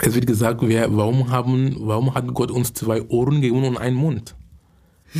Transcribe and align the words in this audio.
Es 0.00 0.14
wird 0.14 0.26
gesagt, 0.26 0.66
wir, 0.66 0.86
warum, 0.96 1.30
haben, 1.30 1.76
warum 1.80 2.14
hat 2.14 2.26
Gott 2.34 2.50
uns 2.50 2.72
zwei 2.72 3.02
Ohren 3.08 3.40
gegeben 3.40 3.64
und 3.64 3.76
einen 3.76 3.96
Mund? 3.96 4.34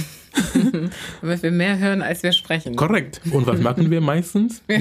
Weil 1.23 1.43
wir 1.43 1.51
mehr 1.51 1.79
hören, 1.79 2.03
als 2.03 2.23
wir 2.23 2.33
sprechen. 2.33 2.77
Korrekt. 2.77 3.21
Und 3.33 3.47
was 3.47 3.61
machen 3.61 3.91
wir 3.91 4.01
meistens? 4.01 4.63
Wir, 4.69 4.81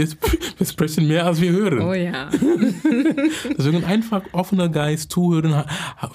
wir 0.58 0.68
sprechen 0.68 1.08
mehr, 1.08 1.26
als 1.26 1.40
wir 1.40 1.52
hören. 1.52 1.82
Oh 1.82 1.94
ja. 1.94 2.30
Deswegen 3.58 3.84
einfach 3.86 4.22
offener 4.34 4.70
Geist, 4.70 5.12
zuhören. 5.12 5.64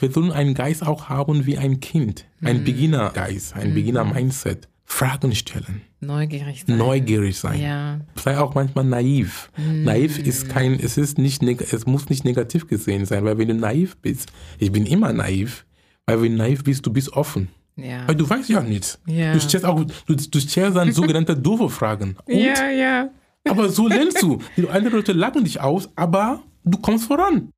Wir 0.00 0.10
sollen 0.10 0.30
einen 0.32 0.54
Geist 0.54 0.86
auch 0.86 1.08
haben 1.08 1.46
wie 1.46 1.56
ein 1.58 1.80
Kind. 1.80 2.26
Ein 2.42 2.58
Mhm. 2.60 2.64
Beginner-Geist, 2.64 3.54
ein 3.56 3.72
Beginner-Mindset. 3.74 4.68
Fragen 4.92 5.34
stellen. 5.34 5.80
Neugierig 6.00 6.64
sein. 6.66 6.76
Neugierig 6.76 7.38
sein. 7.38 7.60
Ja. 7.60 8.00
Sei 8.14 8.38
auch 8.38 8.54
manchmal 8.54 8.84
naiv. 8.84 9.50
Naiv 9.56 10.18
ist 10.18 10.48
kein, 10.50 10.74
es 10.74 10.98
ist 10.98 11.16
nicht, 11.16 11.42
neg- 11.42 11.72
es 11.72 11.86
muss 11.86 12.10
nicht 12.10 12.24
negativ 12.24 12.66
gesehen 12.66 13.06
sein, 13.06 13.24
weil 13.24 13.38
wenn 13.38 13.48
du 13.48 13.54
naiv 13.54 13.96
bist, 13.96 14.30
ich 14.58 14.70
bin 14.70 14.84
immer 14.84 15.12
naiv, 15.14 15.64
weil 16.06 16.20
wenn 16.20 16.32
du 16.32 16.38
naiv 16.38 16.62
bist, 16.62 16.84
du 16.84 16.92
bist 16.92 17.10
offen. 17.14 17.48
Ja. 17.76 18.06
Weil 18.06 18.16
du 18.16 18.28
weißt 18.28 18.50
ja 18.50 18.60
nichts. 18.60 19.00
Ja. 19.06 19.32
Du 19.32 19.40
stellst 19.40 19.64
auch, 19.64 19.82
du, 19.82 20.14
du 20.14 20.40
stellst 20.40 20.76
dann 20.76 20.92
sogenannte 20.92 21.34
doofe 21.46 21.70
Fragen. 21.70 22.16
Und, 22.26 22.34
Ja, 22.34 22.68
ja. 22.70 23.08
aber 23.48 23.70
so 23.70 23.88
lernst 23.88 24.20
du. 24.22 24.38
Die 24.58 24.68
anderen 24.68 24.98
Leute 24.98 25.12
lachen 25.14 25.44
dich 25.44 25.58
aus, 25.58 25.88
aber 25.96 26.42
du 26.64 26.76
kommst 26.78 27.06
voran. 27.06 27.48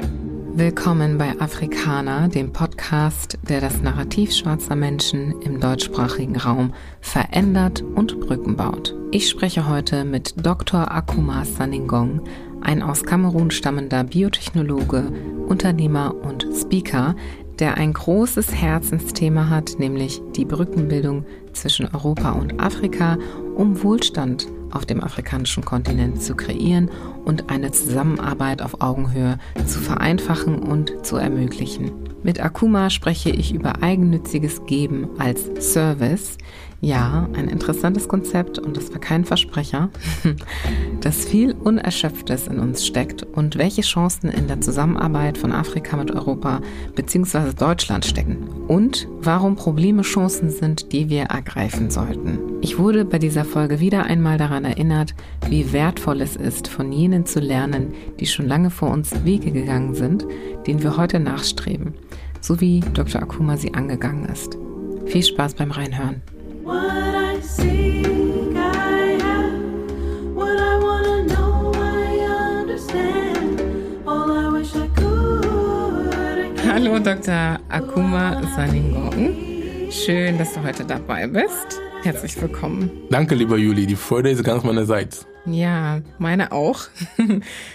Willkommen 0.56 1.18
bei 1.18 1.34
Afrikaner, 1.40 2.28
dem 2.28 2.52
Podcast, 2.52 3.38
der 3.48 3.60
das 3.60 3.82
Narrativ 3.82 4.32
schwarzer 4.32 4.76
Menschen 4.76 5.42
im 5.42 5.58
deutschsprachigen 5.58 6.36
Raum 6.36 6.72
verändert 7.00 7.82
und 7.82 8.20
Brücken 8.20 8.54
baut. 8.54 8.94
Ich 9.10 9.28
spreche 9.28 9.68
heute 9.68 10.04
mit 10.04 10.46
Dr. 10.46 10.92
Akuma 10.92 11.44
Saningong, 11.44 12.20
ein 12.60 12.84
aus 12.84 13.02
Kamerun 13.02 13.50
stammender 13.50 14.04
Biotechnologe, 14.04 15.10
Unternehmer 15.48 16.14
und 16.22 16.46
Speaker, 16.54 17.16
der 17.58 17.76
ein 17.76 17.92
großes 17.92 18.54
Herzensthema 18.54 19.48
hat, 19.48 19.80
nämlich 19.80 20.22
die 20.36 20.44
Brückenbildung 20.44 21.24
zwischen 21.52 21.92
Europa 21.92 22.30
und 22.30 22.60
Afrika, 22.60 23.18
um 23.56 23.82
Wohlstand 23.82 24.46
auf 24.70 24.86
dem 24.86 25.02
afrikanischen 25.02 25.64
Kontinent 25.64 26.22
zu 26.22 26.36
kreieren 26.36 26.90
und 27.24 27.50
eine 27.50 27.72
Zusammenarbeit 27.72 28.62
auf 28.62 28.80
Augenhöhe 28.80 29.38
zu 29.66 29.80
vereinfachen 29.80 30.58
und 30.58 31.04
zu 31.04 31.16
ermöglichen. 31.16 31.92
Mit 32.22 32.42
Akuma 32.42 32.88
spreche 32.88 33.30
ich 33.30 33.54
über 33.54 33.82
eigennütziges 33.82 34.64
Geben 34.66 35.08
als 35.18 35.50
Service. 35.72 36.38
Ja, 36.84 37.30
ein 37.32 37.48
interessantes 37.48 38.08
Konzept 38.08 38.58
und 38.58 38.76
das 38.76 38.92
war 38.92 39.00
kein 39.00 39.24
Versprecher, 39.24 39.88
das 41.00 41.24
viel 41.24 41.52
Unerschöpftes 41.52 42.46
in 42.46 42.58
uns 42.58 42.84
steckt 42.84 43.22
und 43.22 43.56
welche 43.56 43.80
Chancen 43.80 44.28
in 44.28 44.48
der 44.48 44.60
Zusammenarbeit 44.60 45.38
von 45.38 45.50
Afrika 45.50 45.96
mit 45.96 46.10
Europa 46.10 46.60
bzw. 46.94 47.54
Deutschland 47.58 48.04
stecken 48.04 48.48
und 48.68 49.08
warum 49.18 49.56
Probleme 49.56 50.02
Chancen 50.02 50.50
sind, 50.50 50.92
die 50.92 51.08
wir 51.08 51.22
ergreifen 51.22 51.88
sollten. 51.88 52.38
Ich 52.60 52.78
wurde 52.78 53.06
bei 53.06 53.18
dieser 53.18 53.46
Folge 53.46 53.80
wieder 53.80 54.04
einmal 54.04 54.36
daran 54.36 54.66
erinnert, 54.66 55.14
wie 55.48 55.72
wertvoll 55.72 56.20
es 56.20 56.36
ist, 56.36 56.68
von 56.68 56.92
jenen 56.92 57.24
zu 57.24 57.40
lernen, 57.40 57.94
die 58.20 58.26
schon 58.26 58.46
lange 58.46 58.68
vor 58.68 58.90
uns 58.90 59.24
Wege 59.24 59.52
gegangen 59.52 59.94
sind, 59.94 60.26
denen 60.66 60.82
wir 60.82 60.98
heute 60.98 61.18
nachstreben, 61.18 61.94
so 62.42 62.60
wie 62.60 62.80
Dr. 62.92 63.22
Akuma 63.22 63.56
sie 63.56 63.72
angegangen 63.72 64.26
ist. 64.26 64.58
Viel 65.06 65.22
Spaß 65.22 65.54
beim 65.54 65.70
Reinhören. 65.70 66.20
What 66.64 67.14
I 67.14 67.40
seek, 67.42 68.56
I 68.56 69.18
have. 69.20 70.34
What 70.34 70.56
I 70.58 70.78
wanna 70.78 71.24
know, 71.24 71.72
I 71.74 72.60
understand. 72.60 73.60
All 74.06 74.32
I 74.32 74.48
wish 74.48 74.74
I 74.74 74.88
could. 74.96 76.14
I 76.14 76.48
can't. 76.56 76.72
Hallo 76.72 76.98
Dr. 76.98 77.60
Akuma 77.68 78.40
Saningong. 78.56 79.90
Schön, 79.90 80.38
dass 80.38 80.54
du 80.54 80.62
heute 80.62 80.86
dabei 80.86 81.26
bist. 81.26 81.82
Herzlich 82.02 82.40
willkommen. 82.40 82.90
Danke, 83.10 83.34
lieber 83.34 83.58
Juli. 83.58 83.86
Die 83.86 83.96
Freude 83.96 84.30
ist 84.30 84.42
ganz 84.42 84.64
meinerseits. 84.64 85.26
Ja, 85.44 86.00
meine 86.18 86.52
auch. 86.52 86.80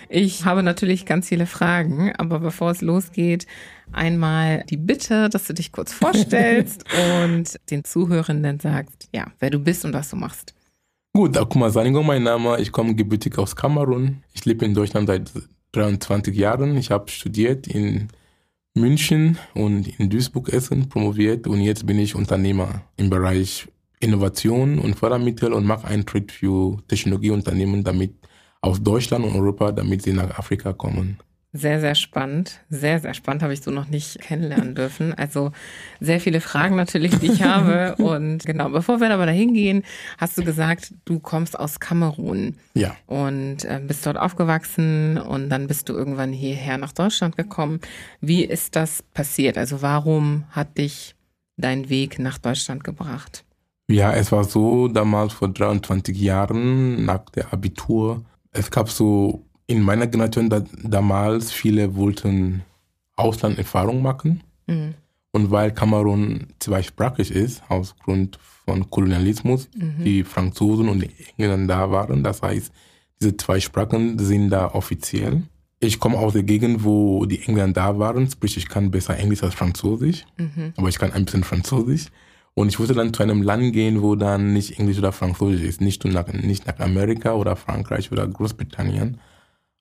Ich 0.10 0.46
habe 0.46 0.64
natürlich 0.64 1.06
ganz 1.06 1.28
viele 1.28 1.46
Fragen, 1.46 2.12
aber 2.18 2.40
bevor 2.40 2.72
es 2.72 2.82
losgeht, 2.82 3.46
einmal 3.92 4.64
die 4.70 4.78
Bitte, 4.78 5.30
dass 5.30 5.46
du 5.46 5.54
dich 5.54 5.72
kurz 5.72 5.94
vorstellst 5.94 6.86
und 7.24 7.60
den 7.70 7.84
Zuhörenden 7.84 8.60
sagst, 8.60 9.10
ja, 9.14 9.28
wer 9.40 9.50
du 9.50 9.60
bist 9.60 9.86
und 9.86 9.94
was 9.94 10.10
du 10.10 10.16
machst. 10.16 10.54
Gut, 11.14 11.38
Akuma 11.38 11.70
Sanigo, 11.70 12.04
mein 12.04 12.24
Name. 12.24 12.60
Ich 12.60 12.72
komme 12.72 12.96
gebürtig 12.96 13.38
aus 13.38 13.56
Kamerun. 13.56 14.24
Ich 14.34 14.46
lebe 14.46 14.66
in 14.66 14.74
Deutschland 14.74 15.08
seit 15.08 15.32
23 15.72 16.36
Jahren. 16.36 16.78
Ich 16.78 16.92
habe 16.92 17.10
studiert 17.10 17.68
in 17.68 18.10
München 18.76 19.38
und 19.54 19.88
in 20.00 20.10
Duisburg 20.10 20.50
Essen, 20.50 20.90
promoviert 20.90 21.48
und 21.48 21.62
jetzt 21.62 21.86
bin 21.86 22.00
ich 22.00 22.16
Unternehmer 22.16 22.84
im 22.98 23.10
Bereich 23.10 23.68
Innovation 24.00 24.80
und 24.80 24.96
Fördermittel 24.96 25.52
und 25.52 25.66
mache 25.66 25.88
einen 25.88 26.06
Tritt 26.06 26.32
für 26.32 26.78
Technologieunternehmen 26.88 27.84
damit 27.84 28.14
aus 28.62 28.82
Deutschland 28.82 29.26
und 29.26 29.36
Europa, 29.36 29.72
damit 29.72 30.04
sie 30.04 30.14
nach 30.14 30.38
Afrika 30.38 30.74
kommen. 30.74 31.20
Sehr, 31.52 31.80
sehr 31.80 31.96
spannend. 31.96 32.62
Sehr, 32.70 33.00
sehr 33.00 33.16
spannend 33.16 33.42
habe 33.42 33.54
ich 33.54 33.62
so 33.62 33.72
noch 33.72 33.88
nicht 33.88 34.20
kennenlernen 34.22 34.76
dürfen. 34.76 35.16
Also 35.16 35.52
sehr 36.00 36.20
viele 36.20 36.42
Fragen 36.42 36.76
natürlich, 36.76 37.18
die 37.18 37.32
ich 37.32 37.42
habe. 37.42 37.96
Und 38.04 38.46
genau, 38.46 38.70
bevor 38.70 39.00
wir 39.02 39.10
aber 39.12 39.26
dahin 39.26 39.56
gehen, 39.56 39.84
hast 40.20 40.38
du 40.38 40.44
gesagt, 40.44 40.94
du 41.06 41.20
kommst 41.20 41.58
aus 41.60 41.80
Kamerun 41.80 42.56
Ja. 42.76 42.96
und 43.08 43.66
äh, 43.66 43.82
bist 43.86 44.06
dort 44.06 44.18
aufgewachsen 44.18 45.18
und 45.18 45.50
dann 45.50 45.66
bist 45.66 45.90
du 45.90 45.94
irgendwann 45.94 46.32
hierher 46.34 46.78
nach 46.78 46.92
Deutschland 46.94 47.36
gekommen. 47.36 47.80
Wie 48.22 48.46
ist 48.46 48.76
das 48.76 49.02
passiert? 49.14 49.58
Also 49.58 49.82
warum 49.82 50.44
hat 50.52 50.78
dich 50.78 51.16
dein 51.58 51.90
Weg 51.90 52.20
nach 52.20 52.38
Deutschland 52.38 52.84
gebracht? 52.84 53.44
Ja, 53.90 54.14
es 54.14 54.32
war 54.32 54.44
so 54.44 54.88
damals 54.88 55.34
vor 55.34 55.48
23 55.50 56.16
Jahren 56.16 57.06
nach 57.06 57.28
der 57.32 57.52
Abitur. 57.52 58.24
Es 58.52 58.70
gab 58.70 58.90
so 58.92 59.46
in 59.70 59.84
meiner 59.84 60.08
Generation 60.08 60.50
da, 60.50 60.64
damals 60.84 61.52
viele 61.52 61.96
wollten 61.96 62.64
Auslanderfahrung 63.16 64.02
machen. 64.02 64.42
Mhm. 64.66 64.96
Und 65.32 65.52
weil 65.52 65.72
Kamerun 65.72 66.48
zweisprachig 66.58 67.30
ist, 67.30 67.62
aus 67.70 67.96
Grund 68.04 68.40
von 68.66 68.90
Kolonialismus, 68.90 69.70
die 70.04 70.24
Franzosen 70.24 70.90
und 70.90 71.04
die 71.04 71.12
Engländer 71.38 71.76
da 71.76 71.92
waren, 71.92 72.24
das 72.24 72.42
heißt, 72.42 72.72
diese 73.22 73.38
zwei 73.38 73.60
Sprachen 73.60 74.18
sind 74.18 74.50
da 74.50 74.74
offiziell. 74.74 75.44
Ich 75.80 76.00
komme 76.00 76.18
aus 76.18 76.34
der 76.34 76.42
Gegend, 76.42 76.84
wo 76.84 77.26
die 77.26 77.44
Engländer 77.44 77.74
da 77.74 78.00
waren, 78.00 78.28
sprich 78.28 78.58
ich 78.58 78.68
kann 78.68 78.90
besser 78.90 79.18
Englisch 79.18 79.44
als 79.44 79.54
Französisch, 79.54 80.26
aber 80.78 80.90
ich 80.90 80.98
kann 80.98 81.14
ein 81.14 81.26
bisschen 81.26 81.44
Französisch. 81.44 82.08
Und 82.56 82.70
ich 82.70 82.80
wollte 82.80 82.96
dann 82.96 83.14
zu 83.14 83.22
einem 83.22 83.44
Land 83.44 83.74
gehen, 83.74 84.02
wo 84.02 84.16
dann 84.16 84.54
nicht 84.54 84.80
Englisch 84.80 84.98
oder 84.98 85.12
Französisch 85.12 85.62
ist, 85.62 85.80
nicht 85.80 86.04
nach, 86.06 86.28
nicht 86.34 86.66
nach 86.66 86.80
Amerika 86.80 87.34
oder 87.34 87.56
Frankreich 87.56 88.12
oder 88.12 88.28
Großbritannien, 88.28 89.20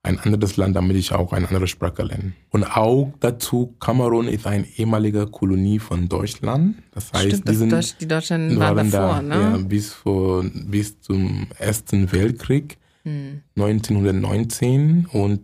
ein 0.02 0.18
anderes 0.20 0.56
Land, 0.56 0.76
damit 0.76 0.96
ich 0.96 1.12
auch 1.12 1.32
eine 1.32 1.46
andere 1.48 1.66
Sprache 1.66 2.02
lerne. 2.02 2.32
Und 2.50 2.64
auch 2.64 3.12
dazu, 3.20 3.74
Kamerun 3.80 4.28
ist 4.28 4.46
eine 4.46 4.66
ehemalige 4.76 5.26
Kolonie 5.26 5.78
von 5.80 6.08
Deutschland. 6.08 6.76
Das 6.92 7.12
heißt, 7.12 7.26
Stimmt, 7.26 7.48
das 7.48 7.52
die, 7.52 7.58
sind, 7.58 7.72
Deutsch, 7.72 7.94
die 8.00 8.08
Deutschen 8.08 8.58
waren, 8.58 8.90
davor, 8.90 9.22
da 9.22 9.40
ja, 9.40 9.56
ne? 9.58 9.64
bis, 9.64 9.92
vor, 9.92 10.44
bis 10.44 11.00
zum 11.00 11.46
Ersten 11.58 12.10
Weltkrieg, 12.12 12.78
Hm. 13.04 13.42
1919. 13.56 15.06
Und 15.12 15.40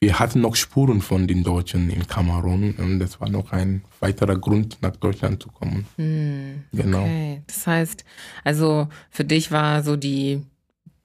wir 0.00 0.18
hatten 0.18 0.40
noch 0.42 0.54
Spuren 0.54 1.00
von 1.00 1.26
den 1.26 1.42
Deutschen 1.42 1.88
in 1.90 2.06
Kamerun. 2.06 2.74
Und 2.76 2.98
das 2.98 3.20
war 3.20 3.28
noch 3.30 3.52
ein 3.52 3.82
weiterer 4.00 4.36
Grund, 4.36 4.78
nach 4.82 4.96
Deutschland 4.96 5.42
zu 5.42 5.48
kommen. 5.50 5.86
Hm, 5.96 6.64
Genau. 6.72 7.02
Okay, 7.02 7.42
das 7.46 7.66
heißt, 7.66 8.04
also 8.44 8.88
für 9.10 9.24
dich 9.24 9.50
war 9.50 9.82
so 9.82 9.96
die 9.96 10.42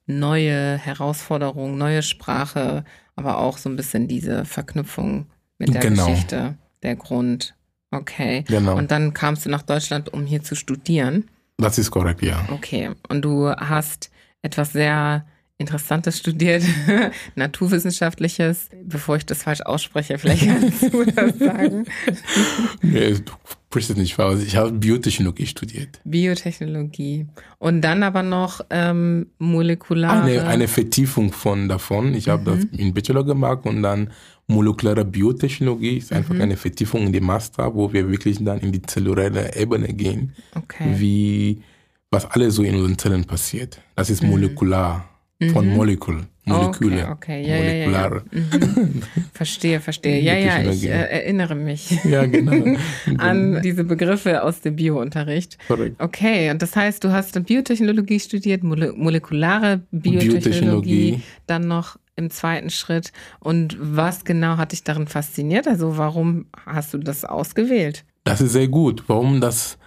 neue 0.09 0.77
Herausforderung, 0.77 1.77
neue 1.77 2.01
Sprache, 2.01 2.83
aber 3.15 3.37
auch 3.37 3.57
so 3.57 3.69
ein 3.69 3.75
bisschen 3.75 4.07
diese 4.07 4.43
Verknüpfung 4.45 5.27
mit 5.57 5.73
der 5.73 5.81
Genau. 5.81 6.07
Geschichte, 6.07 6.55
der 6.83 6.95
Grund. 6.95 7.55
Okay. 7.91 8.43
Genau. 8.47 8.75
Und 8.77 8.91
dann 8.91 9.13
kamst 9.13 9.45
du 9.45 9.49
nach 9.49 9.61
Deutschland, 9.63 10.11
um 10.13 10.25
hier 10.25 10.41
zu 10.43 10.55
studieren. 10.55 11.29
Das 11.57 11.77
ist 11.77 11.91
korrekt, 11.91 12.21
ja. 12.23 12.47
Okay. 12.51 12.91
Und 13.09 13.21
du 13.23 13.49
hast 13.49 14.09
etwas 14.41 14.73
sehr 14.73 15.25
Interessantes 15.57 16.17
studiert, 16.17 16.63
Naturwissenschaftliches. 17.35 18.69
Bevor 18.85 19.17
ich 19.17 19.25
das 19.25 19.43
falsch 19.43 19.61
ausspreche, 19.61 20.17
vielleicht 20.17 20.45
kannst 20.47 20.81
du 20.93 21.03
das 21.03 21.37
sagen. 21.37 21.85
Nee, 22.81 23.11
du 23.15 23.33
nicht 23.95 24.15
falsch. 24.15 24.43
Ich 24.45 24.55
habe 24.55 24.71
Biotechnologie 24.71 25.45
studiert. 25.45 25.99
Biotechnologie. 26.03 27.27
Und 27.59 27.81
dann 27.81 28.03
aber 28.03 28.23
noch 28.23 28.61
ähm, 28.69 29.27
molekulare. 29.37 30.23
Eine, 30.23 30.47
eine 30.47 30.67
Vertiefung 30.67 31.31
von 31.31 31.69
davon. 31.69 32.13
Ich 32.15 32.29
habe 32.29 32.43
das 32.51 32.63
in 32.79 32.93
Bachelor 32.93 33.23
gemacht 33.23 33.65
und 33.65 33.83
dann 33.83 34.09
molekulare 34.47 35.05
Biotechnologie 35.05 35.97
ist 35.97 36.11
einfach 36.11 36.35
eine 36.39 36.57
Vertiefung 36.57 37.05
in 37.07 37.13
die 37.13 37.21
Master, 37.21 37.73
wo 37.75 37.93
wir 37.93 38.09
wirklich 38.09 38.43
dann 38.43 38.59
in 38.59 38.71
die 38.71 38.81
zelluläre 38.81 39.55
Ebene 39.55 39.93
gehen, 39.93 40.33
Okay. 40.55 40.95
wie 40.97 41.61
was 42.11 42.25
alles 42.25 42.55
so 42.55 42.63
in 42.63 42.73
unseren 42.75 42.97
Zellen 42.97 43.23
passiert. 43.25 43.79
Das 43.95 44.09
ist 44.09 44.23
molekular, 44.23 45.07
von 45.53 45.69
Molekül. 45.69 46.25
Moleküle. 46.49 47.03
Okay, 47.09 47.11
okay, 47.11 47.47
ja, 47.47 47.55
ja, 47.55 47.73
ja, 47.73 48.09
ja. 48.09 48.21
Mhm. 48.31 49.03
Verstehe, 49.33 49.79
verstehe. 49.79 50.19
Ja, 50.21 50.35
ja, 50.35 50.69
ich 50.69 50.83
äh, 50.85 50.89
erinnere 50.89 51.55
mich 51.55 51.91
Ja, 52.03 52.25
genau. 52.25 52.77
an 53.17 53.61
diese 53.61 53.83
Begriffe 53.83 54.43
aus 54.43 54.61
dem 54.61 54.75
Biounterricht. 54.75 55.57
Korrekt. 55.67 56.01
Okay, 56.01 56.51
und 56.51 56.61
das 56.61 56.75
heißt, 56.75 57.03
du 57.03 57.11
hast 57.11 57.41
Biotechnologie 57.45 58.19
studiert, 58.19 58.63
mole 58.63 58.93
molekulare 58.95 59.81
Biotechnologie, 59.91 60.31
Biotechnologie. 60.39 61.21
dann 61.47 61.67
noch 61.67 61.97
im 62.15 62.29
zweiten 62.29 62.69
Schritt. 62.69 63.11
Und 63.39 63.77
was 63.79 64.25
genau 64.25 64.57
hat 64.57 64.73
dich 64.73 64.83
darin 64.83 65.07
fasziniert? 65.07 65.67
Also 65.67 65.97
warum 65.97 66.45
hast 66.65 66.93
du 66.93 66.97
das 66.97 67.25
ausgewählt? 67.25 68.03
Das 68.25 68.41
ist 68.41 68.51
sehr 68.51 68.67
gut. 68.67 69.03
Warum 69.07 69.39
das 69.41 69.77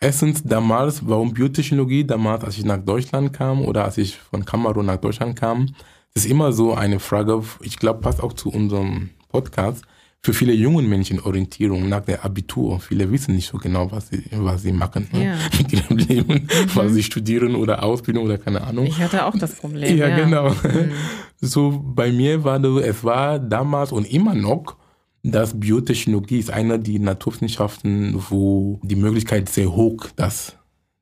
erstens 0.00 0.42
damals, 0.42 1.06
warum 1.06 1.32
Biotechnologie 1.32 2.04
damals, 2.04 2.44
als 2.44 2.58
ich 2.58 2.64
nach 2.64 2.78
Deutschland 2.78 3.32
kam 3.32 3.62
oder 3.64 3.84
als 3.84 3.98
ich 3.98 4.16
von 4.18 4.44
Kamerun 4.44 4.86
nach 4.86 4.96
Deutschland 4.96 5.38
kam, 5.38 5.74
das 6.14 6.24
ist 6.24 6.30
immer 6.30 6.52
so 6.52 6.74
eine 6.74 7.00
Frage, 7.00 7.42
ich 7.60 7.78
glaube, 7.78 8.00
passt 8.00 8.22
auch 8.22 8.32
zu 8.32 8.50
unserem 8.50 9.10
Podcast. 9.28 9.84
Für 10.24 10.34
viele 10.34 10.52
jungen 10.52 10.88
Menschen 10.88 11.18
Orientierung 11.18 11.88
nach 11.88 12.02
der 12.04 12.24
Abitur. 12.24 12.78
Viele 12.78 13.10
wissen 13.10 13.34
nicht 13.34 13.48
so 13.48 13.58
genau, 13.58 13.90
was 13.90 14.08
sie, 14.08 14.22
was 14.30 14.62
sie 14.62 14.70
machen 14.70 15.08
ne? 15.12 15.24
Ja. 15.24 15.36
mit 15.58 15.72
ihrem 15.72 15.96
Leben, 15.96 16.48
was 16.74 16.92
sie 16.92 17.02
studieren 17.02 17.56
oder 17.56 17.82
Ausbildung 17.82 18.26
oder 18.26 18.38
keine 18.38 18.60
Ahnung. 18.62 18.86
Ich 18.86 19.00
hatte 19.00 19.26
auch 19.26 19.36
das 19.36 19.56
Problem. 19.56 19.96
Ja, 19.98 20.08
Ja, 20.08 20.24
genau. 20.24 20.50
Mhm. 20.50 20.92
So 21.40 21.82
bei 21.84 22.12
mir 22.12 22.44
war 22.44 22.60
das, 22.60 22.82
es 22.84 23.02
war 23.02 23.40
damals 23.40 23.90
und 23.90 24.04
immer 24.04 24.34
noch, 24.34 24.76
dass 25.24 25.58
Biotechnologie 25.58 26.38
ist 26.38 26.50
einer 26.50 26.78
der 26.78 27.00
Naturwissenschaften, 27.00 28.14
wo 28.30 28.78
die 28.84 28.96
Möglichkeit 28.96 29.48
sehr 29.48 29.74
hoch, 29.74 30.06
dass 30.14 30.56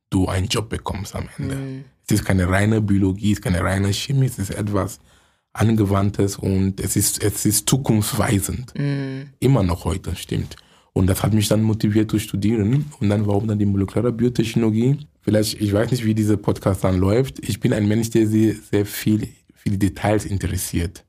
du 0.08 0.28
einen 0.28 0.48
Job 0.48 0.70
bekommst 0.70 1.14
am 1.14 1.28
Ende. 1.36 1.56
Mhm. 1.56 1.84
Es 2.10 2.20
ist 2.20 2.24
keine 2.24 2.48
reine 2.48 2.80
Biologie, 2.80 3.30
es 3.30 3.38
ist 3.38 3.44
keine 3.44 3.62
reine 3.62 3.92
Chemie, 3.92 4.26
es 4.26 4.36
ist 4.40 4.50
etwas 4.50 4.98
Angewandtes 5.52 6.36
und 6.36 6.80
es 6.80 6.96
ist, 6.96 7.22
es 7.22 7.46
ist 7.46 7.68
zukunftsweisend. 7.68 8.74
Mhm. 8.76 9.28
Immer 9.38 9.62
noch 9.62 9.84
heute, 9.84 10.16
stimmt. 10.16 10.56
Und 10.92 11.06
das 11.06 11.22
hat 11.22 11.32
mich 11.32 11.46
dann 11.46 11.62
motiviert 11.62 12.10
zu 12.10 12.18
studieren. 12.18 12.86
Und 12.98 13.08
dann 13.10 13.28
warum 13.28 13.46
dann 13.46 13.60
die 13.60 13.64
molekulare 13.64 14.12
Biotechnologie? 14.12 14.98
Vielleicht, 15.20 15.60
ich 15.60 15.72
weiß 15.72 15.92
nicht, 15.92 16.04
wie 16.04 16.12
dieser 16.12 16.36
Podcast 16.36 16.82
dann 16.82 16.98
läuft. 16.98 17.48
Ich 17.48 17.60
bin 17.60 17.72
ein 17.72 17.86
Mensch, 17.86 18.10
der 18.10 18.26
sehr, 18.26 18.56
sehr 18.56 18.84
viel, 18.86 19.28
viele 19.54 19.78
Details 19.78 20.24
interessiert. 20.24 21.04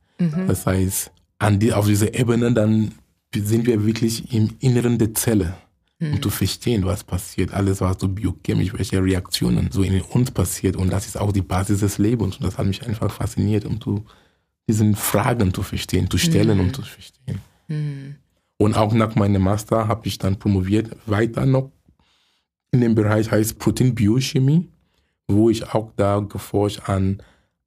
Das 0.47 0.67
heißt, 0.67 1.11
an 1.39 1.59
die, 1.59 1.73
auf 1.73 1.87
dieser 1.87 2.13
Ebene 2.13 2.53
dann 2.53 2.91
sind 3.35 3.65
wir 3.65 3.83
wirklich 3.87 4.31
im 4.31 4.51
Inneren 4.59 4.99
der 4.99 5.15
Zelle. 5.15 5.55
Um 6.01 6.21
zu 6.21 6.29
verstehen, 6.31 6.83
was 6.85 7.03
passiert, 7.03 7.53
alles 7.53 7.79
was 7.79 7.97
so 7.99 8.07
biochemisch, 8.07 8.73
welche 8.73 9.03
Reaktionen 9.03 9.69
so 9.71 9.83
in 9.83 10.01
uns 10.01 10.31
passiert. 10.31 10.75
Und 10.75 10.91
das 10.91 11.05
ist 11.05 11.19
auch 11.19 11.31
die 11.31 11.43
Basis 11.43 11.81
des 11.81 11.99
Lebens. 11.99 12.37
Und 12.37 12.45
das 12.45 12.57
hat 12.57 12.65
mich 12.65 12.85
einfach 12.85 13.11
fasziniert, 13.11 13.65
um 13.65 13.79
zu, 13.79 14.05
diesen 14.67 14.95
Fragen 14.95 15.53
zu 15.53 15.61
verstehen, 15.61 16.09
zu 16.09 16.17
stellen, 16.17 16.59
um 16.59 16.73
zu 16.73 16.81
verstehen. 16.81 17.39
Mhm. 17.67 18.15
Und 18.57 18.75
auch 18.75 18.93
nach 18.93 19.15
meinem 19.15 19.43
Master 19.43 19.87
habe 19.87 20.07
ich 20.07 20.17
dann 20.17 20.39
promoviert, 20.39 20.95
weiter 21.05 21.45
noch 21.45 21.71
in 22.71 22.81
dem 22.81 22.95
Bereich 22.95 23.29
heißt 23.29 23.59
Proteinbiochemie, 23.59 24.69
wo 25.27 25.49
ich 25.49 25.67
auch 25.73 25.91
da 25.97 26.19
geforscht 26.19 26.87
an 26.87 27.21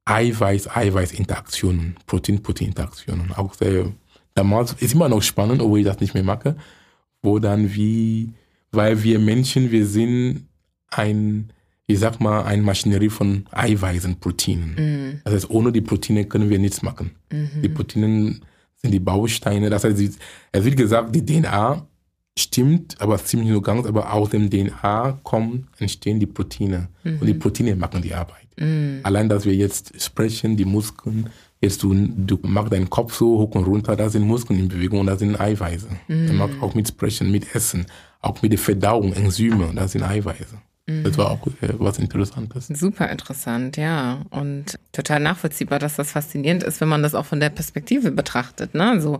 Eiweiß-Eiweiß-Interaktionen, 0.05 1.95
Protein-Protein-Interaktionen. 2.07 3.31
Auch 3.33 3.53
sehr, 3.53 3.91
damals 4.33 4.73
ist 4.73 4.93
immer 4.93 5.09
noch 5.09 5.21
spannend, 5.21 5.61
obwohl 5.61 5.79
ich 5.79 5.85
das 5.85 5.99
nicht 5.99 6.13
mehr 6.13 6.23
mache, 6.23 6.55
wo 7.25 7.39
dann 7.39 7.75
wie, 7.75 8.31
weil 8.71 9.03
wir 9.03 9.19
Menschen, 9.19 9.71
wir 9.71 9.85
sind 9.85 10.47
ein, 10.89 11.51
ich 11.87 11.99
sag 11.99 12.21
mal, 12.21 12.43
eine 12.43 12.61
Maschinerie 12.61 13.09
von 13.09 13.45
Eiweißen, 13.51 14.19
Proteinen. 14.19 14.75
Mhm. 14.77 15.21
Das 15.25 15.33
heißt, 15.33 15.49
ohne 15.49 15.71
die 15.71 15.81
Proteine 15.81 16.25
können 16.25 16.49
wir 16.49 16.59
nichts 16.59 16.81
machen. 16.81 17.11
Die 17.61 17.69
Proteine 17.69 18.39
sind 18.75 18.91
die 18.91 18.99
Bausteine. 18.99 19.69
Das 19.69 19.83
heißt, 19.83 19.99
es 20.51 20.65
wird 20.65 20.77
gesagt, 20.77 21.13
die 21.13 21.25
DNA 21.25 21.85
stimmt, 22.37 22.99
aber 23.01 23.17
ziemlich 23.17 23.49
nur 23.49 23.61
ganz, 23.61 23.85
aber 23.85 24.13
aus 24.13 24.29
dem 24.29 24.49
DNA 24.49 25.19
kommen, 25.23 25.67
entstehen 25.79 26.19
die 26.19 26.25
Proteine. 26.25 26.89
Und 27.03 27.25
die 27.27 27.33
Proteine 27.33 27.75
machen 27.75 28.01
die 28.01 28.13
Arbeit. 28.13 28.47
Allein, 29.03 29.27
dass 29.27 29.45
wir 29.45 29.53
jetzt 29.53 30.01
sprechen, 30.01 30.55
die 30.55 30.65
Muskeln, 30.65 31.29
jetzt 31.61 31.81
du, 31.83 31.93
du 31.93 32.39
machst 32.43 32.73
deinen 32.73 32.89
Kopf 32.89 33.15
so 33.15 33.39
hoch 33.39 33.55
und 33.55 33.63
runter, 33.63 33.95
da 33.95 34.09
sind 34.09 34.25
Muskeln 34.25 34.59
in 34.59 34.67
Bewegung 34.67 34.99
und 34.99 35.07
da 35.07 35.17
sind 35.17 35.39
Eiweiße. 35.39 35.87
Man 36.07 36.35
macht 36.37 36.61
auch 36.61 36.73
mit 36.75 36.87
Sprechen, 36.87 37.31
mit 37.31 37.55
Essen, 37.55 37.85
auch 38.21 38.41
mit 38.41 38.51
der 38.51 38.59
Verdauung, 38.59 39.13
Enzyme, 39.13 39.71
da 39.73 39.87
sind 39.87 40.03
Eiweiße. 40.03 40.57
Das 40.87 41.17
war 41.17 41.31
auch 41.31 41.47
äh, 41.47 41.73
was 41.79 41.97
Interessantes. 41.97 42.67
Super 42.67 43.09
interessant, 43.09 43.75
ja. 43.75 44.21
Und 44.29 44.77
total 44.91 45.19
nachvollziehbar, 45.19 45.79
dass 45.79 45.95
das 45.95 46.11
faszinierend 46.11 46.61
ist, 46.61 46.79
wenn 46.79 46.87
man 46.87 47.01
das 47.01 47.15
auch 47.15 47.25
von 47.25 47.39
der 47.39 47.49
Perspektive 47.49 48.11
betrachtet, 48.11 48.75
ne? 48.75 49.01
So, 49.01 49.19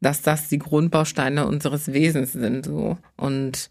dass 0.00 0.22
das 0.22 0.48
die 0.48 0.58
Grundbausteine 0.58 1.46
unseres 1.46 1.92
Wesens 1.92 2.32
sind, 2.32 2.64
so. 2.64 2.96
Und 3.18 3.68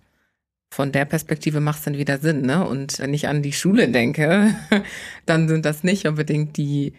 von 0.69 0.91
der 0.91 1.05
Perspektive 1.05 1.61
macht 1.61 1.79
es 1.79 1.85
dann 1.85 1.97
wieder 1.97 2.19
Sinn, 2.19 2.43
ne? 2.43 2.63
Und 2.67 2.99
wenn 2.99 3.13
ich 3.13 3.27
an 3.27 3.41
die 3.41 3.53
Schule 3.53 3.89
denke, 3.89 4.53
dann 5.25 5.47
sind 5.47 5.65
das 5.65 5.83
nicht 5.83 6.05
unbedingt 6.05 6.57
die 6.57 6.93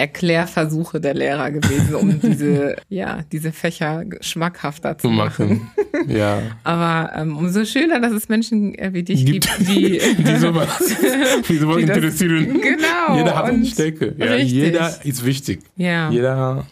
Erklärversuche 0.00 1.00
der 1.00 1.14
Lehrer 1.14 1.50
gewesen, 1.50 1.94
um 1.96 2.20
diese, 2.22 2.76
ja, 2.88 3.20
diese 3.32 3.50
Fächer 3.52 4.04
schmackhafter 4.20 4.96
zu 4.96 5.08
machen. 5.10 5.68
machen. 5.94 6.08
ja. 6.08 6.40
Aber 6.64 7.12
ähm, 7.16 7.36
umso 7.36 7.64
schöner, 7.64 8.00
dass 8.00 8.12
es 8.12 8.28
Menschen 8.28 8.74
äh, 8.76 8.90
wie 8.92 9.02
dich 9.02 9.26
Gibt, 9.26 9.48
gibt, 9.58 9.68
die, 9.68 10.00
die 10.22 10.36
sowas, 10.36 10.68
die 11.48 11.56
sowas 11.56 11.76
die 11.78 11.84
das- 11.86 11.96
interessieren. 11.96 12.60
Genau. 12.60 13.16
Jeder 13.16 13.36
hat 13.36 13.44
eine 13.46 13.66
Stärke. 13.66 14.14
Ja, 14.18 14.26
richtig. 14.26 14.52
jeder 14.52 15.04
ist 15.04 15.24
wichtig. 15.24 15.60
Ja. 15.76 16.10
Jeder, 16.10 16.64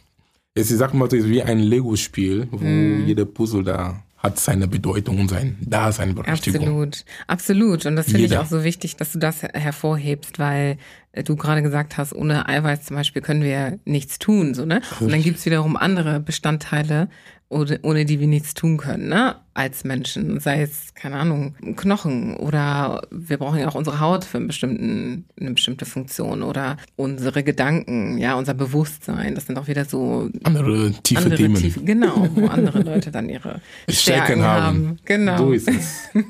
ist, 0.54 0.68
sag 0.70 0.94
mal, 0.94 1.10
so, 1.10 1.16
ist 1.16 1.28
wie 1.28 1.42
ein 1.42 1.58
Lego-Spiel, 1.58 2.48
wo 2.50 2.58
Mhm. 2.64 3.04
jeder 3.06 3.24
Puzzle 3.26 3.62
da 3.64 4.02
hat 4.18 4.38
seine 4.38 4.66
Bedeutung 4.66 5.20
und 5.20 5.28
sein 5.28 5.56
Daseinberechtigung. 5.60 6.62
Absolut, 6.62 7.04
absolut. 7.26 7.86
Und 7.86 7.96
das 7.96 8.06
finde 8.06 8.22
ich 8.24 8.36
auch 8.38 8.46
so 8.46 8.64
wichtig, 8.64 8.96
dass 8.96 9.12
du 9.12 9.18
das 9.18 9.42
her- 9.42 9.50
hervorhebst, 9.54 10.38
weil 10.38 10.78
äh, 11.12 11.22
du 11.22 11.36
gerade 11.36 11.62
gesagt 11.62 11.96
hast, 11.98 12.14
ohne 12.14 12.48
Eiweiß 12.48 12.84
zum 12.86 12.96
Beispiel 12.96 13.22
können 13.22 13.42
wir 13.42 13.78
nichts 13.84 14.18
tun, 14.18 14.54
so, 14.54 14.64
ne? 14.64 14.80
Und 15.00 15.12
dann 15.12 15.22
gibt's 15.22 15.44
wiederum 15.46 15.76
andere 15.76 16.20
Bestandteile, 16.20 17.08
ohne, 17.48 17.78
ohne 17.82 18.04
die 18.04 18.18
wir 18.18 18.26
nichts 18.26 18.54
tun 18.54 18.76
können, 18.76 19.08
ne? 19.08 19.36
Als 19.54 19.84
Menschen. 19.84 20.40
Sei 20.40 20.62
es, 20.62 20.94
keine 20.94 21.16
Ahnung, 21.16 21.54
Knochen 21.76 22.36
oder 22.36 23.02
wir 23.10 23.38
brauchen 23.38 23.60
ja 23.60 23.68
auch 23.68 23.76
unsere 23.76 24.00
Haut 24.00 24.24
für 24.24 24.38
einen 24.38 24.48
bestimmten, 24.48 25.26
eine 25.40 25.52
bestimmte 25.52 25.86
Funktion 25.86 26.42
oder 26.42 26.76
unsere 26.96 27.44
Gedanken, 27.44 28.18
ja, 28.18 28.34
unser 28.34 28.54
Bewusstsein. 28.54 29.34
Das 29.36 29.46
sind 29.46 29.58
auch 29.58 29.68
wieder 29.68 29.84
so 29.84 30.28
Andere 30.42 30.92
tiefe 31.04 31.22
andere 31.22 31.36
Themen. 31.36 31.54
Tiefe, 31.54 31.80
genau, 31.82 32.28
wo 32.34 32.46
andere 32.48 32.82
Leute 32.82 33.12
dann 33.12 33.28
ihre 33.28 33.60
Stärken, 33.88 34.42
haben. 34.42 34.64
haben. 34.64 34.98
Genau. 35.04 35.38
So 35.38 35.52
ist 35.52 35.68
es. 35.68 36.08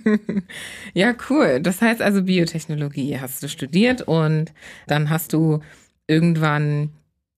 Ja, 0.94 1.14
cool. 1.30 1.60
Das 1.60 1.82
heißt 1.82 2.00
also 2.00 2.22
Biotechnologie 2.22 3.18
hast 3.18 3.42
du 3.42 3.48
studiert 3.48 4.02
und 4.02 4.52
dann 4.86 5.10
hast 5.10 5.32
du 5.32 5.60
irgendwann 6.06 6.90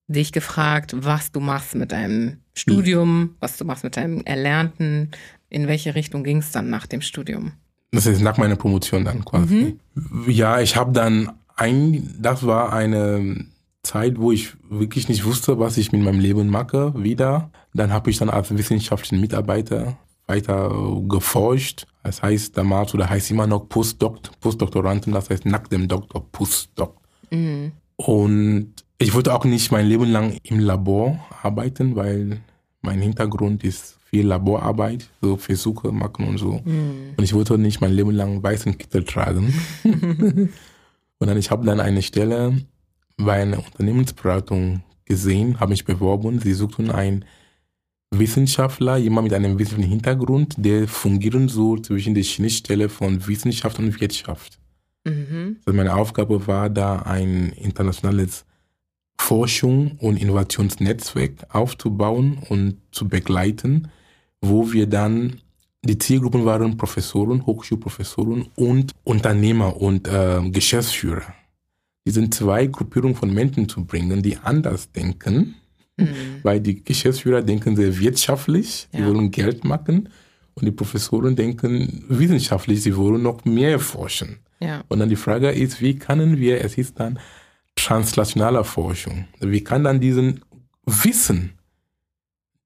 dich 0.09 0.33
gefragt, 0.33 0.95
was 0.97 1.31
du 1.33 1.41
machst 1.41 1.75
mit 1.75 1.93
deinem 1.93 2.39
Studium, 2.55 3.37
was 3.41 3.57
du 3.57 3.65
machst 3.65 3.85
mit 3.85 3.97
deinem 3.97 4.23
Erlernten. 4.23 5.11
In 5.51 5.69
welche 5.69 5.95
Richtung 5.95 6.25
ging 6.25 6.39
es 6.39 6.51
dann 6.51 6.71
nach 6.71 6.87
dem 6.87 7.01
Studium? 7.01 7.53
Das 7.93 8.07
ist 8.07 8.21
nach 8.21 8.37
meiner 8.37 8.57
Promotion 8.57 9.05
dann 9.05 9.25
quasi. 9.25 9.79
Ja, 10.27 10.61
ich 10.61 10.77
habe 10.77 10.93
dann 10.93 11.33
ein, 11.57 12.15
das 12.19 12.47
war 12.47 12.73
eine 12.73 13.47
Zeit, 13.83 14.19
wo 14.19 14.33
ich 14.33 14.55
wirklich 14.69 15.09
nicht 15.09 15.25
wusste, 15.25 15.59
was 15.59 15.79
ich 15.79 15.93
mit 15.93 16.03
meinem 16.03 16.21
Leben 16.21 16.49
mache, 16.49 16.93
wieder. 17.03 17.51
Dann 17.73 17.93
habe 17.93 18.11
ich 18.11 18.19
dann 18.19 18.29
als 18.29 18.57
wissenschaftlicher 18.57 19.21
Mitarbeiter 19.21 19.97
weiter 20.27 20.71
geforscht. 21.09 21.87
Das 22.03 22.23
heißt 22.23 22.57
damals 22.57 22.95
oder 22.95 23.09
heißt 23.09 23.31
immer 23.31 23.47
noch 23.47 23.69
Postdoc, 23.69 24.21
Postdoktoranden, 24.41 25.13
das 25.13 25.31
heißt 25.31 25.47
nach 25.47 25.67
dem 25.69 25.89
Doktor 25.89 26.31
Postdoc. 26.31 26.97
Mhm. 27.31 27.73
Und 27.97 28.75
ich 28.99 29.15
wollte 29.15 29.35
auch 29.35 29.45
nicht 29.45 29.71
mein 29.71 29.87
Leben 29.87 30.11
lang 30.11 30.39
im 30.43 30.59
Labor 30.59 31.19
arbeiten, 31.43 31.95
weil 31.97 32.41
mein 32.83 33.01
Hintergrund 33.01 33.65
ist 33.65 33.97
viel 34.11 34.27
Laborarbeit, 34.27 35.09
so 35.21 35.37
Versuche 35.37 35.93
machen 35.93 36.27
und 36.27 36.39
so. 36.39 36.61
Mhm. 36.65 37.15
Und 37.17 37.25
ich 37.25 37.35
wollte 37.35 37.59
nicht 37.59 37.81
mein 37.81 37.93
Leben 37.93 38.11
lang 38.11 38.43
weißen 38.43 38.77
Kittel 38.79 39.05
tragen. 39.05 39.53
und 39.85 41.27
dann 41.27 41.37
ich 41.37 41.51
habe 41.51 41.67
dann 41.67 41.81
eine 41.81 42.03
Stelle 42.03 42.63
bei 43.17 43.43
einer 43.43 43.59
Unternehmensberatung 43.59 44.83
gesehen, 45.05 45.61
habe 45.61 45.71
mich 45.71 45.85
beworben. 45.85 46.41
Sie 46.41 46.53
suchten 46.53 46.91
einen 46.91 47.25
Wissenschaftler, 48.11 48.97
jemand 48.97 49.25
mit 49.25 49.35
einem 49.35 49.59
wissenschaftlichen 49.59 49.91
Hintergrund, 49.91 50.55
der 50.59 50.89
fungieren 50.89 51.49
soll 51.49 51.83
zwischen 51.83 52.15
der 52.15 52.23
Schnittstelle 52.23 52.89
von 52.89 53.27
Wissenschaft 53.27 53.79
und 53.79 54.01
Wirtschaft. 54.01 54.59
Mhm. 55.05 55.59
Also 55.65 55.77
meine 55.77 55.95
Aufgabe 55.95 56.47
war 56.47 56.71
da 56.71 57.01
ein 57.01 57.53
internationales 57.53 58.47
Forschung 59.19 59.93
und 59.99 60.17
Innovationsnetzwerk 60.21 61.47
aufzubauen 61.55 62.39
und 62.49 62.77
zu 62.93 63.09
begleiten, 63.09 63.89
wo 64.41 64.73
wir 64.73 64.87
dann 64.87 65.41
die 65.85 65.99
Zielgruppen 65.99 66.45
waren 66.45 66.77
Professoren, 66.77 67.45
Hochschulprofessoren 67.47 68.47
und 68.57 68.93
Unternehmer 69.05 69.77
und 69.81 70.09
äh, 70.09 70.41
Geschäftsführer. 70.51 71.35
diesen 72.07 72.33
zwei 72.33 72.67
Gruppierungen 72.69 73.15
von 73.15 73.31
Menschen 73.35 73.69
zu 73.69 73.85
bringen, 73.85 74.23
die 74.23 74.39
anders 74.39 74.91
denken, 74.93 75.57
Mhm. 75.99 76.07
weil 76.43 76.59
die 76.61 76.83
Geschäftsführer 76.83 77.43
denken 77.43 77.77
sehr 77.77 77.99
wirtschaftlich, 77.99 78.89
sie 78.93 78.99
Ja. 79.01 79.07
wollen 79.09 79.31
Geld 79.31 79.63
machen 79.65 80.09
und 80.55 80.65
die 80.65 80.71
Professoren 80.71 81.37
denken 81.37 82.05
wissenschaftlich, 82.09 82.83
sie 82.83 82.97
wollen 82.97 83.23
noch 83.23 83.45
mehr 83.45 83.79
forschen. 83.79 84.39
Ja. 84.61 84.85
Und 84.89 85.01
dann 85.01 85.11
die 85.11 85.17
Frage 85.17 85.51
ist, 85.51 85.83
wie 85.83 85.97
können 85.99 86.39
wir, 86.39 86.65
es 86.65 86.79
ist 86.79 86.99
dann 86.99 87.19
translationaler 87.85 88.65
Forschung, 88.65 89.27
wie 89.41 89.63
kann 89.63 89.85
dann 89.85 90.01
diesen 90.01 90.41
Wissen, 90.85 91.53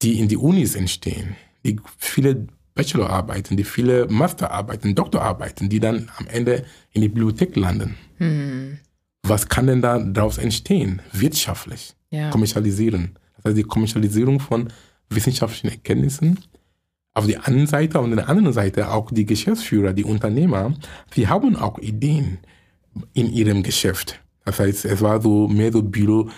die 0.03 0.19
in 0.19 0.29
die 0.29 0.37
Unis 0.37 0.75
entstehen, 0.75 1.37
die 1.65 1.79
viele 1.99 2.47
Bachelorarbeiten, 2.75 3.57
die 3.57 3.65
viele 3.65 4.07
Masterarbeiten, 4.09 4.95
Doktorarbeiten, 4.95 5.69
die 5.69 5.81
dann 5.81 6.11
am 6.17 6.27
Ende 6.27 6.65
in 6.93 7.03
die 7.03 7.09
Bibliothek 7.09 7.55
landen. 7.57 7.97
Mhm. 8.19 8.79
Was 9.23 9.49
kann 9.49 9.67
denn 9.67 9.83
da 9.83 9.99
daraus 9.99 10.39
entstehen, 10.39 11.01
wirtschaftlich? 11.13 11.95
Ja. 12.11 12.31
Kommerzialisieren. 12.31 13.19
Das 13.37 13.45
heißt, 13.47 13.59
die 13.59 13.63
Kommerzialisierung 13.63 14.41
von 14.41 14.73
wissenschaftlichen 15.11 15.69
Erkenntnissen. 15.69 16.41
Auf 17.15 17.27
der 17.27 17.47
einen 17.47 17.67
Seite 17.67 18.01
und 18.01 18.11
auf 18.13 18.17
der 18.17 18.29
anderen 18.29 18.55
Seite 18.55 18.91
auch 18.91 19.11
die 19.11 19.27
Geschäftsführer, 19.27 19.93
die 19.93 20.05
Unternehmer, 20.05 20.75
die 21.15 21.29
haben 21.29 21.57
auch 21.57 21.79
Ideen 21.79 22.39
in 23.13 23.31
ihrem 23.31 23.63
Geschäft. 23.63 24.22
Das 24.45 24.59
heißt, 24.59 24.85
es 24.85 25.01
war 25.01 25.21
so 25.21 25.49
mehr 25.49 25.73
so 25.73 25.83
Bio, 25.83 26.29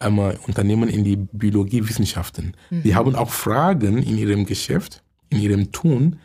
ähm, 0.00 0.18
Unternehmen 0.46 0.88
in 0.88 1.04
die 1.04 1.16
Biologiewissenschaften. 1.16 2.56
Die 2.70 2.94
haben 2.94 3.14
auch 3.14 3.30
Fragen 3.30 3.98
in 4.02 4.18
ihrem 4.18 4.44
Geschäft, 4.44 5.02
in 5.30 5.40
ihrem 5.40 5.72
Tun, 5.72 6.16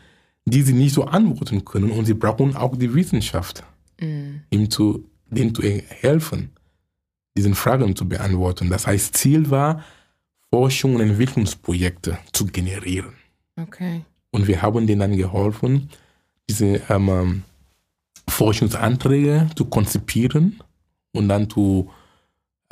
die 0.44 0.62
sie 0.62 0.72
nicht 0.72 0.94
so 0.94 1.04
antworten 1.04 1.64
können 1.64 1.90
und 1.90 2.04
sie 2.06 2.14
brauchen 2.14 2.56
auch 2.56 2.76
die 2.76 2.92
Wissenschaft, 2.94 3.64
Mhm. 4.00 4.40
ihm 4.50 4.70
zu, 4.70 5.04
denen 5.30 5.54
zu 5.54 5.62
helfen, 5.62 6.50
diesen 7.36 7.54
Fragen 7.54 7.94
zu 7.94 8.08
beantworten. 8.08 8.70
Das 8.70 8.86
heißt, 8.86 9.16
Ziel 9.16 9.50
war, 9.50 9.84
Forschung 10.52 10.96
und 10.96 11.02
Entwicklungsprojekte 11.02 12.18
zu 12.32 12.46
generieren. 12.46 13.12
Okay. 13.56 14.02
Und 14.32 14.48
wir 14.48 14.62
haben 14.62 14.86
denen 14.86 15.00
dann 15.00 15.16
geholfen, 15.16 15.90
diese 16.48 16.80
ähm, 16.88 17.42
Forschungsanträge 18.28 19.50
zu 19.54 19.66
konzipieren 19.66 20.60
und 21.12 21.28
dann 21.28 21.48
zu, 21.50 21.90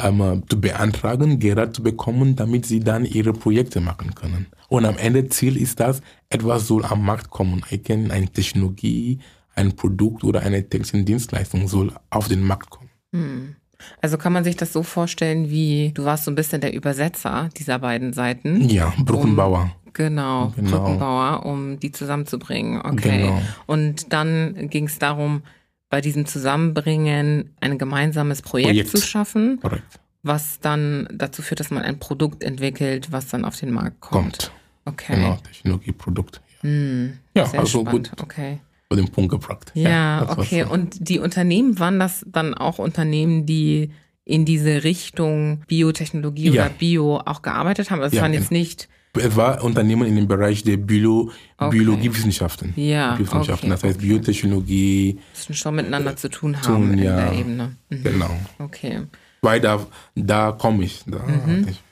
ähm, 0.00 0.20
äh, 0.20 0.40
zu 0.48 0.60
beantragen, 0.60 1.38
Gelder 1.38 1.72
zu 1.72 1.82
bekommen, 1.82 2.36
damit 2.36 2.66
sie 2.66 2.80
dann 2.80 3.04
ihre 3.04 3.32
Projekte 3.32 3.80
machen 3.80 4.14
können. 4.14 4.46
Und 4.68 4.84
am 4.84 4.96
Ende 4.96 5.28
Ziel 5.28 5.56
ist 5.56 5.80
das, 5.80 6.00
etwas 6.28 6.66
soll 6.66 6.84
am 6.84 7.04
Markt 7.04 7.30
kommen. 7.30 7.64
Eine 7.70 8.28
Technologie, 8.28 9.18
ein 9.54 9.74
Produkt 9.74 10.24
oder 10.24 10.40
eine 10.40 10.68
technische 10.68 11.04
Dienstleistung 11.04 11.68
soll 11.68 11.92
auf 12.10 12.28
den 12.28 12.42
Markt 12.42 12.70
kommen. 12.70 12.90
Mhm. 13.12 13.56
Also 14.00 14.18
kann 14.18 14.32
man 14.32 14.44
sich 14.44 14.56
das 14.56 14.72
so 14.72 14.82
vorstellen, 14.82 15.50
wie 15.50 15.92
du 15.94 16.04
warst 16.04 16.24
so 16.24 16.30
ein 16.30 16.34
bisschen 16.34 16.60
der 16.60 16.74
Übersetzer 16.74 17.48
dieser 17.56 17.78
beiden 17.78 18.12
Seiten. 18.12 18.68
Ja, 18.68 18.92
Brückenbauer. 18.98 19.72
Genau, 19.92 20.52
Genau. 20.54 20.70
Brückenbauer, 20.70 21.46
um 21.46 21.78
die 21.78 21.92
zusammenzubringen. 21.92 22.80
Okay. 22.82 23.22
Genau. 23.22 23.42
Und 23.66 24.12
dann 24.12 24.68
ging 24.68 24.86
es 24.86 24.98
darum, 24.98 25.42
bei 25.90 26.00
diesem 26.00 26.26
Zusammenbringen 26.26 27.50
ein 27.60 27.78
gemeinsames 27.78 28.42
Projekt, 28.42 28.68
Projekt. 28.70 28.90
zu 28.90 28.98
schaffen, 28.98 29.58
Korrekt. 29.60 30.00
was 30.22 30.60
dann 30.60 31.08
dazu 31.12 31.42
führt, 31.42 31.60
dass 31.60 31.70
man 31.70 31.82
ein 31.82 31.98
Produkt 31.98 32.42
entwickelt, 32.42 33.10
was 33.12 33.28
dann 33.28 33.44
auf 33.44 33.58
den 33.58 33.70
Markt 33.72 34.00
kommt. 34.00 34.38
Kommt. 34.38 34.52
Okay. 34.84 35.14
Genau, 35.16 35.36
Technologie, 35.46 35.92
Produkt. 35.92 36.40
Hm, 36.60 37.18
Ja, 37.34 37.46
sehr 37.46 37.60
also 37.60 37.80
spannend. 37.82 38.10
gut 38.12 38.22
Okay. 38.22 38.58
auf 38.90 38.96
den 38.96 39.08
Punkt 39.08 39.30
gebracht. 39.30 39.70
Ja, 39.74 40.26
war's 40.26 40.38
okay. 40.38 40.64
so. 40.66 40.72
Und 40.72 41.08
die 41.08 41.18
Unternehmen, 41.18 41.78
waren 41.78 41.98
das 42.00 42.24
dann 42.26 42.54
auch 42.54 42.78
Unternehmen, 42.78 43.46
die 43.46 43.90
in 44.24 44.44
diese 44.44 44.84
Richtung 44.84 45.62
Biotechnologie 45.68 46.50
Ja. 46.50 46.66
oder 46.66 46.70
Bio 46.70 47.18
auch 47.24 47.40
gearbeitet 47.42 47.90
haben? 47.90 48.00
Also 48.00 48.08
es 48.08 48.16
Ja, 48.16 48.22
waren 48.22 48.32
genau. 48.32 48.42
jetzt 48.42 48.50
nicht, 48.50 48.88
Es 49.14 49.34
war 49.36 49.62
Unternehmen 49.64 50.06
in 50.06 50.16
dem 50.16 50.28
Bereich 50.28 50.62
der 50.62 50.76
Bio, 50.76 51.30
Okay. 51.60 51.76
Biologiewissenschaften. 51.78 52.72
ja, 52.76 53.14
Biowissenschaften, 53.16 53.70
okay, 53.72 53.80
das 53.80 53.82
heißt 53.84 53.98
Biotechnologie, 54.00 55.18
müssen 55.34 55.54
schon 55.54 55.74
miteinander 55.74 56.14
zu 56.16 56.28
tun 56.30 56.56
haben 56.56 56.62
tun, 56.62 56.92
in 56.92 56.98
ja. 57.04 57.16
der 57.16 57.32
Ebene. 57.32 57.76
Mhm. 57.90 58.02
genau. 58.04 58.30
Okay. 58.60 59.02
Weil 59.42 59.60
da, 59.60 59.84
da 60.14 60.52
komme 60.52 60.84
ich. 60.84 61.02
Da 61.06 61.18
Mhm. 61.18 61.66
ich. 61.68 61.82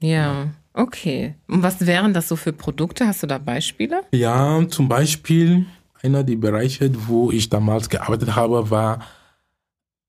Ja, 0.00 0.48
okay. 0.72 1.34
Und 1.46 1.62
was 1.62 1.86
wären 1.86 2.12
das 2.12 2.28
so 2.28 2.34
für 2.36 2.52
Produkte? 2.52 3.06
Hast 3.06 3.22
du 3.22 3.26
da 3.28 3.38
Beispiele? 3.38 4.02
Ja, 4.12 4.66
zum 4.68 4.88
Beispiel 4.88 5.66
einer 6.02 6.24
der 6.24 6.36
Bereiche, 6.36 6.90
wo 7.06 7.30
ich 7.30 7.48
damals 7.50 7.88
gearbeitet 7.88 8.34
habe, 8.34 8.68
war 8.70 8.98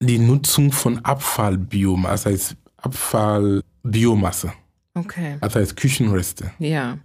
die 0.01 0.17
Nutzung 0.19 0.71
von 0.71 1.00
Abfallbiomasse, 1.05 2.29
das 2.31 2.33
heißt 2.50 2.55
Abfallbiomasse, 2.77 4.51
Okay. 4.95 5.37
das 5.41 5.55
heißt 5.55 5.75
Küchenreste. 5.75 6.51
Ja. 6.59 6.97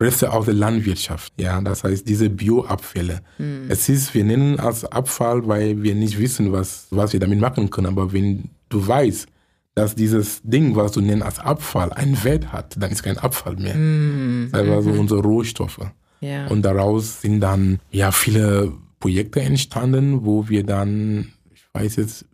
Reste 0.00 0.32
aus 0.32 0.44
der 0.44 0.54
Landwirtschaft. 0.54 1.32
Ja, 1.40 1.60
das 1.60 1.82
heißt 1.82 2.08
diese 2.08 2.30
Bioabfälle. 2.30 3.20
Hm. 3.36 3.66
Es 3.68 3.88
ist, 3.88 4.14
wir 4.14 4.24
nennen 4.24 4.60
als 4.60 4.84
Abfall, 4.84 5.46
weil 5.48 5.82
wir 5.82 5.94
nicht 5.94 6.18
wissen, 6.18 6.52
was, 6.52 6.86
was 6.90 7.12
wir 7.12 7.20
damit 7.20 7.40
machen 7.40 7.70
können. 7.70 7.88
Aber 7.88 8.12
wenn 8.12 8.50
du 8.68 8.86
weißt, 8.86 9.26
dass 9.74 9.94
dieses 9.94 10.40
Ding, 10.42 10.76
was 10.76 10.92
du 10.92 11.00
nennst 11.00 11.24
als 11.24 11.38
Abfall, 11.38 11.92
einen 11.92 12.22
Wert 12.24 12.52
hat, 12.52 12.74
dann 12.80 12.90
ist 12.90 13.02
kein 13.02 13.18
Abfall 13.18 13.56
mehr. 13.56 13.74
Mhm. 13.74 14.50
Das 14.52 14.66
war 14.66 14.82
so 14.82 14.90
unsere 14.90 15.20
Rohstoffe. 15.20 15.80
Ja. 16.20 16.46
Und 16.48 16.62
daraus 16.62 17.20
sind 17.22 17.40
dann 17.40 17.80
ja 17.90 18.10
viele 18.10 18.72
Projekte 19.00 19.40
entstanden, 19.40 20.24
wo 20.24 20.48
wir 20.48 20.64
dann, 20.64 21.32
ich 21.54 21.62
weiß 21.72 21.96
jetzt 21.96 22.24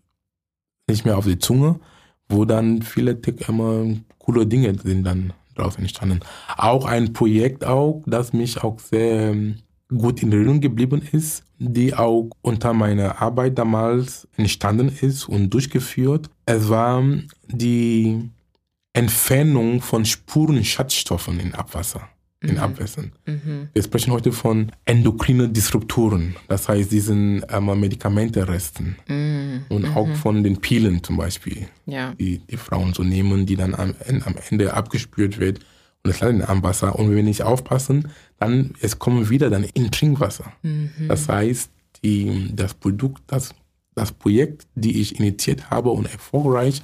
nicht 0.86 1.04
mehr 1.04 1.16
auf 1.18 1.26
die 1.26 1.38
Zunge, 1.38 1.80
wo 2.28 2.44
dann 2.44 2.82
viele 2.82 3.18
immer 3.48 3.86
coole 4.18 4.46
Dinge 4.46 4.74
sind 4.78 5.04
dann 5.04 5.32
daraus 5.54 5.76
entstanden. 5.76 6.20
Auch 6.56 6.84
ein 6.86 7.12
Projekt 7.12 7.64
auch, 7.64 8.02
das 8.06 8.32
mich 8.32 8.62
auch 8.62 8.78
sehr 8.80 9.30
ähm, 9.30 9.56
gut 9.88 10.22
in 10.22 10.32
Erinnerung 10.32 10.60
geblieben 10.60 11.02
ist, 11.12 11.44
die 11.58 11.94
auch 11.94 12.30
unter 12.42 12.72
meiner 12.72 13.20
Arbeit 13.20 13.58
damals 13.58 14.26
entstanden 14.36 14.88
ist 14.88 15.28
und 15.28 15.50
durchgeführt. 15.50 16.30
Es 16.46 16.68
war 16.68 17.02
die 17.46 18.30
Entfernung 18.92 19.80
von 19.80 20.04
Spurenschadstoffen 20.04 21.40
in 21.40 21.54
Abwasser, 21.54 22.08
in 22.44 22.58
Abwässern. 22.58 23.12
Mhm. 23.26 23.68
Wir 23.72 23.82
sprechen 23.82 24.12
heute 24.12 24.32
von 24.32 24.70
endokrine 24.84 25.48
Disruptoren, 25.48 26.36
das 26.48 26.68
heißt 26.68 26.90
diesen 26.92 27.44
ähm, 27.50 27.80
Medikamenteresten 27.80 28.96
Mhm. 29.08 29.62
und 29.68 29.86
auch 29.96 30.08
von 30.16 30.42
den 30.42 30.58
Pilen 30.60 31.02
zum 31.02 31.16
Beispiel, 31.16 31.66
Ja. 31.86 32.14
die 32.14 32.38
die 32.38 32.56
Frauen 32.56 32.92
so 32.94 33.02
nehmen, 33.02 33.46
die 33.46 33.56
dann 33.56 33.74
am, 33.74 33.94
am 34.24 34.34
Ende 34.50 34.74
abgespült 34.74 35.38
wird 35.38 35.60
und 36.02 36.10
es 36.10 36.20
landet 36.20 36.48
am 36.48 36.62
Wasser. 36.62 36.98
Und 36.98 37.08
wenn 37.08 37.16
wir 37.16 37.22
nicht 37.22 37.42
aufpassen, 37.42 38.08
dann 38.38 38.72
es 38.80 38.98
kommen 38.98 39.30
wieder 39.30 39.50
dann 39.50 39.64
in 39.64 39.90
Trinkwasser. 39.90 40.52
Mhm. 40.62 40.90
Das 41.08 41.28
heißt, 41.28 41.70
die, 42.02 42.50
das 42.54 42.74
Produkt, 42.74 43.22
das, 43.28 43.54
das 43.94 44.12
Projekt, 44.12 44.66
die 44.74 45.00
ich 45.00 45.18
initiiert 45.18 45.70
habe 45.70 45.90
und 45.90 46.06
erfolgreich 46.12 46.82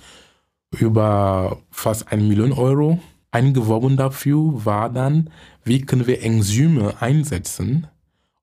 über 0.79 1.61
fast 1.71 2.11
eine 2.13 2.23
Million 2.23 2.53
Euro 2.53 3.01
eingeworben 3.31 3.97
dafür, 3.97 4.65
war 4.65 4.91
dann, 4.91 5.31
wie 5.65 5.83
können 5.83 6.07
wir 6.07 6.23
Enzyme 6.23 6.95
einsetzen, 7.01 7.87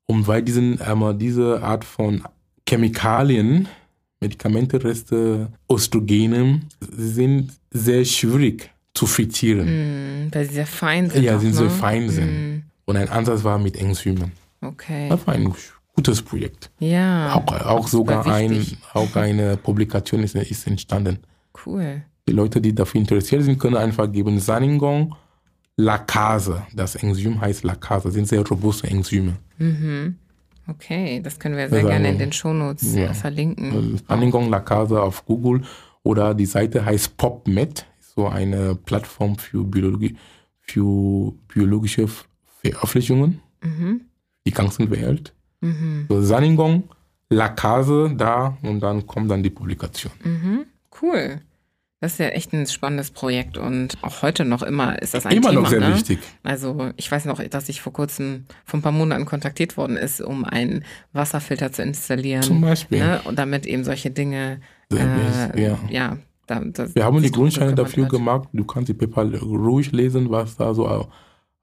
um 0.06 0.26
weil 0.26 0.42
diesen, 0.42 0.80
ähm, 0.86 1.18
diese 1.18 1.62
Art 1.62 1.84
von 1.84 2.22
Chemikalien, 2.68 3.68
Medikamentenreste, 4.20 5.48
Östrogene, 5.70 6.60
sind 6.80 7.52
sehr 7.70 8.04
schwierig 8.04 8.70
zu 8.94 9.06
filtrieren. 9.06 10.24
Mhm. 10.24 10.34
Weil 10.34 10.46
sie 10.46 10.54
sehr 10.54 10.66
fein 10.66 11.10
sind. 11.10 11.22
Ja, 11.22 11.36
auch, 11.36 11.40
sind 11.40 11.50
ne? 11.50 11.56
sehr 11.56 11.70
fein 11.70 12.08
sind. 12.08 12.30
Mhm. 12.30 12.62
Und 12.86 12.96
ein 12.96 13.08
Ansatz 13.08 13.44
war 13.44 13.58
mit 13.58 13.76
Enzymen. 13.76 14.32
Okay. 14.60 15.08
Das 15.08 15.26
war 15.26 15.34
ein 15.34 15.54
gutes 15.94 16.22
Projekt. 16.22 16.70
Ja. 16.78 17.34
Auch, 17.34 17.52
auch 17.52 17.88
sogar 17.88 18.26
ein, 18.26 18.64
auch 18.94 19.14
eine 19.14 19.56
Publikation 19.56 20.22
ist, 20.22 20.34
ist 20.34 20.66
entstanden. 20.66 21.18
Cool. 21.66 22.02
Die 22.28 22.34
Leute, 22.34 22.60
die 22.60 22.74
dafür 22.74 23.00
interessiert 23.00 23.42
sind, 23.42 23.58
können 23.58 23.76
einfach 23.76 24.12
geben 24.12 24.38
Saningong 24.38 25.14
Lacase. 25.78 26.62
Das 26.74 26.94
Enzym 26.94 27.40
heißt 27.40 27.64
Lacase, 27.64 28.10
sind 28.10 28.28
sehr 28.28 28.46
robuste 28.46 28.86
Enzyme. 28.86 29.36
Mhm. 29.56 30.16
Okay, 30.66 31.20
das 31.22 31.38
können 31.38 31.56
wir 31.56 31.68
sehr 31.70 31.78
Also, 31.78 31.88
gerne 31.88 32.10
in 32.10 32.18
den 32.18 32.30
Shownotes 32.32 32.94
ja. 32.94 33.06
äh, 33.06 33.14
verlinken. 33.14 33.98
Saningong 34.06 34.50
Lacase 34.50 35.00
auf 35.00 35.24
Google 35.24 35.62
oder 36.02 36.34
die 36.34 36.44
Seite 36.44 36.84
heißt 36.84 37.16
PopMed, 37.16 37.86
so 38.14 38.26
eine 38.28 38.74
Plattform 38.74 39.38
für, 39.38 39.64
Biologie, 39.64 40.16
für 40.60 41.32
biologische 41.48 42.06
Veröffentlichungen, 42.60 43.40
Mhm. 43.64 44.02
die 44.46 44.50
ganzen 44.52 44.90
Welt. 44.90 45.32
Mhm. 45.62 46.04
So 46.10 46.20
Saningong, 46.20 46.82
Lacase 47.30 48.12
da 48.14 48.58
und 48.62 48.80
dann 48.80 49.06
kommt 49.06 49.30
dann 49.30 49.42
die 49.42 49.50
Publikation. 49.50 50.12
Mhm. 50.22 50.66
Cool. 51.00 51.40
Das 52.00 52.12
ist 52.12 52.18
ja 52.18 52.28
echt 52.28 52.52
ein 52.52 52.64
spannendes 52.68 53.10
Projekt 53.10 53.58
und 53.58 53.98
auch 54.02 54.22
heute 54.22 54.44
noch 54.44 54.62
immer 54.62 55.02
ist 55.02 55.14
das 55.14 55.26
ein 55.26 55.32
Immer 55.36 55.48
Thema. 55.50 55.62
noch 55.62 55.68
sehr 55.70 55.80
ne? 55.80 55.94
wichtig. 55.96 56.20
Also 56.44 56.92
ich 56.96 57.10
weiß 57.10 57.24
noch, 57.24 57.42
dass 57.42 57.68
ich 57.68 57.80
vor 57.80 57.92
kurzem, 57.92 58.44
vor 58.64 58.78
ein 58.78 58.82
paar 58.82 58.92
Monaten 58.92 59.24
kontaktiert 59.24 59.76
worden 59.76 59.96
ist, 59.96 60.20
um 60.20 60.44
einen 60.44 60.84
Wasserfilter 61.12 61.72
zu 61.72 61.82
installieren. 61.82 62.42
Zum 62.42 62.60
Beispiel. 62.60 63.00
Ne? 63.00 63.20
Und 63.24 63.36
damit 63.38 63.66
eben 63.66 63.82
solche 63.82 64.12
Dinge 64.12 64.60
äh, 64.92 65.60
ja. 65.60 65.78
ja 65.90 66.18
da, 66.46 66.60
das, 66.60 66.94
Wir 66.94 67.04
haben 67.04 67.20
die 67.20 67.32
Grundsteine 67.32 67.70
gekümmert 67.72 67.88
dafür 67.90 68.04
hat. 68.04 68.10
gemacht. 68.12 68.48
Du 68.52 68.64
kannst 68.64 68.88
die 68.88 68.94
Paper 68.94 69.36
ruhig 69.40 69.90
lesen, 69.90 70.30
was 70.30 70.56
da 70.56 70.72
so 70.74 70.86
au- 70.88 71.08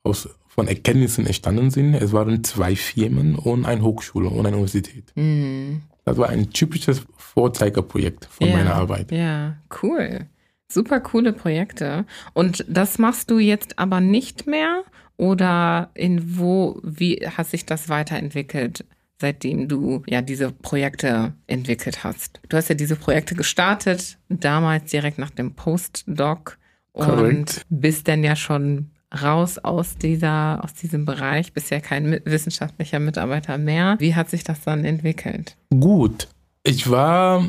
aus, 0.04 0.28
von 0.48 0.68
Erkenntnissen 0.68 1.26
entstanden 1.26 1.72
sind. 1.72 1.94
Es 1.96 2.12
waren 2.12 2.44
zwei 2.44 2.76
Firmen 2.76 3.36
und 3.36 3.66
eine 3.66 3.82
Hochschule 3.82 4.28
und 4.28 4.46
eine 4.46 4.58
Universität. 4.58 5.14
Mhm. 5.16 5.82
Das 6.06 6.18
war 6.18 6.30
ein 6.30 6.52
typisches 6.52 7.06
Vorzeigeprojekt 7.18 8.26
von 8.26 8.48
ja, 8.48 8.58
meiner 8.58 8.76
Arbeit. 8.76 9.12
Ja, 9.12 9.58
cool. 9.82 10.28
Super 10.68 11.00
coole 11.00 11.34
Projekte. 11.34 12.06
Und 12.34 12.64
das 12.68 12.98
machst 12.98 13.32
du 13.32 13.40
jetzt 13.40 13.78
aber 13.78 14.02
nicht 14.02 14.48
mehr? 14.48 14.84
Oder 15.18 15.90
in 15.94 16.38
wo, 16.38 16.80
wie 16.84 17.16
hat 17.18 17.48
sich 17.48 17.66
das 17.66 17.90
weiterentwickelt, 17.90 18.86
seitdem 19.20 19.68
du 19.68 20.04
ja 20.08 20.22
diese 20.22 20.52
Projekte 20.52 21.34
entwickelt 21.48 22.04
hast? 22.04 22.42
Du 22.50 22.58
hast 22.58 22.70
ja 22.70 22.76
diese 22.76 22.96
Projekte 22.96 23.34
gestartet, 23.34 24.18
damals 24.30 24.92
direkt 24.92 25.18
nach 25.18 25.30
dem 25.30 25.56
Postdoc 25.56 26.58
und 26.92 27.06
Korrekt. 27.06 27.66
bist 27.70 28.08
dann 28.08 28.24
ja 28.24 28.36
schon 28.36 28.92
raus 29.22 29.58
aus 29.58 29.98
dieser, 29.98 30.64
aus 30.64 30.74
diesem 30.74 31.06
Bereich, 31.06 31.54
bist 31.54 31.72
ja 31.72 31.80
kein 31.80 32.20
wissenschaftlicher 32.26 33.00
Mitarbeiter 33.00 33.58
mehr. 33.58 33.96
Wie 34.00 34.16
hat 34.16 34.30
sich 34.30 34.44
das 34.44 34.62
dann 34.62 34.86
entwickelt? 34.86 35.56
Gut, 35.70 36.28
ich 36.64 36.90
war 36.90 37.48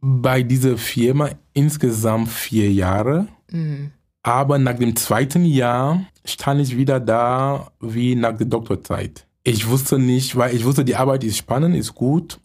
bei 0.00 0.42
dieser 0.42 0.76
Firma 0.78 1.30
insgesamt 1.52 2.28
vier 2.28 2.70
Jahre. 2.72 3.26
Mhm. 3.50 3.90
Aber 4.22 4.58
nach 4.58 4.74
dem 4.74 4.96
zweiten 4.96 5.44
Jahr 5.44 6.04
stand 6.24 6.60
ich 6.60 6.76
wieder 6.76 6.98
da 6.98 7.70
wie 7.80 8.16
nach 8.16 8.36
der 8.36 8.46
Doktorzeit. 8.46 9.26
Ich 9.44 9.68
wusste 9.68 9.98
nicht, 9.98 10.34
weil 10.36 10.54
ich 10.56 10.64
wusste, 10.64 10.84
die 10.84 10.96
Arbeit 10.96 11.22
ist 11.22 11.36
spannend, 11.36 11.76
ist 11.76 11.94
gut, 11.94 12.40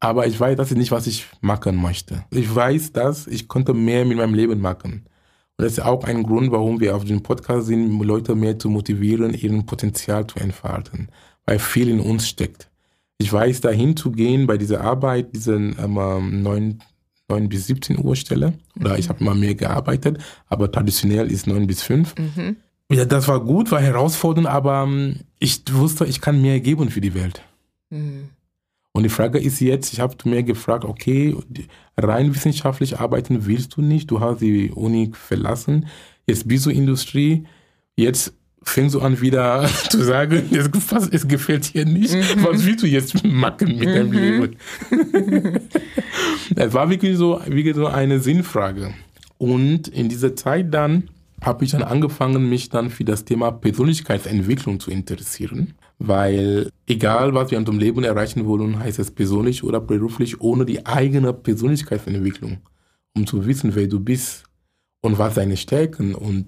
aber 0.00 0.26
ich 0.26 0.38
weiß, 0.40 0.56
das 0.56 0.70
ist 0.70 0.78
nicht, 0.78 0.90
was 0.90 1.06
ich 1.06 1.26
machen 1.42 1.76
möchte. 1.76 2.24
Ich 2.30 2.54
weiß, 2.54 2.92
dass 2.92 3.26
ich 3.26 3.48
konnte 3.48 3.74
mehr 3.74 4.04
mit 4.06 4.16
meinem 4.16 4.34
Leben 4.34 4.60
machen. 4.60 5.04
Und 5.58 5.64
das 5.64 5.72
ist 5.72 5.80
auch 5.80 6.04
ein 6.04 6.22
Grund, 6.22 6.50
warum 6.50 6.80
wir 6.80 6.94
auf 6.94 7.04
dem 7.04 7.22
Podcast 7.22 7.66
sind, 7.66 7.98
Leute 8.02 8.34
mehr 8.34 8.58
zu 8.58 8.68
motivieren, 8.68 9.32
ihren 9.32 9.64
Potenzial 9.64 10.26
zu 10.26 10.38
entfalten, 10.38 11.08
weil 11.46 11.58
viel 11.58 11.88
in 11.88 12.00
uns 12.00 12.28
steckt. 12.28 12.68
Ich 13.18 13.32
weiß, 13.32 13.62
dahin 13.62 13.96
zu 13.96 14.10
gehen 14.10 14.46
bei 14.46 14.58
dieser 14.58 14.82
Arbeit, 14.82 15.34
diesen 15.34 15.74
ähm, 15.82 16.42
9, 16.42 16.82
9 17.28 17.48
bis 17.48 17.66
17 17.68 18.04
Uhr 18.04 18.16
Stelle, 18.16 18.52
oder 18.78 18.98
ich 18.98 19.08
habe 19.08 19.20
immer 19.20 19.34
mehr 19.34 19.54
gearbeitet, 19.54 20.18
aber 20.48 20.70
traditionell 20.70 21.30
ist 21.30 21.46
9 21.46 21.66
bis 21.66 21.82
5. 21.82 22.14
Mhm. 22.18 22.56
Ja, 22.92 23.06
das 23.06 23.26
war 23.26 23.40
gut, 23.40 23.70
war 23.72 23.80
herausfordernd, 23.80 24.46
aber 24.46 24.84
ähm, 24.86 25.20
ich 25.38 25.62
wusste, 25.72 26.04
ich 26.04 26.20
kann 26.20 26.42
mehr 26.42 26.60
geben 26.60 26.90
für 26.90 27.00
die 27.00 27.14
Welt. 27.14 27.42
Mhm. 27.88 28.28
Und 28.96 29.02
die 29.02 29.10
Frage 29.10 29.38
ist 29.38 29.60
jetzt, 29.60 29.92
ich 29.92 30.00
habe 30.00 30.16
mir 30.24 30.42
gefragt, 30.42 30.86
okay, 30.86 31.36
rein 31.98 32.34
wissenschaftlich 32.34 32.98
arbeiten 32.98 33.44
willst 33.44 33.76
du 33.76 33.82
nicht, 33.82 34.10
du 34.10 34.20
hast 34.20 34.40
die 34.40 34.70
Uni 34.70 35.12
verlassen, 35.12 35.88
jetzt 36.26 36.48
bist 36.48 36.64
du 36.64 36.70
Industrie, 36.70 37.46
jetzt 37.94 38.32
fängst 38.62 38.94
du 38.94 39.02
an 39.02 39.20
wieder 39.20 39.68
zu 39.90 40.02
sagen, 40.02 40.44
es, 40.50 40.70
es 41.10 41.28
gefällt 41.28 41.74
dir 41.74 41.84
nicht, 41.84 42.14
was 42.42 42.64
willst 42.64 42.84
du 42.84 42.86
jetzt 42.86 43.22
machen 43.22 43.76
mit 43.76 43.86
deinem 43.86 44.12
Leben? 44.12 44.56
Es 46.56 46.72
war 46.72 46.88
wirklich 46.88 47.18
so, 47.18 47.38
wirklich 47.44 47.76
so 47.76 47.88
eine 47.88 48.20
Sinnfrage. 48.20 48.94
Und 49.36 49.88
in 49.88 50.08
dieser 50.08 50.34
Zeit 50.36 50.72
dann 50.72 51.10
habe 51.42 51.66
ich 51.66 51.72
dann 51.72 51.82
angefangen, 51.82 52.48
mich 52.48 52.70
dann 52.70 52.88
für 52.88 53.04
das 53.04 53.26
Thema 53.26 53.50
Persönlichkeitsentwicklung 53.50 54.80
zu 54.80 54.90
interessieren. 54.90 55.74
Weil 55.98 56.70
egal, 56.86 57.32
was 57.34 57.50
wir 57.50 57.56
in 57.58 57.62
unserem 57.62 57.78
Leben 57.78 58.04
erreichen 58.04 58.44
wollen, 58.46 58.78
heißt 58.78 58.98
es 58.98 59.10
persönlich 59.10 59.64
oder 59.64 59.80
beruflich, 59.80 60.40
ohne 60.40 60.66
die 60.66 60.84
eigene 60.84 61.32
Persönlichkeitsentwicklung, 61.32 62.58
um 63.14 63.26
zu 63.26 63.46
wissen, 63.46 63.74
wer 63.74 63.86
du 63.86 63.98
bist 64.00 64.44
und 65.00 65.18
was 65.18 65.34
deine 65.34 65.56
Stärken 65.56 66.14
und 66.14 66.46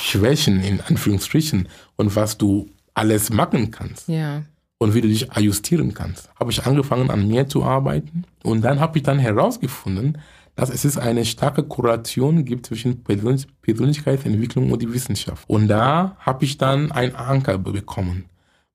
Schwächen 0.00 0.60
in 0.62 0.80
Anführungsstrichen 0.80 1.68
und 1.96 2.14
was 2.16 2.38
du 2.38 2.68
alles 2.94 3.30
machen 3.30 3.70
kannst 3.70 4.08
Ja. 4.08 4.42
und 4.78 4.94
wie 4.94 5.00
du 5.00 5.08
dich 5.08 5.30
ajustieren 5.32 5.92
kannst. 5.92 6.30
Habe 6.38 6.50
ich 6.52 6.64
angefangen 6.64 7.10
an 7.10 7.26
mir 7.26 7.48
zu 7.48 7.64
arbeiten 7.64 8.24
und 8.44 8.62
dann 8.62 8.78
habe 8.80 8.98
ich 8.98 9.02
dann 9.04 9.18
herausgefunden, 9.18 10.18
dass 10.54 10.70
es 10.70 10.96
eine 10.96 11.24
starke 11.24 11.62
Korrelation 11.64 12.44
gibt 12.44 12.66
zwischen 12.66 13.02
Persönlich 13.02 13.46
Persönlichkeitsentwicklung 13.62 14.70
und 14.72 14.80
die 14.82 14.92
Wissenschaft. 14.92 15.44
Und 15.48 15.68
da 15.68 16.16
habe 16.20 16.44
ich 16.44 16.56
dann 16.58 16.92
einen 16.92 17.14
Anker 17.14 17.58
be- 17.58 17.72
bekommen. 17.72 18.24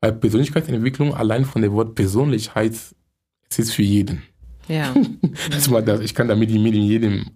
Weil 0.06 0.14
Persönlichkeitsentwicklung 0.14 1.16
allein 1.16 1.46
von 1.46 1.64
dem 1.64 1.74
Wort 1.74 1.96
persönlich 1.96 2.54
heißt, 2.54 2.94
es 3.50 3.60
ist 3.60 3.74
für 3.74 3.82
jeden. 3.82 4.22
Ja. 4.68 4.94
Das 5.50 5.68
ich 6.02 6.14
kann 6.14 6.28
damit 6.28 6.52
mit 6.52 6.76
jedem 6.76 7.32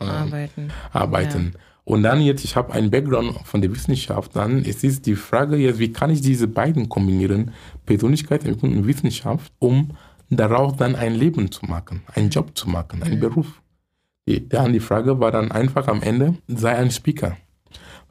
äh, 0.00 0.04
Arbeiten. 0.04 0.70
arbeiten. 0.92 1.54
Und 1.82 2.04
dann 2.04 2.20
jetzt, 2.20 2.44
ich 2.44 2.54
habe 2.54 2.72
einen 2.72 2.92
Background 2.92 3.36
von 3.44 3.60
der 3.62 3.74
Wissenschaft, 3.74 4.36
dann 4.36 4.64
es 4.64 4.84
ist 4.84 5.06
die 5.06 5.16
Frage 5.16 5.56
jetzt, 5.56 5.80
wie 5.80 5.92
kann 5.92 6.10
ich 6.10 6.20
diese 6.20 6.46
beiden 6.46 6.88
kombinieren, 6.88 7.50
Persönlichkeitsentwicklung 7.84 8.78
und 8.78 8.86
Wissenschaft, 8.86 9.52
um 9.58 9.90
daraus 10.30 10.76
dann 10.76 10.94
ein 10.94 11.16
Leben 11.16 11.50
zu 11.50 11.66
machen, 11.66 12.02
einen 12.14 12.30
Job 12.30 12.56
zu 12.56 12.70
machen, 12.70 13.02
einen 13.02 13.18
Beruf. 13.18 13.60
Die, 14.28 14.48
dann 14.48 14.72
die 14.72 14.78
Frage 14.78 15.18
war 15.18 15.32
dann 15.32 15.50
einfach 15.50 15.88
am 15.88 16.00
Ende, 16.00 16.36
sei 16.46 16.76
ein 16.76 16.92
Speaker. 16.92 17.36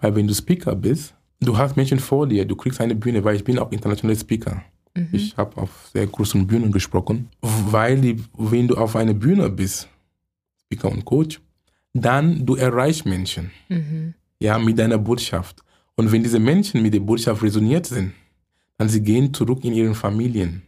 Weil 0.02 0.14
wenn 0.16 0.28
du 0.28 0.34
Speaker 0.34 0.76
bist, 0.76 1.16
du 1.40 1.58
hast 1.58 1.76
Menschen 1.78 2.00
vor 2.00 2.28
dir, 2.28 2.46
du 2.46 2.56
kriegst 2.56 2.80
eine 2.82 2.96
Bühne, 2.96 3.24
weil 3.24 3.36
ich 3.36 3.44
bin 3.44 3.60
auch 3.60 3.72
internationaler 3.72 4.20
Speaker. 4.20 4.64
Ich 5.12 5.36
habe 5.38 5.58
auf 5.60 5.90
sehr 5.92 6.06
großen 6.06 6.46
Bühnen 6.46 6.72
gesprochen, 6.72 7.28
weil 7.42 8.00
die, 8.00 8.24
wenn 8.38 8.68
du 8.68 8.76
auf 8.78 8.96
einer 8.96 9.16
Bühne 9.16 9.50
bist, 9.50 9.88
Speaker 10.66 10.92
und 10.92 11.04
Coach, 11.04 11.42
dann 11.94 12.46
du 12.46 12.56
erreichst 12.56 13.04
Menschen, 13.06 13.50
Mhm. 13.70 14.14
ja, 14.40 14.60
mit 14.60 14.78
deiner 14.78 15.00
Botschaft. 15.00 15.64
Und 15.96 16.12
wenn 16.12 16.22
diese 16.22 16.40
Menschen 16.40 16.82
mit 16.84 16.94
der 16.94 17.00
Botschaft 17.00 17.42
resoniert 17.42 17.88
sind, 17.88 18.14
dann 18.78 18.88
sie 18.90 19.02
gehen 19.02 19.34
zurück 19.34 19.64
in 19.64 19.74
ihren 19.74 19.96
Familien, 19.96 20.62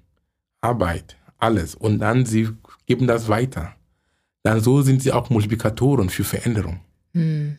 Arbeit, 0.62 1.16
alles. 1.38 1.76
Und 1.76 2.00
dann 2.00 2.26
sie 2.26 2.50
geben 2.88 3.06
das 3.06 3.28
weiter. 3.28 3.76
Dann 4.42 4.60
so 4.60 4.82
sind 4.82 5.04
sie 5.04 5.12
auch 5.12 5.30
Multiplikatoren 5.30 6.10
für 6.10 6.24
Veränderung. 6.24 6.80
Mhm. 7.14 7.58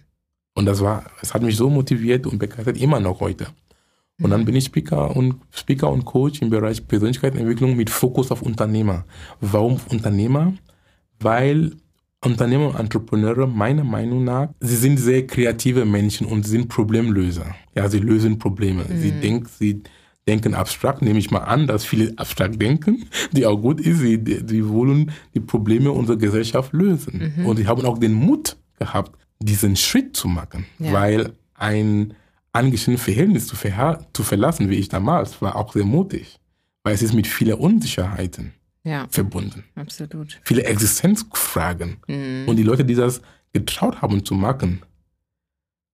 Und 0.57 0.65
das 0.65 0.81
war, 0.81 1.05
es 1.21 1.35
hat 1.35 1.43
mich 1.43 1.57
so 1.57 1.69
motiviert 1.69 2.27
und 2.27 2.39
begeistert 2.39 2.81
immer 2.81 2.99
noch 2.99 3.21
heute. 3.21 3.49
Und 4.23 4.31
dann 4.31 4.47
bin 4.47 4.57
ich 4.57 4.65
Speaker 4.65 5.15
und 5.15 5.37
Speaker 5.51 5.91
und 5.93 6.07
Coach 6.07 6.41
im 6.41 6.49
Bereich 6.49 6.89
Persönlichkeitsentwicklung 6.89 7.77
mit 7.77 7.91
Fokus 7.91 8.31
auf 8.31 8.41
Unternehmer. 8.41 9.05
Warum 9.43 9.79
Unternehmer? 9.91 10.55
Weil 11.21 11.73
Unternehmer 12.25 12.69
und 12.69 12.81
Entrepreneure 12.81 13.47
meiner 13.47 13.85
Meinung 13.85 14.25
nach, 14.25 14.49
sie 14.61 14.77
sind 14.77 14.97
sehr 14.97 15.27
kreative 15.27 15.85
Menschen 15.85 16.27
und 16.27 16.47
sind 16.47 16.69
Problemlöser. 16.69 17.55
Ja, 17.75 17.91
sie 17.91 17.99
lösen 17.99 18.39
Probleme. 18.39 18.87
Sie 18.99 19.13
denken, 19.13 19.47
sie 19.59 19.83
denken 20.27 20.55
abstrakt, 20.55 21.03
nehme 21.03 21.19
ich 21.19 21.31
mal 21.31 21.41
an, 21.41 21.67
dass 21.67 21.85
viele 21.85 22.15
abstrakt 22.17 22.61
denken, 22.61 23.05
die 23.33 23.45
auch 23.45 23.59
gut 23.59 23.83
ist. 23.83 23.99
Sie, 23.99 24.19
sie 24.25 24.67
wollen 24.67 25.13
die 25.35 25.41
Probleme 25.41 25.93
unserer 25.93 26.17
Gesellschaft 26.17 26.73
lösen. 26.73 27.35
Und 27.45 27.59
sie 27.59 27.67
haben 27.67 27.85
auch 27.85 27.99
den 27.99 28.15
Mut 28.15 28.57
gehabt, 28.79 29.13
diesen 29.41 29.77
Schritt 29.77 30.17
zu 30.17 30.29
machen, 30.29 30.67
Ja. 30.79 30.93
weil 30.93 31.33
ein 31.55 32.15
angestelltes 32.53 33.05
Verhältnis 33.05 33.47
zu, 33.47 33.57
verha- 33.57 34.05
zu 34.13 34.23
verlassen, 34.23 34.71
wie 34.71 34.77
ich 34.77 34.89
damals, 34.89 35.41
war 35.43 35.57
auch 35.57 35.73
sehr 35.73 35.85
mutig, 35.85 36.39
weil 36.83 36.95
es 36.95 37.03
ist 37.03 37.13
mit 37.13 37.27
vielen 37.27 37.55
Unsicherheiten 37.55 38.53
Ja, 38.83 39.07
verbunden, 39.11 39.65
absolut. 39.75 40.41
viele 40.45 40.65
Existenzfragen. 40.65 41.99
Mhm. 42.09 42.45
Und 42.49 42.57
die 42.57 42.63
Leute, 42.63 42.85
die 42.85 42.95
das 42.95 43.21
getraut 43.53 44.01
haben 44.03 44.25
zu 44.25 44.35
machen, 44.35 44.83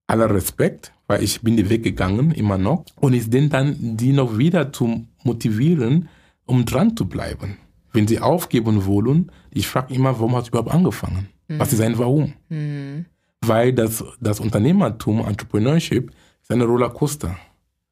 aller 0.07 0.31
Respekt, 0.33 0.93
weil 1.07 1.23
ich 1.23 1.41
bin 1.43 1.57
die 1.57 1.69
Weg 1.69 1.83
gegangen, 1.83 2.33
immer 2.33 2.59
noch. 2.59 2.85
Und 2.97 3.13
ich 3.15 3.29
denke 3.31 3.49
dann, 3.51 3.97
die 3.97 4.13
noch 4.13 4.37
wieder 4.39 4.73
zu 4.73 5.07
motivieren, 5.25 6.09
um 6.45 6.65
dran 6.65 6.97
zu 6.97 7.07
bleiben. 7.09 7.57
Wenn 7.93 8.07
sie 8.09 8.21
aufgeben 8.21 8.85
wollen, 8.87 9.31
ich 9.51 9.67
frage 9.67 9.95
immer, 9.95 10.11
warum 10.19 10.35
hast 10.37 10.47
du 10.47 10.51
überhaupt 10.51 10.71
angefangen? 10.75 11.29
Was 11.49 11.73
ist 11.73 11.81
ein 11.81 11.99
Warum? 11.99 12.33
Mhm. 12.49 13.05
Weil 13.45 13.73
das, 13.73 14.05
das 14.21 14.41
Unternehmertum, 14.41 15.21
Entrepreneurship, 15.27 16.11
ist 16.43 16.51
eine 16.51 16.65
Rollercoaster. 16.65 17.37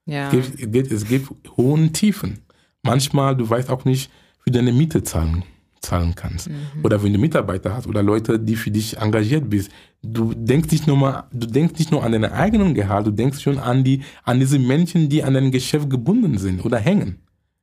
Ja. 0.06 0.26
Es 0.26 0.32
gibt, 0.32 0.60
es 0.60 0.70
gibt, 0.70 0.92
es 0.92 1.04
gibt 1.06 1.56
hohen 1.56 1.92
Tiefen. 1.92 2.40
Manchmal, 2.82 3.36
du 3.36 3.48
weißt 3.48 3.70
auch 3.70 3.84
nicht, 3.84 4.10
wie 4.44 4.50
du 4.50 4.58
deine 4.58 4.72
Miete 4.72 5.02
zahlen, 5.02 5.44
zahlen 5.80 6.14
kannst. 6.14 6.48
Oder 6.82 7.02
wenn 7.02 7.12
du 7.12 7.18
Mitarbeiter 7.18 7.74
hast 7.74 7.86
oder 7.86 8.02
Leute, 8.02 8.38
die 8.38 8.56
für 8.56 8.70
dich 8.70 8.96
engagiert 8.96 9.50
bist. 9.50 9.70
Du 10.02 10.32
denkst 10.34 10.70
nicht 10.70 10.86
nur 10.86 10.96
mal, 10.96 11.24
du 11.32 11.46
denkst 11.46 11.78
nicht 11.78 11.90
nur 11.90 12.02
an 12.02 12.12
deinen 12.12 12.32
eigenen 12.32 12.74
Gehalt, 12.74 13.06
du 13.06 13.10
denkst 13.10 13.40
schon 13.40 13.58
an 13.58 13.84
die, 13.84 14.02
an 14.24 14.40
diese 14.40 14.58
Menschen, 14.58 15.08
die 15.08 15.22
an 15.22 15.34
dein 15.34 15.50
Geschäft 15.50 15.90
gebunden 15.90 16.38
sind 16.38 16.64
oder 16.64 16.78
hängen. 16.78 17.20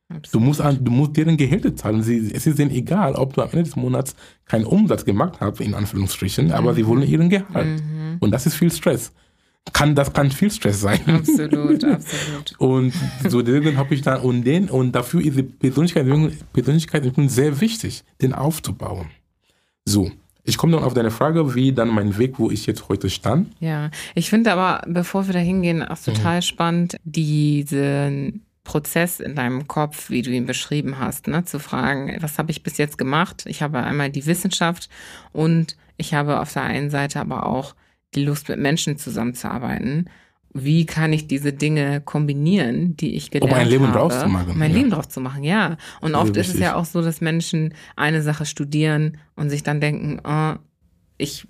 Du 0.09 0.15
absolut. 0.15 0.45
musst, 0.47 0.61
an, 0.61 0.83
du 0.83 0.89
musst 0.91 1.17
deren 1.17 1.35
Gehälter 1.35 1.75
zahlen. 1.75 2.01
Sie, 2.01 2.31
es 2.33 2.47
ist 2.47 2.59
ihnen 2.59 2.71
egal, 2.71 3.13
ob 3.15 3.33
du 3.33 3.41
am 3.41 3.49
Ende 3.51 3.63
des 3.63 3.75
Monats 3.75 4.15
keinen 4.45 4.65
Umsatz 4.65 5.03
gemacht 5.03 5.39
hast, 5.41 5.59
in 5.59 5.73
Anführungsstrichen, 5.73 6.51
aber 6.53 6.73
sie 6.73 6.87
wollen 6.87 7.03
ihren 7.03 7.29
Gehalt. 7.29 7.83
Und 8.21 8.31
das 8.31 8.45
ist 8.45 8.55
viel 8.55 8.71
Stress. 8.71 9.11
Kann, 9.73 9.95
das 9.95 10.13
kann 10.13 10.31
viel 10.31 10.49
Stress 10.49 10.79
sein. 10.79 11.01
Absolut, 11.07 11.83
absolut. 11.83 12.53
Und 12.57 12.93
so 13.27 13.41
deswegen 13.41 13.75
habe 13.77 13.93
ich 13.93 14.01
dann 14.01 14.21
und 14.21 14.43
den 14.45 14.69
und 14.69 14.93
dafür 14.93 15.19
ist 15.19 15.35
die 15.37 15.43
Persönlichkeitsentwicklung, 15.43 16.31
Persönlichkeitsentwicklung 16.53 17.27
sehr 17.27 17.59
wichtig, 17.59 18.05
den 18.21 18.31
aufzubauen. 18.33 19.07
So, 19.83 20.09
Ich 20.45 20.57
komme 20.57 20.71
dann 20.71 20.85
auf 20.85 20.93
deine 20.93 21.11
Frage, 21.11 21.53
wie 21.53 21.73
dann 21.73 21.89
mein 21.89 22.17
Weg, 22.17 22.39
wo 22.39 22.49
ich 22.49 22.65
jetzt 22.65 22.87
heute 22.87 23.09
stand. 23.09 23.49
Ja, 23.59 23.91
ich 24.15 24.29
finde 24.29 24.53
aber, 24.53 24.81
bevor 24.87 25.27
wir 25.27 25.33
da 25.33 25.39
hingehen, 25.39 25.83
auch 25.83 25.99
total 25.99 26.41
spannend, 26.41 26.95
diesen 27.03 28.46
Prozess 28.67 29.21
in 29.21 29.33
deinem 29.33 29.65
Kopf, 29.67 30.09
wie 30.09 30.21
du 30.21 30.29
ihn 30.29 30.45
beschrieben 30.45 30.99
hast, 30.99 31.27
ne? 31.27 31.45
zu 31.45 31.57
fragen, 31.57 32.17
was 32.19 32.37
habe 32.37 32.51
ich 32.51 32.63
bis 32.63 32.77
jetzt 32.77 32.97
gemacht? 32.97 33.45
Ich 33.47 33.61
habe 33.61 33.81
einmal 33.81 34.09
die 34.09 34.25
Wissenschaft 34.25 34.89
und 35.31 35.77
ich 35.95 36.13
habe 36.13 36.41
auf 36.41 36.51
der 36.51 36.63
einen 36.63 36.89
Seite 36.89 37.21
aber 37.21 37.45
auch 37.45 37.75
die 38.13 38.25
Lust, 38.25 38.49
mit 38.49 38.59
Menschen 38.59 38.97
zusammenzuarbeiten. 38.97 40.09
Wie 40.53 40.85
kann 40.85 41.13
ich 41.13 41.27
diese 41.27 41.53
Dinge 41.53 42.01
kombinieren, 42.01 42.97
die 42.97 43.15
ich 43.15 43.31
gelernt 43.31 43.53
ein 43.53 43.69
Leben 43.69 43.87
habe, 43.87 43.99
draus 43.99 44.19
zu 44.19 44.27
machen, 44.27 44.51
um 44.51 44.57
mein 44.57 44.71
ja. 44.71 44.77
Leben 44.77 44.89
draus 44.89 45.07
zu 45.07 45.21
machen, 45.21 45.45
ja. 45.45 45.77
Und 46.01 46.15
oft 46.15 46.35
ist 46.35 46.53
es 46.53 46.59
ja 46.59 46.75
auch 46.75 46.85
so, 46.85 47.01
dass 47.01 47.21
Menschen 47.21 47.73
eine 47.95 48.21
Sache 48.21 48.45
studieren 48.45 49.17
und 49.37 49.49
sich 49.49 49.63
dann 49.63 49.79
denken, 49.79 50.19
oh, 50.25 50.59
ich 51.17 51.47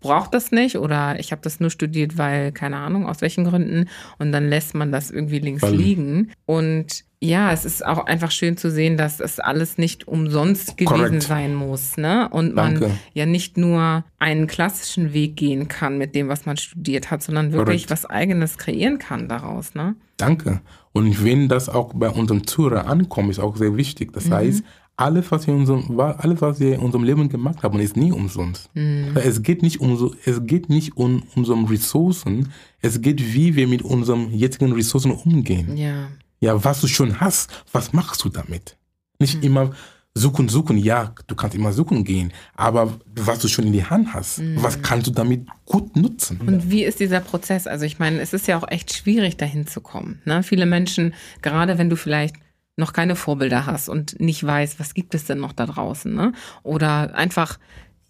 brauche 0.00 0.30
das 0.30 0.50
nicht 0.52 0.76
oder 0.76 1.18
ich 1.18 1.32
habe 1.32 1.42
das 1.42 1.60
nur 1.60 1.70
studiert, 1.70 2.18
weil 2.18 2.52
keine 2.52 2.76
Ahnung 2.76 3.06
aus 3.06 3.20
welchen 3.20 3.44
Gründen 3.44 3.88
und 4.18 4.32
dann 4.32 4.48
lässt 4.48 4.74
man 4.74 4.92
das 4.92 5.10
irgendwie 5.10 5.38
links 5.38 5.62
Weil- 5.62 5.74
liegen 5.74 6.32
und 6.46 7.04
ja, 7.22 7.52
es 7.52 7.66
ist 7.66 7.84
auch 7.84 8.06
einfach 8.06 8.30
schön 8.30 8.56
zu 8.56 8.70
sehen, 8.70 8.96
dass 8.96 9.20
es 9.20 9.40
alles 9.40 9.76
nicht 9.76 10.08
umsonst 10.08 10.78
gewesen 10.78 10.86
Korrekt. 11.02 11.22
sein 11.24 11.54
muss, 11.54 11.98
ne? 11.98 12.30
Und 12.30 12.54
man 12.54 12.80
Danke. 12.80 12.92
ja 13.12 13.26
nicht 13.26 13.58
nur 13.58 14.04
einen 14.18 14.46
klassischen 14.46 15.12
Weg 15.12 15.36
gehen 15.36 15.68
kann 15.68 15.98
mit 15.98 16.14
dem, 16.14 16.28
was 16.28 16.46
man 16.46 16.56
studiert 16.56 17.10
hat, 17.10 17.22
sondern 17.22 17.52
wirklich 17.52 17.86
Korrekt. 17.86 17.90
was 17.90 18.06
eigenes 18.06 18.56
kreieren 18.56 18.98
kann 18.98 19.28
daraus, 19.28 19.74
ne? 19.74 19.96
Danke. 20.16 20.62
Und 20.92 21.22
wenn 21.22 21.48
das 21.50 21.68
auch 21.68 21.92
bei 21.94 22.08
unserem 22.08 22.46
Zuhörer 22.46 22.86
ankommt, 22.86 23.28
ist 23.28 23.38
auch 23.38 23.54
sehr 23.58 23.76
wichtig. 23.76 24.14
Das 24.14 24.30
heißt, 24.30 24.64
alles, 25.00 25.30
was 25.30 25.46
wir 25.46 25.54
in 25.54 25.60
unserem, 25.60 25.98
alles, 25.98 26.40
was 26.40 26.60
wir 26.60 26.74
in 26.74 26.80
unserem 26.80 27.04
Leben 27.04 27.28
gemacht 27.28 27.62
haben, 27.62 27.80
ist 27.80 27.96
nie 27.96 28.12
umsonst. 28.12 28.70
Weil 28.74 29.26
Es 29.26 29.42
geht 29.42 29.62
nicht 29.62 29.80
um 29.80 29.96
so, 29.96 30.14
es 30.24 30.44
geht 30.46 30.68
nicht 30.68 30.96
um 30.96 31.22
unsere 31.34 31.58
Ressourcen. 31.70 32.52
Es 32.80 33.00
geht, 33.00 33.34
wie 33.34 33.56
wir 33.56 33.66
mit 33.66 33.82
unseren 33.82 34.30
jetzigen 34.30 34.72
Ressourcen 34.72 35.12
umgehen. 35.12 35.76
Ja. 35.76 36.08
Ja, 36.40 36.64
was 36.64 36.80
du 36.80 36.86
schon 36.86 37.20
hast, 37.20 37.50
was 37.72 37.92
machst 37.92 38.24
du 38.24 38.28
damit? 38.28 38.76
Nicht 39.18 39.44
immer 39.44 39.72
suchen, 40.14 40.48
suchen. 40.48 40.78
Ja, 40.78 41.14
du 41.26 41.34
kannst 41.34 41.54
immer 41.54 41.72
suchen 41.72 42.04
gehen. 42.04 42.32
Aber 42.54 42.98
was 43.14 43.40
du 43.40 43.48
schon 43.48 43.66
in 43.66 43.72
die 43.72 43.84
Hand 43.84 44.12
hast, 44.12 44.42
was 44.56 44.82
kannst 44.82 45.06
du 45.06 45.10
damit 45.10 45.46
gut 45.64 45.96
nutzen? 45.96 46.40
Und 46.46 46.70
wie 46.70 46.84
ist 46.84 47.00
dieser 47.00 47.20
Prozess? 47.20 47.66
Also 47.66 47.84
ich 47.84 47.98
meine, 47.98 48.20
es 48.20 48.32
ist 48.32 48.46
ja 48.48 48.58
auch 48.58 48.68
echt 48.68 48.94
schwierig, 48.94 49.36
dahin 49.36 49.66
zu 49.66 49.80
kommen. 49.80 50.20
Ne? 50.24 50.42
Viele 50.42 50.66
Menschen, 50.66 51.14
gerade 51.42 51.78
wenn 51.78 51.90
du 51.90 51.96
vielleicht 51.96 52.36
noch 52.80 52.92
keine 52.92 53.14
Vorbilder 53.14 53.66
hast 53.66 53.88
und 53.88 54.18
nicht 54.18 54.44
weißt, 54.44 54.80
was 54.80 54.94
gibt 54.94 55.14
es 55.14 55.24
denn 55.24 55.38
noch 55.38 55.52
da 55.52 55.66
draußen, 55.66 56.12
ne? 56.12 56.32
Oder 56.62 57.14
einfach 57.14 57.58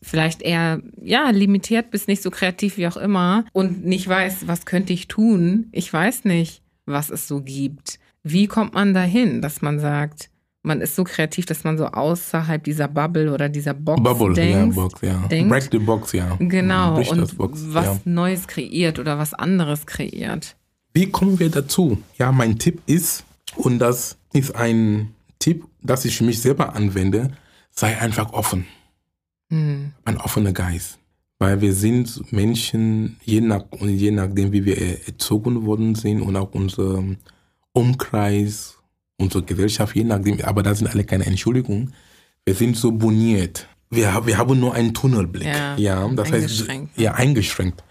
vielleicht 0.02 0.40
eher, 0.40 0.80
ja, 1.00 1.30
limitiert 1.30 1.90
bist, 1.90 2.08
nicht 2.08 2.22
so 2.22 2.30
kreativ 2.30 2.78
wie 2.78 2.88
auch 2.88 2.96
immer 2.96 3.44
und 3.52 3.84
nicht 3.84 4.08
weiß, 4.08 4.46
was 4.46 4.64
könnte 4.64 4.92
ich 4.92 5.08
tun? 5.08 5.68
Ich 5.72 5.92
weiß 5.92 6.24
nicht, 6.24 6.62
was 6.86 7.10
es 7.10 7.28
so 7.28 7.42
gibt. 7.42 7.98
Wie 8.22 8.46
kommt 8.46 8.74
man 8.74 8.94
dahin, 8.94 9.42
dass 9.42 9.60
man 9.60 9.78
sagt, 9.78 10.30
man 10.62 10.80
ist 10.80 10.94
so 10.94 11.04
kreativ, 11.04 11.46
dass 11.46 11.64
man 11.64 11.78
so 11.78 11.86
außerhalb 11.86 12.62
dieser 12.62 12.88
Bubble 12.88 13.32
oder 13.32 13.48
dieser 13.48 13.74
Box 13.74 14.02
Bubble, 14.02 14.34
denkt, 14.34 14.76
ja, 14.76 14.82
Box, 14.82 15.00
ja. 15.00 15.26
denkt. 15.28 15.50
Break 15.50 15.68
the 15.70 15.78
box, 15.78 16.12
ja. 16.12 16.36
Genau, 16.38 16.96
Bricht 16.96 17.12
und 17.12 17.20
das 17.20 17.34
Box, 17.34 17.64
was 17.68 17.86
ja. 17.86 18.00
Neues 18.04 18.46
kreiert 18.46 18.98
oder 18.98 19.18
was 19.18 19.32
anderes 19.32 19.86
kreiert. 19.86 20.56
Wie 20.92 21.10
kommen 21.10 21.38
wir 21.38 21.50
dazu? 21.50 22.02
Ja, 22.18 22.32
mein 22.32 22.58
Tipp 22.58 22.80
ist, 22.86 23.24
und 23.56 23.78
das 23.78 24.18
ist 24.32 24.54
ein 24.54 25.14
Tipp, 25.38 25.66
das 25.82 26.04
ich 26.04 26.16
für 26.16 26.24
mich 26.24 26.40
selber 26.40 26.74
anwende, 26.74 27.32
sei 27.70 27.98
einfach 27.98 28.32
offen. 28.32 28.66
Hm. 29.50 29.92
Ein 30.04 30.16
offener 30.18 30.52
Geist. 30.52 30.98
Weil 31.38 31.60
wir 31.62 31.72
sind 31.72 32.32
Menschen, 32.32 33.16
je, 33.24 33.40
nach, 33.40 33.64
je 33.80 34.10
nachdem, 34.10 34.52
wie 34.52 34.66
wir 34.66 35.06
erzogen 35.06 35.64
worden 35.64 35.94
sind 35.94 36.20
und 36.20 36.36
auch 36.36 36.52
unser 36.52 37.02
Umkreis, 37.72 38.76
unsere 39.16 39.42
Gesellschaft, 39.42 39.96
je 39.96 40.04
nachdem, 40.04 40.40
aber 40.42 40.62
das 40.62 40.78
sind 40.78 40.88
alle 40.88 41.04
keine 41.04 41.24
Entschuldigungen. 41.24 41.94
Wir 42.44 42.54
sind 42.54 42.76
so 42.76 42.92
boniert. 42.92 43.66
Wir, 43.88 44.26
wir 44.26 44.38
haben 44.38 44.60
nur 44.60 44.74
einen 44.74 44.92
Tunnelblick. 44.92 45.46
Ja, 45.78 46.08
das 46.08 46.30
eingeschränkt. 46.30 46.90
heißt, 46.90 47.00
ja, 47.00 47.14
eingeschränkt. 47.14 47.82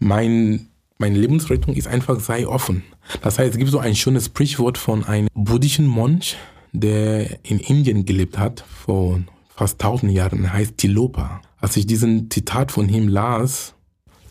Mein, 0.00 0.68
meine 0.98 1.18
Lebensrettung 1.18 1.74
ist 1.74 1.88
einfach, 1.88 2.20
sei 2.20 2.46
offen. 2.46 2.82
Das 3.22 3.38
heißt, 3.38 3.52
es 3.52 3.58
gibt 3.58 3.70
so 3.70 3.78
ein 3.78 3.94
schönes 3.94 4.26
Sprichwort 4.26 4.78
von 4.78 5.04
einem 5.04 5.28
buddhischen 5.34 5.86
Mönch, 5.86 6.36
der 6.72 7.44
in 7.44 7.60
Indien 7.60 8.04
gelebt 8.04 8.38
hat, 8.38 8.64
vor 8.68 9.20
fast 9.54 9.80
tausend 9.80 10.12
Jahren, 10.12 10.44
er 10.44 10.52
heißt 10.52 10.76
Tilopa. 10.76 11.40
Als 11.60 11.76
ich 11.76 11.86
diesen 11.86 12.30
Zitat 12.30 12.70
von 12.72 12.88
ihm 12.88 13.08
las, 13.08 13.74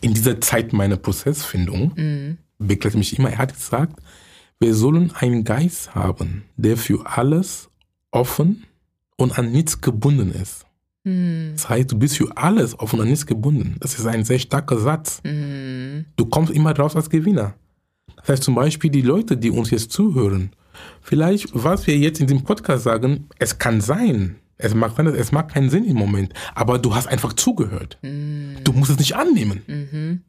in 0.00 0.14
dieser 0.14 0.40
Zeit 0.40 0.72
meiner 0.72 0.96
Prozessfindung, 0.96 1.92
begleitet 2.58 2.98
mich 2.98 3.18
immer, 3.18 3.30
er 3.30 3.38
hat 3.38 3.54
gesagt, 3.54 4.00
wir 4.60 4.74
sollen 4.74 5.12
einen 5.12 5.44
Geist 5.44 5.94
haben, 5.94 6.44
der 6.56 6.76
für 6.76 7.06
alles 7.06 7.68
offen 8.10 8.64
und 9.16 9.38
an 9.38 9.52
nichts 9.52 9.80
gebunden 9.80 10.30
ist. 10.32 10.64
Das 11.52 11.68
heißt, 11.68 11.92
du 11.92 11.98
bist 11.98 12.16
für 12.16 12.36
alles 12.36 12.78
offen 12.78 13.00
und 13.00 13.08
nichts 13.08 13.26
gebunden. 13.26 13.76
Das 13.80 13.98
ist 13.98 14.06
ein 14.06 14.24
sehr 14.24 14.38
starker 14.38 14.78
Satz. 14.78 15.20
Hm. 15.24 16.06
Du 16.16 16.26
kommst 16.26 16.52
immer 16.52 16.76
raus 16.76 16.96
als 16.96 17.10
Gewinner. 17.10 17.54
Das 18.16 18.28
heißt 18.28 18.42
zum 18.42 18.54
Beispiel 18.54 18.90
die 18.90 19.02
Leute, 19.02 19.36
die 19.36 19.50
uns 19.50 19.70
jetzt 19.70 19.92
zuhören, 19.92 20.50
vielleicht, 21.00 21.48
was 21.52 21.86
wir 21.86 21.96
jetzt 21.96 22.20
in 22.20 22.26
dem 22.26 22.44
Podcast 22.44 22.84
sagen, 22.84 23.28
es 23.38 23.58
kann 23.58 23.80
sein, 23.80 24.36
es 24.56 24.72
sein, 24.72 25.06
es 25.06 25.32
mag 25.32 25.52
keinen 25.52 25.70
Sinn 25.70 25.84
im 25.84 25.96
Moment, 25.96 26.32
aber 26.54 26.78
du 26.78 26.94
hast 26.94 27.06
einfach 27.06 27.32
zugehört. 27.32 27.98
Du 28.02 28.72
musst 28.72 28.90
es 28.90 28.98
nicht 28.98 29.16
annehmen. 29.16 29.62
Mhm. 29.66 30.22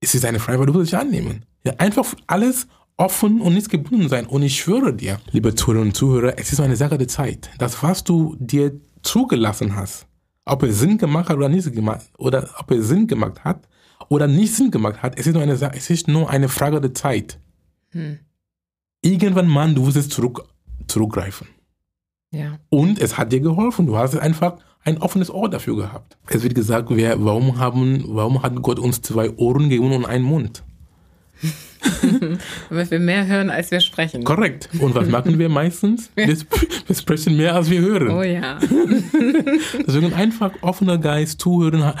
Es 0.00 0.14
ist 0.14 0.24
eine 0.24 0.38
Freiheit, 0.38 0.58
aber 0.58 0.66
du 0.66 0.74
musst 0.74 0.86
es 0.86 0.92
nicht 0.92 1.00
annehmen. 1.00 1.44
Ja, 1.64 1.72
einfach 1.78 2.14
alles 2.26 2.66
offen 2.96 3.40
und 3.40 3.54
nichts 3.54 3.68
gebunden 3.68 4.08
sein. 4.08 4.26
Und 4.26 4.42
ich 4.42 4.56
schwöre 4.56 4.94
dir, 4.94 5.18
liebe 5.32 5.54
Zuhörerinnen 5.54 5.88
und 5.90 5.94
Zuhörer, 5.94 6.34
es 6.38 6.52
ist 6.52 6.60
eine 6.60 6.76
Sache 6.76 6.98
der 6.98 7.08
Zeit. 7.08 7.50
Das, 7.58 7.82
was 7.82 8.04
du 8.04 8.36
dir 8.38 8.78
zugelassen 9.04 9.76
hast, 9.76 10.06
ob 10.44 10.62
es 10.62 10.80
Sinn 10.80 10.98
gemacht 10.98 11.28
hat 11.28 11.36
oder 11.36 11.48
nicht 11.48 11.72
gemacht, 11.72 12.10
oder 12.18 12.48
ob 12.58 12.70
es 12.70 12.88
Sinn 12.88 13.06
gemacht 13.06 13.44
hat 13.44 13.68
oder 14.08 14.26
nicht 14.26 14.54
Sinn 14.54 14.70
gemacht 14.70 15.02
hat, 15.02 15.18
es 15.18 15.26
ist 15.26 15.34
nur 15.34 15.42
eine, 15.42 15.52
es 15.52 15.90
ist 15.90 16.08
nur 16.08 16.28
eine 16.28 16.48
Frage 16.48 16.80
der 16.80 16.94
Zeit. 16.94 17.38
Hm. 17.90 18.18
Irgendwann 19.02 19.48
mal, 19.48 19.72
du 19.74 19.86
wirst 19.86 19.96
es 19.96 20.08
zurück, 20.08 20.44
zurückgreifen. 20.86 21.46
Ja. 22.30 22.58
Und 22.68 22.98
es 22.98 23.16
hat 23.16 23.32
dir 23.32 23.40
geholfen. 23.40 23.86
Du 23.86 23.96
hast 23.96 24.16
einfach 24.16 24.56
ein 24.82 24.98
offenes 24.98 25.30
Ohr 25.30 25.48
dafür 25.48 25.76
gehabt. 25.76 26.18
Es 26.26 26.42
wird 26.42 26.54
gesagt, 26.54 26.90
wir, 26.90 27.24
warum, 27.24 27.58
haben, 27.58 28.04
warum 28.08 28.42
hat 28.42 28.60
Gott 28.60 28.78
uns 28.78 29.00
zwei 29.02 29.30
Ohren 29.36 29.68
gegeben 29.68 29.92
und 29.92 30.04
einen 30.04 30.24
Mund? 30.24 30.64
Weil 32.70 32.90
wir 32.90 33.00
mehr 33.00 33.26
hören, 33.26 33.50
als 33.50 33.70
wir 33.70 33.80
sprechen. 33.80 34.24
Korrekt. 34.24 34.68
Und 34.78 34.94
was 34.94 35.08
machen 35.08 35.38
wir 35.38 35.48
meistens? 35.48 36.10
Wir, 36.16 36.28
wir 36.86 36.96
sprechen 36.96 37.36
mehr, 37.36 37.54
als 37.54 37.68
wir 37.68 37.80
hören. 37.80 38.10
Oh 38.10 38.22
ja. 38.22 38.58
Deswegen 39.86 40.12
einfach 40.14 40.52
offener 40.62 40.98
Geist, 40.98 41.40
zuhören. 41.40 41.92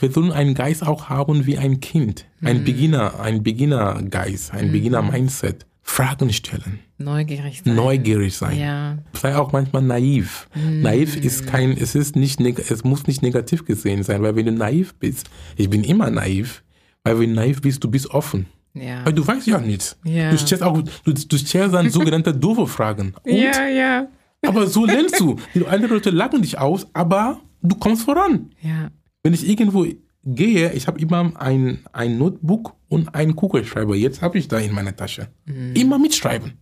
Wir 0.00 0.10
sollen 0.12 0.32
einen 0.32 0.54
Geist 0.54 0.86
auch 0.86 1.08
haben 1.08 1.46
wie 1.46 1.56
ein 1.58 1.80
Kind. 1.80 2.26
Ein 2.42 2.64
Beginner, 2.64 3.20
ein 3.20 3.42
Beginner-Geist, 3.42 4.52
ein 4.52 4.72
Beginner-Mindset. 4.72 5.66
Fragen 5.82 6.32
stellen, 6.32 6.78
Neugierig 6.98 7.62
sein. 7.64 7.74
neugierig 7.74 8.36
sein. 8.36 8.58
Ja. 8.58 8.98
Sei 9.12 9.34
auch 9.36 9.50
manchmal 9.50 9.82
naiv. 9.82 10.48
Naiv 10.54 11.16
ist 11.16 11.48
kein, 11.48 11.72
es 11.72 11.96
ist 11.96 12.14
nicht, 12.14 12.38
es 12.40 12.84
muss 12.84 13.08
nicht 13.08 13.22
negativ 13.22 13.64
gesehen 13.64 14.04
sein, 14.04 14.22
weil 14.22 14.36
wenn 14.36 14.46
du 14.46 14.52
naiv 14.52 14.94
bist, 14.94 15.30
ich 15.56 15.68
bin 15.68 15.82
immer 15.82 16.08
naiv, 16.10 16.62
weil 17.02 17.18
wenn 17.18 17.30
du 17.30 17.36
naiv 17.36 17.60
bist, 17.62 17.82
du 17.82 17.90
bist 17.90 18.08
offen. 18.10 18.46
Ja. 18.74 19.04
Weil 19.04 19.12
du 19.12 19.26
weißt 19.26 19.46
ja 19.46 19.58
nichts. 19.58 19.96
Ja. 20.04 20.30
Du 20.30 20.38
stellst 20.38 20.62
auch, 20.62 20.80
du, 20.80 21.12
du 21.12 21.36
stellst 21.38 21.74
dann 21.74 21.90
sogenannte 21.90 22.32
doofe 22.34 22.66
Fragen. 22.66 23.14
Und, 23.24 23.32
Ja, 23.32 23.66
ja. 23.66 24.08
aber 24.46 24.66
so 24.66 24.86
lernst 24.86 25.18
du. 25.18 25.36
Die 25.54 25.66
anderen 25.66 25.94
Leute 25.94 26.10
lachen 26.10 26.42
dich 26.42 26.58
aus, 26.58 26.86
aber 26.92 27.40
du 27.62 27.74
kommst 27.76 28.02
voran. 28.04 28.50
Ja. 28.62 28.90
Wenn 29.22 29.34
ich 29.34 29.48
irgendwo 29.48 29.86
gehe, 30.24 30.72
ich 30.72 30.86
habe 30.86 31.00
immer 31.00 31.32
ein, 31.40 31.80
ein 31.92 32.18
Notebook 32.18 32.74
und 32.88 33.14
einen 33.14 33.34
Kugelschreiber. 33.36 33.96
Jetzt 33.96 34.22
habe 34.22 34.38
ich 34.38 34.48
da 34.48 34.58
in 34.58 34.72
meiner 34.72 34.94
Tasche. 34.94 35.28
Immer 35.74 35.98
mitschreiben. 35.98 36.52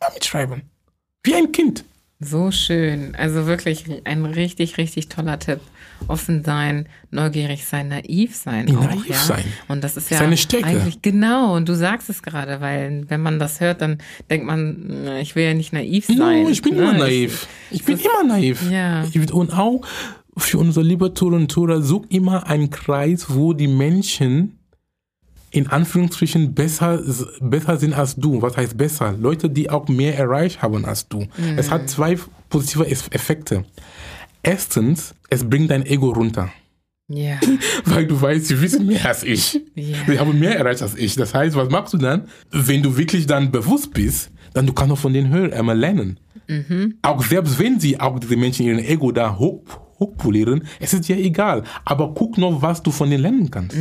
Immer 0.00 0.14
mitschreiben. 0.14 0.62
Wie 1.22 1.34
ein 1.34 1.52
Kind. 1.52 1.84
So 2.24 2.50
schön. 2.50 3.14
Also 3.16 3.46
wirklich 3.46 3.84
ein 4.04 4.24
richtig, 4.24 4.78
richtig 4.78 5.08
toller 5.08 5.38
Tipp. 5.38 5.60
Offen 6.08 6.42
sein, 6.44 6.86
neugierig 7.12 7.64
sein, 7.64 7.88
naiv 7.88 8.34
sein. 8.34 8.76
Auch, 8.76 8.84
naiv 8.90 9.06
ja? 9.08 9.14
sein. 9.16 9.44
Und 9.68 9.84
das 9.84 9.96
ist 9.96 10.10
ja 10.10 10.18
Seine 10.18 10.36
Stärke. 10.36 10.66
eigentlich 10.66 11.00
genau. 11.00 11.54
Und 11.54 11.68
du 11.68 11.74
sagst 11.76 12.10
es 12.10 12.22
gerade, 12.22 12.60
weil 12.60 13.04
wenn 13.08 13.20
man 13.22 13.38
das 13.38 13.60
hört, 13.60 13.80
dann 13.82 13.98
denkt 14.28 14.46
man, 14.46 15.06
ich 15.20 15.36
will 15.36 15.44
ja 15.44 15.54
nicht 15.54 15.72
naiv 15.72 16.06
sein. 16.06 16.16
No, 16.42 16.48
ich 16.48 16.62
bin 16.62 16.74
ne? 16.74 16.82
immer 16.82 16.92
naiv. 16.94 17.46
Ich 17.70 17.84
bin 17.84 17.98
immer 17.98 18.24
naiv. 18.26 18.68
Ja. 18.70 19.04
Ich- 19.04 19.32
Und 19.32 19.52
auch 19.56 19.82
für 20.36 20.58
unsere 20.58 20.84
liebe 20.84 21.14
Tourer 21.14 21.36
und 21.36 21.50
Tourer, 21.50 21.82
such 21.82 22.06
immer 22.08 22.46
einen 22.48 22.70
Kreis, 22.70 23.26
wo 23.28 23.52
die 23.52 23.68
Menschen 23.68 24.58
in 25.52 25.66
Anführungsstrichen 25.68 26.54
besser, 26.54 27.00
besser 27.40 27.76
sind 27.76 27.92
als 27.92 28.16
du. 28.16 28.42
Was 28.42 28.56
heißt 28.56 28.76
besser? 28.76 29.12
Leute, 29.12 29.50
die 29.50 29.70
auch 29.70 29.86
mehr 29.86 30.18
erreicht 30.18 30.62
haben 30.62 30.84
als 30.84 31.08
du. 31.08 31.26
Es 31.56 31.70
hat 31.70 31.88
zwei 31.88 32.18
positive 32.48 32.86
Effekte. 32.90 33.64
Erstens, 34.42 35.14
es 35.30 35.48
bringt 35.48 35.70
dein 35.70 35.86
Ego 35.86 36.10
runter. 36.10 36.50
Ja. 37.08 37.38
weil 37.84 38.06
du 38.06 38.20
weißt, 38.20 38.46
sie 38.46 38.60
wissen 38.60 38.86
mehr 38.86 39.06
als 39.06 39.22
ich. 39.22 39.60
Ja. 39.74 39.98
Sie 40.06 40.18
haben 40.18 40.38
mehr 40.38 40.56
erreicht 40.56 40.82
als 40.82 40.96
ich. 40.96 41.14
Das 41.14 41.34
heißt, 41.34 41.54
was 41.54 41.68
machst 41.68 41.92
du 41.92 41.98
dann? 41.98 42.28
Wenn 42.50 42.82
du 42.82 42.96
wirklich 42.96 43.26
dann 43.26 43.52
bewusst 43.52 43.92
bist, 43.92 44.30
dann 44.54 44.66
du 44.66 44.72
kannst 44.72 44.88
noch 44.88 44.98
von 44.98 45.12
denen 45.12 45.32
hören, 45.32 45.52
einmal 45.52 45.78
lernen. 45.78 46.18
Auch 47.02 47.22
selbst 47.24 47.58
wenn 47.58 47.78
sie 47.78 48.00
auch 48.00 48.18
diese 48.18 48.36
Menschen 48.36 48.66
ihren 48.66 48.78
Ego 48.78 49.12
da 49.12 49.38
hoch, 49.38 49.62
hochpolieren, 49.98 50.64
es 50.80 50.94
ist 50.94 51.08
dir 51.08 51.18
egal. 51.18 51.62
Aber 51.84 52.14
guck 52.14 52.38
noch, 52.38 52.62
was 52.62 52.82
du 52.82 52.90
von 52.90 53.10
denen 53.10 53.22
lernen 53.22 53.50
kannst. 53.50 53.76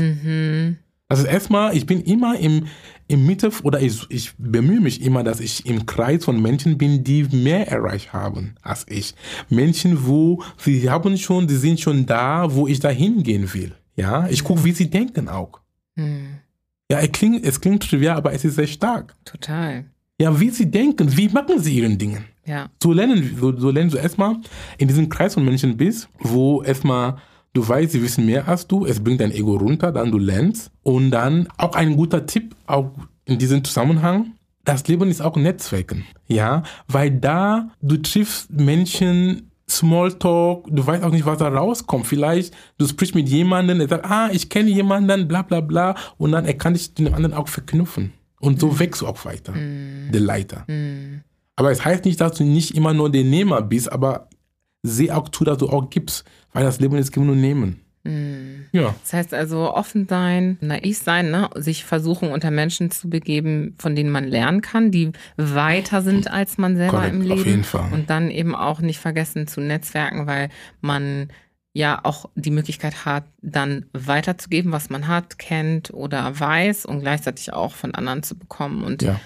Also 1.12 1.26
erstmal, 1.26 1.76
ich 1.76 1.86
bin 1.86 2.02
immer 2.02 2.40
im, 2.40 2.68
im 3.08 3.26
Mitte 3.26 3.52
oder 3.64 3.82
ich, 3.82 4.06
ich 4.10 4.32
bemühe 4.38 4.80
mich 4.80 5.02
immer, 5.02 5.24
dass 5.24 5.40
ich 5.42 5.66
im 5.66 5.86
Kreis 5.86 6.24
von 6.24 6.42
Menschen 6.42 6.78
bin, 6.78 7.04
die 7.04 7.24
mehr 7.36 7.68
erreicht 7.68 8.14
haben 8.14 8.56
als 8.62 8.86
ich. 8.88 9.14
Menschen, 9.50 10.06
wo 10.08 10.42
sie 10.58 10.90
haben 10.90 11.18
schon, 11.18 11.48
die 11.48 11.56
sind 11.58 11.80
schon 11.82 12.06
da, 12.06 12.54
wo 12.56 12.66
ich 12.68 12.80
da 12.80 12.90
hingehen 12.90 13.54
will. 13.54 13.74
Ja, 13.98 14.28
ich 14.30 14.42
gucke, 14.44 14.64
wie 14.64 14.72
sie 14.72 14.90
denken 14.90 15.28
auch. 15.28 15.60
Hm, 15.98 16.40
Ja, 16.90 17.00
es 17.00 17.12
klingt, 17.12 17.46
es 17.46 17.60
klingt 17.60 17.84
trivial, 17.84 18.16
aber 18.16 18.32
es 18.32 18.46
ist 18.46 18.56
sehr 18.56 18.68
stark. 18.68 19.14
total. 19.26 19.86
Ja, 20.22 20.40
wie 20.40 20.50
sie 20.50 20.72
denken, 20.72 21.18
wie 21.18 21.28
machen 21.28 21.60
sie 21.60 21.78
ihren 21.80 21.98
Dingen. 21.98 22.24
Ja. 22.46 22.70
So 22.82 22.94
lernen, 22.94 23.36
so, 23.40 23.58
so 23.58 23.70
lernen 23.70 23.90
du 23.92 23.98
erstmal 23.98 24.38
in 24.78 24.88
diesem 24.88 25.10
Kreis 25.10 25.34
von 25.34 25.44
Menschen 25.44 25.76
bist, 25.76 26.08
wo 26.20 26.62
erstmal 26.64 27.18
du 27.54 27.68
weißt, 27.68 27.92
sie 27.92 28.02
wissen 28.02 28.26
mehr 28.26 28.48
als 28.48 28.68
du, 28.68 28.86
es 28.86 29.04
bringt 29.04 29.22
dein 29.22 29.32
Ego 29.32 29.56
runter, 29.56 29.92
dann 29.92 30.12
du 30.12 30.18
lernst. 30.18 30.72
Und 30.84 31.12
dann 31.12 31.48
auch 31.58 31.76
ein 31.76 31.96
guter 31.96 32.26
Tipp, 32.26 32.56
auch 32.66 32.92
in 33.26 33.38
diesem 33.38 33.64
Zusammenhang, 33.64 34.34
das 34.64 34.88
Leben 34.88 35.10
ist 35.10 35.22
auch 35.22 35.36
Netzwerken. 35.36 36.06
Ja, 36.28 36.64
weil 36.88 37.12
da 37.12 37.72
du 37.82 37.98
triffst 37.98 38.52
Menschen, 38.52 39.52
Smalltalk, 39.70 40.68
du 40.70 40.86
weißt 40.86 41.04
auch 41.04 41.12
nicht, 41.12 41.26
was 41.26 41.40
da 41.40 41.48
rauskommt. 41.48 42.06
Vielleicht 42.06 42.54
du 42.78 42.86
sprichst 42.88 43.16
mit 43.16 43.30
jemandem, 43.30 43.80
der 43.80 43.88
sagt, 43.88 44.06
ah, 44.06 44.30
ich 44.32 44.50
kenne 44.50 44.70
jemanden, 44.70 45.28
bla 45.28 45.42
bla 45.42 45.62
bla, 45.62 45.96
und 46.18 46.34
dann 46.34 46.46
er 46.46 46.56
kann 46.56 46.74
dich 46.74 46.90
mit 46.90 47.08
dem 47.08 47.14
anderen 47.14 47.34
auch 47.34 47.48
verknüpfen. 47.48 48.14
Und 48.40 48.60
so 48.60 48.80
wächst 48.80 49.02
du 49.02 49.08
auch 49.08 49.24
weiter, 49.24 49.54
der 49.54 50.20
Leiter. 50.20 50.66
Aber 51.56 51.72
es 51.72 51.86
heißt 51.86 52.06
nicht, 52.06 52.20
dass 52.20 52.38
du 52.38 52.44
nicht 52.44 52.76
immer 52.76 52.94
nur 52.94 53.12
der 53.12 53.24
Nehmer 53.24 53.62
bist, 53.62 53.92
aber 53.92 54.30
seh 54.84 55.12
auch 55.12 55.30
zu, 55.30 55.44
dass 55.44 55.58
du 55.58 55.70
auch 55.70 55.90
gibst, 55.90 56.26
weil 56.54 56.64
das 56.64 56.80
Leben 56.80 56.98
ist 56.98 57.12
Geben 57.12 57.30
und 57.30 57.42
Nehmen. 57.42 57.82
Ja, 58.72 58.96
Das 59.04 59.14
heißt 59.14 59.34
also 59.36 59.76
offen 59.76 60.08
sein, 60.08 60.58
naiv 60.60 60.98
sein, 60.98 61.30
ne? 61.30 61.52
sich 61.54 61.86
versuchen 61.86 62.32
unter 62.32 62.50
Menschen 62.50 62.90
zu 62.90 63.12
begeben, 63.12 63.76
von 63.78 63.96
denen 63.96 64.10
man 64.10 64.28
lernen 64.28 64.62
kann, 64.62 64.90
die 64.90 65.12
weiter 65.38 66.02
sind 66.02 66.32
als 66.32 66.58
man 66.58 66.76
selber 66.78 66.98
Korrekt, 66.98 67.14
im 67.14 67.22
auf 67.22 67.38
Leben. 67.38 67.50
jeden 67.50 67.64
Fall. 67.64 67.94
Und 67.94 68.10
dann 68.10 68.32
eben 68.32 68.56
auch 68.56 68.80
nicht 68.80 68.98
vergessen 68.98 69.46
zu 69.46 69.62
netzwerken, 69.62 70.26
weil 70.26 70.50
man 70.82 71.28
ja 71.74 72.00
auch 72.02 72.28
die 72.34 72.50
Möglichkeit 72.50 73.06
hat, 73.06 73.26
dann 73.44 73.86
weiterzugeben, 73.94 74.72
was 74.72 74.90
man 74.90 75.08
hat, 75.08 75.38
kennt 75.38 75.94
oder 75.94 76.40
weiß 76.40 76.88
und 76.88 77.02
gleichzeitig 77.02 77.54
auch 77.54 77.76
von 77.76 77.94
anderen 77.94 78.24
zu 78.24 78.36
bekommen. 78.36 78.84
Und 78.84 79.04
ja, 79.04 79.22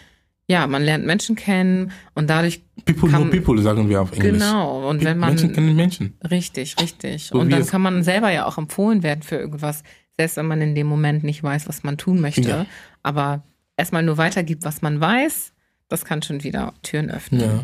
ja. 0.47 0.67
man 0.67 0.83
lernt 0.83 1.05
Menschen 1.05 1.35
kennen 1.35 1.91
und 2.13 2.29
dadurch 2.29 2.61
People 2.85 3.09
Kann- 3.09 3.29
know 3.29 3.31
people, 3.31 3.61
sagen 3.61 3.89
wir 3.89 4.01
auf 4.01 4.11
Englisch. 4.11 4.33
genau. 4.33 4.87
Und 4.89 5.03
wenn 5.03 5.17
man 5.17 5.29
Menschen 5.29 5.53
kennen 5.53 5.75
Menschen. 5.75 6.17
Richtig, 6.29 6.75
richtig. 6.79 7.25
So 7.25 7.39
und 7.39 7.49
dann 7.51 7.65
kann 7.65 7.81
man 7.81 8.03
selber 8.03 8.29
ja 8.31 8.45
auch 8.45 8.57
empfohlen 8.57 9.01
werden 9.01 9.23
für 9.23 9.37
irgendwas, 9.37 9.83
selbst 10.17 10.37
wenn 10.37 10.45
man 10.47 10.61
in 10.61 10.75
dem 10.75 10.87
Moment 10.87 11.23
nicht 11.23 11.41
weiß, 11.41 11.67
was 11.67 11.83
man 11.83 11.97
tun 11.97 12.21
möchte. 12.21 12.47
Ja. 12.47 12.65
Aber 13.01 13.43
erstmal 13.77 14.03
nur 14.03 14.17
weitergibt, 14.17 14.63
was 14.65 14.81
man 14.81 14.99
weiß, 15.01 15.53
das 15.89 16.05
kann 16.05 16.21
schon 16.21 16.43
wieder 16.43 16.73
Türen 16.83 17.09
öffnen. 17.09 17.41
Ja, 17.41 17.63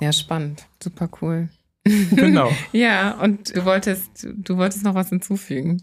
Ja, 0.00 0.12
spannend. 0.12 0.66
Super 0.82 1.08
cool. 1.20 1.48
genau. 2.16 2.50
Ja, 2.72 3.12
und 3.22 3.54
du 3.56 3.64
wolltest, 3.64 4.26
du 4.36 4.56
wolltest 4.56 4.84
noch 4.84 4.94
was 4.94 5.08
hinzufügen. 5.10 5.82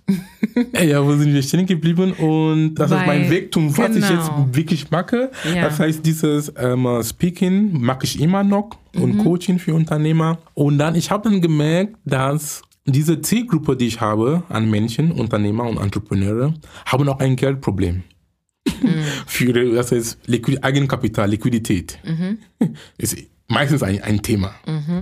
Ey, 0.73 0.89
ja, 0.89 1.03
wo 1.05 1.15
sind 1.15 1.33
wir 1.33 1.41
stehen 1.43 1.65
geblieben? 1.65 2.11
Und 2.13 2.75
das 2.75 2.91
ist 2.91 2.97
Bei- 2.97 3.05
mein 3.07 3.29
Wegtum, 3.29 3.75
was 3.77 3.95
ich 3.95 4.07
jetzt 4.09 4.27
genau. 4.29 4.47
wirklich 4.51 4.91
mache. 4.91 5.31
Ja. 5.55 5.63
Das 5.63 5.79
heißt, 5.79 6.05
dieses 6.05 6.51
ähm, 6.57 6.87
Speaking 7.03 7.79
mache 7.81 8.03
ich 8.03 8.19
immer 8.21 8.43
noch 8.43 8.71
und 8.95 9.15
Mhm. 9.15 9.23
Coaching 9.23 9.59
für 9.59 9.73
Unternehmer. 9.73 10.37
Und 10.53 10.77
dann, 10.77 10.95
ich 10.95 11.09
habe 11.09 11.29
dann 11.29 11.41
gemerkt, 11.41 11.95
dass 12.05 12.61
diese 12.85 13.21
Zielgruppe, 13.21 13.75
die 13.77 13.87
ich 13.87 14.01
habe 14.01 14.43
an 14.49 14.69
Menschen, 14.69 15.11
Unternehmer 15.11 15.63
und 15.63 15.77
Entrepreneure, 15.77 16.53
haben 16.85 17.07
auch 17.09 17.19
ein 17.19 17.35
Geldproblem. 17.35 18.03
Mhm. 18.81 19.03
für 19.27 19.53
das 19.73 19.91
heißt 19.91 20.19
Liquid 20.27 20.59
Eigenkapital, 20.61 21.29
Liquidität. 21.29 21.97
Mhm. 22.05 22.37
Ist 23.47 23.55
meistens 23.55 23.83
ein, 23.83 24.01
ein 24.01 24.21
Thema. 24.21 24.55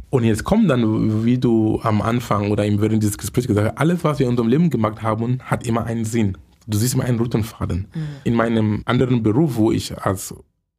Und 0.10 0.24
jetzt 0.24 0.44
kommt 0.44 0.70
dann, 0.70 1.26
wie 1.26 1.38
du 1.38 1.80
am 1.84 2.02
Anfang 2.02 2.52
oder 2.52 2.66
im 2.66 2.82
während 2.82 3.02
dieses 3.04 3.18
Gesprächs 3.18 3.48
gesagt 3.48 3.68
hast, 3.70 3.78
alles, 3.78 4.04
was 4.04 4.20
wir 4.20 4.26
in 4.26 4.32
unserem 4.32 4.50
Leben 4.50 4.70
gemacht 4.70 5.02
haben, 5.02 5.40
hat 5.44 5.66
immer 5.66 5.86
einen 5.86 6.06
Sinn. 6.06 6.38
Du 6.68 6.78
siehst 6.78 6.94
immer 6.94 7.06
einen 7.06 7.20
roten 7.20 7.44
Faden. 7.44 7.88
In 8.24 8.36
meinem 8.36 8.84
anderen 8.86 9.24
Beruf, 9.24 9.56
wo 9.56 9.72
ich 9.72 9.98
als 9.98 10.34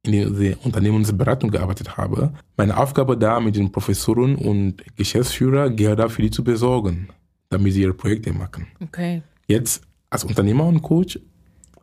in 0.05 0.37
der 0.37 0.64
Unternehmensberatung 0.64 1.51
gearbeitet 1.51 1.96
habe, 1.96 2.33
meine 2.57 2.77
Aufgabe 2.77 3.16
da 3.16 3.38
mit 3.38 3.55
den 3.55 3.70
Professoren 3.70 4.35
und 4.35 4.83
Geschäftsführer, 4.96 5.70
Gelder 5.70 6.11
für 6.11 6.22
die 6.22 6.31
zu 6.31 6.42
besorgen, 6.42 7.09
damit 7.51 7.72
sie 7.72 7.83
ihre 7.83 7.94
Projekte 7.94 8.33
machen. 8.33 8.66
Okay. 8.81 9.22
Jetzt 9.46 9.85
als 10.11 10.25
Unternehmer 10.25 10.66
und 10.66 10.83
Coach, 10.83 11.20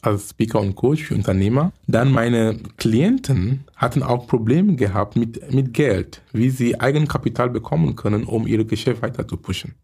als 0.02 0.30
Speaker 0.30 0.60
und 0.60 0.76
Coach 0.76 1.04
für 1.04 1.16
Unternehmer, 1.16 1.72
dann 1.88 2.12
meine 2.12 2.58
Klienten 2.78 3.66
hatten 3.76 4.04
auch 4.04 4.28
Probleme 4.28 4.76
gehabt 4.76 5.16
mit, 5.16 5.54
mit 5.54 5.74
Geld, 5.74 6.22
wie 6.32 6.50
sie 6.50 6.80
Eigenkapital 6.80 7.50
bekommen 7.50 7.96
können, 7.96 8.24
um 8.24 8.48
ihre 8.48 8.66
Geschäft 8.66 9.02
weiter 9.02 9.28
zu 9.28 9.38
pushen. 9.38 9.76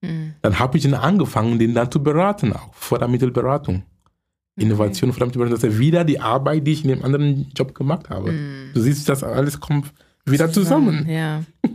Mhm. 0.00 0.34
Dann 0.42 0.58
habe 0.58 0.76
ich 0.78 0.84
dann 0.84 0.94
angefangen, 0.94 1.58
den 1.58 1.74
dann 1.74 1.90
zu 1.90 2.02
beraten, 2.02 2.52
auch 2.52 2.74
Fördermittelberatung. 2.74 3.82
Innovation, 4.56 5.12
Fördermittelberatung, 5.12 5.60
das 5.60 5.72
ist 5.72 5.78
wieder 5.78 6.04
die 6.04 6.20
Arbeit, 6.20 6.66
die 6.66 6.72
ich 6.72 6.82
in 6.84 6.88
dem 6.88 7.02
anderen 7.02 7.50
Job 7.56 7.74
gemacht 7.74 8.10
habe. 8.10 8.34
Du 8.74 8.80
siehst, 8.80 9.08
das 9.08 9.22
alles 9.22 9.58
kommt 9.60 9.92
wieder 10.24 10.50
zusammen. 10.52 11.08
Ja. 11.08 11.44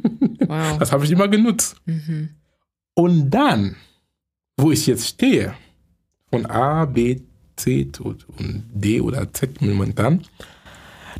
Wow. 0.47 0.77
Das 0.77 0.93
habe 0.93 1.03
ich 1.03 1.11
immer 1.11 1.27
genutzt. 1.27 1.75
Mhm. 1.85 2.29
Und 2.93 3.29
dann, 3.31 3.75
wo 4.55 4.71
ich 4.71 4.87
jetzt 4.87 5.05
stehe, 5.05 5.53
von 6.29 6.45
A, 6.45 6.85
B, 6.85 7.19
C 7.57 7.89
und 7.99 8.25
D 8.73 9.01
oder 9.01 9.31
Z 9.33 9.61
momentan, 9.61 10.21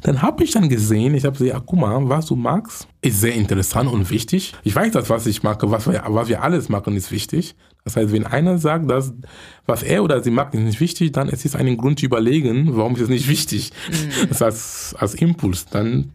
dann 0.02 0.22
habe 0.22 0.44
ich 0.44 0.52
dann 0.52 0.70
gesehen, 0.70 1.16
ich 1.16 1.26
habe 1.26 1.38
gesagt, 1.38 1.52
ja, 1.52 1.60
guck 1.66 1.80
mal, 1.80 2.08
was 2.08 2.28
du 2.28 2.36
magst, 2.36 2.88
ist 3.02 3.22
sehr 3.22 3.34
interessant 3.34 3.92
und 3.92 4.10
wichtig. 4.10 4.54
Ich 4.64 4.76
weiß, 4.76 4.94
dass 4.94 5.10
was 5.10 5.26
ich 5.26 5.44
mache, 5.44 5.70
was 5.72 5.88
wir, 5.88 6.04
was 6.08 6.30
wir 6.30 6.44
alles 6.44 6.70
machen, 6.70 6.96
ist 6.96 7.12
wichtig. 7.12 7.56
Das 7.84 7.96
heißt, 7.96 8.12
wenn 8.12 8.26
einer 8.26 8.58
sagt, 8.58 8.90
dass 8.90 9.14
was 9.66 9.82
er 9.82 10.04
oder 10.04 10.22
sie 10.22 10.32
mag, 10.32 10.54
ist 10.54 10.60
nicht 10.60 10.80
wichtig, 10.80 11.14
dann 11.14 11.30
ist 11.30 11.46
es 11.46 11.56
einen 11.56 11.78
Grund 11.78 12.00
zu 12.00 12.06
überlegen, 12.06 12.76
warum 12.76 12.96
ist 12.96 13.02
es 13.02 13.10
nicht 13.10 13.30
wichtig. 13.30 13.72
Das 14.30 14.42
heißt, 14.42 15.02
als 15.02 15.16
Impuls, 15.16 15.66
dann 15.66 16.12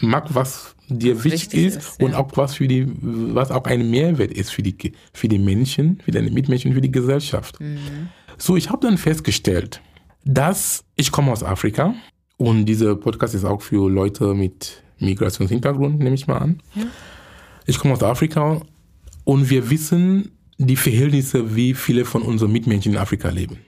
mag, 0.00 0.34
was 0.34 0.74
dir 0.88 1.24
wichtig, 1.24 1.52
wichtig 1.52 1.66
ist, 1.66 1.76
ist, 1.76 2.02
und 2.02 2.12
ja. 2.12 2.18
auch 2.18 2.30
was 2.34 2.54
für 2.54 2.68
die, 2.68 2.86
was 3.00 3.50
auch 3.50 3.64
ein 3.64 3.90
Mehrwert 3.90 4.32
ist 4.32 4.50
für 4.50 4.62
die, 4.62 4.76
für 5.12 5.28
die 5.28 5.38
Menschen, 5.38 6.00
für 6.04 6.10
deine 6.10 6.30
Mitmenschen, 6.30 6.72
für 6.72 6.80
die 6.80 6.92
Gesellschaft. 6.92 7.58
So, 8.38 8.56
ich 8.56 8.70
habe 8.70 8.86
dann 8.86 8.98
festgestellt, 8.98 9.80
dass 10.24 10.84
ich 10.96 11.10
komme 11.10 11.32
aus 11.32 11.42
Afrika 11.42 11.94
und 12.36 12.66
dieser 12.66 12.96
Podcast 12.96 13.34
ist 13.34 13.44
auch 13.44 13.62
für 13.62 13.90
Leute 13.90 14.34
mit 14.34 14.82
Migrationshintergrund, 14.98 15.98
nehme 15.98 16.14
ich 16.14 16.26
mal 16.26 16.38
an. 16.38 16.62
Ich 17.66 17.78
komme 17.78 17.94
aus 17.94 18.02
Afrika 18.02 18.60
und 19.24 19.50
wir 19.50 19.70
wissen 19.70 20.32
die 20.58 20.76
Verhältnisse, 20.76 21.54
wie 21.54 21.74
viele 21.74 22.04
von 22.04 22.22
unseren 22.22 22.52
Mitmenschen 22.52 22.92
in 22.92 22.98
Afrika 22.98 23.28
leben. 23.28 23.58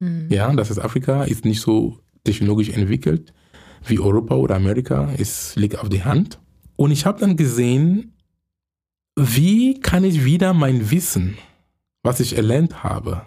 Mhm. 0.00 0.26
Ja, 0.30 0.52
das 0.52 0.70
ist 0.70 0.78
Afrika, 0.78 1.24
ist 1.24 1.44
nicht 1.44 1.60
so 1.60 1.98
technologisch 2.24 2.70
entwickelt 2.70 3.32
wie 3.86 3.98
Europa 3.98 4.34
oder 4.36 4.56
Amerika. 4.56 5.12
Es 5.18 5.56
liegt 5.56 5.78
auf 5.78 5.88
die 5.88 6.04
Hand. 6.04 6.38
Und 6.76 6.90
ich 6.90 7.06
habe 7.06 7.20
dann 7.20 7.36
gesehen, 7.36 8.14
wie 9.16 9.80
kann 9.80 10.04
ich 10.04 10.24
wieder 10.24 10.54
mein 10.54 10.90
Wissen, 10.90 11.36
was 12.02 12.20
ich 12.20 12.36
erlernt 12.36 12.82
habe, 12.82 13.26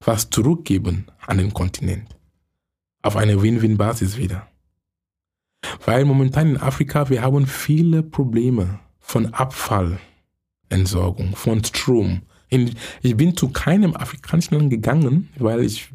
was 0.00 0.30
zurückgeben 0.30 1.06
an 1.26 1.38
den 1.38 1.52
Kontinent. 1.52 2.16
Auf 3.02 3.16
eine 3.16 3.42
Win-Win-Basis 3.42 4.16
wieder. 4.16 4.46
Weil 5.84 6.04
momentan 6.04 6.50
in 6.50 6.56
Afrika, 6.56 7.10
wir 7.10 7.22
haben 7.22 7.46
viele 7.46 8.02
Probleme 8.02 8.78
von 9.00 9.34
Abfallentsorgung, 9.34 11.34
von 11.34 11.64
Strom. 11.64 12.22
Ich 12.48 13.16
bin 13.16 13.36
zu 13.36 13.48
keinem 13.50 13.94
afrikanischen 13.94 14.54
Land 14.54 14.70
gegangen, 14.70 15.28
weil 15.36 15.64
ich, 15.64 15.90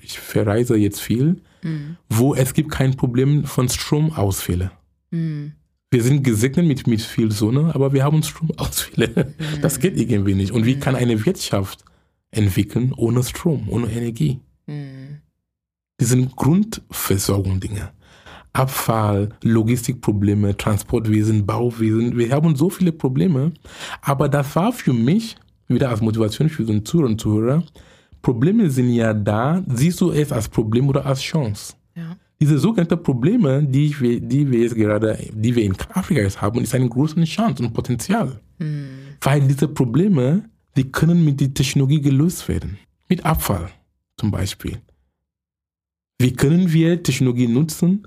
ich 0.00 0.18
verreise 0.18 0.76
jetzt 0.76 1.00
viel, 1.00 1.42
Mhm. 1.62 1.96
wo 2.08 2.34
es 2.34 2.54
gibt 2.54 2.70
kein 2.70 2.96
Problem 2.96 3.44
von 3.44 3.68
Stromausfälle. 3.68 4.70
Mhm. 5.10 5.52
Wir 5.90 6.02
sind 6.02 6.22
gesegnet 6.22 6.66
mit, 6.66 6.86
mit 6.86 7.00
viel 7.00 7.32
Sonne, 7.32 7.74
aber 7.74 7.92
wir 7.92 8.04
haben 8.04 8.22
Stromausfälle. 8.22 9.34
Das 9.62 9.80
geht 9.80 9.96
irgendwie 9.96 10.34
nicht. 10.34 10.52
Und 10.52 10.66
wie 10.66 10.78
kann 10.78 10.94
eine 10.94 11.24
Wirtschaft 11.24 11.84
entwickeln 12.36 12.92
ohne 12.96 13.22
Strom, 13.22 13.68
ohne 13.68 13.90
Energie? 13.90 14.40
Mhm. 14.66 15.20
Das 15.98 16.10
sind 16.10 16.36
Grundversorgung-Dinge. 16.36 17.90
Abfall, 18.52 19.30
Logistikprobleme, 19.42 20.56
Transportwesen, 20.56 21.44
Bauwesen. 21.44 22.16
Wir 22.16 22.30
haben 22.30 22.56
so 22.56 22.70
viele 22.70 22.92
Probleme. 22.92 23.52
Aber 24.00 24.28
das 24.28 24.56
war 24.56 24.72
für 24.72 24.92
mich 24.92 25.36
wieder 25.68 25.90
als 25.90 26.00
Motivation 26.00 26.48
für 26.48 26.64
den 26.64 26.84
Zuhörer 26.84 27.08
und 27.08 27.20
Zuhörer, 27.20 27.62
Probleme 28.22 28.70
sind 28.70 28.90
ja 28.90 29.14
da, 29.14 29.62
siehst 29.68 30.00
du 30.00 30.10
es 30.10 30.32
als 30.32 30.48
Problem 30.48 30.88
oder 30.88 31.06
als 31.06 31.20
Chance? 31.20 31.74
Ja. 31.94 32.16
Diese 32.40 32.58
sogenannten 32.58 33.02
Probleme, 33.02 33.62
die 33.62 33.98
wir, 34.00 34.20
die 34.20 34.50
wir 34.50 34.60
jetzt 34.60 34.74
gerade, 34.74 35.18
die 35.32 35.54
wir 35.54 35.64
in 35.64 35.74
Afrika 35.94 36.20
jetzt 36.20 36.40
haben, 36.40 36.60
ist 36.60 36.74
eine 36.74 36.88
große 36.88 37.22
Chance 37.24 37.62
und 37.62 37.72
Potenzial. 37.72 38.40
Weil 39.20 39.40
diese 39.42 39.68
Probleme, 39.68 40.44
die 40.76 40.90
können 40.90 41.24
mit 41.24 41.40
der 41.40 41.54
Technologie 41.54 42.00
gelöst 42.00 42.48
werden. 42.48 42.78
Mit 43.08 43.24
Abfall 43.24 43.70
zum 44.18 44.30
Beispiel. 44.30 44.80
Wie 46.18 46.32
können 46.32 46.72
wir 46.72 47.02
Technologie 47.02 47.46
nutzen, 47.46 48.06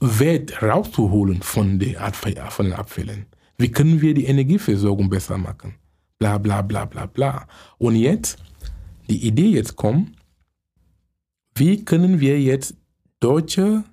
Wert 0.00 0.62
rauszuholen 0.62 1.42
von, 1.42 1.78
den 1.78 1.96
Abfällen? 1.96 3.26
Wie 3.58 3.70
können 3.70 4.00
wir 4.00 4.14
die 4.14 4.26
Energieversorgung 4.26 5.08
besser 5.08 5.38
machen? 5.38 5.74
Bla 6.18 6.38
bla 6.38 6.62
bla 6.62 6.84
bla 6.84 7.06
bla. 7.06 7.46
Und 7.78 7.96
jetzt, 7.96 8.38
die 9.08 9.26
Idee 9.26 9.48
jetzt 9.48 9.76
kommt, 9.76 10.12
wie 11.54 11.84
können 11.84 12.20
wir 12.20 12.40
jetzt 12.40 12.74
deutsche 13.20 13.84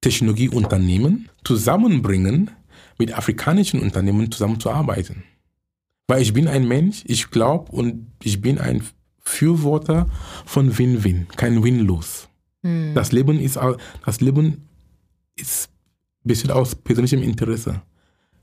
Technologieunternehmen 0.00 1.28
zusammenbringen, 1.44 2.50
mit 2.98 3.16
afrikanischen 3.16 3.80
Unternehmen 3.80 4.30
zusammenzuarbeiten. 4.30 5.24
Weil 6.06 6.22
ich 6.22 6.32
bin 6.32 6.48
ein 6.48 6.68
Mensch, 6.68 7.02
ich 7.06 7.30
glaube 7.30 7.72
und 7.72 8.06
ich 8.22 8.40
bin 8.40 8.58
ein 8.58 8.82
Fürworter 9.20 10.06
von 10.44 10.76
Win-Win, 10.76 11.28
kein 11.36 11.62
Win-Los. 11.62 12.28
Das 12.94 13.12
Leben 13.12 13.38
ist 13.40 13.58
das 14.06 14.20
Leben 14.22 14.68
ist 15.36 15.68
besteht 16.24 16.50
aus 16.50 16.74
persönlichem 16.74 17.22
Interesse. 17.22 17.82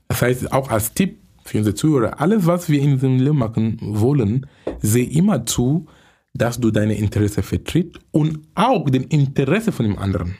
Das 0.08 0.22
heißt, 0.22 0.52
auch 0.52 0.70
als 0.70 0.94
Tipp 0.94 1.18
für 1.44 1.58
unsere 1.58 1.74
Zuhörer, 1.74 2.20
alles, 2.20 2.46
was 2.46 2.68
wir 2.68 2.80
in 2.80 2.92
diesem 2.94 3.18
Leben 3.18 3.38
machen 3.38 3.78
wollen, 3.80 4.46
sehe 4.80 5.06
immer 5.06 5.44
zu, 5.44 5.86
dass 6.34 6.58
du 6.60 6.70
deine 6.70 6.94
Interesse 6.94 7.42
vertrittst 7.42 7.98
und 8.12 8.38
auch 8.54 8.88
den 8.88 9.04
Interesse 9.04 9.72
von 9.72 9.84
dem 9.84 9.98
anderen. 9.98 10.36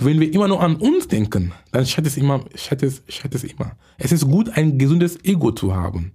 Wenn 0.00 0.20
wir 0.20 0.32
immer 0.32 0.46
nur 0.46 0.60
an 0.62 0.76
uns 0.76 1.08
denken, 1.08 1.52
dann 1.72 1.86
schadet 1.86 2.12
es 2.12 2.16
immer, 2.18 2.44
schadet 2.54 2.82
es, 2.82 3.02
schadet 3.08 3.36
es 3.36 3.44
immer. 3.44 3.72
Es 3.96 4.12
ist 4.12 4.28
gut, 4.28 4.50
ein 4.50 4.78
gesundes 4.78 5.18
Ego 5.24 5.50
zu 5.52 5.74
haben. 5.74 6.12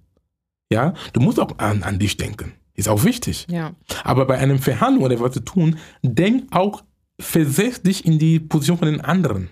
Ja, 0.72 0.94
du 1.12 1.20
musst 1.20 1.40
auch 1.40 1.58
an, 1.58 1.82
an 1.82 1.98
dich 1.98 2.16
denken. 2.16 2.52
Ist 2.74 2.88
auch 2.88 3.04
wichtig. 3.04 3.46
Ja. 3.50 3.74
Aber 4.04 4.26
bei 4.26 4.38
einem 4.38 4.58
Verhandlung 4.58 5.04
oder 5.04 5.20
was 5.20 5.32
zu 5.32 5.40
tun, 5.40 5.76
denk 6.02 6.44
auch, 6.52 6.82
versetz 7.18 7.82
dich 7.82 8.06
in 8.06 8.18
die 8.18 8.40
Position 8.40 8.78
von 8.78 8.88
den 8.88 9.00
anderen. 9.00 9.50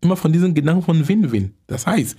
Immer 0.00 0.16
von 0.16 0.32
diesen 0.32 0.54
Gedanken 0.54 0.82
von 0.82 1.08
Win-Win. 1.08 1.54
Das 1.66 1.86
heißt, 1.86 2.16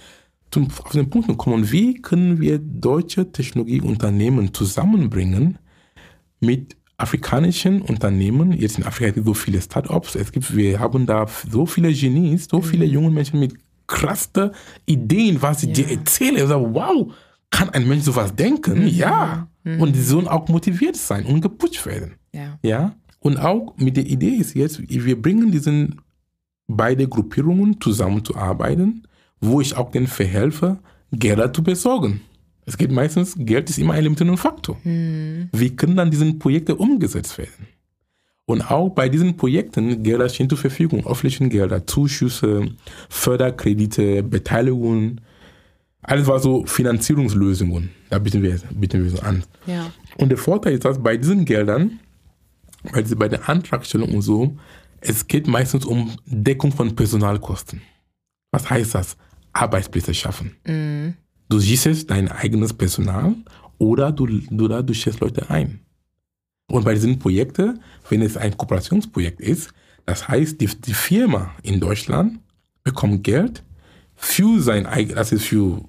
zum, 0.49 0.67
auf 0.83 0.91
den 0.91 1.09
Punkt 1.09 1.29
zu 1.29 1.35
kommen, 1.35 1.71
wie 1.71 2.01
können 2.01 2.39
wir 2.41 2.59
deutsche 2.59 3.31
Technologieunternehmen 3.31 4.53
zusammenbringen 4.53 5.57
mit 6.39 6.75
afrikanischen 6.97 7.81
Unternehmen. 7.81 8.51
Jetzt 8.51 8.77
in 8.77 8.85
Afrika 8.85 9.11
gibt 9.11 9.25
es 9.25 9.25
so 9.25 9.33
viele 9.33 9.61
Startups. 9.61 10.15
Es 10.15 10.31
gibt, 10.31 10.55
wir 10.55 10.79
haben 10.79 11.05
da 11.05 11.25
so 11.49 11.65
viele 11.65 11.91
Genies, 11.93 12.47
so 12.49 12.61
viele 12.61 12.85
junge 12.85 13.11
Menschen 13.11 13.39
mit 13.39 13.55
krassen 13.87 14.51
Ideen, 14.85 15.41
was 15.41 15.61
sie 15.61 15.73
dir 15.73 15.89
erzählen. 15.89 16.35
Ich 16.35 16.43
sage, 16.43 16.73
wow, 16.73 17.11
kann 17.51 17.69
ein 17.69 17.87
Mensch 17.87 18.05
sowas 18.05 18.35
denken? 18.35 18.87
Ja. 18.87 19.47
Und 19.63 19.95
die 19.95 20.01
sollen 20.01 20.27
auch 20.27 20.47
motiviert 20.47 20.95
sein 20.95 21.25
und 21.25 21.41
gepusht 21.41 21.85
werden. 21.85 22.15
Ja. 22.33 22.57
Ja. 22.63 22.95
Und 23.19 23.37
auch 23.37 23.75
mit 23.77 23.97
der 23.97 24.07
Idee 24.07 24.35
ist 24.35 24.55
jetzt, 24.55 24.81
wir 24.89 25.21
bringen 25.21 25.51
diesen 25.51 26.01
beide 26.67 27.07
Gruppierungen 27.07 27.79
zusammenzuarbeiten, 27.79 29.07
wo 29.39 29.61
ich 29.61 29.75
auch 29.77 29.91
den 29.91 30.07
verhelfe, 30.07 30.79
Gelder 31.11 31.53
zu 31.53 31.61
besorgen. 31.61 32.21
Es 32.65 32.77
geht 32.77 32.91
meistens, 32.91 33.35
Geld 33.37 33.69
ist 33.69 33.79
immer 33.79 33.93
ein 33.93 34.03
limitierender 34.03 34.37
Faktor. 34.37 34.77
Wie 34.83 35.75
können 35.75 35.95
dann 35.97 36.09
diese 36.09 36.31
Projekte 36.33 36.75
umgesetzt 36.75 37.37
werden? 37.37 37.67
Und 38.45 38.69
auch 38.71 38.89
bei 38.89 39.09
diesen 39.09 39.37
Projekten 39.37 40.03
Gelder 40.03 40.29
stehen 40.29 40.49
zur 40.49 40.57
Verfügung, 40.57 41.05
öffentlichen 41.05 41.49
Gelder, 41.49 41.85
Zuschüsse, 41.85 42.69
Förderkredite, 43.09 44.23
Beteiligungen, 44.23 45.21
alles 46.03 46.27
war 46.27 46.39
so 46.39 46.65
Finanzierungslösungen. 46.65 47.91
Da 48.09 48.19
bieten 48.19 48.41
wir, 48.41 48.59
bieten 48.71 49.03
wir 49.03 49.11
so 49.11 49.19
an. 49.19 49.43
Ja. 49.65 49.91
Und 50.17 50.29
der 50.29 50.37
Vorteil 50.37 50.73
ist, 50.73 50.85
dass 50.85 51.01
bei 51.01 51.17
diesen 51.17 51.45
Geldern, 51.45 51.99
bei, 52.91 53.03
bei 53.03 53.27
der 53.27 53.47
Antragstellung 53.47 54.13
und 54.15 54.21
so, 54.21 54.57
es 54.99 55.27
geht 55.27 55.47
meistens 55.47 55.85
um 55.85 56.15
Deckung 56.25 56.71
von 56.71 56.95
Personalkosten. 56.95 57.81
Was 58.51 58.69
heißt 58.69 58.95
das? 58.95 59.17
Arbeitsplätze 59.53 60.13
schaffen. 60.13 60.55
Du 61.49 61.59
siehst 61.59 62.09
dein 62.09 62.29
eigenes 62.29 62.73
Personal 62.73 63.35
oder 63.77 64.11
du, 64.11 64.25
du, 64.25 64.65
oder 64.65 64.81
du 64.81 64.93
stellst 64.93 65.19
Leute 65.19 65.49
ein. 65.49 65.81
Und 66.67 66.85
bei 66.85 66.93
diesen 66.93 67.19
Projekten, 67.19 67.81
wenn 68.09 68.21
es 68.21 68.37
ein 68.37 68.55
Kooperationsprojekt 68.55 69.41
ist, 69.41 69.73
das 70.05 70.27
heißt, 70.27 70.61
die, 70.61 70.67
die 70.67 70.93
Firma 70.93 71.53
in 71.63 71.79
Deutschland 71.79 72.39
bekommt 72.83 73.23
Geld 73.23 73.63
für 74.15 74.61
sein 74.61 74.85
eigenes, 74.85 75.15
das 75.15 75.31
ist 75.33 75.45
für 75.45 75.83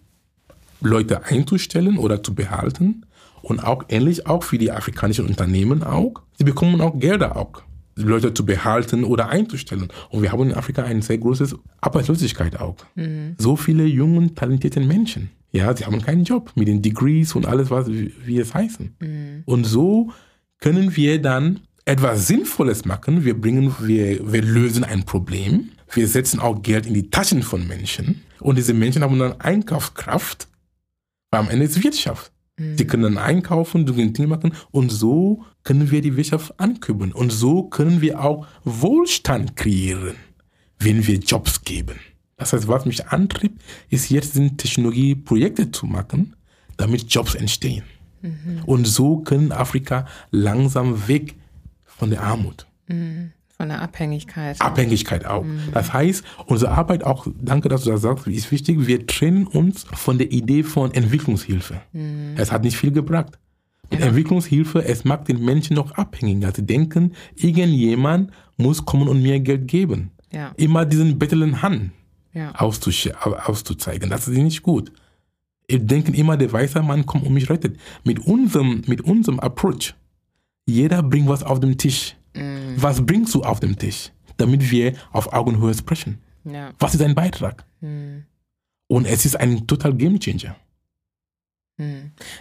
Leute 0.82 1.24
einzustellen 1.24 1.98
oder 1.98 2.22
zu 2.22 2.34
behalten 2.34 3.06
und 3.42 3.60
auch 3.60 3.84
ähnlich 3.88 4.26
auch 4.26 4.44
für 4.44 4.58
die 4.58 4.70
afrikanischen 4.70 5.26
Unternehmen 5.26 5.82
auch. 5.82 6.14
Sie 6.38 6.44
bekommen 6.44 6.80
auch 6.80 6.98
Gelder 6.98 7.36
auch, 7.36 7.62
Leute 7.96 8.32
zu 8.32 8.44
behalten 8.46 9.04
oder 9.04 9.28
einzustellen. 9.28 9.88
Und 10.10 10.22
wir 10.22 10.32
haben 10.32 10.42
in 10.50 10.54
Afrika 10.54 10.82
eine 10.82 11.02
sehr 11.02 11.18
große 11.18 11.56
Arbeitslosigkeit 11.80 12.58
auch. 12.60 12.76
So 13.38 13.56
viele 13.56 13.84
jungen, 13.84 14.34
talentierten 14.34 14.86
Menschen. 14.86 15.30
Ja, 15.50 15.76
sie 15.76 15.84
haben 15.84 16.00
keinen 16.00 16.24
Job 16.24 16.52
mit 16.54 16.68
den 16.68 16.80
Degrees 16.80 17.34
und 17.34 17.46
alles, 17.46 17.70
was 17.70 17.86
wie, 17.88 18.38
es 18.38 18.54
heißen. 18.54 18.94
Und 19.44 19.64
so 19.64 20.10
können 20.60 20.96
wir 20.96 21.20
dann 21.20 21.60
etwas 21.84 22.26
Sinnvolles 22.28 22.84
machen. 22.84 23.24
Wir 23.24 23.38
bringen, 23.38 23.74
wir, 23.80 24.32
wir 24.32 24.42
lösen 24.42 24.84
ein 24.84 25.04
Problem. 25.04 25.70
Wir 25.92 26.08
setzen 26.08 26.40
auch 26.40 26.62
Geld 26.62 26.86
in 26.86 26.94
die 26.94 27.10
Taschen 27.10 27.42
von 27.42 27.66
Menschen. 27.66 28.22
Und 28.40 28.56
diese 28.56 28.72
Menschen 28.72 29.02
haben 29.02 29.18
dann 29.18 29.40
Einkaufskraft. 29.40 30.48
Weil 31.32 31.40
am 31.40 31.50
Ende 31.50 31.64
ist 31.64 31.82
Wirtschaft. 31.82 32.30
Sie 32.76 32.86
können 32.86 33.02
dann 33.02 33.18
einkaufen, 33.18 33.86
du 33.86 33.96
kannst 33.96 34.18
Dinge 34.18 34.28
machen 34.28 34.54
und 34.70 34.92
so 34.92 35.44
können 35.64 35.90
wir 35.90 36.00
die 36.00 36.16
Wirtschaft 36.16 36.60
ankurbeln. 36.60 37.12
Und 37.12 37.32
so 37.32 37.64
können 37.64 38.00
wir 38.00 38.22
auch 38.22 38.46
Wohlstand 38.62 39.56
kreieren, 39.56 40.14
wenn 40.78 41.04
wir 41.06 41.16
Jobs 41.18 41.62
geben. 41.64 41.98
Das 42.36 42.52
heißt, 42.52 42.68
was 42.68 42.84
mich 42.84 43.08
antrieb, 43.08 43.58
ist 43.88 44.10
jetzt 44.10 44.34
sind 44.34 44.58
Technologieprojekte 44.58 45.72
zu 45.72 45.86
machen, 45.86 46.36
damit 46.76 47.12
Jobs 47.12 47.34
entstehen. 47.34 47.84
Und 48.66 48.86
so 48.86 49.18
können 49.18 49.50
Afrika 49.50 50.06
langsam 50.30 51.08
weg 51.08 51.34
von 51.84 52.10
der 52.10 52.22
Armut. 52.22 52.66
Von 53.62 53.68
der 53.68 53.80
Abhängigkeit. 53.80 54.60
Abhängigkeit 54.60 55.24
auch. 55.24 55.44
Das 55.72 55.92
heißt, 55.92 56.24
unsere 56.46 56.72
Arbeit 56.72 57.04
auch, 57.04 57.28
danke, 57.40 57.68
dass 57.68 57.84
du 57.84 57.90
das 57.92 58.00
sagst, 58.02 58.26
ist 58.26 58.50
wichtig, 58.50 58.88
wir 58.88 59.06
trennen 59.06 59.46
uns 59.46 59.84
von 59.92 60.18
der 60.18 60.32
Idee 60.32 60.64
von 60.64 60.92
Entwicklungshilfe. 60.92 61.80
Es 62.34 62.50
hat 62.50 62.64
nicht 62.64 62.76
viel 62.76 62.90
gebracht. 62.90 63.38
Mit 63.88 64.00
Entwicklungshilfe, 64.00 64.84
es 64.84 65.04
macht 65.04 65.28
den 65.28 65.44
Menschen 65.44 65.76
noch 65.76 65.92
abhängiger. 65.92 66.50
Sie 66.52 66.66
denken, 66.66 67.12
irgendjemand 67.36 68.32
muss 68.56 68.84
kommen 68.84 69.06
und 69.06 69.22
mir 69.22 69.38
Geld 69.38 69.68
geben. 69.68 70.10
Ja. 70.32 70.50
Immer 70.56 70.84
diesen 70.84 71.16
bettelnden 71.20 71.62
Hand 71.62 71.92
Ja. 72.34 72.56
auszuzeigen. 72.56 74.10
Das 74.10 74.26
ist 74.26 74.36
nicht 74.38 74.64
gut. 74.64 74.90
Wir 75.68 75.78
denken 75.78 76.14
immer, 76.14 76.36
der 76.36 76.52
weiße 76.52 76.82
Mann 76.82 77.06
kommt 77.06 77.24
und 77.24 77.32
mich 77.32 77.48
rettet. 77.48 77.76
Mit 78.02 78.18
unserem, 78.26 78.82
mit 78.88 79.02
unserem 79.02 79.38
Approach, 79.38 79.94
jeder 80.66 81.00
bringt 81.04 81.28
was 81.28 81.44
auf 81.44 81.60
den 81.60 81.78
Tisch. 81.78 82.16
Was 82.76 83.04
bringst 83.04 83.34
du 83.34 83.42
auf 83.42 83.60
den 83.60 83.76
Tisch, 83.76 84.10
damit 84.36 84.70
wir 84.70 84.94
auf 85.12 85.32
Augenhöhe 85.32 85.74
sprechen? 85.74 86.18
Ja. 86.44 86.72
Was 86.78 86.94
ist 86.94 87.00
dein 87.00 87.14
Beitrag? 87.14 87.64
Und 87.80 89.06
es 89.06 89.24
ist 89.24 89.36
ein 89.38 89.66
total 89.66 89.94
Game 89.94 90.18
Changer. 90.18 90.56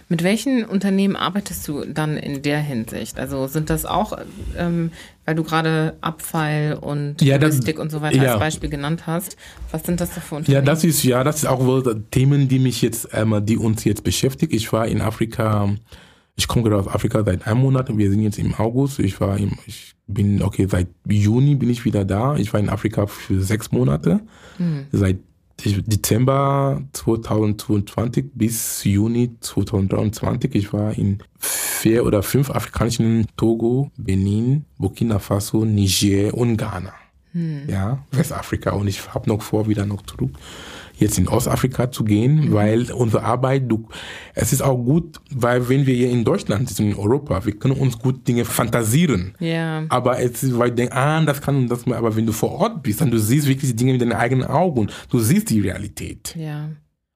Mit 0.08 0.22
welchen 0.22 0.64
Unternehmen 0.64 1.16
arbeitest 1.16 1.66
du 1.66 1.84
dann 1.84 2.16
in 2.16 2.42
der 2.42 2.60
Hinsicht? 2.60 3.18
Also 3.18 3.48
sind 3.48 3.70
das 3.70 3.84
auch, 3.86 4.16
ähm, 4.56 4.92
weil 5.24 5.34
du 5.34 5.42
gerade 5.42 5.96
Abfall 6.00 6.78
und 6.80 7.20
Ja, 7.22 7.38
das- 7.38 7.54
Logistik 7.54 7.80
und 7.80 7.90
so 7.90 8.02
weiter 8.02 8.22
ja. 8.22 8.32
als 8.32 8.38
Beispiel 8.40 8.68
genannt 8.70 9.06
hast, 9.08 9.36
was 9.72 9.82
sind 9.82 10.00
das 10.00 10.14
da 10.14 10.20
für 10.20 10.34
Ja, 10.34 10.38
Unternehmen? 10.38 10.66
das 10.66 10.84
ist 10.84 11.02
ja, 11.02 11.24
das 11.24 11.36
ist 11.38 11.46
auch 11.46 11.64
wohl 11.64 12.04
Themen, 12.12 12.46
die 12.46 12.60
mich 12.60 12.82
jetzt, 12.82 13.08
ähm, 13.12 13.44
die 13.44 13.56
uns 13.56 13.82
jetzt 13.84 14.04
beschäftigt. 14.04 14.52
Ich 14.52 14.72
war 14.72 14.86
in 14.86 15.00
Afrika, 15.00 15.74
ich 16.36 16.48
komme 16.48 16.64
gerade 16.64 16.82
aus 16.82 16.88
Afrika 16.88 17.22
seit 17.24 17.46
einem 17.46 17.60
Monat. 17.60 17.96
Wir 17.96 18.10
sind 18.10 18.22
jetzt 18.22 18.38
im 18.38 18.54
August. 18.54 18.98
Ich 18.98 19.20
war 19.20 19.36
im, 19.38 19.52
ich 19.66 19.94
bin 20.06 20.42
okay 20.42 20.66
seit 20.68 20.88
Juni 21.06 21.54
bin 21.54 21.70
ich 21.70 21.84
wieder 21.84 22.04
da. 22.04 22.36
Ich 22.36 22.52
war 22.52 22.60
in 22.60 22.68
Afrika 22.68 23.06
für 23.06 23.40
sechs 23.42 23.70
Monate. 23.72 24.20
Seit 24.92 25.18
Dezember 25.64 26.82
2022 26.92 28.30
bis 28.34 28.82
Juni 28.84 29.36
2023. 29.40 30.54
Ich 30.54 30.72
war 30.72 30.96
in 30.96 31.22
vier 31.38 32.04
oder 32.04 32.22
fünf 32.22 32.50
afrikanischen 32.50 33.26
Togo, 33.36 33.90
Benin, 33.96 34.64
Burkina 34.78 35.18
Faso, 35.18 35.64
Niger 35.64 36.34
und 36.34 36.56
Ghana. 36.56 36.94
Ja, 37.68 38.04
Westafrika. 38.10 38.70
Und 38.70 38.88
ich 38.88 39.14
habe 39.14 39.28
noch 39.28 39.42
vor, 39.42 39.68
wieder 39.68 39.86
noch 39.86 40.02
zurück 40.02 40.30
jetzt 40.94 41.18
in 41.18 41.28
Ostafrika 41.28 41.90
zu 41.90 42.04
gehen, 42.04 42.52
weil 42.52 42.90
unsere 42.92 43.24
Arbeit, 43.24 43.64
du, 43.66 43.88
es 44.34 44.52
ist 44.52 44.62
auch 44.62 44.76
gut, 44.76 45.20
weil 45.30 45.68
wenn 45.68 45.86
wir 45.86 45.94
hier 45.94 46.10
in 46.10 46.24
Deutschland 46.24 46.68
sind, 46.68 46.92
in 46.92 46.96
Europa, 46.96 47.44
wir 47.44 47.58
können 47.58 47.78
uns 47.78 47.98
gut 47.98 48.26
Dinge 48.26 48.44
fantasieren. 48.44 49.34
Ja. 49.38 49.84
Aber 49.88 50.20
es 50.20 50.42
ist, 50.42 50.58
weil 50.58 50.70
ich 50.70 50.74
denke, 50.74 50.94
ah, 50.94 51.22
das 51.24 51.40
kann 51.40 51.56
und 51.56 51.68
das, 51.68 51.86
aber 51.86 52.14
wenn 52.16 52.26
du 52.26 52.32
vor 52.32 52.52
Ort 52.52 52.82
bist, 52.82 53.00
dann 53.00 53.10
du 53.10 53.18
siehst 53.18 53.46
wirklich 53.48 53.70
die 53.70 53.76
Dinge 53.76 53.92
mit 53.92 54.02
deinen 54.02 54.12
eigenen 54.12 54.44
Augen, 54.44 54.88
du 55.10 55.18
siehst 55.18 55.50
die 55.50 55.60
Realität. 55.60 56.34
Ja. 56.38 56.68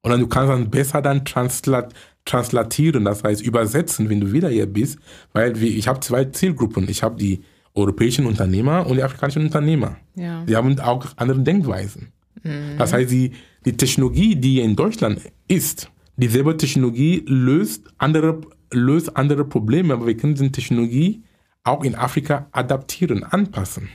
Und 0.02 0.10
dann 0.10 0.20
du 0.20 0.26
kannst 0.26 0.50
dann 0.50 0.70
besser 0.70 1.02
dann 1.02 1.24
translat, 1.24 1.92
translatieren, 2.24 3.04
das 3.04 3.24
heißt 3.24 3.42
übersetzen, 3.42 4.08
wenn 4.08 4.20
du 4.20 4.32
wieder 4.32 4.48
hier 4.48 4.66
bist, 4.66 4.98
weil 5.32 5.60
wir, 5.60 5.68
ich 5.68 5.88
habe 5.88 6.00
zwei 6.00 6.24
Zielgruppen. 6.24 6.88
Ich 6.88 7.02
habe 7.02 7.16
die 7.16 7.42
europäischen 7.74 8.26
Unternehmer 8.26 8.86
und 8.86 8.96
die 8.96 9.02
afrikanischen 9.02 9.42
Unternehmer. 9.42 9.96
Ja. 10.14 10.44
Die 10.44 10.56
haben 10.56 10.78
auch 10.80 11.06
andere 11.16 11.40
Denkweisen. 11.40 12.12
Das 12.78 12.92
heißt, 12.92 13.10
die, 13.10 13.32
die 13.66 13.76
Technologie, 13.76 14.36
die 14.36 14.60
in 14.60 14.76
Deutschland 14.76 15.20
ist, 15.48 15.90
dieselbe 16.16 16.56
Technologie 16.56 17.24
löst 17.26 17.82
andere, 17.98 18.40
löst 18.72 19.16
andere 19.16 19.44
Probleme, 19.44 19.92
aber 19.92 20.06
wir 20.06 20.16
können 20.16 20.34
diese 20.34 20.50
Technologie 20.50 21.22
auch 21.64 21.84
in 21.84 21.96
Afrika 21.96 22.46
adaptieren, 22.52 23.24
anpassen. 23.24 23.88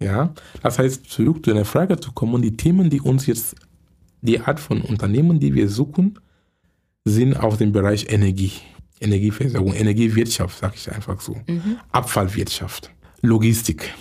Ja, 0.00 0.34
das 0.62 0.78
heißt, 0.78 1.06
zurück 1.06 1.44
zu 1.44 1.52
deiner 1.52 1.64
Frage 1.64 1.98
zu 1.98 2.12
kommen, 2.12 2.42
die 2.42 2.56
Themen, 2.56 2.90
die 2.90 3.00
uns 3.00 3.26
jetzt, 3.26 3.54
die 4.20 4.40
Art 4.40 4.58
von 4.58 4.82
Unternehmen, 4.82 5.38
die 5.38 5.54
wir 5.54 5.68
suchen, 5.68 6.18
sind 7.04 7.34
auf 7.38 7.56
dem 7.56 7.72
Bereich 7.72 8.12
Energie, 8.12 8.52
Energieversorgung, 9.00 9.74
Energiewirtschaft, 9.74 10.58
sage 10.58 10.74
ich 10.76 10.90
einfach 10.90 11.20
so, 11.20 11.36
Abfallwirtschaft, 11.92 12.90
Logistik, 13.22 13.94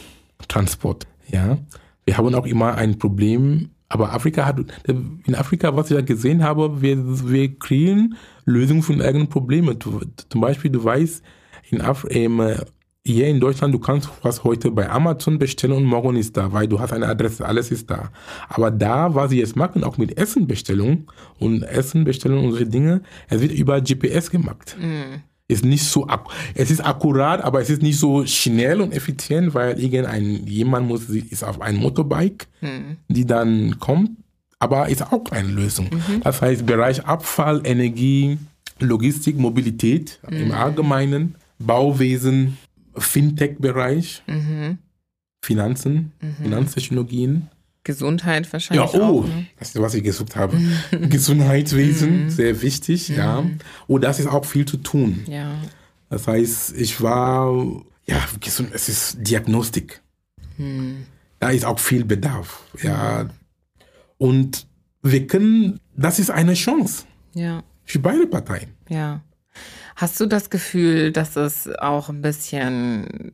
Transport. 0.47 1.05
Ja, 1.29 1.59
wir 2.05 2.17
haben 2.17 2.33
auch 2.33 2.47
immer 2.47 2.75
ein 2.75 2.97
Problem, 2.97 3.69
aber 3.89 4.13
Afrika 4.13 4.45
hat, 4.45 4.59
in 4.85 5.35
Afrika, 5.35 5.75
was 5.75 5.89
ich 5.89 5.95
ja 5.95 6.01
gesehen 6.01 6.43
habe, 6.43 6.81
wir, 6.81 6.97
wir 7.29 7.57
kreieren 7.57 8.17
Lösungen 8.45 8.83
für 8.83 8.93
eigenen 9.03 9.29
Probleme. 9.29 9.75
Du, 9.75 10.01
zum 10.29 10.41
Beispiel, 10.41 10.71
du 10.71 10.83
weißt, 10.83 11.23
in 11.69 11.81
Af 11.81 12.05
ähm, 12.09 12.41
hier 13.05 13.27
in 13.27 13.39
Deutschland, 13.39 13.73
du 13.73 13.79
kannst 13.79 14.09
was 14.21 14.43
heute 14.43 14.69
bei 14.71 14.89
Amazon 14.89 15.39
bestellen 15.39 15.73
und 15.73 15.85
morgen 15.85 16.17
ist 16.17 16.35
da, 16.35 16.51
weil 16.51 16.67
du 16.67 16.79
hast 16.79 16.91
eine 16.91 17.07
Adresse, 17.07 17.45
alles 17.45 17.71
ist 17.71 17.89
da. 17.89 18.11
Aber 18.49 18.69
da, 18.69 19.15
was 19.15 19.29
sie 19.29 19.39
jetzt 19.39 19.55
machen, 19.55 19.85
auch 19.85 19.97
mit 19.97 20.17
Essenbestellung 20.17 21.09
und 21.39 21.63
Essenbestellung 21.63 22.43
und 22.43 22.51
solche 22.51 22.67
Dinge, 22.67 23.01
es 23.29 23.41
wird 23.41 23.53
über 23.53 23.79
GPS 23.79 24.29
gemacht. 24.29 24.75
Ist 25.49 25.63
nicht 25.63 25.83
so, 25.85 26.05
es 26.55 26.69
ist 26.71 26.81
akkurat, 26.85 27.41
aber 27.41 27.61
es 27.61 27.69
ist 27.69 27.81
nicht 27.81 27.97
so 27.97 28.25
schnell 28.25 28.81
und 28.81 28.91
effizient, 28.93 29.53
weil 29.53 29.79
irgendein, 29.79 30.45
jemand 30.45 30.87
muss, 30.87 31.07
ist 31.09 31.43
auf 31.43 31.61
einem 31.61 31.79
Motorbike, 31.79 32.47
die 33.07 33.25
dann 33.25 33.79
kommt, 33.79 34.11
aber 34.59 34.89
ist 34.89 35.03
auch 35.13 35.31
eine 35.31 35.47
Lösung. 35.47 35.89
Das 36.23 36.41
heißt, 36.41 36.65
Bereich 36.65 37.05
Abfall, 37.05 37.61
Energie, 37.63 38.37
Logistik, 38.79 39.37
Mobilität 39.37 40.19
im 40.29 40.51
Allgemeinen, 40.51 41.35
Bauwesen, 41.59 42.57
Fintech-Bereich, 42.97 44.23
Finanzen, 45.41 46.11
Finanztechnologien. 46.43 47.47
Gesundheit 47.87 48.45
Ja, 48.45 48.53
wahrscheinlich 48.53 48.93
oh, 48.93 49.01
auch. 49.01 49.23
Ne? 49.25 49.47
das 49.57 49.69
ist, 49.69 49.81
was 49.81 49.93
ich 49.95 50.03
gesucht 50.03 50.35
habe. 50.35 50.59
Gesundheitswesen, 50.91 52.29
sehr 52.29 52.61
wichtig, 52.61 53.07
ja. 53.07 53.43
Und 53.87 54.03
das 54.03 54.19
ist 54.19 54.27
auch 54.27 54.45
viel 54.45 54.65
zu 54.65 54.77
tun. 54.77 55.23
Ja. 55.27 55.55
Das 56.09 56.27
heißt, 56.27 56.75
ich 56.77 57.01
war, 57.01 57.81
ja, 58.05 58.19
gesund, 58.39 58.69
es 58.73 58.89
ist 58.89 59.17
Diagnostik. 59.21 60.01
Da 61.39 61.49
ist 61.49 61.65
auch 61.65 61.79
viel 61.79 62.03
Bedarf, 62.03 62.61
ja. 62.83 63.29
Und 64.17 64.67
wir 65.01 65.25
können, 65.27 65.79
das 65.95 66.19
ist 66.19 66.29
eine 66.29 66.55
Chance 66.55 67.05
Ja. 67.33 67.63
für 67.85 67.99
beide 67.99 68.27
Parteien. 68.27 68.71
Ja. 68.89 69.21
Hast 69.95 70.19
du 70.19 70.25
das 70.25 70.49
Gefühl, 70.49 71.11
dass 71.11 71.35
es 71.37 71.69
auch 71.79 72.09
ein 72.09 72.21
bisschen 72.21 73.33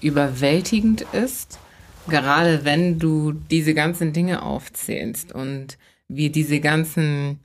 überwältigend 0.00 1.02
ist? 1.12 1.58
Gerade 2.08 2.64
wenn 2.64 2.98
du 2.98 3.32
diese 3.32 3.74
ganzen 3.74 4.12
Dinge 4.12 4.42
aufzählst 4.42 5.32
und 5.32 5.78
wir 6.08 6.30
diese 6.30 6.60
ganzen, 6.60 7.40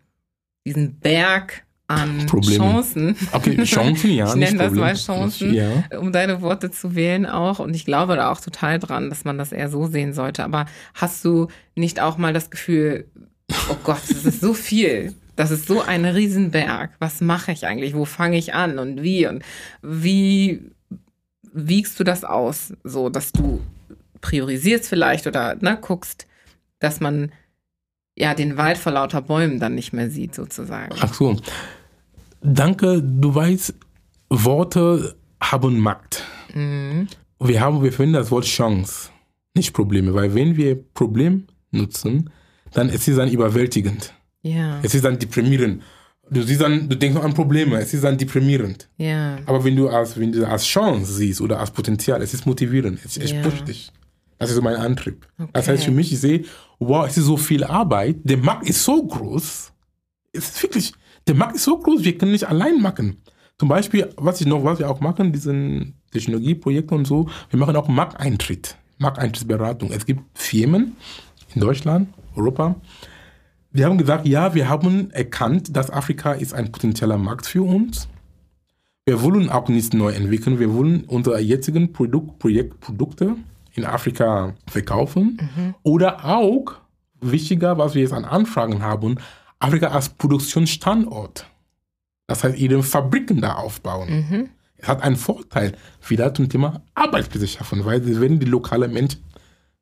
diesen 0.65 0.99
Berg 0.99 1.63
an 1.87 2.25
Probleme. 2.27 2.57
Chancen. 2.57 3.15
Okay, 3.31 3.63
Chancen, 3.63 4.11
ja. 4.11 4.27
Ich 4.29 4.35
nenne 4.35 4.57
das 4.57 4.67
Problem. 4.67 4.81
mal 4.83 4.95
Chancen, 4.95 5.53
Ja. 5.53 5.83
um 5.99 6.11
deine 6.11 6.41
Worte 6.41 6.69
zu 6.69 6.93
wählen 6.95 7.25
auch. 7.25 7.59
Und 7.59 7.73
ich 7.75 7.83
glaube 7.85 8.15
da 8.15 8.31
auch 8.31 8.41
total 8.41 8.77
dran, 8.79 9.09
dass 9.09 9.25
man 9.25 9.37
das 9.37 9.51
eher 9.51 9.69
so 9.69 9.87
sehen 9.87 10.13
sollte. 10.13 10.43
Aber 10.43 10.65
hast 10.93 11.25
du 11.25 11.47
nicht 11.75 11.99
auch 11.99 12.17
mal 12.17 12.33
das 12.33 12.51
Gefühl, 12.51 13.05
oh 13.71 13.77
Gott, 13.83 14.01
das 14.07 14.25
ist 14.25 14.41
so 14.41 14.53
viel. 14.53 15.15
Das 15.35 15.49
ist 15.51 15.67
so 15.67 15.81
ein 15.81 16.05
Riesenberg. 16.05 16.91
Was 16.99 17.21
mache 17.21 17.53
ich 17.53 17.65
eigentlich? 17.65 17.95
Wo 17.95 18.05
fange 18.05 18.37
ich 18.37 18.53
an 18.53 18.77
und 18.77 19.01
wie? 19.01 19.25
Und 19.25 19.41
wie 19.81 20.61
wiegst 21.53 21.99
du 21.99 22.03
das 22.03 22.23
aus? 22.23 22.73
So, 22.83 23.09
dass 23.09 23.31
du 23.31 23.61
priorisierst 24.21 24.87
vielleicht 24.87 25.27
oder 25.27 25.55
ne, 25.55 25.77
guckst, 25.81 26.27
dass 26.79 26.99
man 26.99 27.31
ja 28.15 28.33
den 28.33 28.57
Wald 28.57 28.77
vor 28.77 28.91
lauter 28.91 29.21
Bäumen 29.21 29.59
dann 29.59 29.75
nicht 29.75 29.93
mehr 29.93 30.09
sieht, 30.09 30.35
sozusagen. 30.35 30.95
Ach 30.99 31.13
so. 31.13 31.37
Danke, 32.41 33.01
du 33.03 33.33
weißt, 33.35 33.73
Worte 34.29 35.15
haben 35.41 35.79
Macht. 35.79 36.23
Wir 36.53 37.61
haben, 37.61 37.83
wir 37.83 37.93
finden 37.93 38.13
das 38.13 38.31
Wort 38.31 38.45
Chance, 38.45 39.09
nicht 39.55 39.73
Probleme, 39.73 40.13
weil 40.13 40.33
wenn 40.35 40.57
wir 40.57 40.81
Problem 40.93 41.45
nutzen, 41.71 42.29
dann 42.73 42.89
ist 42.89 43.07
es 43.07 43.15
dann 43.17 43.29
überwältigend. 43.29 44.13
Ja, 44.41 44.79
Es 44.83 44.95
ist 44.95 45.03
dann 45.05 45.19
deprimierend. 45.19 45.83
Du 46.31 46.41
siehst 46.43 46.61
dann, 46.61 46.87
du 46.87 46.95
denkst 46.95 47.19
an 47.19 47.33
Probleme, 47.33 47.77
es 47.79 47.93
ist 47.93 48.03
dann 48.03 48.17
deprimierend. 48.17 48.87
ja, 48.97 49.37
Aber 49.45 49.63
wenn 49.63 49.75
du 49.75 49.89
als, 49.89 50.17
wenn 50.19 50.31
du 50.31 50.47
als 50.47 50.63
Chance 50.65 51.11
siehst 51.13 51.41
oder 51.41 51.59
als 51.59 51.71
Potenzial, 51.71 52.21
es 52.21 52.33
ist 52.33 52.45
motivierend, 52.45 52.99
es, 53.03 53.17
es 53.17 53.31
Ja. 53.31 53.41
pusht 53.41 53.67
dich. 53.67 53.91
Das 54.39 54.49
ist 54.49 54.55
so 54.55 54.61
mein 54.61 54.75
Antrieb. 54.77 55.27
Das 55.37 55.47
Okay. 55.49 55.71
heißt 55.73 55.83
für 55.85 55.91
mich, 55.91 56.11
ich 56.11 56.19
sehe, 56.19 56.45
wow, 56.79 57.05
es 57.07 57.17
ist 57.17 57.25
so 57.25 57.37
viel 57.37 57.63
Arbeit, 57.63 58.17
der 58.23 58.37
Markt 58.37 58.67
ist 58.67 58.83
so 58.83 59.05
groß. 59.05 59.71
Es 60.31 60.49
ist 60.49 60.63
wirklich, 60.63 60.93
der 61.27 61.35
Markt 61.35 61.55
ist 61.57 61.65
so 61.65 61.77
groß, 61.77 62.03
wir 62.03 62.17
können 62.17 62.31
nicht 62.31 62.47
allein 62.47 62.81
machen. 62.81 63.17
Zum 63.59 63.67
Beispiel, 63.69 64.09
was 64.15 64.39
ich 64.41 64.47
noch, 64.47 64.63
was 64.63 64.79
wir 64.79 64.89
auch 64.89 65.01
machen, 65.01 65.33
diesen 65.33 65.95
Technologieprojekte 66.11 66.95
und 66.95 67.05
so, 67.05 67.29
wir 67.49 67.59
machen 67.59 67.75
auch 67.75 67.89
Markteintritt, 67.89 68.77
Markteintrittsberatung. 68.97 69.91
Es 69.91 70.05
gibt 70.05 70.21
Firmen 70.33 70.95
in 71.53 71.61
Deutschland, 71.61 72.07
Europa, 72.35 72.75
wir 73.71 73.85
haben 73.85 73.97
gesagt, 73.99 74.25
ja, 74.25 74.55
wir 74.55 74.67
haben 74.69 75.11
erkannt, 75.11 75.75
dass 75.75 75.91
Afrika 75.91 76.31
ist 76.31 76.53
ein 76.53 76.71
potenzieller 76.71 77.17
Markt 77.19 77.45
für 77.45 77.61
uns. 77.63 78.07
Wir 79.05 79.21
wollen 79.21 79.49
auch 79.49 79.67
nichts 79.67 79.93
neu 79.93 80.11
entwickeln. 80.11 80.59
Wir 80.59 80.73
wollen 80.73 81.03
unsere 81.05 81.39
jetzigen 81.39 81.91
Produkt, 81.93 82.39
Projektprodukte 82.39 83.35
in 83.73 83.85
Afrika 83.85 84.53
verkaufen. 84.67 85.37
Oder 85.83 86.25
auch, 86.25 86.75
wichtiger, 87.21 87.77
was 87.77 87.95
wir 87.95 88.01
jetzt 88.01 88.13
an 88.13 88.25
Anfragen 88.25 88.81
haben, 88.81 89.17
Afrika 89.59 89.87
als 89.87 90.09
Produktionsstandort. 90.09 91.45
Das 92.27 92.43
heißt, 92.43 92.57
ihre 92.57 92.81
Fabriken 92.83 93.41
da 93.41 93.55
aufbauen. 93.55 94.49
Es 94.77 94.87
hat 94.87 95.01
einen 95.01 95.17
Vorteil, 95.17 95.75
wieder 96.07 96.33
zum 96.33 96.47
Thema 96.47 96.81
Arbeitsplätze 96.95 97.47
schaffen, 97.47 97.83
weil 97.85 98.01
sie 98.01 98.19
werden 98.21 98.39
die 98.39 98.45
lokalen 98.45 98.93
Menschen, 98.93 99.21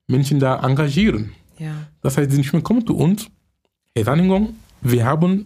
Menschen 0.08 0.40
da 0.40 0.64
engagieren. 0.66 1.34
ja, 1.60 1.74
Das 2.02 2.18
heißt, 2.18 2.32
die 2.32 2.36
Menschen 2.36 2.64
kommen 2.64 2.86
zu 2.88 2.96
uns, 2.98 3.28
Herr 3.96 4.06
Sanningon, 4.06 4.56
wir 4.82 5.06
haben, 5.06 5.46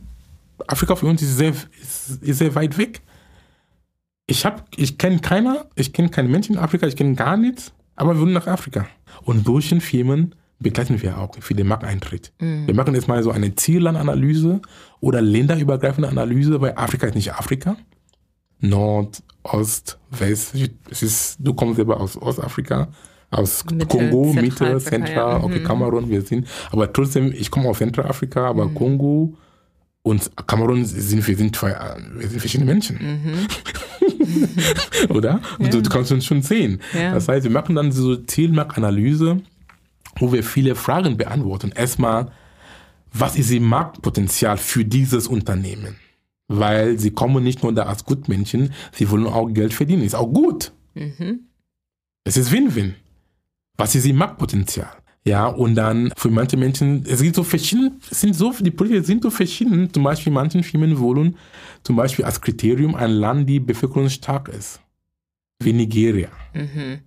Afrika 0.67 0.95
für 0.95 1.07
uns 1.07 1.21
ist 1.21 1.37
sehr, 1.37 1.49
ist, 1.81 2.21
ist 2.21 2.37
sehr 2.37 2.53
weit 2.55 2.77
weg. 2.77 3.01
Ich, 4.27 4.45
hab- 4.45 4.67
ich 4.77 4.97
kenne 4.97 5.19
keiner, 5.19 5.65
ich 5.75 5.91
kenne 5.91 6.09
keinen 6.09 6.31
Menschen 6.31 6.55
in 6.55 6.61
Afrika, 6.61 6.87
ich 6.87 6.95
kenne 6.95 7.15
gar 7.15 7.35
nichts, 7.35 7.73
aber 7.95 8.15
wir 8.15 8.21
wollen 8.21 8.33
nach 8.33 8.47
Afrika. 8.47 8.87
Und 9.23 9.47
durch 9.47 9.69
den 9.69 9.81
Firmen 9.81 10.35
begleiten 10.59 11.01
wir 11.01 11.17
auch 11.17 11.35
für 11.39 11.53
den 11.55 11.67
Markteintritt. 11.67 12.31
Wir 12.39 12.73
machen 12.75 12.93
jetzt 12.93 13.07
mal 13.07 13.21
so 13.23 13.31
eine 13.31 13.55
Ziellandanalyse 13.55 14.61
oder 14.99 15.21
länderübergreifende 15.21 16.07
Analyse, 16.09 16.61
weil 16.61 16.73
Afrika 16.75 17.07
ist 17.07 17.15
nicht 17.15 17.33
Afrika. 17.33 17.75
Nord, 18.59 19.23
Ost, 19.43 19.97
West. 20.11 20.53
Es 20.89 21.01
ist, 21.01 21.37
du 21.39 21.53
kommst 21.53 21.77
selber 21.77 21.99
aus 21.99 22.15
Ostafrika, 22.21 22.89
aus 23.31 23.65
Mitte, 23.71 23.87
Kongo, 23.87 24.33
Mitte, 24.33 24.77
Zentral, 24.79 25.43
okay, 25.43 25.59
Mhm. 25.59 25.63
Kamerun, 25.63 26.09
wir 26.09 26.21
sind, 26.21 26.47
aber 26.71 26.91
trotzdem, 26.93 27.31
ich 27.31 27.49
komme 27.49 27.69
aus 27.69 27.79
Zentralafrika, 27.79 28.47
aber 28.47 28.65
Mhm. 28.67 28.75
Kongo 28.75 29.33
und 30.03 30.31
Kamerun 30.47 30.83
sind, 30.83 31.27
wir 31.27 31.37
sind 31.37 31.55
zwei, 31.55 31.75
wir 32.15 32.27
sind 32.27 32.39
verschiedene 32.39 32.71
Menschen. 32.71 32.97
Mhm. 32.97 33.47
Oder? 35.09 35.41
Du, 35.59 35.81
du 35.81 35.89
kannst 35.89 36.11
uns 36.11 36.25
schon 36.25 36.41
sehen. 36.41 36.81
Ja. 36.93 37.13
Das 37.13 37.27
heißt, 37.27 37.43
wir 37.43 37.51
machen 37.51 37.75
dann 37.75 37.91
so 37.91 38.15
Zielmarktanalyse, 38.15 39.41
wo 40.17 40.33
wir 40.33 40.43
viele 40.43 40.75
Fragen 40.75 41.17
beantworten. 41.17 41.71
Erstmal, 41.75 42.31
was 43.13 43.35
ist 43.35 43.51
ihr 43.51 43.61
Marktpotenzial 43.61 44.57
für 44.57 44.85
dieses 44.85 45.27
Unternehmen? 45.27 45.97
Weil 46.47 46.97
sie 46.97 47.11
kommen 47.11 47.43
nicht 47.43 47.61
nur 47.63 47.73
da 47.73 47.83
als 47.83 48.03
Gutmenschen, 48.03 48.73
sie 48.91 49.09
wollen 49.09 49.27
auch 49.27 49.47
Geld 49.49 49.73
verdienen. 49.73 50.03
Ist 50.03 50.15
auch 50.15 50.31
gut. 50.31 50.71
Mhm. 50.95 51.41
Es 52.23 52.37
ist 52.37 52.51
Win-Win. 52.51 52.95
Was 53.77 53.95
ist 53.95 54.05
ihr 54.05 54.13
Marktpotenzial? 54.13 54.91
Ja, 55.23 55.47
und 55.47 55.75
dann 55.75 56.11
für 56.17 56.31
manche 56.31 56.57
Menschen, 56.57 57.05
es 57.07 57.21
gibt 57.21 57.35
so 57.35 57.43
verschiedene, 57.43 57.91
sind 58.09 58.35
so, 58.35 58.53
die 58.59 58.71
Projekte 58.71 59.03
sind 59.03 59.21
so 59.21 59.29
verschieden. 59.29 59.93
Zum 59.93 60.03
Beispiel 60.03 60.33
manche 60.33 60.63
Firmen 60.63 60.97
wollen 60.97 61.35
zum 61.83 61.95
Beispiel 61.95 62.25
als 62.25 62.41
Kriterium 62.41 62.95
ein 62.95 63.11
Land, 63.11 63.47
die 63.47 63.59
bevölkerungsstark 63.59 64.49
ist. 64.49 64.81
Wie 65.61 65.73
Nigeria. 65.73 66.29
Mhm. 66.53 66.99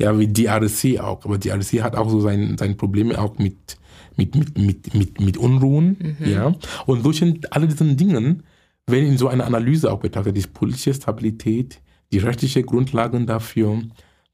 Ja, 0.00 0.16
wie 0.16 0.28
DRC 0.28 1.00
auch. 1.00 1.24
Aber 1.24 1.38
DRC 1.38 1.82
hat 1.82 1.96
auch 1.96 2.08
so 2.08 2.20
sein, 2.20 2.56
seine 2.56 2.74
Probleme 2.74 3.18
auch 3.18 3.36
mit, 3.38 3.78
mit, 4.16 4.34
mit, 4.36 4.58
mit, 4.58 4.94
mit, 4.94 5.20
mit 5.20 5.36
Unruhen. 5.36 6.16
Ja. 6.24 6.54
Und 6.86 7.02
solche, 7.02 7.34
alle 7.50 7.66
diesen 7.66 7.96
Dingen 7.96 8.44
werden 8.86 9.08
in 9.08 9.18
so 9.18 9.26
einer 9.26 9.44
Analyse 9.44 9.90
auch 9.90 9.98
betrachtet. 9.98 10.36
Die 10.36 10.42
politische 10.42 10.94
Stabilität, 10.94 11.80
die 12.12 12.18
rechtliche 12.18 12.62
Grundlagen 12.62 13.26
dafür, 13.26 13.82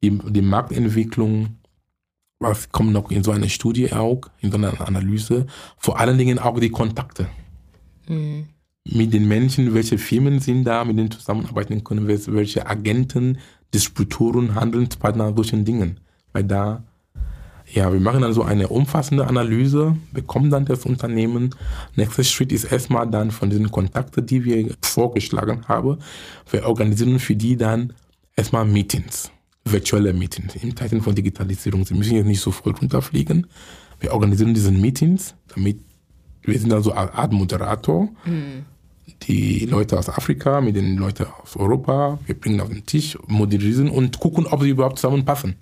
die, 0.03 0.19
die 0.19 0.43
Marktentwicklung, 0.43 1.57
was 2.43 2.71
kommt 2.71 2.93
noch 2.93 3.11
in 3.11 3.23
so 3.25 3.31
eine 3.31 3.49
Studie 3.49 3.93
auch, 3.93 4.21
in 4.41 4.51
so 4.51 4.57
einer 4.59 4.81
Analyse. 4.87 5.47
Vor 5.79 5.99
allen 6.01 6.19
Dingen 6.19 6.39
auch 6.39 6.59
die 6.61 6.71
Kontakte 6.71 7.27
Mhm. 8.09 8.47
mit 8.85 9.13
den 9.13 9.29
Menschen, 9.29 9.75
welche 9.75 9.97
Firmen 9.99 10.41
sind 10.41 10.65
da, 10.65 10.85
mit 10.85 10.99
denen 10.99 11.11
zusammenarbeiten 11.11 11.85
können, 11.85 12.07
wel- 12.09 12.33
welche 12.35 12.67
Agenten, 12.67 13.39
Distributoren, 13.75 14.55
Handelspartner, 14.55 15.33
solchen 15.35 15.65
Dingen. 15.65 16.01
Weil 16.33 16.45
da, 16.45 16.83
ja, 17.73 17.93
wir 17.93 18.01
machen 18.01 18.21
dann 18.23 18.33
so 18.35 18.43
eine 18.43 18.69
umfassende 18.69 19.27
Analyse, 19.27 19.97
bekommen 20.13 20.51
dann 20.51 20.65
das 20.67 20.85
Unternehmen. 20.85 21.55
Nächster 21.97 22.25
Schritt 22.25 22.53
ist 22.53 22.65
erstmal 22.65 23.09
dann 23.09 23.31
von 23.31 23.49
diesen 23.51 23.71
Kontakten, 23.71 24.27
die 24.27 24.45
wir 24.45 24.75
vorgeschlagen 24.83 25.63
haben, 25.69 25.99
wir 26.51 26.67
organisieren 26.67 27.19
für 27.19 27.37
die 27.37 27.57
dann 27.57 27.93
erstmal 28.37 28.65
Meetings, 28.67 29.31
virtuelle 29.65 30.13
Meetings, 30.13 30.57
in 30.57 30.77
Zeiten 30.77 31.01
von 31.03 31.15
Digitalisierung. 31.15 31.85
Sie 31.85 31.95
müssen 31.95 32.17
jetzt 32.17 32.27
nicht 32.27 32.41
so 32.41 32.51
voll 32.51 32.73
runterfliegen. 32.73 33.47
Wir 34.01 34.13
organisieren 34.13 34.55
diese 34.55 34.73
Meetings, 34.73 35.35
damit 35.55 35.79
wir 36.43 36.59
sind 36.59 36.71
dann 36.71 36.83
so 36.83 36.93
eine 36.93 37.15
Art 37.15 37.33
Moderator 37.33 38.09
die 39.23 39.67
Leute 39.67 39.99
aus 39.99 40.09
Afrika 40.09 40.61
mit 40.61 40.77
den 40.77 40.97
Leuten 40.97 41.27
aus 41.43 41.57
Europa, 41.57 42.19
wir 42.27 42.39
bringen 42.39 42.61
auf 42.61 42.69
den 42.69 42.85
Tisch, 42.87 43.19
moderieren 43.27 43.89
und 43.89 44.19
gucken, 44.19 44.47
ob 44.47 44.63
sie 44.63 44.71
überhaupt 44.71 44.99
zusammenpassen. 44.99 45.57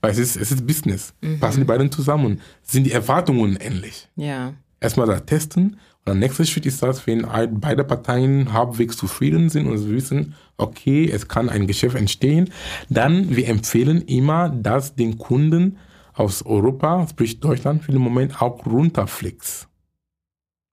Weil 0.00 0.10
es 0.10 0.18
ist, 0.18 0.36
es 0.36 0.52
ist 0.52 0.66
Business. 0.66 1.14
Passen 1.40 1.60
die 1.60 1.66
beiden 1.66 1.90
zusammen? 1.90 2.40
Sind 2.62 2.84
die 2.84 2.92
Erwartungen 2.92 3.56
ähnlich? 3.56 4.08
Ja. 4.16 4.54
Erstmal 4.80 5.06
da 5.06 5.20
testen 5.20 5.78
und 6.04 6.14
der 6.14 6.14
nächste 6.16 6.44
Schritt 6.44 6.66
ist 6.66 6.82
das, 6.82 7.06
wenn 7.06 7.24
beide 7.60 7.84
Parteien 7.84 8.52
halbwegs 8.52 8.96
zufrieden 8.96 9.50
sind 9.50 9.68
und 9.68 9.88
wissen, 9.88 10.34
okay, 10.56 11.08
es 11.08 11.28
kann 11.28 11.48
ein 11.48 11.68
Geschäft 11.68 11.94
entstehen, 11.94 12.50
dann 12.88 13.36
wir 13.36 13.46
empfehlen 13.48 14.02
immer, 14.02 14.48
dass 14.48 14.96
den 14.96 15.16
Kunden 15.16 15.78
aus 16.14 16.44
Europa, 16.44 17.06
sprich 17.08 17.38
Deutschland, 17.38 17.84
für 17.84 17.92
den 17.92 18.00
Moment 18.00 18.42
auch 18.42 18.66
runterfliegt. 18.66 19.68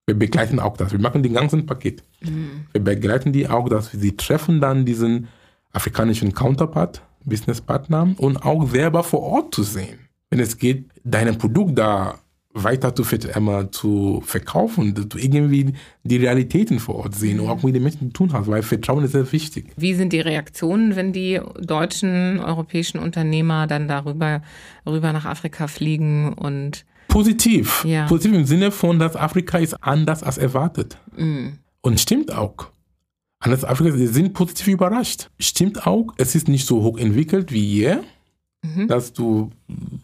Wir 0.08 0.18
begleiten 0.18 0.60
auch 0.60 0.76
das. 0.78 0.92
Wir 0.92 1.00
machen 1.00 1.22
den 1.22 1.34
ganzen 1.34 1.68
Paket. 1.68 2.02
Wir 2.72 2.84
begleiten 2.84 3.32
die 3.32 3.48
auch, 3.48 3.70
dass 3.70 3.92
sie 3.92 4.18
treffen 4.18 4.60
dann 4.60 4.84
diesen 4.84 5.28
afrikanischen 5.72 6.34
Counterpart, 6.34 7.04
Businesspartner 7.24 8.16
und 8.18 8.38
auch 8.44 8.68
selber 8.68 9.04
vor 9.04 9.22
Ort 9.22 9.54
zu 9.54 9.62
sehen. 9.62 10.00
Wenn 10.32 10.40
es 10.40 10.58
geht, 10.58 10.90
dein 11.04 11.38
Produkt 11.38 11.78
da 11.78 12.18
weiter 12.64 12.96
zu, 12.96 13.04
einmal 13.34 13.72
zu 13.72 14.22
verkaufen, 14.26 14.94
dass 14.94 15.08
du 15.10 15.18
irgendwie 15.18 15.74
die 16.04 16.18
Realitäten 16.18 16.80
vor 16.80 16.96
Ort 16.96 17.16
sehen 17.16 17.40
und 17.40 17.48
auch 17.48 17.64
mit 17.64 17.76
den 17.76 17.84
Menschen 17.84 18.10
zu 18.10 18.14
tun 18.14 18.34
hast, 18.34 18.48
weil 18.48 18.62
Vertrauen 18.64 19.04
ist 19.04 19.12
sehr 19.14 19.32
wichtig. 19.32 19.68
Wie 19.78 19.94
sind 19.94 20.14
die 20.14 20.20
Reaktionen, 20.20 20.96
wenn 20.96 21.14
die 21.14 21.40
deutschen, 21.60 22.40
europäischen 22.40 23.00
Unternehmer 23.00 23.68
dann 23.68 23.88
darüber 23.88 24.42
rüber 24.86 25.14
nach 25.14 25.26
Afrika 25.26 25.68
fliegen 25.68 26.34
und 26.34 26.86
Positiv. 27.10 27.84
Ja. 27.86 28.06
Positiv 28.06 28.34
im 28.34 28.46
Sinne 28.46 28.70
von, 28.72 29.00
dass 29.00 29.16
Afrika 29.16 29.58
ist 29.58 29.74
anders 29.84 30.22
als 30.22 30.38
erwartet. 30.38 30.98
mm, 31.18 31.48
Und 31.82 32.00
stimmt 32.00 32.32
auch. 32.32 32.54
Anders 33.40 33.64
als 33.64 33.74
Afrika, 33.74 33.98
sie 33.98 34.06
sind 34.08 34.34
positiv 34.34 34.68
überrascht. 34.68 35.30
Stimmt 35.40 35.88
auch, 35.88 36.14
es 36.18 36.36
ist 36.36 36.48
nicht 36.48 36.68
so 36.68 36.84
hoch 36.84 37.00
entwickelt 37.00 37.52
wie 37.52 37.66
hier, 37.66 38.04
dass 38.88 39.14
du 39.14 39.50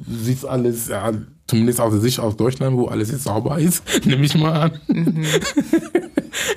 siehst 0.07 0.45
alles, 0.45 0.87
ja, 0.87 1.11
zumindest 1.47 1.79
aus 1.79 1.91
der 1.91 2.01
Sicht 2.01 2.19
aus 2.19 2.35
Deutschland, 2.35 2.75
wo 2.77 2.85
alles 2.87 3.11
jetzt 3.11 3.23
sauber 3.23 3.59
ist, 3.59 3.83
nehme 4.05 4.25
ich 4.25 4.35
mal 4.35 4.53
an. 4.53 4.79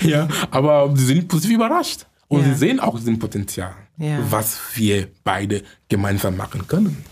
ja, 0.03 0.28
aber 0.51 0.91
sie 0.97 1.07
sind 1.07 1.28
positiv 1.28 1.57
überrascht. 1.57 2.07
Und 2.28 2.41
Ja. 2.43 2.49
sie 2.49 2.55
sehen 2.55 2.80
auch 2.80 2.99
diesen 2.99 3.18
Potenzial, 3.18 3.72
Ja. 3.99 4.18
was 4.30 4.59
wir 4.74 5.09
beide 5.24 5.62
gemeinsam 5.88 6.36
machen 6.36 6.66
können. 6.68 7.03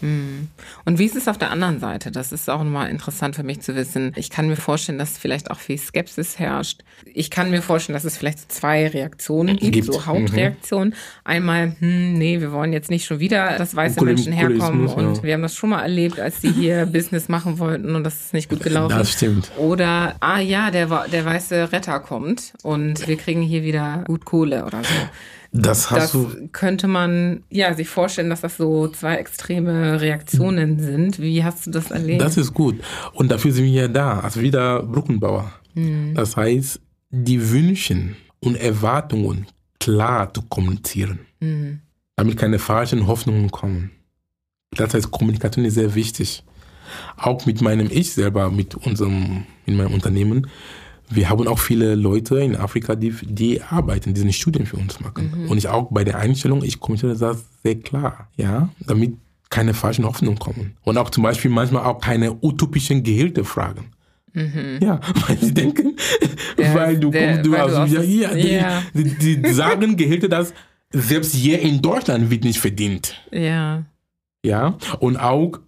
Und 0.85 0.99
wie 0.99 1.05
ist 1.07 1.17
es 1.17 1.29
auf 1.29 1.39
der 1.39 1.51
anderen 1.51 1.81
Seite? 1.81 2.11
Das 2.13 2.31
ist 2.31 2.49
auch 2.51 2.63
nochmal 2.63 2.91
interessant 2.91 3.35
für 3.35 3.43
mich 3.43 3.61
zu 3.61 3.75
wissen. 3.75 4.13
Ich 4.17 4.29
kann 4.31 4.49
mir 4.49 4.57
vorstellen, 4.57 4.99
dass 4.99 5.17
vielleicht 5.19 5.51
auch 5.51 5.59
viel 5.59 5.79
Skepsis 5.79 6.39
herrscht. 6.39 6.83
Ich 7.15 7.31
kann 7.31 7.51
mir 7.51 7.63
vorstellen, 7.63 7.95
dass 7.95 8.05
es 8.05 8.17
vielleicht 8.19 8.39
so 8.41 8.45
zwei 8.49 8.87
Reaktionen 8.87 9.57
gibt, 9.57 9.73
Gibt. 9.73 9.87
so 9.93 10.05
Hauptreaktionen. 10.07 10.95
Einmal, 11.25 11.75
hm, 11.79 12.15
nee, 12.15 12.41
wir 12.41 12.53
wollen 12.53 12.73
jetzt 12.73 12.91
nicht 12.91 13.07
schon 13.07 13.19
wieder, 13.19 13.57
dass 13.59 13.75
weiße 13.75 13.99
Kul- 13.99 14.07
Menschen 14.09 14.33
herkommen. 14.33 14.87
Kulismus, 14.87 14.95
Und 14.95 15.17
ja. 15.17 15.23
wir 15.23 15.35
haben 15.35 15.43
das 15.43 15.55
schon 15.55 15.71
mal 15.71 15.81
erlebt, 15.83 16.21
als 16.21 16.41
die 16.41 16.53
hier 16.53 16.87
Business 16.93 17.29
machen 17.29 17.59
wollten 17.59 17.97
und 17.97 18.05
das 18.05 18.27
ist 18.27 18.33
nicht 18.35 18.49
gut 18.51 18.61
gelaufen. 18.63 18.97
Das 18.97 19.11
stimmt. 19.13 19.51
Oder, 19.59 20.17
ah 20.21 20.39
ja, 20.41 20.71
der, 20.71 20.87
der 21.11 21.25
weiße 21.25 21.73
Retter 21.73 21.99
kommt 22.01 22.53
und 22.63 23.09
wir 23.09 23.17
kriegen 23.17 23.43
hier 23.43 23.63
wieder 23.63 24.05
gut 24.07 24.25
Kohle 24.27 24.65
oder 24.67 24.85
so. 24.85 24.95
Das 25.53 25.91
hast 25.91 26.01
Das 26.03 26.13
du 26.13 26.49
könnte 26.53 26.89
man 26.89 27.43
ja 27.51 27.75
sich 27.75 27.89
vorstellen, 27.89 28.31
dass 28.31 28.41
das 28.41 28.57
so 28.57 28.89
zwei 28.89 29.17
extreme 29.17 30.01
Reaktionen 30.01 30.79
sind. 30.79 31.21
Wie 31.21 31.45
hast 31.45 31.67
du 31.67 31.71
das 31.71 31.91
erlebt? 31.91 32.21
Das 32.21 32.37
ist 32.37 32.53
gut. 32.53 32.77
Und 33.13 33.31
dafür 33.31 33.53
sind 33.53 33.65
wir 33.65 33.73
ja 33.73 33.89
da, 33.89 34.21
als 34.21 34.41
wieder 34.41 34.83
Brückenbauer. 34.83 35.53
Das 36.15 36.37
heißt, 36.37 36.81
die 37.11 37.51
Wünsche 37.51 38.15
und 38.41 38.57
Erwartungen 38.57 39.47
klar 39.79 40.33
zu 40.33 40.43
kommunizieren, 40.43 41.21
damit 42.17 42.37
keine 42.39 42.59
falschen 42.59 43.07
Hoffnungen 43.07 43.51
kommen. 43.51 43.91
Das 44.73 44.95
heißt, 44.95 45.11
Kommunikation 45.11 45.65
ist 45.65 45.75
sehr 45.75 45.95
wichtig. 45.95 46.45
Auch 47.17 47.47
mit 47.47 47.61
meinem 47.61 47.89
Ich 47.91 48.13
selber, 48.13 48.51
mit 48.51 48.75
unserem, 48.75 49.45
in 49.67 49.77
meinem 49.77 49.93
Unternehmen. 49.93 50.47
Wir 51.09 51.29
haben 51.31 51.47
auch 51.47 51.59
viele 51.59 51.95
Leute 51.95 52.39
in 52.41 52.57
Afrika, 52.57 52.95
die, 52.97 53.11
die 53.23 53.63
arbeiten, 53.63 54.13
die 54.15 54.33
Studien 54.33 54.67
für 54.67 54.77
uns 54.77 54.99
machen. 55.01 55.47
Und 55.49 55.59
ich 55.59 55.69
auch 55.69 55.91
bei 55.91 56.03
der 56.05 56.19
Einstellung, 56.19 56.63
ich 56.65 56.81
kommuniziere 56.81 57.17
das 57.17 57.45
sehr 57.63 57.77
klar, 57.77 58.29
ja, 58.37 58.69
damit 58.87 59.15
keine 59.49 59.75
falschen 59.75 60.05
Hoffnungen 60.05 60.39
kommen. 60.39 60.77
Und 60.85 60.99
auch 60.99 61.11
zum 61.11 61.23
Beispiel 61.23 61.51
manchmal 61.51 61.85
auch 61.85 62.01
keine 62.01 62.37
utopischen 62.43 63.03
Gehälter 63.03 63.45
fragen. 63.45 63.93
Ja, 64.35 65.01
weil 65.29 65.39
sie 65.39 65.55
denken, 65.55 65.97
Der- 66.59 66.75
weil 66.75 66.99
du, 66.99 67.11
der- 67.11 67.35
kommst, 67.43 67.47
du 67.47 67.57
hast, 67.57 67.73
aus- 67.75 67.91
ja, 67.91 68.03
ja, 68.35 68.83
die. 68.93 69.05
Die, 69.15 69.41
die 69.43 69.53
sagen 69.53 69.97
Gehälter, 69.97 70.29
dass 70.29 70.53
selbst 70.93 71.35
hier 71.35 71.61
in 71.61 71.81
Deutschland 71.81 72.31
wird 72.31 72.45
nicht 72.45 72.59
verdient. 72.59 73.15
ja. 73.31 73.85
Ja, 74.45 74.79
und 75.01 75.17
auch, 75.17 75.59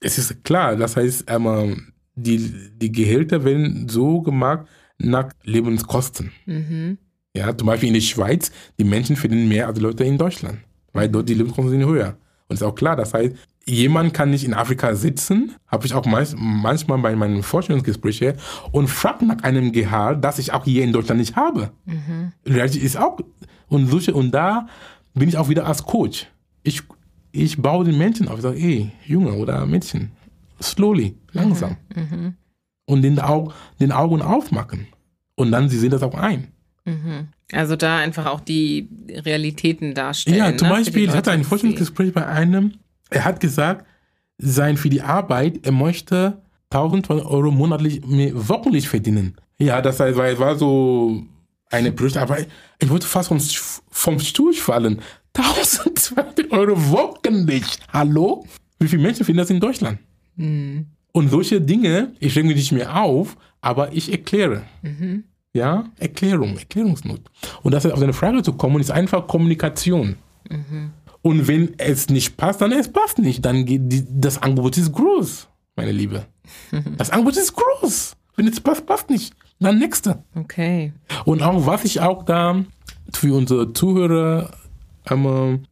es 0.00 0.18
ist 0.18 0.44
klar, 0.44 0.76
das 0.76 0.96
heißt, 0.96 1.24
ähm, 1.28 1.92
die, 2.16 2.52
die 2.76 2.92
Gehälter 2.92 3.44
werden 3.46 3.88
so 3.88 4.20
gemacht 4.20 4.66
nach 4.98 5.30
Lebenskosten. 5.42 6.32
Mhm. 6.46 6.98
Ja, 7.36 7.56
zum 7.56 7.66
Beispiel 7.66 7.88
in 7.88 7.94
der 7.94 8.00
Schweiz, 8.00 8.50
die 8.78 8.84
Menschen 8.84 9.16
verdienen 9.16 9.48
mehr 9.48 9.66
als 9.66 9.78
Leute 9.78 10.04
in 10.04 10.16
Deutschland, 10.16 10.58
weil 10.92 11.08
dort 11.08 11.28
die 11.28 11.34
Lebenskosten 11.34 11.70
sind 11.70 11.86
höher. 11.86 12.16
Und 12.48 12.54
ist 12.54 12.62
auch 12.62 12.74
klar, 12.74 12.96
das 12.96 13.12
heißt, 13.12 13.34
jemand 13.66 14.14
kann 14.14 14.30
nicht 14.30 14.44
in 14.44 14.54
Afrika 14.54 14.94
sitzen, 14.94 15.52
habe 15.66 15.84
ich 15.84 15.94
auch 15.94 16.06
meist, 16.06 16.36
manchmal 16.38 16.98
bei 16.98 17.14
meinen 17.16 17.42
Vorstellungsgesprächen 17.42 18.34
und 18.70 18.88
fragt 18.88 19.22
nach 19.22 19.42
einem 19.42 19.72
Gehalt, 19.72 20.24
das 20.24 20.38
ich 20.38 20.52
auch 20.52 20.64
hier 20.64 20.84
in 20.84 20.92
Deutschland 20.92 21.20
nicht 21.20 21.36
habe. 21.36 21.72
Realität 22.46 22.82
ist 22.82 22.96
auch, 22.96 23.18
und, 23.68 23.88
solche, 23.88 24.14
und 24.14 24.30
da 24.30 24.68
bin 25.14 25.28
ich 25.28 25.36
auch 25.36 25.48
wieder 25.48 25.66
als 25.66 25.82
Coach. 25.82 26.28
Ich, 26.62 26.82
ich 27.32 27.60
baue 27.60 27.84
den 27.84 27.98
Menschen 27.98 28.28
auf, 28.28 28.36
ich 28.36 28.42
sage, 28.42 28.58
ey, 28.58 28.92
Junge 29.04 29.32
oder 29.32 29.66
Mädchen, 29.66 30.12
slowly, 30.62 31.16
langsam. 31.32 31.76
Und 32.86 33.02
den, 33.02 33.18
Au- 33.20 33.52
den 33.80 33.92
Augen 33.92 34.22
aufmachen. 34.22 34.86
Und 35.34 35.50
dann, 35.52 35.68
sie 35.68 35.78
sehen 35.78 35.90
das 35.90 36.02
auch 36.02 36.14
ein. 36.14 36.48
Also 37.52 37.74
da 37.76 37.98
einfach 37.98 38.26
auch 38.26 38.40
die 38.40 38.88
Realitäten 39.10 39.92
darstellen. 39.94 40.36
Ja, 40.38 40.56
zum 40.56 40.68
ne, 40.68 40.74
für 40.76 40.80
die 40.80 40.84
Beispiel, 40.84 41.04
ich 41.08 41.14
hatte 41.16 41.32
ein 41.32 41.44
Vorstellungsgespräch 41.44 42.12
bei 42.12 42.24
einem, 42.26 42.74
er 43.10 43.24
hat 43.24 43.40
gesagt, 43.40 43.84
sein 44.38 44.76
für 44.76 44.88
die 44.88 45.02
Arbeit, 45.02 45.66
er 45.66 45.72
möchte 45.72 46.40
1200 46.70 47.26
Euro 47.26 47.50
monatlich, 47.50 48.02
nee, 48.06 48.30
wochentlich 48.34 48.88
verdienen. 48.88 49.36
Ja, 49.58 49.80
das 49.82 49.98
heißt, 49.98 50.16
weil 50.16 50.34
es 50.34 50.38
war 50.38 50.56
so 50.56 51.22
eine 51.70 51.90
Brüste, 51.90 52.20
aber 52.20 52.38
ich 52.78 52.88
wollte 52.88 53.06
fast 53.06 53.28
vom, 53.28 53.40
vom 53.90 54.18
Stuhl 54.20 54.52
fallen. 54.54 55.00
1200 55.36 56.50
Euro 56.52 56.74
wochentlich. 56.90 57.64
Hallo? 57.92 58.46
Wie 58.78 58.88
viele 58.88 59.02
Menschen 59.02 59.24
finden 59.24 59.38
das 59.38 59.50
in 59.50 59.58
Deutschland? 59.60 59.98
Und 61.16 61.30
solche 61.30 61.62
Dinge, 61.62 62.12
ich 62.20 62.36
reg 62.36 62.44
mich 62.44 62.56
nicht 62.56 62.72
mehr 62.72 62.94
auf, 63.02 63.38
aber 63.62 63.94
ich 63.94 64.12
erkläre. 64.12 64.64
Ja, 65.54 65.84
Erklärung, 65.98 66.58
Erklärungsnot. 66.58 67.22
Und 67.62 67.72
das 67.72 67.86
auf 67.86 67.98
deine 67.98 68.12
Frage 68.12 68.42
zu 68.42 68.52
kommen, 68.52 68.82
ist 68.82 68.90
einfach 68.90 69.26
Kommunikation. 69.26 70.16
Und 71.22 71.48
wenn 71.48 71.72
es 71.78 72.10
nicht 72.10 72.36
passt, 72.36 72.60
dann 72.60 72.70
es 72.70 72.92
passt 72.92 73.18
nicht. 73.18 73.42
Dann 73.46 73.64
geht 73.64 73.90
die, 73.90 74.04
das 74.06 74.42
Angebot 74.42 74.76
ist 74.76 74.92
groß. 74.92 75.48
meine 75.74 75.92
Liebe. 75.92 76.26
Das 76.98 77.08
Angebot 77.08 77.38
ist 77.38 77.54
groß. 77.54 78.14
Wenn 78.36 78.48
es 78.48 78.60
passt, 78.60 78.84
passt 78.84 79.08
nicht. 79.08 79.32
Dann 79.58 79.78
nächste. 79.78 80.22
Okay. 80.34 80.92
Und 81.24 81.40
auch, 81.40 81.64
was 81.64 81.86
ich 81.86 82.02
auch 82.02 82.24
da 82.24 82.62
für 83.14 83.34
unsere 83.34 83.72
Zuhörer 83.72 84.50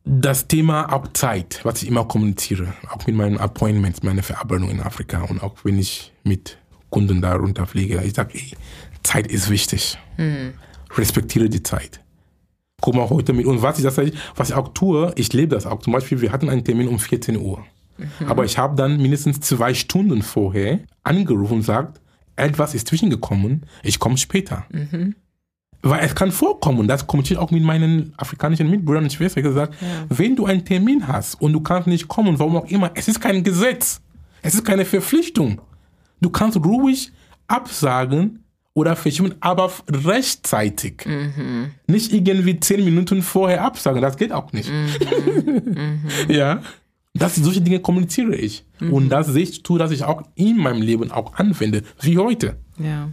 das 0.04 0.48
Thema 0.48 0.92
auch 0.92 1.08
Zeit, 1.12 1.60
was 1.64 1.82
ich 1.82 1.88
immer 1.88 2.04
kommuniziere, 2.04 2.72
auch 2.90 3.06
mit 3.06 3.16
meinen 3.16 3.38
Appointments, 3.38 4.02
meine 4.02 4.22
Verabredung 4.22 4.70
in 4.70 4.80
Afrika 4.80 5.22
und 5.22 5.42
auch 5.42 5.54
wenn 5.64 5.78
ich 5.78 6.12
mit 6.22 6.58
Kunden 6.90 7.20
darunter 7.20 7.66
fliege, 7.66 8.00
ich 8.04 8.14
sage, 8.14 8.34
ey, 8.34 8.52
Zeit 9.02 9.26
ist 9.26 9.50
wichtig. 9.50 9.98
Respektiere 10.96 11.48
die 11.48 11.62
Zeit. 11.62 12.00
Guck 12.80 12.94
mal 12.94 13.08
heute 13.10 13.32
mit 13.32 13.46
und 13.46 13.62
was 13.62 13.78
ich, 13.78 13.84
das, 13.84 13.98
was 14.36 14.50
ich 14.50 14.54
auch 14.54 14.68
tue, 14.74 15.12
ich 15.16 15.32
lebe 15.32 15.54
das 15.54 15.66
auch. 15.66 15.80
Zum 15.80 15.92
Beispiel, 15.92 16.20
wir 16.20 16.30
hatten 16.32 16.48
einen 16.48 16.64
Termin 16.64 16.86
um 16.88 16.98
14 16.98 17.36
Uhr. 17.36 17.64
Aber 18.28 18.44
ich 18.44 18.58
habe 18.58 18.76
dann 18.76 19.00
mindestens 19.00 19.40
zwei 19.40 19.72
Stunden 19.74 20.22
vorher 20.22 20.80
angerufen 21.02 21.54
und 21.54 21.60
gesagt, 21.60 22.00
etwas 22.36 22.74
ist 22.74 22.88
zwischengekommen, 22.88 23.66
ich 23.82 23.98
komme 23.98 24.16
später. 24.18 24.66
Weil 25.84 26.04
es 26.04 26.14
kann 26.14 26.32
vorkommen, 26.32 26.88
das 26.88 27.06
kommuniziere 27.06 27.40
ich 27.40 27.46
auch 27.46 27.50
mit 27.50 27.62
meinen 27.62 28.14
afrikanischen 28.16 28.70
Mitbrüdern 28.70 29.04
und 29.04 29.12
Schwestern 29.12 29.42
gesagt, 29.42 29.74
wenn 30.08 30.34
du 30.34 30.46
einen 30.46 30.64
Termin 30.64 31.06
hast 31.06 31.40
und 31.40 31.52
du 31.52 31.60
kannst 31.60 31.86
nicht 31.86 32.08
kommen, 32.08 32.38
warum 32.38 32.56
auch 32.56 32.66
immer, 32.70 32.90
es 32.94 33.06
ist 33.06 33.20
kein 33.20 33.44
Gesetz, 33.44 34.00
es 34.40 34.54
ist 34.54 34.64
keine 34.64 34.84
Verpflichtung. 34.86 35.60
Du 36.20 36.30
kannst 36.30 36.56
ruhig 36.56 37.12
absagen 37.48 38.44
oder 38.72 38.96
verschieben, 38.96 39.34
aber 39.40 39.70
rechtzeitig. 39.90 41.06
Nicht 41.86 42.12
irgendwie 42.12 42.58
zehn 42.60 42.82
Minuten 42.82 43.22
vorher 43.22 43.62
absagen, 43.62 44.00
das 44.00 44.16
geht 44.16 44.32
auch 44.32 44.52
nicht. 44.52 44.70
ja. 46.28 46.62
Das, 47.16 47.36
solche 47.36 47.60
Dinge 47.60 47.78
kommuniziere 47.78 48.34
ich. 48.34 48.64
Und 48.80 49.08
das 49.10 49.28
sehe 49.28 49.44
ich 49.44 49.62
zu, 49.62 49.78
dass 49.78 49.92
ich 49.92 50.02
auch 50.02 50.22
in 50.34 50.56
meinem 50.56 50.82
Leben 50.82 51.12
auch 51.12 51.34
anwende, 51.34 51.82
wie 52.00 52.18
heute. 52.18 52.56
Ja. 52.78 53.10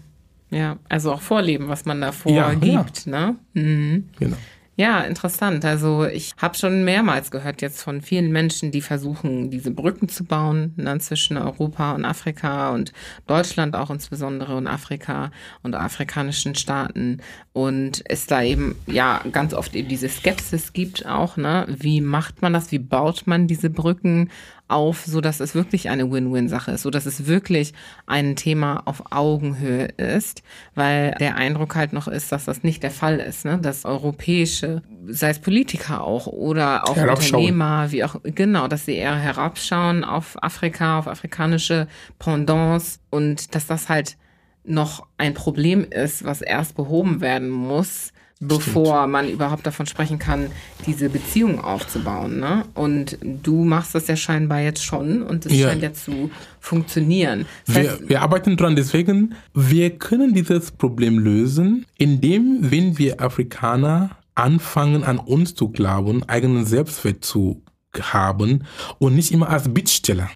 Ja, 0.52 0.78
also 0.89 1.14
auch 1.14 1.22
vorleben, 1.22 1.70
was 1.70 1.86
man 1.86 2.02
davor 2.02 2.32
Ja, 2.32 2.54
gibt, 2.54 3.08
ne? 3.08 3.36
Mhm. 3.54 4.10
Genau. 4.20 4.38
Ja, 4.78 5.02
interessant. 5.02 5.64
Also 5.64 6.06
ich 6.06 6.34
habe 6.38 6.58
schon 6.58 6.84
mehrmals 6.84 7.30
gehört 7.30 7.62
jetzt 7.62 7.84
von 7.84 8.02
vielen 8.02 8.32
Menschen, 8.32 8.72
die 8.72 8.82
versuchen, 8.82 9.52
diese 9.52 9.70
Brücken 9.70 10.10
zu 10.10 10.24
bauen 10.24 10.74
ne, 10.78 10.97
zwischen 10.97 11.38
Europa 11.38 11.91
und 11.91 12.04
Afrika 12.04 12.72
und 12.72 12.93
Deutschland 13.28 13.76
auch 13.76 13.91
insbesondere 13.91 14.56
und 14.56 14.68
Afrika 14.68 15.32
und 15.62 15.76
afrikanischen 15.76 16.56
Staaten. 16.56 17.18
Und 17.54 18.02
es 18.06 18.28
da 18.28 18.41
eben 18.41 18.76
ja 18.88 19.22
ganz 19.32 19.54
oft 19.54 19.76
eben 19.76 19.89
diese 19.89 20.10
Skepsis 20.10 20.74
gibt 20.74 21.06
auch, 21.06 21.38
ne? 21.38 21.68
Wie 21.68 22.02
macht 22.02 22.41
man 22.41 22.54
das? 22.54 22.72
Wie 22.72 22.80
baut 22.80 23.28
man 23.28 23.47
diese 23.47 23.70
Brücken 23.70 24.30
auf, 24.72 25.05
so 25.05 25.22
dass 25.22 25.39
es 25.39 25.55
wirklich 25.55 25.89
eine 25.89 26.11
Win-Win-Sache 26.11 26.72
ist, 26.72 26.84
so 26.84 26.89
dass 26.89 27.05
es 27.05 27.28
wirklich 27.28 27.74
ein 28.07 28.36
Thema 28.36 28.82
auf 28.86 29.11
Augenhöhe 29.11 29.86
ist, 29.86 30.43
weil 30.76 31.15
der 31.19 31.36
Eindruck 31.36 31.76
halt 31.76 31.93
noch 31.93 32.07
ist, 32.07 32.32
dass 32.32 32.45
das 32.45 32.63
nicht 32.63 32.84
der 32.84 32.91
Fall 32.91 33.19
ist, 33.19 33.45
ne? 33.45 33.59
Dass 33.59 33.86
europäische, 33.86 34.82
sei 35.07 35.30
es 35.30 35.39
Politiker 35.39 36.03
auch 36.03 36.28
oder 36.28 36.88
auch. 36.88 36.95
Unternehmer, 37.32 37.91
wie 37.91 38.03
auch 38.03 38.15
genau, 38.24 38.67
dass 38.67 38.86
sie 38.86 38.95
eher 38.95 39.15
herabschauen 39.15 40.03
auf 40.03 40.41
Afrika, 40.41 40.99
auf 40.99 41.07
afrikanische 41.07 41.88
Pendants 42.19 42.99
und 43.09 43.53
dass 43.55 43.67
das 43.67 43.89
halt 43.89 44.17
noch 44.63 45.07
ein 45.17 45.34
Problem 45.34 45.86
ist, 45.89 46.24
was 46.24 46.41
erst 46.41 46.76
behoben 46.76 47.22
werden 47.22 47.49
muss, 47.49 48.13
bevor 48.42 49.06
man 49.08 49.30
überhaupt 49.30 49.66
davon 49.66 49.86
sprechen 49.86 50.18
kann, 50.20 50.48
diese 50.88 51.10
Beziehung 51.10 51.62
aufzubauen. 51.64 52.39
Ne? 52.39 52.66
Und 52.74 53.18
du 53.22 53.64
machst 53.64 53.94
das 53.96 54.08
ja 54.08 54.16
scheinbar 54.16 54.60
jetzt 54.62 54.84
schon 54.84 55.22
und 55.22 55.46
es 55.46 55.54
Ja. 55.54 55.70
scheint 55.70 55.84
ja 55.84 55.94
zu 55.94 56.32
funktionieren. 56.60 57.46
Das 57.68 57.76
Wir, 57.76 57.89
heißt, 57.92 58.10
wir 58.10 58.22
arbeiten 58.22 58.58
dran, 58.58 58.76
deswegen, 58.76 59.36
wir 59.54 59.92
können 59.92 60.34
dieses 60.34 60.72
Problem 60.72 61.20
lösen, 61.20 61.86
indem, 61.98 62.72
wenn 62.72 62.98
wir 62.98 63.22
Afrikaner 63.22 64.18
anfangen, 64.34 65.04
an 65.04 65.20
uns 65.20 65.54
zu 65.56 65.70
glauben, 65.70 66.24
eigenen 66.28 66.66
Selbstwert 66.66 67.24
zu 67.24 67.62
haben 68.00 68.64
und 68.98 69.16
nicht 69.16 69.32
immer 69.32 69.50
als 69.50 69.72
Bittsteller 69.74 70.30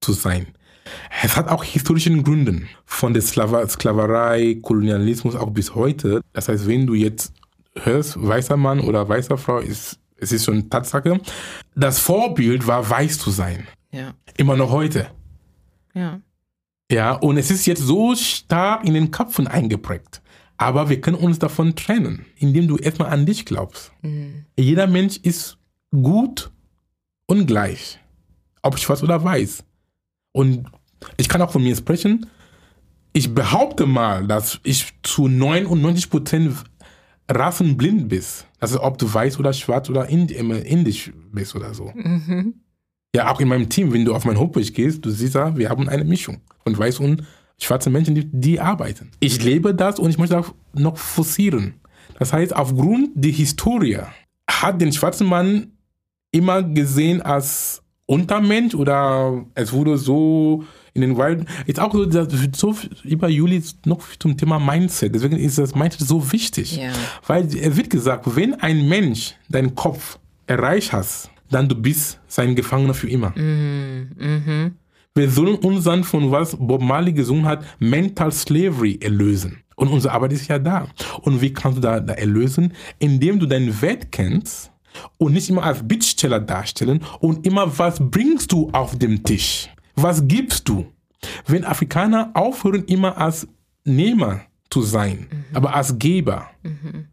zu 0.00 0.12
sein. 0.12 0.46
Es 1.22 1.36
hat 1.36 1.48
auch 1.48 1.64
historischen 1.64 2.22
Gründen. 2.22 2.68
Von 2.84 3.12
der 3.12 3.22
Sklaverei, 3.22 4.58
Kolonialismus 4.62 5.34
auch 5.34 5.50
bis 5.50 5.74
heute. 5.74 6.20
Das 6.32 6.48
heißt, 6.48 6.66
wenn 6.66 6.86
du 6.86 6.94
jetzt 6.94 7.32
hörst, 7.74 8.16
weißer 8.20 8.56
Mann 8.56 8.80
oder 8.80 9.08
weißer 9.08 9.38
Frau, 9.38 9.58
ist, 9.58 9.98
es 10.16 10.32
ist 10.32 10.44
schon 10.44 10.68
Tatsache. 10.70 11.20
Das 11.74 11.98
Vorbild 11.98 12.66
war, 12.66 12.88
weiß 12.88 13.18
zu 13.18 13.30
sein. 13.30 13.66
ja, 13.92 14.14
Immer 14.36 14.56
noch 14.56 14.70
heute. 14.70 15.08
ja, 15.94 16.20
Ja, 16.90 17.12
und 17.12 17.36
es 17.38 17.50
ist 17.50 17.66
jetzt 17.66 17.82
so 17.82 18.14
stark 18.14 18.84
in 18.84 18.94
den 18.94 19.10
Köpfen 19.10 19.46
eingeprägt. 19.46 20.22
Aber 20.56 20.88
wir 20.88 21.00
können 21.00 21.16
uns 21.16 21.38
davon 21.38 21.76
trennen, 21.76 22.26
indem 22.36 22.66
du 22.66 22.76
erstmal 22.78 23.10
an 23.10 23.26
dich 23.26 23.44
glaubst. 23.44 23.92
Jeder 24.56 24.88
Mensch 24.88 25.18
ist 25.18 25.56
gut 25.92 26.50
und 27.26 27.46
gleich. 27.46 28.00
Ob 28.62 28.76
schwarz 28.78 29.04
oder 29.04 29.22
weiß. 29.22 29.62
Und 30.32 30.66
ich 31.16 31.28
kann 31.28 31.42
auch 31.42 31.50
von 31.50 31.62
mir 31.62 31.76
sprechen. 31.76 32.26
Ich 33.12 33.34
behaupte 33.34 33.86
mal, 33.86 34.26
dass 34.26 34.60
ich 34.62 34.92
zu 35.02 35.28
99 35.28 36.10
Prozent 36.10 36.54
rassenblind 37.30 38.08
bist. 38.08 38.46
Also 38.60 38.82
ob 38.82 38.98
du 38.98 39.12
weiß 39.12 39.38
oder 39.38 39.52
schwarz 39.52 39.88
oder 39.90 40.08
indisch 40.08 41.12
bist 41.32 41.54
oder 41.54 41.74
so. 41.74 41.92
Ja, 43.14 43.32
auch 43.32 43.40
in 43.40 43.48
meinem 43.48 43.68
Team, 43.68 43.92
wenn 43.92 44.04
du 44.04 44.14
auf 44.14 44.24
mein 44.24 44.38
Homepage 44.38 44.70
gehst, 44.70 45.04
du 45.04 45.10
siehst 45.10 45.34
ja, 45.34 45.56
wir 45.56 45.70
haben 45.70 45.88
eine 45.88 46.04
Mischung 46.04 46.42
von 46.62 46.76
weiß 46.76 47.00
und 47.00 47.24
schwarzen 47.58 47.92
Menschen, 47.92 48.14
die, 48.14 48.28
die 48.30 48.60
arbeiten. 48.60 49.10
Ich 49.20 49.42
lebe 49.42 49.74
das 49.74 49.98
und 49.98 50.10
ich 50.10 50.18
möchte 50.18 50.38
auch 50.38 50.54
noch 50.74 50.96
forcieren. 50.96 51.80
Das 52.18 52.32
heißt, 52.32 52.54
aufgrund 52.54 53.10
der 53.14 53.32
Historie 53.32 54.00
hat 54.48 54.80
den 54.80 54.92
schwarzen 54.92 55.26
Mann 55.26 55.72
immer 56.32 56.62
gesehen 56.62 57.22
als 57.22 57.82
Untermensch 58.06 58.74
oder 58.74 59.44
es 59.54 59.72
wurde 59.72 59.98
so 59.98 60.64
in 61.02 61.10
den 61.10 61.18
Wild. 61.18 61.46
Jetzt 61.66 61.80
auch 61.80 61.92
so, 61.92 62.06
so 62.52 62.76
über 63.04 63.28
Juli 63.28 63.62
noch 63.84 64.02
zum 64.18 64.36
Thema 64.36 64.58
Mindset. 64.58 65.14
Deswegen 65.14 65.36
ist 65.36 65.58
das 65.58 65.74
Mindset 65.74 66.06
so 66.06 66.32
wichtig. 66.32 66.76
Ja. 66.76 66.90
Weil 67.26 67.46
es 67.46 67.76
wird 67.76 67.90
gesagt, 67.90 68.24
wenn 68.36 68.54
ein 68.54 68.88
Mensch 68.88 69.34
deinen 69.48 69.74
Kopf 69.74 70.18
erreicht 70.46 70.92
hast, 70.92 71.30
dann 71.50 71.68
du 71.68 71.74
bist 71.74 72.20
sein 72.26 72.54
Gefangener 72.54 72.94
für 72.94 73.08
immer. 73.08 73.34
Wir 75.14 75.30
sollen 75.30 75.56
uns 75.56 75.84
dann 75.84 76.04
von 76.04 76.30
was 76.30 76.56
Bob 76.56 76.82
Marley 76.82 77.12
gesungen 77.12 77.46
hat, 77.46 77.64
Mental 77.78 78.30
Slavery 78.30 78.98
erlösen. 79.00 79.58
Und 79.76 79.88
unsere 79.88 80.12
Arbeit 80.12 80.32
ist 80.32 80.48
ja 80.48 80.58
da. 80.58 80.88
Und 81.22 81.40
wie 81.40 81.52
kannst 81.52 81.78
du 81.78 81.82
da, 81.82 82.00
da 82.00 82.14
erlösen? 82.14 82.72
Indem 82.98 83.38
du 83.38 83.46
deinen 83.46 83.80
Wert 83.80 84.10
kennst 84.10 84.72
und 85.18 85.32
nicht 85.32 85.48
immer 85.48 85.62
als 85.62 85.86
Bittsteller 85.86 86.40
darstellen 86.40 87.00
und 87.20 87.46
immer 87.46 87.78
was 87.78 87.98
bringst 88.00 88.52
du 88.52 88.70
auf 88.72 88.98
dem 88.98 89.22
Tisch? 89.22 89.68
Was 90.00 90.28
gibst 90.28 90.68
du? 90.68 90.86
Wenn 91.46 91.64
Afrikaner 91.64 92.30
aufhören, 92.34 92.84
immer 92.84 93.18
als 93.18 93.48
Nehmer 93.84 94.42
zu 94.70 94.82
sein, 94.82 95.26
aber 95.52 95.74
als 95.74 95.98
Geber. 95.98 96.50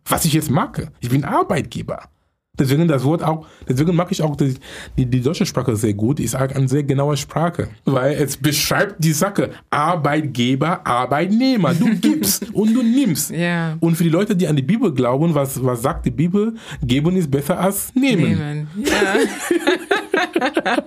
Was 0.05 0.25
ich 0.25 0.33
jetzt 0.33 0.51
mag, 0.51 0.91
ich 0.99 1.09
bin 1.09 1.23
Arbeitgeber. 1.23 2.09
Deswegen 2.58 2.88
das 2.88 3.03
Wort 3.03 3.24
auch, 3.24 3.45
deswegen 3.68 3.95
mag 3.95 4.12
ich 4.12 4.22
auch 4.22 4.36
die, 4.36 4.56
die, 4.97 5.06
die 5.06 5.22
deutsche 5.22 5.45
Sprache 5.45 5.76
sehr 5.76 5.93
gut, 5.93 6.20
ist 6.20 6.36
auch 6.36 6.41
eine 6.41 6.68
sehr 6.68 6.84
genaue 6.84 7.18
Sprache, 7.18 7.68
weil 7.86 8.14
es 8.16 8.38
beschreibt 8.38 9.03
die 9.03 9.12
Sache. 9.14 9.51
Arbeitgeber, 9.70 10.86
Arbeitnehmer. 10.86 11.74
Du 11.74 11.86
gibst 12.01 12.53
und 12.53 12.74
du 12.74 12.82
nimmst. 12.82 13.32
Ja. 13.32 13.78
Und 13.80 13.95
für 13.95 14.03
die 14.03 14.10
Leute, 14.10 14.36
die 14.36 14.47
an 14.47 14.56
die 14.56 14.62
Bibel 14.62 14.93
glauben, 14.93 15.34
was, 15.34 15.64
was 15.64 15.82
sagt 15.82 16.06
die 16.06 16.12
Bibel? 16.12 16.56
Geben 16.84 17.16
ist 17.18 17.30
besser 17.30 17.60
als 17.60 17.93
nehmen. 17.95 18.24
nehmen. 18.38 18.68
Ja. 18.84 19.16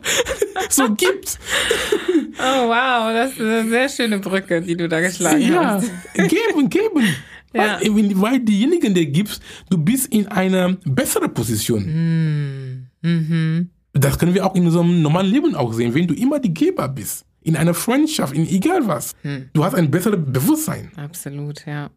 So 0.70 0.92
gibt's. 0.94 1.38
Oh 2.38 2.68
wow, 2.68 3.12
das 3.12 3.32
ist 3.32 3.40
eine 3.40 3.68
sehr 3.68 3.88
schöne 3.88 4.18
Brücke, 4.18 4.60
die 4.60 4.76
du 4.76 4.88
da 4.88 5.00
geschlagen 5.00 5.40
Ja, 5.40 5.74
hast. 5.74 5.90
geben, 6.14 6.68
geben. 6.68 7.14
Ja. 7.54 7.80
Weil, 7.80 8.20
weil 8.20 8.40
diejenigen, 8.40 8.94
der 8.94 9.06
gibst, 9.06 9.42
du 9.70 9.78
bist 9.78 10.12
in 10.12 10.26
einer 10.28 10.76
besseren 10.84 11.32
Position. 11.32 12.86
Mhm. 13.00 13.70
Das 13.92 14.18
können 14.18 14.34
wir 14.34 14.46
auch 14.46 14.54
in 14.54 14.66
unserem 14.66 15.02
normalen 15.02 15.30
Leben 15.30 15.54
auch 15.54 15.72
sehen, 15.72 15.94
wenn 15.94 16.06
du 16.06 16.14
immer 16.14 16.38
die 16.38 16.52
Geber 16.52 16.88
bist. 16.88 17.24
In 17.42 17.56
einer 17.56 17.74
Freundschaft, 17.74 18.34
in 18.34 18.46
egal 18.46 18.86
was. 18.86 19.14
Du 19.52 19.64
hast 19.64 19.74
ein 19.74 19.90
besseres 19.90 20.18
Bewusstsein. 20.26 20.90
Absolut, 20.96 21.64
ja. 21.66 21.90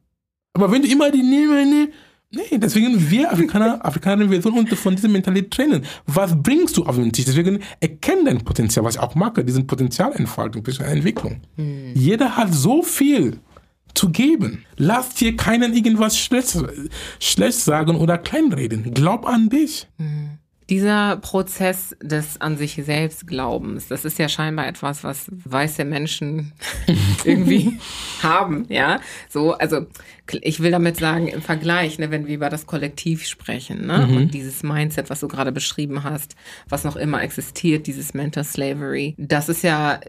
Aber 0.54 0.72
wenn 0.72 0.82
du 0.82 0.88
immer 0.88 1.12
die 1.12 1.24
Nehmer, 1.24 1.64
nee, 1.66 1.90
nee, 2.32 2.58
deswegen 2.58 3.10
wir 3.10 3.32
Afrikaner, 3.32 3.84
Afrikaner, 3.86 4.30
wir 4.30 4.42
sollen 4.42 4.58
uns 4.58 4.74
von 4.80 4.96
dieser 4.96 5.10
Mentalität 5.10 5.52
trennen. 5.52 5.84
Was 6.06 6.36
bringst 6.42 6.78
du 6.78 6.86
auf 6.86 6.96
den 6.96 7.12
Tisch? 7.12 7.26
Deswegen 7.26 7.60
erkennen 7.80 8.26
dein 8.26 8.40
Potenzial, 8.40 8.86
was 8.86 8.96
ich 8.96 9.02
auch 9.02 9.16
mag, 9.16 9.46
diesen 9.46 9.68
Potenzialentfaltung, 9.68 10.66
Entwicklung. 10.66 11.42
Jeder 11.94 12.38
hat 12.38 12.54
so 12.54 12.82
viel 12.82 13.40
zu 13.94 14.10
geben. 14.10 14.66
Lass 14.78 15.16
dir 15.16 15.36
keinen 15.36 15.74
irgendwas 15.74 16.18
schlecht, 16.18 16.58
schlecht 17.20 17.60
sagen 17.60 17.96
oder 17.96 18.18
kleinreden. 18.18 18.94
Glaub 18.94 19.28
an 19.28 19.50
dich. 19.50 19.88
Dieser 20.70 21.18
Prozess 21.18 21.96
des 22.02 22.40
an 22.40 22.58
sich 22.58 22.82
selbst 22.86 23.28
Glaubens, 23.28 23.88
das 23.90 24.06
ist 24.06 24.18
ja 24.18 24.30
scheinbar 24.30 24.68
etwas, 24.68 25.04
was 25.04 25.26
weiße 25.30 25.84
Menschen 25.84 26.54
irgendwie 27.26 27.78
haben, 28.24 28.66
ja. 28.70 29.02
So, 29.28 29.54
also 29.54 29.88
ich 30.42 30.60
will 30.62 30.72
damit 30.72 30.98
sagen, 30.98 31.28
im 31.28 31.42
Vergleich, 31.42 32.00
ne, 32.00 32.12
wenn 32.12 32.28
wir 32.28 32.36
über 32.36 32.50
das 32.50 32.66
Kollektiv 32.66 33.26
sprechen, 33.26 33.86
ne, 33.88 34.08
und 34.08 34.34
dieses 34.34 34.64
Mindset, 34.64 35.10
was 35.10 35.20
du 35.22 35.28
gerade 35.28 35.52
beschrieben 35.52 36.04
hast, 36.04 36.36
was 36.70 36.84
noch 36.84 36.96
immer 36.96 37.22
existiert, 37.24 37.88
dieses 37.88 38.14
Mental 38.14 38.44
Slavery, 38.44 39.16
das 39.18 39.50
ist 39.50 39.64
ja, 39.64 40.00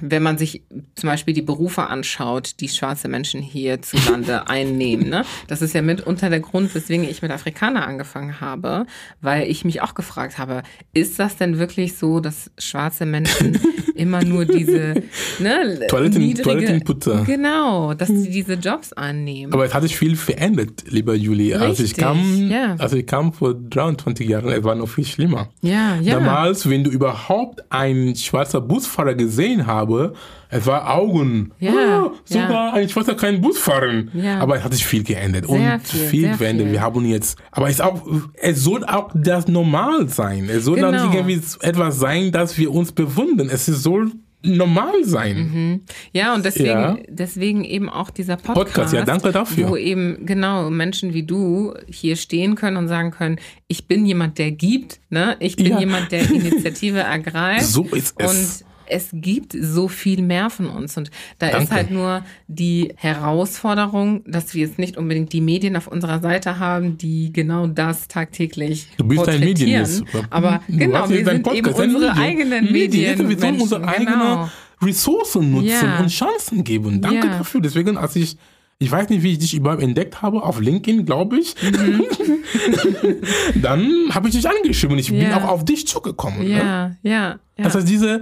wenn 0.00 0.22
man 0.22 0.38
sich 0.38 0.62
zum 0.94 1.08
Beispiel 1.08 1.34
die 1.34 1.42
Berufe 1.42 1.86
anschaut, 1.86 2.60
die 2.60 2.68
schwarze 2.68 3.08
Menschen 3.08 3.40
hierzulande 3.42 4.48
einnehmen, 4.48 5.08
ne, 5.08 5.24
das 5.46 5.62
ist 5.62 5.74
ja 5.74 5.82
mitunter 5.82 6.30
der 6.30 6.40
Grund, 6.40 6.74
weswegen 6.74 7.08
ich 7.08 7.22
mit 7.22 7.30
Afrikaner 7.30 7.86
angefangen 7.86 8.40
habe, 8.40 8.86
weil 9.20 9.48
ich 9.50 9.64
mich 9.64 9.82
auch 9.82 9.94
gefragt 9.94 10.38
habe, 10.38 10.62
ist 10.92 11.18
das 11.18 11.36
denn 11.36 11.58
wirklich 11.58 11.96
so, 11.96 12.20
dass 12.20 12.50
schwarze 12.58 13.06
Menschen 13.06 13.58
immer 13.94 14.22
nur 14.24 14.44
diese 14.44 15.02
ne, 15.38 15.80
Toiletten- 15.88 16.18
niedrige, 16.18 16.42
Toilettenputter. 16.42 17.24
genau, 17.24 17.94
dass 17.94 18.08
sie 18.08 18.30
diese 18.30 18.54
Jobs 18.54 18.92
annehmen. 18.92 19.52
Aber 19.58 19.66
es 19.66 19.74
hat 19.74 19.82
sich 19.82 19.96
viel 19.96 20.14
verändert, 20.14 20.84
lieber 20.88 21.16
Juli. 21.16 21.52
Als 21.52 21.80
ich 21.80 21.86
Richtig, 21.86 22.04
kam, 22.04 22.48
ja. 22.48 22.76
als 22.78 22.92
ich 22.92 23.04
kam 23.06 23.32
vor 23.32 23.54
23 23.54 24.28
Jahren, 24.28 24.48
es 24.50 24.62
war 24.62 24.76
noch 24.76 24.86
viel 24.88 25.04
schlimmer. 25.04 25.48
ja, 25.62 25.96
ja. 26.00 26.14
Damals, 26.14 26.70
wenn 26.70 26.84
du 26.84 26.90
überhaupt 26.90 27.64
einen 27.72 28.14
schwarzer 28.14 28.60
Busfahrer 28.60 29.14
gesehen 29.14 29.66
habe, 29.66 30.12
es 30.48 30.64
war 30.64 30.94
Augen. 30.94 31.50
Ja, 31.58 31.72
Ah, 31.72 32.10
sogar 32.24 32.50
ja. 32.68 32.72
ein 32.74 32.88
Schwarzer 32.88 33.16
kann 33.16 33.40
Bus 33.40 33.58
fahren. 33.58 34.10
Ja. 34.14 34.38
Aber 34.38 34.56
es 34.56 34.62
hat 34.62 34.72
sich 34.72 34.86
viel 34.86 35.02
geändert 35.02 35.46
und 35.46 35.58
Sehr 35.58 35.80
viel, 35.80 36.00
viel 36.08 36.34
viel. 36.34 36.70
Wir 36.70 36.80
haben 36.80 37.04
jetzt, 37.04 37.36
aber 37.50 37.68
es 37.68 37.80
auch, 37.80 38.00
es 38.40 38.62
soll 38.62 38.84
auch 38.84 39.10
das 39.12 39.48
normal 39.48 40.08
sein. 40.08 40.48
Es 40.48 40.64
soll 40.66 40.78
dann 40.80 40.92
Genau. 40.94 41.12
irgendwie 41.12 41.40
etwas 41.62 41.98
sein, 41.98 42.30
dass 42.30 42.56
wir 42.56 42.72
uns 42.72 42.92
bewundern. 42.92 43.48
Es 43.50 43.66
soll 43.66 44.12
normal 44.42 45.04
sein. 45.04 45.80
Ja, 46.12 46.34
und 46.34 46.44
deswegen, 46.44 46.68
Ja. 46.68 46.98
deswegen 47.08 47.64
eben 47.64 47.88
auch 47.88 48.10
dieser 48.10 48.36
Podcast. 48.36 48.66
Podcast, 48.66 48.92
ja, 48.94 49.04
danke 49.04 49.32
dafür. 49.32 49.68
Wo 49.70 49.76
eben, 49.76 50.24
genau, 50.26 50.70
Menschen 50.70 51.12
wie 51.12 51.24
du 51.24 51.74
hier 51.88 52.16
stehen 52.16 52.54
können 52.54 52.76
und 52.76 52.88
sagen 52.88 53.10
können, 53.10 53.38
ich 53.66 53.86
bin 53.86 54.06
jemand, 54.06 54.38
der 54.38 54.52
gibt, 54.52 55.00
ne? 55.10 55.36
Ich 55.40 55.56
bin 55.56 55.66
Ja. 55.66 55.80
jemand, 55.80 56.12
der 56.12 56.20
Initiative 56.30 57.00
ergreift. 57.00 57.66
So 57.66 57.84
ist 57.84 58.14
es. 58.18 58.62
Und 58.62 58.67
es 58.90 59.08
gibt 59.12 59.56
so 59.60 59.88
viel 59.88 60.22
mehr 60.22 60.50
von 60.50 60.66
uns. 60.66 60.96
Und 60.96 61.10
da 61.38 61.46
ist 61.48 61.54
Danke. 61.54 61.74
halt 61.74 61.90
nur 61.90 62.22
die 62.46 62.92
Herausforderung, 62.96 64.22
dass 64.26 64.54
wir 64.54 64.66
jetzt 64.66 64.78
nicht 64.78 64.96
unbedingt 64.96 65.32
die 65.32 65.40
Medien 65.40 65.76
auf 65.76 65.86
unserer 65.86 66.20
Seite 66.20 66.58
haben, 66.58 66.98
die 66.98 67.32
genau 67.32 67.66
das 67.66 68.08
tagtäglich 68.08 68.88
Du 68.96 69.04
bist 69.04 69.28
ein. 69.28 69.40
Medienist. 69.40 70.02
Aber 70.30 70.60
Du 70.68 70.76
genau, 70.76 71.08
wir 71.08 71.24
sind 71.24 71.28
eben 71.28 71.42
Podcast, 71.42 71.80
ein 71.80 71.94
unsere 71.94 72.14
Medien. 72.14 72.24
eigenen 72.28 72.72
Medien. 72.72 73.28
Wir 73.28 73.38
sollen 73.38 73.60
unsere 73.60 73.80
Menschen, 73.80 73.94
eigenen 74.08 74.18
genau. 74.20 74.50
Ressourcen 74.82 75.50
nutzen 75.50 75.68
Ja. 75.68 75.98
und 76.00 76.08
Chancen 76.08 76.62
geben. 76.64 77.00
Danke 77.00 77.26
Ja. 77.26 77.38
dafür. 77.38 77.60
Deswegen, 77.60 77.96
als 77.96 78.14
ich, 78.16 78.36
ich 78.78 78.90
weiß 78.90 79.08
nicht, 79.08 79.22
wie 79.24 79.32
ich 79.32 79.38
dich 79.38 79.54
überhaupt 79.54 79.82
entdeckt 79.82 80.22
habe, 80.22 80.42
auf 80.42 80.60
LinkedIn, 80.60 81.04
glaube 81.04 81.38
ich, 81.38 81.54
dann 83.60 83.90
habe 84.14 84.28
ich 84.28 84.34
dich 84.34 84.48
angeschrieben 84.48 84.94
und 84.94 84.98
ich 85.00 85.08
bin 85.08 85.18
Mhm. 85.18 85.24
Ja. 85.24 85.36
auch 85.38 85.48
auf 85.48 85.64
dich 85.64 85.86
zugekommen. 85.86 86.40
Ne? 86.46 86.50
Ja, 86.58 86.90
ja, 87.02 87.10
ja. 87.12 87.38
Das 87.56 87.74
heißt, 87.74 87.88
diese, 87.88 88.20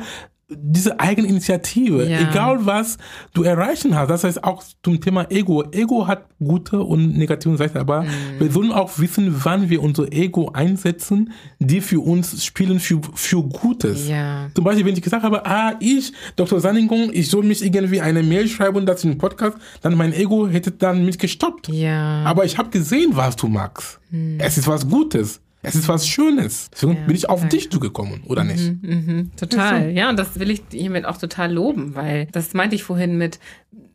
diese 0.49 1.01
Eigeninitiative, 1.01 2.07
Ja. 2.09 2.20
egal 2.30 2.64
was 2.66 2.99
du 3.34 3.42
erreichen 3.42 3.97
hast, 3.97 4.09
das 4.11 4.22
heißt 4.22 4.44
auch 4.44 4.62
zum 4.82 5.01
Thema 5.01 5.26
Ego. 5.30 5.64
Ego 5.72 6.07
hat 6.07 6.26
gute 6.38 6.80
und 6.80 7.18
negative 7.18 7.57
Seiten, 7.57 7.78
aber 7.78 8.03
Mhm. 8.03 8.09
wir 8.38 8.51
sollen 8.53 8.70
auch 8.70 8.97
wissen, 8.99 9.34
wann 9.44 9.68
wir 9.70 9.82
unser 9.82 10.12
Ego 10.12 10.51
einsetzen, 10.53 11.32
die 11.59 11.80
für 11.80 11.99
uns 12.01 12.44
spielen 12.44 12.78
für, 12.78 13.01
für 13.14 13.42
Gutes. 13.42 14.09
Ja. 14.09 14.49
Zum 14.55 14.62
Beispiel, 14.64 14.86
wenn 14.86 14.94
ich 14.94 15.03
gesagt 15.03 15.24
habe, 15.24 15.44
ah, 15.47 15.74
ich, 15.80 16.12
Dr. 16.36 16.61
Sanningung, 16.61 17.11
ich 17.12 17.28
soll 17.28 17.42
mich 17.44 17.64
irgendwie 17.64 18.01
eine 18.01 18.22
Mail 18.22 18.47
schreiben, 18.49 18.86
das 18.86 19.03
in 19.03 19.11
einen 19.11 19.18
Podcast, 19.18 19.57
dann 19.82 19.97
mein 19.97 20.12
Ego 20.12 20.47
hätte 20.49 20.70
dann 20.70 21.05
mich 21.05 21.18
gestoppt. 21.18 21.68
Ja. 21.68 22.22
Aber 22.24 22.44
ich 22.44 22.57
habe 22.57 22.70
gesehen, 22.70 23.11
was 23.16 23.34
du 23.34 23.49
magst. 23.49 23.99
Es 24.38 24.57
ist 24.59 24.68
was 24.68 24.88
Gutes. 24.88 25.40
Es 25.66 25.74
ist 25.74 25.88
was 25.88 26.06
Schönes. 26.06 26.70
Deswegen. 26.72 26.94
Ja, 26.94 27.06
bin 27.06 27.16
ich 27.16 27.28
auf 27.28 27.40
danke. 27.40 27.56
dich 27.56 27.70
zugekommen, 27.70 28.22
oder 28.24 28.44
nicht? 28.44 28.82
Mhm, 28.82 29.32
total. 29.36 29.90
Ja, 29.90 30.08
und 30.08 30.18
das 30.18 30.38
will 30.38 30.50
ich 30.50 30.62
hiermit 30.70 31.04
auch 31.04 31.16
total 31.18 31.52
loben, 31.52 31.94
weil 31.94 32.26
das 32.32 32.54
meinte 32.54 32.76
ich 32.76 32.84
vorhin 32.84 33.18
mit, 33.18 33.40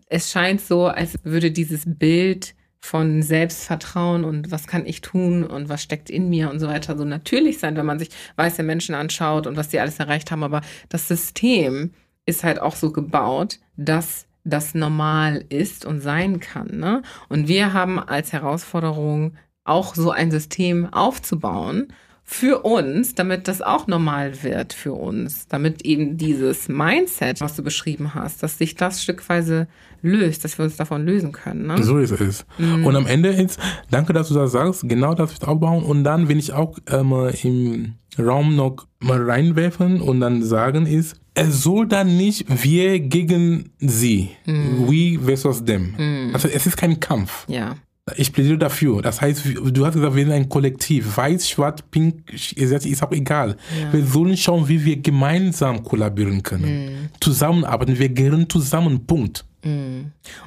es 0.08 0.30
scheint 0.30 0.60
so, 0.60 0.88
als 0.88 1.18
würde 1.24 1.52
dieses 1.52 1.84
Bild 1.86 2.56
von 2.80 3.22
Selbstvertrauen 3.22 4.26
und 4.26 4.52
was 4.52 4.68
kann 4.68 4.86
ich 4.86 5.02
tun 5.02 5.44
und 5.44 5.70
was 5.70 5.82
steckt 5.82 6.10
in 6.10 6.30
mir 6.30 6.50
und 6.50 6.60
so 6.60 6.68
weiter 6.68 6.98
so 6.98 7.06
natürlich 7.06 7.60
sein, 7.60 7.78
wenn 7.78 7.86
man 7.86 8.00
sich 8.00 8.10
weiße 8.36 8.64
Menschen 8.64 8.96
anschaut 8.96 9.48
und 9.48 9.56
was 9.56 9.70
die 9.70 9.80
alles 9.80 10.00
erreicht 10.00 10.32
haben. 10.32 10.44
Aber 10.44 10.62
das 10.90 11.08
System 11.08 11.92
ist 12.26 12.44
halt 12.44 12.60
auch 12.60 12.76
so 12.76 12.92
gebaut, 12.92 13.60
dass 13.78 14.26
das 14.44 14.74
normal 14.74 15.46
ist 15.50 15.86
und 15.86 16.02
sein 16.02 16.40
kann. 16.40 16.80
Ne? 16.80 17.04
Und 17.30 17.48
wir 17.48 17.74
haben 17.74 18.00
als 18.00 18.34
Herausforderung 18.34 19.36
auch 19.64 19.96
so 19.96 20.12
ein 20.12 20.32
System 20.32 20.92
aufzubauen 20.92 21.88
für 22.24 22.62
uns, 22.64 23.14
damit 23.14 23.48
das 23.50 23.62
auch 23.62 23.88
normal 23.88 24.42
wird 24.44 24.72
für 24.72 24.94
uns, 24.94 25.48
damit 25.48 25.82
eben 25.84 26.18
dieses 26.18 26.70
Mindset, 26.70 27.42
was 27.42 27.56
du 27.58 27.64
beschrieben 27.64 28.14
hast, 28.14 28.42
dass 28.42 28.58
sich 28.58 28.76
das 28.76 29.04
stückweise 29.04 29.68
löst, 30.02 30.46
dass 30.46 30.58
wir 30.58 30.64
uns 30.64 30.78
davon 30.78 31.06
lösen 31.06 31.34
können. 31.34 31.68
Ne? 31.68 31.84
So 31.84 31.98
ist 31.98 32.12
es. 32.12 32.46
Mhm. 32.58 32.86
Und 32.86 32.96
am 32.96 33.06
Ende 33.06 33.30
ist, 33.30 33.60
danke, 33.90 34.14
dass 34.14 34.30
du 34.30 34.34
das 34.36 34.54
sagst, 34.54 34.88
genau 34.88 35.14
das 35.14 35.34
wird 35.34 35.46
aufbauen. 35.48 35.84
Und 35.84 36.04
dann 36.06 36.30
will 36.30 36.38
ich 36.40 36.54
auch 36.54 36.78
ähm, 36.90 37.32
im 37.44 37.94
Raum 38.18 38.56
noch 38.56 38.88
mal 39.00 39.22
reinwerfen 39.30 40.00
und 40.00 40.22
dann 40.22 40.42
sagen 40.42 40.86
ist, 40.86 41.18
es 41.34 41.64
soll 41.64 41.88
dann 41.88 42.16
nicht 42.18 42.46
wir 42.64 43.00
gegen 43.00 43.72
sie, 43.80 44.30
Mhm. 44.46 44.88
we 44.90 45.20
versus 45.20 45.64
them. 45.66 46.30
Also 46.34 46.48
es 46.48 46.66
ist 46.66 46.78
kein 46.78 47.00
Kampf. 47.00 47.46
Ja, 47.50 47.76
Ich 48.18 48.34
plädiere 48.34 48.58
dafür. 48.58 49.02
Das 49.02 49.22
heißt, 49.22 49.46
du 49.46 49.86
hast 49.86 49.94
gesagt, 49.94 50.16
wir 50.16 50.24
sind 50.24 50.34
ein 50.34 50.50
Kollektiv. 50.50 51.18
Weiß, 51.18 51.50
schwarz, 51.50 51.82
pink, 51.82 52.32
ist 52.32 53.04
auch 53.04 53.12
egal. 53.12 53.58
Wir 53.92 54.06
sollen 54.06 54.38
schauen, 54.38 54.68
wie 54.68 54.84
wir 54.84 54.98
gemeinsam 54.98 55.84
kollaborieren 55.84 56.44
können. 56.44 57.10
Zusammenarbeiten. 57.20 57.98
Wir 57.98 58.10
gehören 58.10 58.50
zusammen. 58.50 59.06
Punkt. 59.06 59.46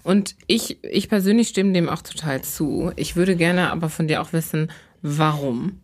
Und 0.02 0.36
ich, 0.46 0.82
ich 0.82 1.08
persönlich 1.08 1.48
stimme 1.48 1.72
dem 1.72 1.88
auch 1.88 2.02
total 2.02 2.42
zu. 2.42 2.90
Ich 2.96 3.14
würde 3.14 3.36
gerne 3.36 3.70
aber 3.70 3.88
von 3.88 4.08
dir 4.08 4.20
auch 4.20 4.32
wissen, 4.32 4.72
warum. 5.02 5.80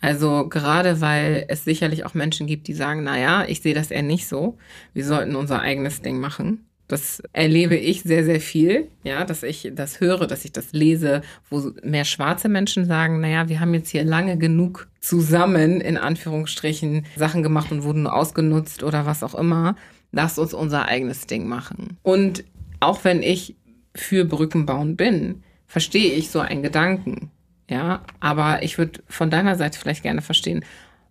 Also 0.00 0.48
gerade 0.48 1.00
weil 1.00 1.46
es 1.48 1.64
sicherlich 1.64 2.04
auch 2.04 2.14
Menschen 2.14 2.46
gibt, 2.46 2.68
die 2.68 2.74
sagen, 2.74 3.04
na 3.04 3.18
ja, 3.18 3.44
ich 3.46 3.62
sehe 3.62 3.74
das 3.74 3.90
eher 3.90 4.02
nicht 4.02 4.26
so. 4.26 4.58
Wir 4.92 5.04
sollten 5.04 5.34
unser 5.34 5.60
eigenes 5.60 6.02
Ding 6.02 6.18
machen. 6.20 6.66
Das 6.86 7.22
erlebe 7.32 7.76
ich 7.76 8.02
sehr, 8.02 8.24
sehr 8.24 8.40
viel, 8.40 8.88
ja, 9.04 9.24
dass 9.24 9.42
ich 9.42 9.72
das 9.74 10.00
höre, 10.00 10.26
dass 10.26 10.44
ich 10.44 10.52
das 10.52 10.72
lese, 10.72 11.22
wo 11.48 11.72
mehr 11.82 12.04
schwarze 12.04 12.50
Menschen 12.50 12.84
sagen, 12.84 13.20
naja, 13.20 13.48
wir 13.48 13.60
haben 13.60 13.72
jetzt 13.72 13.88
hier 13.88 14.04
lange 14.04 14.36
genug 14.36 14.88
zusammen, 15.00 15.80
in 15.80 15.96
Anführungsstrichen, 15.96 17.06
Sachen 17.16 17.42
gemacht 17.42 17.72
und 17.72 17.84
wurden 17.84 18.06
ausgenutzt 18.06 18.82
oder 18.82 19.06
was 19.06 19.22
auch 19.22 19.34
immer. 19.34 19.76
Lasst 20.12 20.38
uns 20.38 20.52
unser 20.52 20.86
eigenes 20.86 21.26
Ding 21.26 21.48
machen. 21.48 21.96
Und 22.02 22.44
auch 22.80 23.02
wenn 23.04 23.22
ich 23.22 23.56
für 23.94 24.26
Brücken 24.26 24.66
bauen 24.66 24.96
bin, 24.96 25.42
verstehe 25.66 26.12
ich 26.12 26.30
so 26.30 26.40
einen 26.40 26.62
Gedanken. 26.62 27.30
Ja, 27.68 28.02
aber 28.20 28.62
ich 28.62 28.76
würde 28.76 29.02
von 29.08 29.30
deiner 29.30 29.56
Seite 29.56 29.78
vielleicht 29.78 30.02
gerne 30.02 30.20
verstehen, 30.20 30.64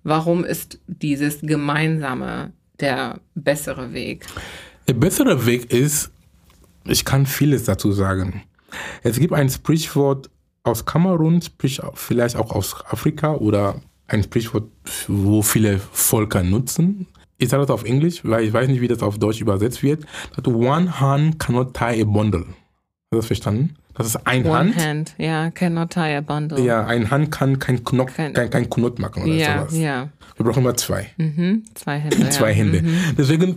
warum 0.04 0.46
ist 0.46 0.80
dieses 0.86 1.42
Gemeinsame 1.42 2.52
der 2.80 3.20
bessere 3.34 3.94
Weg? 3.94 4.26
Der 4.88 4.94
bessere 4.94 5.46
Weg 5.46 5.72
ist, 5.72 6.12
ich 6.86 7.06
kann 7.06 7.26
vieles 7.26 7.64
dazu 7.66 7.92
sagen. 7.92 8.44
Es 9.04 9.20
gibt 9.20 9.34
ein 9.34 9.50
Sprichwort 9.50 10.30
aus 10.64 10.86
Kamerun, 10.86 11.42
sprich 11.42 11.82
vielleicht 11.94 12.36
auch 12.36 12.52
aus 12.52 12.76
Afrika 12.90 13.36
oder 13.36 13.82
ein 14.08 14.24
Sprichwort, 14.24 14.66
wo 15.08 15.42
viele 15.42 15.80
Völker 15.92 16.44
nutzen. 16.44 17.08
Ich 17.38 17.50
sage 17.50 17.64
das 17.64 17.72
auf 17.72 17.84
Englisch, 17.84 18.22
weil 18.24 18.44
ich 18.46 18.54
weiß 18.54 18.68
nicht, 18.68 18.82
wie 18.82 18.88
das 18.88 19.02
auf 19.02 19.18
Deutsch 19.18 19.42
übersetzt 19.42 19.84
wird. 19.84 20.06
That 20.36 20.48
one 20.48 21.00
hand 21.00 21.40
cannot 21.40 21.74
tie 21.74 22.02
a 22.02 22.06
bundle. 22.06 22.42
Hast 22.46 23.12
du 23.12 23.18
das 23.18 23.26
verstanden? 23.28 23.76
Das 23.96 24.08
ist 24.08 24.16
ein 24.26 24.44
One 24.46 24.58
Hand. 24.74 24.78
hand, 24.78 25.16
ja, 25.20 25.52
cannot 25.52 25.92
tie 25.92 26.16
a 26.18 26.22
bundle. 26.22 26.60
Ja, 26.62 26.86
ein 26.86 27.12
Hand 27.12 27.32
kann 27.32 27.60
kein 27.60 27.84
Knopf, 27.84 28.16
Kein- 28.16 28.34
kein, 28.34 28.50
kein 28.50 28.70
Knot 28.70 28.98
machen 29.00 29.24
oder 29.24 29.34
ja, 29.34 29.60
sowas. 29.60 29.78
ja. 29.78 30.10
Wir 30.36 30.46
brauchen 30.46 30.60
immer 30.64 30.76
zwei. 30.76 31.10
Mhm. 31.18 31.64
Zwei 31.76 32.00
Hände. 32.00 32.30
Zwei 32.32 32.50
ja. 32.50 32.56
Hände. 32.56 32.82
Mhm. 32.82 32.98
Deswegen, 33.18 33.56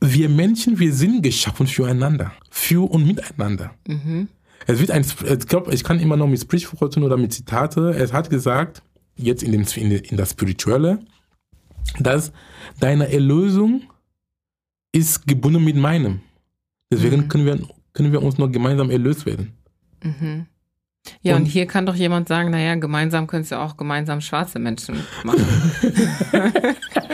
wir 0.00 0.28
Menschen, 0.28 0.78
wir 0.78 0.92
sind 0.92 1.22
geschaffen 1.22 1.66
füreinander. 1.66 2.32
Für 2.50 2.90
und 2.90 3.06
miteinander. 3.06 3.72
Mhm. 3.86 4.28
Es 4.66 4.80
wird 4.80 4.90
ein, 4.90 5.02
ich 5.04 5.46
glaube, 5.46 5.72
ich 5.74 5.84
kann 5.84 5.98
immer 6.00 6.16
noch 6.16 6.26
mit 6.26 6.40
Sprichworten 6.40 7.02
oder 7.02 7.16
mit 7.16 7.32
Zitate. 7.32 7.90
Es 7.90 8.12
hat 8.12 8.28
gesagt, 8.30 8.82
jetzt 9.16 9.42
in, 9.42 9.52
dem, 9.52 9.64
in, 9.76 10.16
das 10.16 10.30
Spirituelle, 10.32 11.00
dass 12.00 12.32
deine 12.80 13.10
Erlösung 13.12 13.82
ist 14.92 15.26
gebunden 15.26 15.64
mit 15.64 15.76
meinem. 15.76 16.20
Deswegen 16.92 17.22
Mhm. 17.22 17.28
können, 17.28 17.44
wir, 17.46 17.58
können 17.92 18.12
wir 18.12 18.22
uns 18.22 18.38
noch 18.38 18.50
gemeinsam 18.50 18.90
erlöst 18.90 19.26
werden. 19.26 19.52
Mhm. 20.02 20.46
Ja, 21.22 21.36
und, 21.36 21.42
Und- 21.42 21.46
hier 21.48 21.66
kann 21.66 21.86
doch 21.86 21.94
jemand 21.94 22.28
sagen, 22.28 22.50
naja, 22.50 22.74
gemeinsam 22.74 23.26
können 23.26 23.42
es 23.42 23.50
ja 23.50 23.64
auch 23.64 23.76
gemeinsam 23.78 24.20
schwarze 24.20 24.58
Menschen 24.58 24.96
machen. 25.24 25.46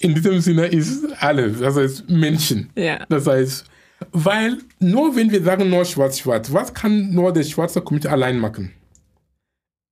In 0.00 0.14
diesem 0.14 0.40
Sinne 0.40 0.66
ist 0.66 1.04
alles, 1.20 1.60
das 1.60 1.76
heißt 1.76 2.10
Menschen. 2.10 2.70
Ja. 2.76 3.04
Das 3.08 3.26
heißt, 3.26 3.64
weil 4.12 4.58
nur 4.80 5.16
wenn 5.16 5.30
wir 5.30 5.42
sagen 5.42 5.70
nur 5.70 5.84
schwarz-schwarz, 5.84 6.52
was 6.52 6.74
kann 6.74 7.12
nur 7.14 7.32
der 7.32 7.44
schwarze 7.44 7.80
Community 7.80 8.08
allein 8.08 8.38
machen? 8.38 8.72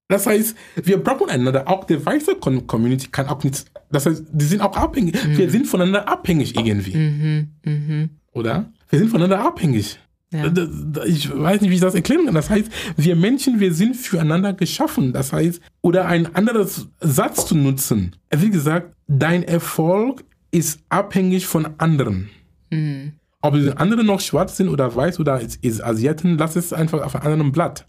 Das 0.08 0.26
heißt, 0.26 0.54
wir 0.82 0.98
brauchen 0.98 1.30
einander. 1.30 1.66
Auch 1.68 1.84
der 1.84 2.04
weiße 2.04 2.34
Com- 2.36 2.66
Community 2.66 3.08
kann 3.10 3.28
auch 3.28 3.42
nichts. 3.42 3.64
Das 3.90 4.04
heißt, 4.04 4.24
die 4.30 4.44
sind 4.44 4.60
auch 4.60 4.76
abhängig. 4.76 5.14
Wir 5.36 5.48
sind 5.50 5.66
voneinander 5.66 6.06
abhängig 6.06 6.54
irgendwie. 6.54 6.94
Mhm, 6.94 7.48
mhm. 7.64 8.10
Oder? 8.32 8.70
Wir 8.90 8.98
sind 8.98 9.08
voneinander 9.08 9.40
abhängig. 9.40 9.98
Ja. 10.32 10.48
Das- 10.48 11.06
Ich 11.06 11.30
weiß 11.30 11.60
nicht, 11.60 11.70
wie 11.70 11.74
ich 11.74 11.80
das 11.80 11.94
erklären 11.94 12.24
kann. 12.24 12.34
Das 12.34 12.48
heißt, 12.50 12.70
wir 12.96 13.16
Menschen, 13.16 13.60
wir 13.60 13.72
sind 13.74 13.96
füreinander 13.96 14.52
geschaffen. 14.54 15.12
Das 15.12 15.32
heißt, 15.32 15.60
oder 15.82 16.06
ein 16.06 16.34
anderes 16.34 16.88
Satz 17.00 17.46
zu 17.46 17.54
nutzen. 17.54 18.16
Wie 18.34 18.50
gesagt, 18.50 18.94
dein 19.08 19.42
Erfolg 19.42 20.24
ist 20.50 20.80
abhängig 20.88 21.46
von 21.46 21.68
anderen. 21.78 22.30
Mhm. 22.70 23.12
Ob 23.42 23.54
die 23.54 23.72
anderen 23.76 24.06
noch 24.06 24.20
schwarz 24.20 24.56
sind 24.56 24.68
oder 24.68 24.94
weiß 24.94 25.18
oder 25.20 25.40
ist, 25.40 25.62
ist 25.64 25.82
Asiaten, 25.82 26.38
lass 26.38 26.56
es 26.56 26.72
einfach 26.72 27.02
auf 27.02 27.14
einem 27.16 27.32
anderen 27.32 27.52
Blatt. 27.52 27.86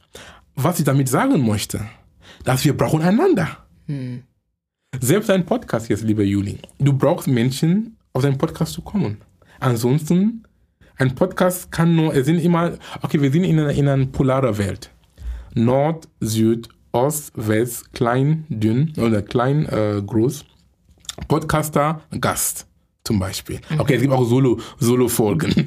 Was 0.56 0.80
ich 0.80 0.86
damit 0.86 1.08
sagen 1.10 1.46
möchte, 1.46 1.82
dass 2.44 2.66
wir 2.66 2.76
brauchen 2.76 3.02
einander. 3.02 3.58
Mhm. 3.88 4.24
Selbst 5.00 5.30
ein 5.30 5.46
Podcast 5.46 5.90
jetzt, 5.90 6.04
lieber 6.04 6.24
Juli. 6.24 6.58
Du 6.80 6.94
brauchst 6.94 7.28
Menschen, 7.28 7.98
auf 8.14 8.22
deinen 8.24 8.38
Podcast 8.38 8.74
zu 8.74 8.82
kommen. 8.82 9.18
Ansonsten, 9.60 10.44
ein 10.98 11.16
Podcast 11.16 11.72
kann 11.72 11.96
nur, 11.96 12.14
es 12.16 12.26
sind 12.26 12.40
immer, 12.40 12.74
okay, 13.02 13.22
wir 13.22 13.32
sind 13.32 13.44
in 13.44 13.60
einer, 13.60 13.72
in 13.72 13.88
einer 13.88 14.06
polaren 14.06 14.58
Welt. 14.58 14.92
Nord, 15.56 16.08
Süd, 16.20 16.70
Ost, 16.92 17.32
West, 17.36 17.94
klein, 17.94 18.46
dünn 18.50 18.94
oder 18.98 19.22
klein, 19.22 19.66
äh, 19.66 20.02
groß. 20.06 20.46
Podcaster, 21.28 22.02
Gast 22.20 22.68
zum 23.04 23.20
Beispiel. 23.20 23.60
Okay, 23.78 23.96
es 23.96 24.02
gibt 24.02 24.14
auch 24.14 24.24
Solo, 24.24 24.60
Solo-Folgen. 24.80 25.54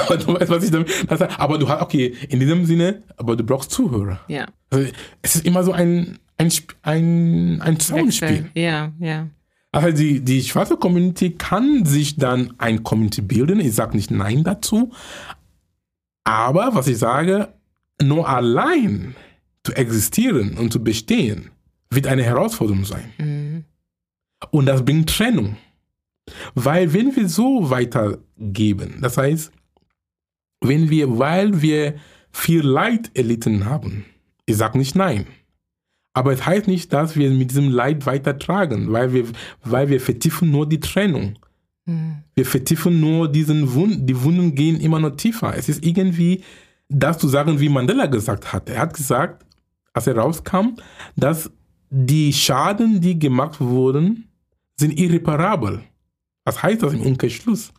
aber 0.00 0.16
du 0.16 0.34
weißt, 0.34 0.50
was 0.50 0.64
ich 0.64 0.70
damit, 0.70 0.90
aber 1.38 1.58
du 1.58 1.68
hast, 1.68 1.82
okay, 1.82 2.14
in 2.28 2.40
diesem 2.40 2.64
Sinne, 2.64 3.02
aber 3.16 3.36
du 3.36 3.44
brauchst 3.44 3.70
Zuhörer. 3.70 4.20
Ja. 4.28 4.46
Also, 4.70 4.90
es 5.22 5.36
ist 5.36 5.46
immer 5.46 5.62
so 5.62 5.72
ein, 5.72 6.18
ein, 6.36 6.50
ein, 6.82 7.60
ein 7.62 7.78
Zusammenspiel. 7.78 8.50
Ja, 8.54 8.92
ja. 8.98 9.28
Also 9.78 9.96
die, 9.96 10.20
die 10.20 10.42
schwarze 10.42 10.76
Community 10.76 11.30
kann 11.30 11.84
sich 11.84 12.16
dann 12.16 12.54
ein 12.58 12.82
Community 12.82 13.22
bilden. 13.22 13.60
Ich 13.60 13.74
sage 13.74 13.96
nicht 13.96 14.10
Nein 14.10 14.42
dazu. 14.42 14.90
Aber 16.24 16.74
was 16.74 16.88
ich 16.88 16.98
sage, 16.98 17.54
nur 18.02 18.28
allein 18.28 19.14
zu 19.62 19.72
existieren 19.72 20.58
und 20.58 20.72
zu 20.72 20.82
bestehen, 20.82 21.50
wird 21.90 22.06
eine 22.06 22.24
Herausforderung 22.24 22.84
sein. 22.84 23.12
Mhm. 23.18 23.64
Und 24.50 24.66
das 24.66 24.84
bringt 24.84 25.10
Trennung. 25.10 25.56
Weil 26.54 26.92
wenn 26.92 27.14
wir 27.14 27.28
so 27.28 27.70
weitergeben, 27.70 28.98
das 29.00 29.16
heißt, 29.16 29.52
wenn 30.60 30.90
wir, 30.90 31.18
weil 31.18 31.62
wir 31.62 31.94
viel 32.32 32.62
Leid 32.62 33.10
erlitten 33.14 33.64
haben, 33.64 34.04
ich 34.44 34.56
sage 34.56 34.76
nicht 34.76 34.96
nein, 34.96 35.26
aber 36.18 36.32
es 36.32 36.44
heißt 36.44 36.66
nicht, 36.66 36.92
dass 36.92 37.14
wir 37.14 37.30
mit 37.30 37.52
diesem 37.52 37.70
Leid 37.70 38.04
weitertragen, 38.04 38.90
weil 38.90 39.12
wir, 39.12 39.26
weil 39.62 39.88
wir 39.88 40.00
vertiefen 40.00 40.50
nur 40.50 40.68
die 40.68 40.80
Trennung. 40.80 41.38
Mhm. 41.84 42.24
Wir 42.34 42.44
vertiefen 42.44 42.98
nur 42.98 43.30
diesen 43.30 43.72
Wunden, 43.72 44.04
die 44.04 44.20
Wunden 44.20 44.52
gehen 44.56 44.80
immer 44.80 44.98
noch 44.98 45.14
tiefer. 45.14 45.56
Es 45.56 45.68
ist 45.68 45.86
irgendwie 45.86 46.42
das 46.88 47.18
zu 47.18 47.28
sagen, 47.28 47.60
wie 47.60 47.68
Mandela 47.68 48.06
gesagt 48.06 48.52
hat. 48.52 48.68
Er 48.68 48.80
hat 48.80 48.94
gesagt, 48.94 49.46
als 49.92 50.08
er 50.08 50.16
rauskam, 50.16 50.74
dass 51.14 51.52
die 51.88 52.32
Schaden, 52.32 53.00
die 53.00 53.16
gemacht 53.16 53.60
wurden, 53.60 54.26
sind 54.76 54.98
irreparabel. 54.98 55.84
Was 56.44 56.60
heißt 56.60 56.82
das 56.82 56.94
im 56.94 57.02
Umkehrschluss? 57.02 57.72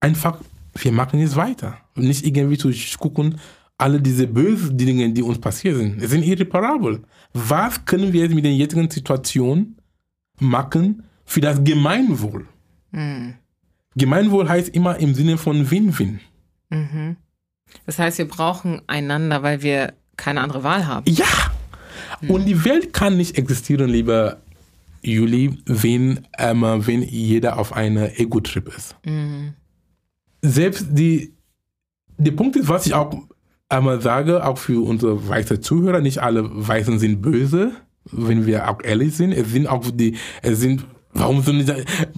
Einfach, 0.00 0.40
wir 0.74 0.90
machen 0.90 1.20
jetzt 1.20 1.36
weiter. 1.36 1.78
Nicht 1.94 2.26
irgendwie 2.26 2.58
zu 2.58 2.72
gucken, 2.98 3.38
alle 3.80 4.00
diese 4.00 4.26
bösen 4.26 4.76
Dinge, 4.76 5.10
die 5.10 5.22
uns 5.22 5.38
passiert 5.38 5.76
sind, 5.76 6.00
sind 6.00 6.22
irreparabel. 6.22 7.02
Was 7.32 7.84
können 7.84 8.12
wir 8.12 8.22
jetzt 8.22 8.34
mit 8.34 8.44
der 8.44 8.54
jetzigen 8.54 8.90
Situation 8.90 9.76
machen 10.38 11.02
für 11.24 11.40
das 11.40 11.62
Gemeinwohl? 11.62 12.46
Mhm. 12.90 13.34
Gemeinwohl 13.96 14.48
heißt 14.48 14.68
immer 14.70 14.98
im 14.98 15.14
Sinne 15.14 15.38
von 15.38 15.70
Win-Win. 15.70 16.20
Mhm. 16.70 17.16
Das 17.86 17.98
heißt, 17.98 18.18
wir 18.18 18.28
brauchen 18.28 18.82
einander, 18.86 19.42
weil 19.42 19.62
wir 19.62 19.94
keine 20.16 20.40
andere 20.40 20.62
Wahl 20.62 20.86
haben. 20.86 21.10
Ja! 21.10 21.26
Und 22.28 22.46
die 22.46 22.64
Welt 22.64 22.92
kann 22.92 23.16
nicht 23.16 23.38
existieren, 23.38 23.88
lieber 23.88 24.38
Juli, 25.02 25.58
wenn, 25.64 26.26
ähm, 26.38 26.62
wenn 26.62 27.02
jeder 27.02 27.58
auf 27.58 27.72
einer 27.72 28.18
Ego-Trip 28.18 28.68
ist. 28.76 28.96
Mhm. 29.04 29.54
Selbst 30.42 30.86
die, 30.90 31.34
der 32.18 32.32
Punkt 32.32 32.56
ist, 32.56 32.68
was 32.68 32.86
ich 32.86 32.94
auch 32.94 33.14
einmal 33.70 34.00
sage, 34.00 34.44
auch 34.44 34.58
für 34.58 34.84
unsere 34.84 35.28
weißen 35.28 35.62
Zuhörer, 35.62 36.00
nicht 36.00 36.18
alle 36.18 36.44
Weißen 36.44 36.98
sind 36.98 37.22
böse, 37.22 37.72
wenn 38.04 38.46
wir 38.46 38.68
auch 38.68 38.82
ehrlich 38.82 39.16
sind. 39.16 39.32
Es 39.32 39.50
sind 39.50 39.66
auch 39.68 39.84
die, 39.92 40.16
es 40.42 40.60
sind, 40.60 40.84
warum 41.12 41.42
so 41.42 41.52
nicht, 41.52 41.72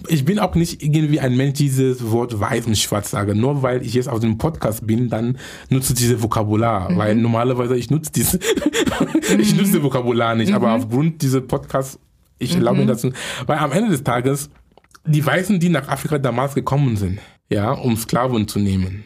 ich 0.07 0.25
bin 0.25 0.39
auch 0.39 0.55
nicht 0.55 0.81
irgendwie 0.81 1.19
ein 1.19 1.37
Mensch, 1.37 1.53
dieses 1.59 2.11
Wort 2.11 2.39
weiß 2.39 2.65
und 2.65 2.77
schwarz 2.77 3.11
sage. 3.11 3.35
Nur 3.35 3.61
weil 3.61 3.85
ich 3.85 3.93
jetzt 3.93 4.09
auf 4.09 4.19
dem 4.19 4.37
Podcast 4.37 4.85
bin, 4.85 5.09
dann 5.09 5.37
nutze 5.69 5.93
ich 5.93 5.99
dieses 5.99 6.21
Vokabular, 6.21 6.95
weil 6.97 7.15
normalerweise 7.15 7.77
ich 7.77 7.89
nutze 7.89 8.11
dieses, 8.11 8.33
ich 9.37 9.55
nutze 9.55 9.73
das 9.73 9.83
Vokabular 9.83 10.35
nicht, 10.35 10.53
aber 10.53 10.73
aufgrund 10.73 11.21
dieser 11.21 11.41
Podcasts, 11.41 11.99
ich 12.39 12.55
erlaube 12.55 12.79
mir 12.79 12.87
das, 12.87 13.07
weil 13.45 13.57
am 13.59 13.71
Ende 13.71 13.91
des 13.91 14.03
Tages, 14.03 14.49
die 15.05 15.25
Weißen, 15.25 15.59
die 15.59 15.69
nach 15.69 15.87
Afrika 15.87 16.17
damals 16.17 16.55
gekommen 16.55 16.97
sind, 16.97 17.19
ja, 17.49 17.71
um 17.71 17.95
Sklaven 17.95 18.47
zu 18.47 18.59
nehmen, 18.59 19.03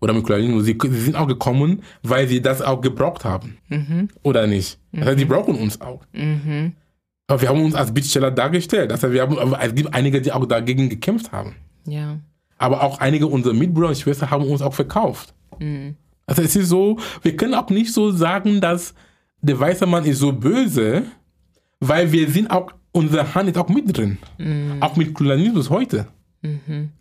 oder 0.00 0.12
mit 0.12 0.24
Kolonialismus, 0.24 0.64
sie, 0.64 0.78
sie 0.80 1.00
sind 1.00 1.16
auch 1.16 1.26
gekommen, 1.26 1.82
weil 2.02 2.28
sie 2.28 2.40
das 2.40 2.62
auch 2.62 2.80
gebraucht 2.80 3.24
haben. 3.24 3.58
Oder 4.22 4.46
nicht? 4.46 4.78
Das 4.92 5.06
heißt, 5.06 5.18
die 5.18 5.24
brauchen 5.24 5.56
uns 5.56 5.80
auch. 5.80 6.04
Mhm. 6.12 6.72
Aber 7.26 7.40
wir 7.42 7.48
haben 7.48 7.62
uns 7.62 7.74
als 7.74 7.92
Bittsteller 7.92 8.30
dargestellt. 8.30 8.90
Das 8.90 9.02
heißt, 9.02 9.12
wir 9.12 9.22
haben, 9.22 9.36
es 9.60 9.74
gibt 9.74 9.92
einige, 9.92 10.20
die 10.20 10.32
auch 10.32 10.46
dagegen 10.46 10.88
gekämpft 10.88 11.32
haben. 11.32 11.56
Ja. 11.86 12.20
Aber 12.58 12.82
auch 12.82 13.00
einige 13.00 13.26
unserer 13.26 13.54
Mitbrüder 13.54 13.88
und 13.88 13.98
Schwestern 13.98 14.30
haben 14.30 14.44
uns 14.44 14.62
auch 14.62 14.74
verkauft. 14.74 15.34
Also 16.26 16.42
es 16.42 16.56
ist 16.56 16.68
so, 16.68 16.98
wir 17.22 17.36
können 17.36 17.54
auch 17.54 17.68
nicht 17.70 17.92
so 17.92 18.10
sagen, 18.12 18.60
dass 18.60 18.94
der 19.40 19.58
weiße 19.58 19.86
Mann 19.86 20.04
ist 20.04 20.18
so 20.18 20.32
böse, 20.32 21.02
weil 21.80 22.10
wir 22.12 22.28
sind 22.30 22.50
auch, 22.50 22.72
unsere 22.92 23.34
Hand 23.34 23.48
ist 23.48 23.58
auch 23.58 23.68
mit 23.68 23.96
drin. 23.96 24.18
Auch 24.80 24.96
mit 24.96 25.12
Kolonialismus 25.14 25.70
heute. 25.70 26.06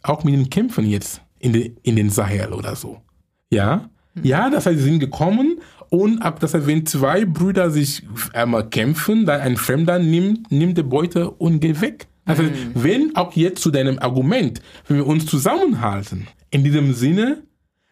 Auch 0.02 0.24
mit 0.24 0.34
den 0.34 0.50
Kämpfen 0.50 0.86
jetzt 0.86 1.22
in, 1.40 1.54
den 1.54 1.78
in 1.84 1.96
den 1.96 2.10
Sahel 2.10 2.54
oder 2.54 2.76
so. 2.76 3.02
Ja? 3.50 3.90
Ja, 4.24 4.50
das 4.50 4.66
heißt, 4.66 4.80
sie 4.80 4.84
sind 4.84 5.00
gekommen 5.00 5.62
und 5.90 6.22
ab, 6.22 6.40
das 6.40 6.54
heißt, 6.54 6.68
wenn 6.68 6.86
zwei 6.86 7.26
Brüder 7.26 7.70
sich 7.70 8.04
einmal 8.34 8.70
kämpfen, 8.70 9.26
dann 9.26 9.42
ein 9.42 9.58
Fremder 9.58 10.00
nimmt, 10.00 10.52
nimmt 10.52 10.78
die 10.78 10.84
Beute 10.84 11.32
und 11.32 11.60
geht 11.60 11.82
weg. 11.82 12.08
Also, 12.26 12.44
wenn 12.74 13.16
auch 13.16 13.34
jetzt 13.34 13.62
zu 13.62 13.72
deinem 13.72 14.00
Argument, 14.00 14.62
wenn 14.88 14.98
wir 14.98 15.08
uns 15.08 15.26
zusammenhalten, 15.26 16.28
in 16.50 16.64
diesem 16.64 16.94
Sinne, 16.94 17.44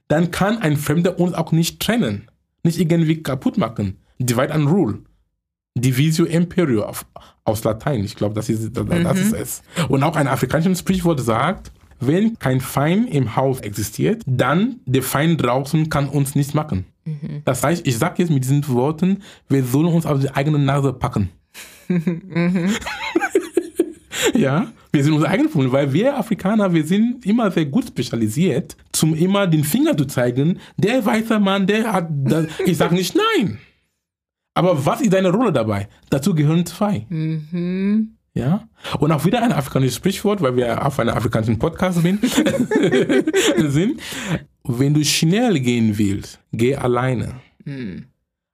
dann 0.10 0.30
kann 0.32 0.58
ein 0.58 0.76
Fremder 0.76 1.20
uns 1.20 1.34
auch 1.34 1.54
nicht 1.54 1.80
trennen, 1.80 2.30
nicht 2.64 2.80
irgendwie 2.80 3.24
kaputt 3.24 3.58
machen. 3.58 3.98
Divide 4.20 4.54
and 4.54 4.70
Rule. 4.70 5.00
Divisio 5.78 6.26
Imperio 6.26 6.84
auf, 6.84 7.06
aus 7.44 7.64
Latein. 7.64 8.04
Ich 8.04 8.16
glaube, 8.16 8.34
das 8.34 8.50
ist, 8.50 8.76
das, 8.76 8.86
das 8.88 9.20
ist 9.20 9.34
es. 9.34 9.62
Und 9.90 10.04
auch 10.04 10.16
ein 10.16 10.28
afrikanisches 10.28 10.80
Sprichwort 10.80 11.20
sagt, 11.20 11.72
wenn 12.00 12.38
kein 12.40 12.62
Feind 12.62 13.10
im 13.10 13.36
Haus 13.36 13.60
existiert, 13.62 14.22
dann 14.26 14.78
der 14.86 15.04
Feind 15.04 15.42
draußen 15.42 15.90
kann 15.90 16.10
uns 16.10 16.36
nichts 16.36 16.54
machen. 16.54 16.86
Das 17.46 17.64
heißt, 17.64 17.86
ich 17.86 17.98
sage 17.98 18.16
jetzt 18.24 18.32
mit 18.32 18.44
diesen 18.44 18.68
Worten, 18.68 19.22
wir 19.48 19.64
sollen 19.64 19.88
uns 19.88 20.06
auf 20.06 20.20
die 20.20 20.32
eigene 20.32 20.58
Nase 20.58 20.92
packen. 20.92 21.30
ja, 24.34 24.68
wir 24.92 25.04
sind 25.04 25.14
unsere 25.14 25.30
eigenen 25.30 25.52
Freunde, 25.52 25.72
weil 25.72 25.94
wir 25.94 26.18
Afrikaner, 26.18 26.74
wir 26.74 26.84
sind 26.84 27.24
immer 27.26 27.52
sehr 27.52 27.66
gut 27.66 27.88
spezialisiert, 27.88 28.76
zum 28.92 29.14
immer 29.14 29.46
den 29.46 29.64
Finger 29.64 29.96
zu 29.96 30.06
zeigen, 30.06 30.60
der 30.78 31.06
weiße 31.06 31.40
Mann, 31.40 31.68
der 31.68 31.94
hat, 31.94 32.08
das, 32.10 32.48
ich 32.66 32.78
sage 32.78 32.96
nicht 32.96 33.16
nein. 33.16 33.60
Aber 34.56 34.86
was 34.86 35.02
ist 35.02 35.14
deine 35.14 35.30
Rolle 35.32 35.52
dabei? 35.52 35.88
Dazu 36.10 36.34
gehören 36.34 36.66
zwei. 36.66 37.06
Mhm. 37.10 38.16
Ja? 38.36 38.68
Und 39.00 39.12
auch 39.12 39.26
wieder 39.26 39.42
ein 39.42 39.52
afrikanisches 39.52 39.96
Sprichwort, 39.96 40.42
weil 40.42 40.56
wir 40.56 40.86
auf 40.86 41.00
einem 41.00 41.16
afrikanischen 41.16 41.58
Podcast 41.58 42.02
sind. 42.02 42.24
sind. 43.58 44.02
Wenn 44.64 44.94
du 44.94 45.04
schnell 45.04 45.60
gehen 45.60 45.98
willst, 45.98 46.40
geh 46.52 46.76
alleine. 46.76 47.36
Mhm. 47.64 48.06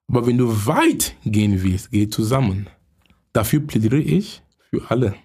Aber 0.08 0.28
wenn 0.28 0.38
du 0.38 0.66
weit 0.66 1.16
gehen 1.26 1.64
willst, 1.64 1.92
geh 1.92 2.08
zusammen. 2.08 2.68
Dafür 3.34 3.62
plädiere 3.62 4.00
ich 4.00 4.44
für 4.70 4.90
alle. 4.90 5.16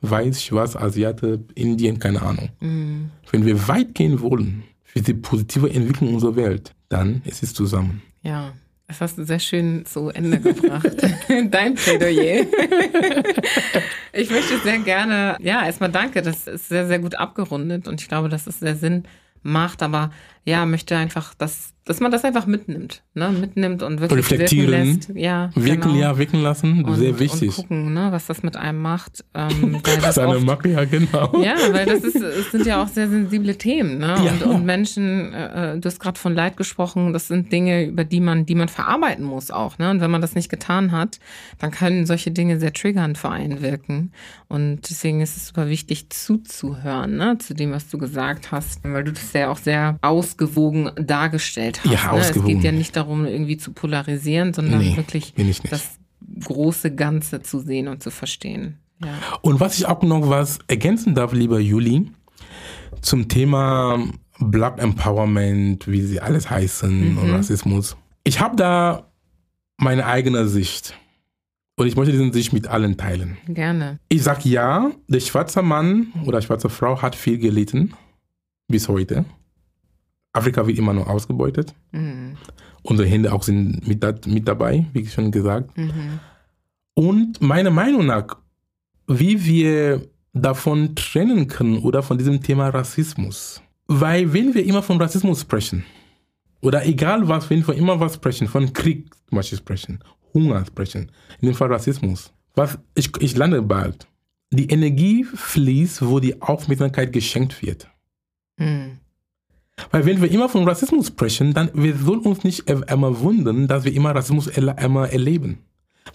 Weiß, 0.00 0.42
Schwarz, 0.42 0.76
Asiate, 0.76 1.44
Indien, 1.54 1.98
keine 1.98 2.22
Ahnung. 2.22 2.50
Mhm. 2.60 3.10
Wenn 3.30 3.44
wir 3.44 3.68
weit 3.68 3.94
gehen 3.94 4.20
wollen, 4.20 4.62
für 4.84 5.02
die 5.02 5.14
positive 5.14 5.68
Entwicklung 5.68 6.14
unserer 6.14 6.36
Welt, 6.36 6.72
dann 6.88 7.22
ist 7.24 7.42
es 7.42 7.52
zusammen. 7.52 8.02
Ja, 8.22 8.54
das 8.88 9.00
hast 9.00 9.18
du 9.18 9.24
sehr 9.24 9.40
schön 9.40 9.84
zu 9.84 10.10
Ende 10.10 10.38
gebracht. 10.38 10.86
Dein 11.50 11.74
Plädoyer. 11.74 12.46
ich 14.16 14.30
möchte 14.30 14.58
sehr 14.58 14.78
gerne, 14.78 15.36
ja, 15.40 15.64
erstmal 15.64 15.90
danke, 15.90 16.22
das 16.22 16.46
ist 16.46 16.68
sehr, 16.68 16.86
sehr 16.86 16.98
gut 16.98 17.14
abgerundet 17.16 17.86
und 17.88 18.00
ich 18.00 18.08
glaube, 18.08 18.28
dass 18.28 18.46
es 18.46 18.60
sehr 18.60 18.76
Sinn 18.76 19.04
macht, 19.42 19.82
aber 19.82 20.10
ja, 20.46 20.64
möchte 20.64 20.96
einfach, 20.96 21.34
dass, 21.34 21.74
dass 21.84 21.98
man 21.98 22.12
das 22.12 22.24
einfach 22.24 22.46
mitnimmt, 22.46 23.02
ne, 23.14 23.30
mitnimmt 23.30 23.82
und 23.82 24.00
wirklich 24.00 24.30
Reflektieren, 24.30 24.70
wirken 24.70 24.94
lässt. 24.94 25.10
Ja, 25.16 25.50
Wirken, 25.56 25.80
genau. 25.80 25.94
ja, 25.96 26.18
wirken 26.18 26.40
lassen, 26.40 26.84
und, 26.84 26.94
sehr 26.94 27.18
wichtig. 27.18 27.48
Und 27.48 27.56
gucken, 27.56 27.94
ne, 27.94 28.12
was 28.12 28.26
das 28.26 28.44
mit 28.44 28.56
einem 28.56 28.80
macht. 28.80 29.24
Ähm, 29.34 29.80
Was 30.00 30.18
eine 30.18 30.38
Macke, 30.38 30.70
ja, 30.70 30.84
genau. 30.84 31.42
ja, 31.42 31.56
weil 31.72 31.86
das 31.86 32.04
ist, 32.04 32.14
es 32.14 32.52
sind 32.52 32.64
ja 32.64 32.80
auch 32.80 32.86
sehr 32.86 33.08
sensible 33.08 33.56
Themen, 33.56 33.98
ne? 33.98 34.16
Ja. 34.24 34.32
Und, 34.32 34.42
und 34.44 34.64
Menschen, 34.64 35.34
äh, 35.34 35.78
du 35.78 35.88
hast 35.88 35.98
gerade 35.98 36.18
von 36.18 36.32
Leid 36.32 36.56
gesprochen, 36.56 37.12
das 37.12 37.26
sind 37.26 37.50
Dinge, 37.50 37.84
über 37.84 38.04
die 38.04 38.20
man, 38.20 38.46
die 38.46 38.54
man 38.54 38.68
verarbeiten 38.68 39.24
muss 39.24 39.50
auch, 39.50 39.78
ne? 39.78 39.90
Und 39.90 40.00
wenn 40.00 40.12
man 40.12 40.20
das 40.20 40.36
nicht 40.36 40.48
getan 40.48 40.92
hat, 40.92 41.18
dann 41.58 41.72
können 41.72 42.06
solche 42.06 42.30
Dinge 42.30 42.60
sehr 42.60 42.72
triggernd 42.72 43.18
für 43.18 43.30
einen 43.30 43.62
wirken. 43.62 44.12
Und 44.46 44.88
deswegen 44.88 45.20
ist 45.22 45.36
es 45.36 45.48
super 45.48 45.68
wichtig 45.68 46.10
zuzuhören, 46.10 47.16
ne? 47.16 47.36
Zu 47.38 47.54
dem, 47.54 47.72
was 47.72 47.88
du 47.88 47.98
gesagt 47.98 48.52
hast, 48.52 48.84
weil 48.84 49.02
du 49.02 49.12
das 49.12 49.32
ja 49.32 49.50
auch 49.50 49.58
sehr 49.58 49.98
ausgewogen 50.36 50.90
dargestellt 50.96 51.80
hast. 51.84 51.92
Ja, 51.92 52.12
ne? 52.12 52.18
Es 52.20 52.28
ausgewogen. 52.28 52.54
geht 52.54 52.64
ja 52.64 52.72
nicht 52.72 52.96
darum, 52.96 53.24
irgendwie 53.26 53.56
zu 53.56 53.72
polarisieren, 53.72 54.52
sondern 54.52 54.80
Nee, 54.80 54.96
wirklich 54.96 55.32
das 55.70 55.98
große 56.44 56.94
Ganze 56.94 57.42
zu 57.42 57.60
sehen 57.60 57.88
und 57.88 58.02
zu 58.02 58.10
verstehen. 58.10 58.78
Ja. 59.02 59.14
Und 59.42 59.60
was 59.60 59.78
ich 59.78 59.86
auch 59.86 60.02
noch 60.02 60.28
was 60.28 60.58
ergänzen 60.68 61.14
darf, 61.14 61.32
lieber 61.32 61.60
Juli, 61.60 62.10
zum 63.02 63.28
Thema 63.28 64.02
Black 64.38 64.82
Empowerment, 64.82 65.86
wie 65.86 66.02
sie 66.02 66.20
alles 66.20 66.50
heißen 66.50 67.18
und 67.18 67.30
Rassismus. 67.30 67.96
Ich 68.24 68.40
habe 68.40 68.56
da 68.56 69.10
meine 69.78 70.06
eigene 70.06 70.48
Sicht. 70.48 70.94
Und 71.78 71.86
ich 71.86 71.94
möchte 71.94 72.12
diese 72.12 72.32
Sicht 72.32 72.54
mit 72.54 72.68
allen 72.68 72.96
teilen. 72.96 73.36
Gerne. 73.48 73.98
Ich 74.08 74.22
sag 74.22 74.46
ja, 74.46 74.90
der 75.08 75.20
schwarze 75.20 75.60
Mann 75.60 76.06
oder 76.24 76.40
schwarze 76.40 76.70
Frau 76.70 77.02
hat 77.02 77.14
viel 77.14 77.36
gelitten. 77.36 77.92
Bis 78.68 78.88
heute. 78.88 79.26
Afrika 80.36 80.66
wird 80.66 80.78
immer 80.78 80.92
noch 80.92 81.06
ausgebeutet. 81.08 81.74
Mhm. 81.92 82.36
Unsere 82.82 83.08
Hände 83.08 83.32
auch 83.32 83.42
sind 83.42 83.86
mit, 83.86 84.26
mit 84.26 84.46
dabei, 84.46 84.86
wie 84.92 85.06
schon 85.06 85.30
gesagt. 85.30 85.76
Mhm. 85.76 86.20
Und 86.94 87.40
meiner 87.42 87.70
Meinung 87.70 88.06
nach, 88.06 88.36
wie 89.06 89.44
wir 89.44 90.08
davon 90.32 90.94
trennen 90.94 91.48
können 91.48 91.78
oder 91.78 92.02
von 92.02 92.18
diesem 92.18 92.42
Thema 92.42 92.68
Rassismus. 92.68 93.62
Weil 93.86 94.32
wenn 94.32 94.54
wir 94.54 94.64
immer 94.64 94.82
von 94.82 95.00
Rassismus 95.00 95.40
sprechen, 95.40 95.84
oder 96.60 96.84
egal 96.86 97.28
was, 97.28 97.48
wenn 97.50 97.66
wir 97.66 97.74
immer 97.74 97.98
was 98.00 98.14
sprechen, 98.14 98.48
von 98.48 98.72
Krieg 98.72 99.14
zum 99.28 99.36
Beispiel 99.36 99.58
sprechen, 99.58 100.00
Hunger 100.34 100.64
sprechen, 100.66 101.10
in 101.40 101.48
dem 101.48 101.54
Fall 101.54 101.72
Rassismus, 101.72 102.32
was, 102.54 102.78
ich, 102.94 103.10
ich 103.20 103.36
lande 103.36 103.62
bald. 103.62 104.06
Die 104.50 104.68
Energie 104.70 105.24
fließt, 105.24 106.06
wo 106.06 106.20
die 106.20 106.40
Aufmerksamkeit 106.40 107.12
geschenkt 107.12 107.62
wird. 107.62 107.88
Mhm. 108.56 108.98
Weil 109.90 110.06
wenn 110.06 110.22
wir 110.22 110.30
immer 110.30 110.48
von 110.48 110.66
Rassismus 110.66 111.08
sprechen, 111.08 111.52
dann 111.52 111.70
wir 111.74 111.96
sollen 111.96 112.20
uns 112.20 112.44
nicht 112.44 112.68
immer 112.68 113.20
wundern, 113.20 113.68
dass 113.68 113.84
wir 113.84 113.92
immer 113.92 114.14
Rassismus 114.14 114.46
immer 114.46 115.08
erleben. 115.08 115.58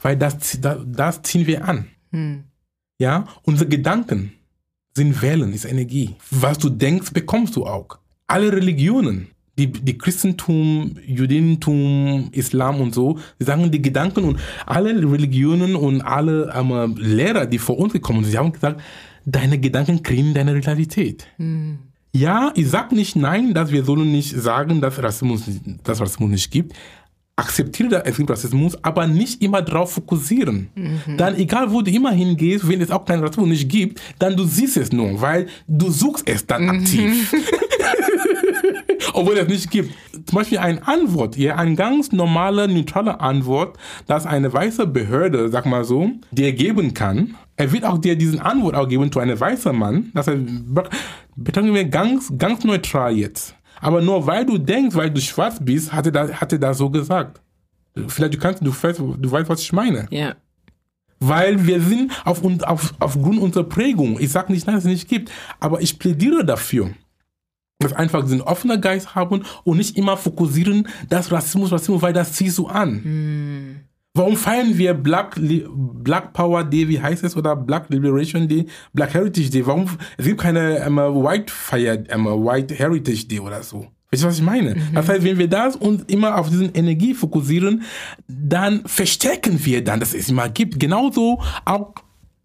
Weil 0.01 0.17
das, 0.17 0.59
das, 0.61 0.77
das 0.85 1.21
ziehen 1.21 1.47
wir 1.47 1.67
an. 1.67 1.87
Mhm. 2.11 2.45
Ja, 2.97 3.25
unsere 3.43 3.69
Gedanken 3.69 4.33
sind 4.95 5.21
Wellen, 5.21 5.53
ist 5.53 5.65
Energie. 5.65 6.15
Was 6.29 6.57
du 6.57 6.69
denkst, 6.69 7.11
bekommst 7.13 7.55
du 7.55 7.65
auch. 7.65 7.99
Alle 8.27 8.51
Religionen, 8.51 9.27
die, 9.57 9.71
die 9.71 9.97
Christentum, 9.97 10.97
Judentum, 11.05 12.29
Islam 12.31 12.81
und 12.81 12.93
so, 12.93 13.19
sie 13.39 13.45
sagen 13.45 13.71
die 13.71 13.81
Gedanken 13.81 14.23
und 14.23 14.39
alle 14.65 14.89
Religionen 14.89 15.75
und 15.75 16.01
alle 16.01 16.53
ähm, 16.55 16.95
Lehrer, 16.97 17.45
die 17.45 17.59
vor 17.59 17.77
uns 17.77 17.93
gekommen 17.93 18.23
sind, 18.23 18.31
sie 18.31 18.37
haben 18.37 18.53
gesagt, 18.53 18.81
deine 19.25 19.59
Gedanken 19.59 20.03
kriegen 20.03 20.33
deine 20.33 20.53
Realität. 20.53 21.27
Mhm. 21.37 21.79
Ja, 22.13 22.51
ich 22.55 22.69
sag 22.69 22.91
nicht 22.91 23.15
nein, 23.15 23.53
dass 23.53 23.71
wir 23.71 23.85
sollen 23.85 24.11
nicht 24.11 24.35
sagen, 24.35 24.81
dass 24.81 25.01
Rassismus, 25.01 25.43
dass 25.83 26.01
Rassismus 26.01 26.29
nicht 26.29 26.51
gibt. 26.51 26.73
Akzeptiere, 27.37 27.89
dass 27.89 28.03
es 28.05 28.17
gibt 28.17 28.29
Rassismus, 28.29 28.77
aber 28.83 29.07
nicht 29.07 29.41
immer 29.41 29.61
darauf 29.61 29.93
fokussieren. 29.93 30.69
Dann, 31.17 31.35
egal 31.35 31.71
wo 31.71 31.81
du 31.81 31.89
immer 31.89 32.11
hingehst, 32.11 32.67
wenn 32.67 32.81
es 32.81 32.91
auch 32.91 33.05
keinen 33.05 33.23
Rassismus 33.23 33.47
nicht 33.47 33.69
gibt, 33.69 34.01
dann 34.19 34.35
du 34.35 34.43
siehst 34.43 34.77
es 34.77 34.91
nur, 34.91 35.21
weil 35.21 35.47
du 35.67 35.89
suchst 35.89 36.27
es 36.27 36.45
dann 36.45 36.69
aktiv. 36.69 37.33
Obwohl 39.13 39.37
es 39.37 39.47
nicht 39.47 39.71
gibt. 39.71 39.93
Zum 40.25 40.37
Beispiel 40.37 40.59
eine 40.59 40.85
Antwort, 40.87 41.35
ja, 41.37 41.55
eine 41.55 41.75
ganz 41.75 42.11
normale, 42.11 42.67
neutrale 42.67 43.19
Antwort, 43.19 43.77
dass 44.07 44.25
eine 44.25 44.51
weiße 44.51 44.85
Behörde, 44.85 45.49
sag 45.49 45.65
mal 45.65 45.83
so, 45.83 46.11
dir 46.31 46.53
geben 46.53 46.93
kann. 46.93 47.35
Er 47.55 47.71
wird 47.71 47.85
auch 47.85 47.97
dir 47.97 48.15
diesen 48.15 48.39
Antwort 48.39 48.75
auch 48.75 48.87
geben 48.87 49.11
zu 49.11 49.19
einem 49.19 49.39
weißen 49.39 49.75
Mann. 49.75 50.11
Das 50.13 50.27
heißt, 50.27 50.39
betrachten 51.35 51.73
wir 51.73 51.85
ganz, 51.85 52.31
ganz 52.37 52.63
neutral 52.63 53.15
jetzt. 53.15 53.55
Aber 53.79 54.01
nur 54.01 54.27
weil 54.27 54.45
du 54.45 54.57
denkst, 54.57 54.95
weil 54.95 55.09
du 55.09 55.19
schwarz 55.19 55.57
bist, 55.59 55.91
hat 55.91 56.05
er 56.05 56.11
das, 56.11 56.33
hat 56.39 56.53
er 56.53 56.59
das 56.59 56.77
so 56.77 56.89
gesagt. 56.89 57.41
Vielleicht 58.07 58.35
du 58.35 58.37
kannst, 58.37 58.61
du 58.61 58.71
weißt, 58.71 58.99
du 58.99 59.31
weißt, 59.31 59.49
was 59.49 59.61
ich 59.61 59.73
meine. 59.73 60.07
Ja. 60.11 60.35
Weil 61.19 61.65
wir 61.65 61.81
sind 61.81 62.11
auf, 62.25 62.43
auf, 62.63 62.93
aufgrund 62.99 63.39
unserer 63.39 63.63
Prägung. 63.63 64.19
Ich 64.19 64.31
sage 64.31 64.51
nicht, 64.51 64.67
dass 64.67 64.75
es 64.75 64.83
nicht 64.85 65.07
gibt, 65.07 65.31
aber 65.59 65.81
ich 65.81 65.99
plädiere 65.99 66.45
dafür, 66.45 66.91
dass 67.79 67.93
einfach 67.93 68.23
diesen 68.23 68.41
offenen 68.41 68.81
Geist 68.81 69.15
haben 69.15 69.43
und 69.63 69.77
nicht 69.77 69.97
immer 69.97 70.17
fokussieren, 70.17 70.87
dass 71.09 71.31
Rassismus, 71.31 71.71
Rassismus, 71.71 72.01
weil 72.01 72.13
das 72.13 72.33
ziehst 72.33 72.57
du 72.57 72.67
an. 72.67 73.87
Warum 74.13 74.35
feiern 74.35 74.77
wir 74.77 74.93
Black, 74.93 75.39
Black 75.39 76.33
Power 76.33 76.65
Day, 76.65 76.85
wie 76.89 76.99
heißt 76.99 77.23
es, 77.23 77.37
oder 77.37 77.55
Black 77.55 77.89
Liberation 77.89 78.45
Day, 78.45 78.65
Black 78.91 79.13
Heritage 79.13 79.49
Day? 79.49 79.65
Warum, 79.65 79.87
es 80.17 80.25
gibt 80.25 80.41
keine 80.41 80.79
ähm, 80.79 80.97
White 80.97 81.51
Fire, 81.51 82.03
ähm, 82.09 82.25
White 82.25 82.75
Heritage 82.75 83.25
Day 83.25 83.39
oder 83.39 83.63
so. 83.63 83.87
Weißt 84.11 84.23
du, 84.23 84.27
was 84.27 84.37
ich 84.39 84.43
meine? 84.43 84.75
Das 84.93 85.07
heißt, 85.07 85.23
wenn 85.23 85.37
wir 85.37 85.47
das 85.47 85.77
uns 85.77 86.03
immer 86.07 86.37
auf 86.37 86.49
diesen 86.49 86.73
Energie 86.75 87.13
fokussieren, 87.13 87.83
dann 88.27 88.81
verstärken 88.85 89.63
wir 89.63 89.81
dann, 89.81 90.01
dass 90.01 90.13
es 90.13 90.27
immer 90.27 90.49
gibt. 90.49 90.77
Genauso 90.77 91.41
auch, 91.63 91.93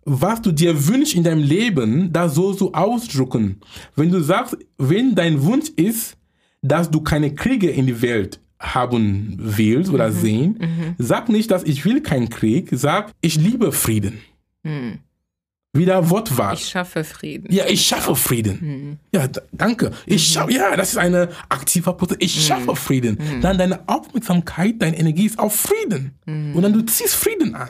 was 0.05 0.41
du 0.43 0.53
dir 0.53 0.87
wünschst 0.87 1.15
in 1.15 1.25
deinem 1.25 1.43
Leben, 1.43 2.13
das 2.13 2.37
sollst 2.37 2.61
du 2.61 2.71
ausdrücken. 2.73 3.61
Wenn 3.97 4.13
du 4.13 4.21
sagst, 4.21 4.57
wenn 4.79 5.17
dein 5.17 5.43
Wunsch 5.43 5.71
ist, 5.75 6.17
dass 6.63 6.89
du 6.89 7.01
keine 7.01 7.35
Kriege 7.35 7.69
in 7.69 7.87
die 7.87 8.01
Welt 8.01 8.39
haben 8.59 9.37
willst 9.39 9.91
oder 9.91 10.11
sehen, 10.13 10.97
sag 10.99 11.29
nicht, 11.29 11.51
dass 11.51 11.63
ich 11.65 11.85
will 11.85 12.01
keinen 12.03 12.29
Krieg, 12.31 12.69
sag, 12.73 13.13
ich 13.21 13.37
liebe 13.37 13.73
Frieden. 13.73 14.19
Wieder 15.73 16.09
Wortwahl. 16.09 16.55
Ich 16.55 16.69
schaffe 16.71 17.05
Frieden. 17.05 17.53
Ja, 17.53 17.67
ich 17.69 17.83
schaffe 17.85 18.17
Frieden. 18.17 18.99
Ja, 19.13 19.29
d- 19.29 19.41
danke. 19.53 19.93
Ich 20.07 20.27
schaffe, 20.27 20.51
ja, 20.55 20.75
das 20.75 20.93
ist 20.93 20.97
eine 20.97 21.29
aktiver 21.51 21.93
Prozess. 21.93 22.17
Ich 22.21 22.47
schaffe 22.47 22.75
Frieden. 22.75 23.19
Dann 23.43 23.59
deine 23.59 23.87
Aufmerksamkeit, 23.87 24.77
deine 24.81 24.99
Energie 24.99 25.27
ist 25.27 25.39
auf 25.39 25.55
Frieden. 25.55 26.13
Und 26.27 26.63
dann 26.63 26.73
du 26.73 26.81
ziehst 26.87 27.15
Frieden 27.15 27.55
an. 27.55 27.69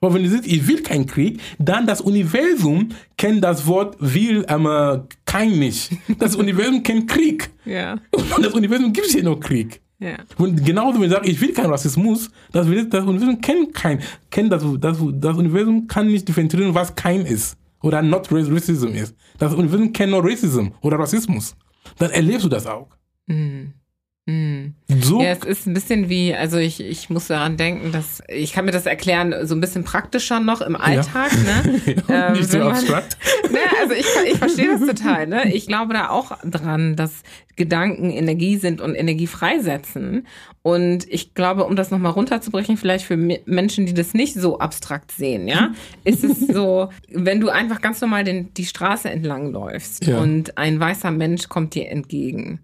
Aber 0.00 0.14
wenn 0.14 0.22
du 0.22 0.30
siehst, 0.30 0.46
ich 0.46 0.66
will 0.68 0.80
keinen 0.82 1.06
Krieg, 1.06 1.40
dann 1.58 1.86
das 1.88 2.00
Universum 2.00 2.90
kennt 3.18 3.42
das 3.42 3.66
Wort 3.66 3.96
will, 3.98 4.46
ähm, 4.48 5.02
kein 5.26 5.58
nicht. 5.58 5.90
Das 6.20 6.36
Universum 6.44 6.82
kennt 6.84 7.10
Krieg. 7.10 7.50
Ja. 7.66 7.98
Und 8.12 8.44
das 8.44 8.54
Universum 8.54 8.92
gibt 8.92 9.08
hier 9.08 9.24
noch 9.24 9.40
Krieg. 9.40 9.80
Ja. 10.00 10.16
Und 10.38 10.64
genauso, 10.64 10.98
wenn 10.98 11.06
ich 11.08 11.12
sage, 11.12 11.28
ich 11.28 11.40
will 11.40 11.52
keinen 11.52 11.70
Rassismus, 11.70 12.30
das, 12.52 12.66
das 12.88 13.04
Universum 13.04 13.40
kennt 13.40 13.74
kein, 13.74 14.00
kennt 14.30 14.50
das, 14.50 14.64
das, 14.80 14.98
das 15.14 15.36
Universum 15.36 15.86
kann 15.86 16.06
nicht 16.06 16.26
differenzieren, 16.26 16.74
was 16.74 16.94
kein 16.94 17.20
ist. 17.26 17.56
Oder 17.82 18.00
not 18.02 18.30
Ra- 18.32 18.44
Racism 18.48 18.88
ist. 18.88 19.14
Das 19.38 19.52
Universum 19.54 19.92
kennt 19.92 20.10
nur 20.12 20.24
Racism 20.24 20.68
oder 20.80 20.98
Rassismus. 20.98 21.54
Dann 21.98 22.10
erlebst 22.10 22.44
du 22.44 22.48
das 22.48 22.66
auch. 22.66 22.88
So, 24.26 25.20
Ja, 25.22 25.32
es 25.32 25.44
ist 25.44 25.66
ein 25.66 25.74
bisschen 25.74 26.08
wie, 26.08 26.34
also 26.34 26.56
ich, 26.58 26.80
ich 26.80 27.10
muss 27.10 27.26
daran 27.26 27.56
denken, 27.56 27.90
dass 27.90 28.22
ich 28.28 28.52
kann 28.52 28.64
mir 28.64 28.70
das 28.70 28.86
erklären, 28.86 29.34
so 29.44 29.56
ein 29.56 29.60
bisschen 29.60 29.82
praktischer 29.82 30.38
noch 30.38 30.60
im 30.60 30.76
Alltag, 30.76 31.32
ne? 31.32 31.80
Ähm, 32.08 32.32
nicht 32.34 32.48
so 32.48 32.58
wenn 32.58 32.66
man- 32.66 32.76
abstrakt. 32.76 33.16
Ne, 33.50 33.58
also 33.80 33.94
ich, 33.94 34.06
ich 34.32 34.38
verstehe 34.38 34.68
das 34.78 34.86
total. 34.86 35.26
Ne? 35.26 35.52
Ich 35.52 35.66
glaube 35.66 35.92
da 35.94 36.10
auch 36.10 36.38
dran, 36.44 36.94
dass 36.94 37.24
Gedanken 37.56 38.10
Energie 38.10 38.56
sind 38.58 38.80
und 38.80 38.94
Energie 38.94 39.26
freisetzen. 39.26 40.28
Und 40.62 41.10
ich 41.12 41.34
glaube, 41.34 41.64
um 41.64 41.74
das 41.74 41.90
nochmal 41.90 42.12
runterzubrechen, 42.12 42.76
vielleicht 42.76 43.04
für 43.04 43.16
Me- 43.16 43.40
Menschen, 43.46 43.86
die 43.86 43.94
das 43.94 44.14
nicht 44.14 44.34
so 44.34 44.60
abstrakt 44.60 45.10
sehen, 45.10 45.48
ja, 45.48 45.72
ist 46.04 46.22
es 46.22 46.38
so, 46.46 46.90
wenn 47.08 47.40
du 47.40 47.48
einfach 47.48 47.80
ganz 47.80 48.00
normal 48.00 48.22
den, 48.22 48.54
die 48.54 48.66
Straße 48.66 49.10
entlang 49.10 49.50
läufst 49.50 50.06
Ja. 50.06 50.18
und 50.20 50.56
ein 50.56 50.78
weißer 50.78 51.10
Mensch 51.10 51.48
kommt 51.48 51.74
dir 51.74 51.88
entgegen 51.90 52.60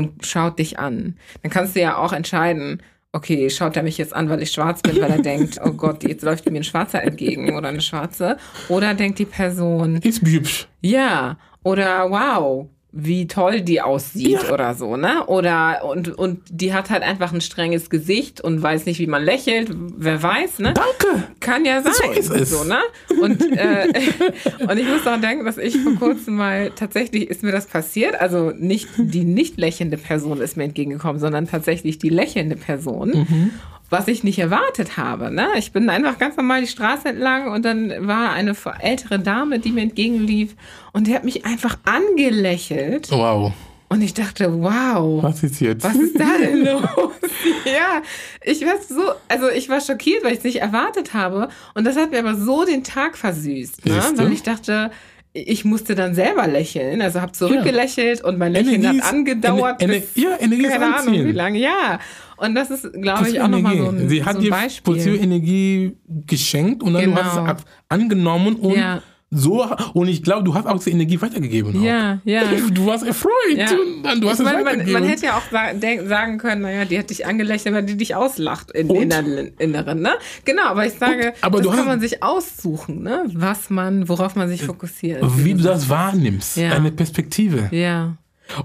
und 0.00 0.26
schaut 0.26 0.58
dich 0.58 0.78
an, 0.78 1.16
dann 1.42 1.50
kannst 1.50 1.76
du 1.76 1.80
ja 1.80 1.96
auch 1.98 2.12
entscheiden, 2.12 2.82
okay, 3.12 3.50
schaut 3.50 3.76
er 3.76 3.82
mich 3.82 3.98
jetzt 3.98 4.14
an, 4.14 4.28
weil 4.28 4.42
ich 4.42 4.52
schwarz 4.52 4.82
bin, 4.82 5.00
weil 5.00 5.10
er 5.10 5.22
denkt, 5.22 5.58
oh 5.64 5.72
Gott, 5.72 6.02
jetzt 6.04 6.22
läuft 6.22 6.48
mir 6.48 6.56
ein 6.56 6.64
Schwarzer 6.64 7.02
entgegen 7.02 7.54
oder 7.54 7.68
eine 7.68 7.80
Schwarze. 7.80 8.36
Oder 8.68 8.94
denkt 8.94 9.18
die 9.18 9.24
Person, 9.24 9.96
ist 9.96 10.22
hübsch. 10.24 10.68
ja, 10.80 11.36
oder 11.62 12.10
wow, 12.10 12.68
wie 12.92 13.26
toll 13.28 13.60
die 13.60 13.80
aussieht 13.80 14.42
Ja. 14.42 14.52
oder 14.52 14.74
so, 14.74 14.96
ne? 14.96 15.24
Oder 15.26 15.84
und, 15.84 16.08
und 16.18 16.40
die 16.50 16.74
hat 16.74 16.90
halt 16.90 17.02
einfach 17.02 17.32
ein 17.32 17.40
strenges 17.40 17.88
Gesicht 17.88 18.40
und 18.40 18.60
weiß 18.60 18.86
nicht, 18.86 18.98
wie 18.98 19.06
man 19.06 19.22
lächelt. 19.22 19.70
Wer 19.96 20.20
weiß, 20.22 20.58
ne? 20.58 20.74
Danke. 20.74 21.24
Kann 21.38 21.64
ja 21.64 21.82
sein. 21.82 21.92
So 21.94 22.10
ist 22.12 22.30
es. 22.30 22.50
So, 22.50 22.64
ne? 22.64 22.78
Und, 23.22 23.40
äh, 23.56 23.86
und 24.68 24.78
ich 24.78 24.88
muss 24.88 25.06
auch 25.06 25.20
denken, 25.20 25.44
dass 25.44 25.56
ich 25.58 25.76
vor 25.78 25.94
kurzem 25.94 26.34
mal 26.36 26.70
tatsächlich 26.74 27.30
ist 27.30 27.42
mir 27.44 27.52
das 27.52 27.66
passiert. 27.66 28.20
Also 28.20 28.50
nicht 28.50 28.88
die 28.98 29.24
nicht 29.24 29.56
lächelnde 29.58 29.96
Person 29.96 30.40
ist 30.40 30.56
mir 30.56 30.64
entgegengekommen, 30.64 31.20
sondern 31.20 31.46
tatsächlich 31.46 31.98
die 31.98 32.08
lächelnde 32.08 32.56
Person. 32.56 33.10
Mhm. 33.10 33.50
Was 33.90 34.06
ich 34.08 34.22
nicht 34.22 34.38
erwartet 34.38 34.96
habe. 34.96 35.30
Ne? 35.30 35.48
Ich 35.56 35.72
bin 35.72 35.90
einfach 35.90 36.18
ganz 36.18 36.36
normal 36.36 36.60
die 36.60 36.68
Straße 36.68 37.08
entlang 37.08 37.52
und 37.52 37.64
dann 37.64 38.06
war 38.06 38.32
eine 38.32 38.54
ältere 38.80 39.18
Dame, 39.18 39.58
die 39.58 39.72
mir 39.72 39.82
entgegenlief 39.82 40.54
und 40.92 41.06
die 41.08 41.14
hat 41.14 41.24
mich 41.24 41.44
einfach 41.44 41.76
angelächelt. 41.84 43.10
Wow. 43.10 43.52
Und 43.88 44.02
ich 44.02 44.14
dachte, 44.14 44.62
wow. 44.62 45.20
Was 45.24 45.42
ist 45.42 45.60
jetzt? 45.60 45.82
Was 45.82 45.96
ist 45.96 46.18
da 46.18 46.28
denn 46.40 46.64
los? 46.64 46.84
ja, 47.64 48.02
ich 48.44 48.64
war 48.64 48.76
so, 48.88 49.02
also 49.28 49.48
ich 49.48 49.68
war 49.68 49.80
schockiert, 49.80 50.22
weil 50.22 50.32
ich 50.32 50.38
es 50.38 50.44
nicht 50.44 50.60
erwartet 50.60 51.12
habe. 51.12 51.48
Und 51.74 51.84
das 51.84 51.96
hat 51.96 52.12
mir 52.12 52.20
aber 52.20 52.36
so 52.36 52.64
den 52.64 52.84
Tag 52.84 53.18
versüßt, 53.18 53.84
ne? 53.86 54.00
Weil 54.14 54.32
ich 54.32 54.44
dachte, 54.44 54.92
ich 55.32 55.64
musste 55.64 55.94
dann 55.94 56.14
selber 56.14 56.46
lächeln. 56.46 57.02
Also 57.02 57.20
habe 57.20 57.32
zurückgelächelt 57.32 58.22
und 58.22 58.38
mein 58.38 58.52
Lächeln 58.52 58.76
Energie 58.76 59.00
hat 59.00 59.12
angedauert. 59.12 59.80
Ener- 59.82 60.00
bis, 60.00 60.04
ja, 60.14 60.36
Energie 60.38 60.64
ist 60.66 60.72
keine 60.72 60.96
Ahnung 60.96 61.14
wie 61.24 61.32
lange. 61.32 61.58
Ja, 61.58 61.98
und 62.40 62.54
das 62.54 62.70
ist, 62.70 62.92
glaube 62.92 63.28
ich, 63.28 63.40
auch 63.40 63.48
nochmal 63.48 63.76
so 63.76 63.88
ein, 63.88 64.08
Sie 64.08 64.24
hat 64.24 64.32
so 64.34 64.38
ein 64.38 64.44
dir 64.44 64.50
Beispiel. 64.50 64.94
positive 64.94 65.16
Energie 65.16 65.96
geschenkt 66.26 66.82
und 66.82 66.94
dann 66.94 67.04
du 67.04 67.14
hast 67.14 67.34
Genau. 67.36 67.44
es 67.44 67.50
ab- 67.50 67.64
angenommen 67.88 68.56
und 68.56 68.76
Ja. 68.76 69.02
so 69.32 69.64
und 69.94 70.08
ich 70.08 70.22
glaube, 70.24 70.42
du 70.42 70.54
hast 70.54 70.66
auch 70.66 70.76
diese 70.78 70.90
Energie 70.90 71.20
weitergegeben. 71.22 71.76
auch. 71.78 71.82
Ja, 71.82 72.18
ja. 72.24 72.42
Du 72.72 72.86
warst 72.86 73.06
erfreut 73.06 73.30
Ja. 73.54 73.66
und 73.70 74.02
dann 74.02 74.20
du 74.20 74.28
hast 74.28 74.40
Ich 74.40 74.46
es 74.46 74.52
meine, 74.52 74.56
man, 74.58 74.66
weitergegeben. 74.66 75.00
man 75.00 75.08
hätte 75.08 75.26
ja 75.26 75.36
auch 75.36 76.06
sagen 76.08 76.38
können, 76.38 76.62
naja, 76.62 76.84
die 76.84 76.98
hat 76.98 77.10
dich 77.10 77.26
angelächelt, 77.26 77.72
weil 77.74 77.84
die 77.84 77.96
dich 77.96 78.14
auslacht 78.16 78.72
im 78.72 78.90
Und? 78.90 78.96
Inneren, 79.02 79.52
Inneren, 79.58 80.00
ne? 80.00 80.10
Genau, 80.44 80.64
aber 80.64 80.84
ich 80.86 80.94
sage, 80.94 81.28
Und- 81.28 81.34
aber 81.44 81.62
das 81.62 81.76
kann 81.76 81.86
man 81.86 82.00
sich 82.00 82.22
aussuchen, 82.24 83.02
ne? 83.02 83.24
Was 83.34 83.70
man, 83.70 84.08
worauf 84.08 84.34
man 84.34 84.48
sich 84.48 84.64
fokussiert. 84.64 85.22
wie 85.36 85.54
du 85.54 85.62
das 85.62 85.88
wahrnimmst, 85.88 86.56
Ja. 86.56 86.70
deine 86.70 86.90
Perspektive. 86.90 87.68
Ja. 87.70 88.16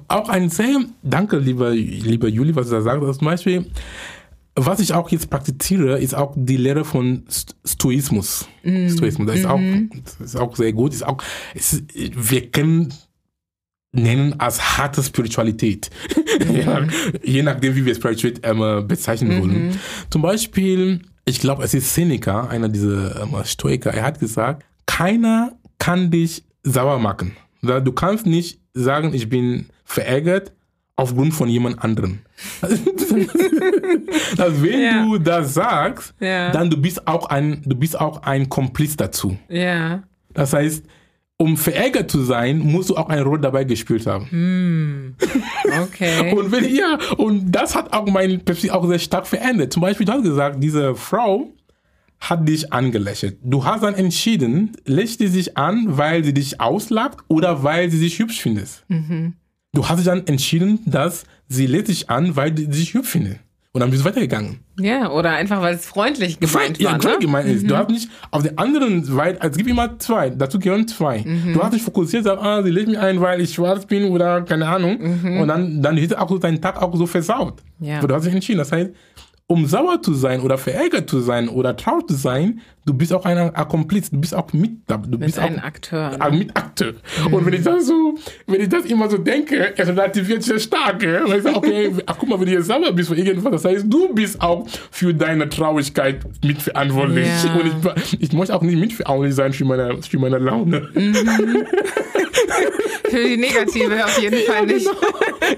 Auch 0.08 0.30
ein 0.30 0.50
sehr, 0.50 0.80
danke 1.04 1.38
lieber, 1.38 1.72
lieber 1.72 2.28
Juli, 2.28 2.56
was 2.56 2.68
du 2.70 2.76
da 2.76 2.82
sagst. 2.82 3.20
Zum 3.20 3.26
Beispiel, 3.26 3.66
was 4.56 4.80
ich 4.80 4.94
auch 4.94 5.10
jetzt 5.10 5.30
praktiziere, 5.30 6.00
ist 6.00 6.16
auch 6.16 6.34
die 6.36 6.58
Lehre 6.58 6.86
von 6.86 7.26
St- 7.26 7.56
Stoismus. 7.66 8.48
Mhm. 8.64 8.90
Stoismus, 8.90 9.28
das 9.28 9.40
ist, 9.40 9.46
auch, 9.46 9.60
das 10.20 10.28
ist 10.28 10.36
auch 10.38 10.56
sehr 10.56 10.74
gut. 10.74 10.94
Ist 10.94 11.06
auch, 11.06 11.18
ist, 11.54 11.84
wir 11.94 12.50
können 12.52 12.94
nennen 13.92 14.40
als 14.40 14.78
harte 14.78 15.02
Spiritualität. 15.04 15.90
ja, 16.54 16.86
je 17.24 17.44
nachdem, 17.44 17.76
wie 17.76 17.86
wir 17.86 17.96
Spiritualität 17.96 18.46
ähm, 18.46 18.88
bezeichnen 18.88 19.42
wollen. 19.42 19.80
Zum 20.10 20.22
Beispiel, 20.22 21.02
ich 21.26 21.40
glaube, 21.40 21.64
es 21.64 21.74
ist 21.74 21.94
Seneca, 21.94 22.48
einer 22.48 22.70
dieser 22.70 23.24
ähm, 23.24 23.36
Stoiker, 23.46 23.92
er 23.94 24.04
hat 24.04 24.20
gesagt, 24.20 24.64
keiner 24.86 25.54
kann 25.80 26.12
dich 26.12 26.44
sauer 26.64 27.00
machen. 27.00 27.36
Du 27.62 27.92
kannst 27.94 28.26
nicht 28.26 28.60
sagen, 28.74 29.14
ich 29.14 29.28
bin 29.30 29.68
verärgert 29.86 30.52
aufgrund 30.98 31.34
von 31.34 31.48
jemand 31.50 31.84
anderem. 31.84 32.20
also 34.38 34.62
wenn 34.64 34.80
Ja. 34.82 35.06
du 35.06 35.18
das 35.18 35.54
sagst, 35.54 36.14
Ja. 36.20 36.52
dann 36.52 36.70
du 36.70 36.78
bist 36.78 37.08
auch 37.08 37.30
ein, 37.30 37.62
du 37.66 37.76
bist 37.76 38.00
auch 38.00 38.22
ein 38.24 38.50
Kompliz 38.50 38.96
dazu. 38.98 39.38
Ja. 39.50 40.04
Das 40.34 40.54
heißt, 40.54 40.86
um 41.38 41.58
verärgert 41.58 42.10
zu 42.10 42.24
sein, 42.24 42.60
musst 42.60 42.90
du 42.90 42.96
auch 42.96 43.10
eine 43.10 43.24
Rolle 43.24 43.42
dabei 43.42 43.64
gespielt 43.66 44.06
haben. 44.08 44.28
Hm. 44.30 45.16
Okay. 45.82 46.32
Und 46.34 46.52
wenn, 46.52 46.74
ja, 46.74 46.98
und 47.18 47.52
das 47.52 47.76
hat 47.76 47.92
auch 47.92 48.06
mein 48.08 48.40
Pepsi 48.46 48.70
auch 48.70 48.88
sehr 48.88 49.00
stark 49.00 49.26
verändert. 49.28 49.74
Zum 49.74 49.82
Beispiel, 49.82 50.06
du 50.06 50.14
hast 50.14 50.24
gesagt, 50.24 50.64
diese 50.64 50.96
Frau 50.96 51.52
hat 52.20 52.48
dich 52.48 52.72
angelächelt. 52.72 53.38
Du 53.44 53.66
hast 53.66 53.84
dann 53.84 53.96
entschieden, 53.96 54.72
lächelt 54.86 55.18
sie 55.20 55.28
sich 55.28 55.58
an, 55.58 55.98
weil 55.98 56.24
sie 56.24 56.34
dich 56.34 56.62
auslacht 56.62 57.18
oder 57.28 57.64
weil 57.64 57.90
sie 57.90 57.98
sich 57.98 58.20
hübsch 58.20 58.40
findet. 58.42 58.86
Du 59.76 59.88
hast 59.88 59.98
dich 59.98 60.06
dann 60.06 60.26
entschieden, 60.26 60.80
dass 60.86 61.26
sie 61.50 61.68
lädt 61.68 61.90
dich 61.90 62.10
an, 62.10 62.36
weil 62.36 62.58
sie 62.58 62.68
dich 62.68 62.94
hübsch 62.94 63.10
findet. 63.10 63.40
Und 63.74 63.82
dann 63.82 63.90
bist 63.90 64.04
du 64.04 64.08
weitergegangen. 64.08 64.62
ja, 64.80 65.12
oder 65.12 65.32
einfach, 65.32 65.62
weil 65.62 65.76
es 65.76 65.86
freundlich 65.86 66.40
gemeint 66.40 66.80
ja, 66.80 66.92
war, 66.92 66.98
gut 66.98 67.12
ne? 67.12 67.18
gemeint 67.20 67.50
ist. 67.50 67.70
Du 67.70 67.76
hast 67.76 67.90
nicht 67.90 68.10
auf 68.32 68.42
der 68.42 68.58
anderen 68.58 69.04
Seite, 69.04 69.46
es 69.46 69.58
gibt 69.58 69.70
immer 69.70 70.00
zwei, 70.00 70.30
dazu 70.30 70.60
gehören 70.60 70.88
zwei. 70.88 71.26
Mhm. 71.26 71.54
Du 71.54 71.62
hast 71.62 71.74
dich 71.74 71.82
fokussiert 71.82 72.26
auf, 72.26 72.42
ah, 72.42 72.64
sie 72.64 72.72
lädt 72.72 72.88
mich 72.88 72.98
ein, 72.98 73.20
weil 73.20 73.42
ich 73.42 73.54
schwarz 73.54 73.86
bin 73.86 74.06
oder 74.06 74.44
keine 74.44 74.66
Ahnung. 74.66 74.98
Und 75.42 75.50
dann, 75.50 75.82
dann 75.82 75.98
hätte 75.98 76.22
auch 76.22 76.30
so 76.30 76.38
deinen 76.38 76.62
Tag 76.62 76.82
auch 76.82 76.96
so 76.96 77.06
versaut. 77.06 77.62
Mhm. 77.80 77.88
Ja. 77.88 77.98
Aber 77.98 78.08
du 78.08 78.16
hast 78.16 78.26
dich 78.26 78.34
entschieden. 78.34 78.60
Das 78.60 78.72
heißt, 78.72 78.92
um 79.48 79.66
sauer 79.66 80.02
zu 80.02 80.14
sein 80.14 80.40
oder 80.40 80.58
verärgert 80.58 81.10
zu 81.10 81.20
sein 81.20 81.50
oder 81.50 81.76
traurig 81.76 82.08
zu 82.08 82.16
sein, 82.16 82.62
du 82.86 82.94
bist 82.94 83.12
auch 83.12 83.26
ein 83.26 83.38
Akkompliz, 83.38 84.12
du 84.12 84.20
bist 84.20 84.36
auch 84.36 84.54
mit, 84.54 84.72
du 84.88 84.98
Mit 85.10 85.20
bist 85.22 85.40
auch 85.40 85.44
einem 85.44 85.60
Akteur. 85.60 86.12
Ne? 86.12 86.22
ein 86.22 86.38
Mitakteur. 86.38 86.94
Und 87.32 87.46
wenn 87.46 87.54
ich 87.54 87.64
das 87.64 87.88
so, 87.88 88.16
wenn 88.46 88.62
ich 88.62 88.70
das 88.70 88.86
immer 88.86 89.10
so 89.10 89.18
denke, 89.18 89.74
es 89.76 89.88
relativiert 89.88 90.44
sehr 90.44 90.60
stark, 90.60 91.02
ja? 91.02 91.28
weil 91.28 91.38
ich 91.38 91.44
sage, 91.44 91.56
okay, 91.56 91.92
ach, 92.06 92.16
guck 92.20 92.30
mal, 92.30 92.40
wenn 92.40 92.46
du 92.46 92.54
jetzt 92.54 92.68
sauer 92.68 92.92
bist 92.94 93.10
für 93.10 93.16
irgendwas, 93.16 93.52
das 93.52 93.66
heißt, 93.66 93.86
du 93.88 94.14
bist 94.14 94.40
auch 94.40 94.68
für 94.92 95.14
deine 95.14 95.50
Traurigkeit 95.50 96.20
mitverantwortlich. 96.44 97.28
Ja. 97.44 97.54
Und 97.56 97.98
ich, 97.98 98.22
ich 98.22 98.34
möchte 98.34 98.56
auch 98.56 98.62
nicht 98.62 98.80
mitverantwortlich 98.80 99.36
sein 99.36 99.54
für 99.54 99.66
meine, 99.66 100.02
für 100.02 100.20
meine 100.20 100.38
Laune. 100.38 100.90
Für 103.10 103.24
die 103.24 103.38
Negative 103.38 104.04
auf 104.04 104.20
jeden 104.20 104.40
Fall 104.48 104.66
nicht. 104.66 104.88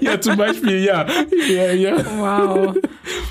ja, 0.00 0.20
zum 0.20 0.36
Beispiel, 0.36 0.84
ja. 0.84 1.06
Ja, 1.48 1.72
ja. 1.72 1.96
Wow. 2.18 2.76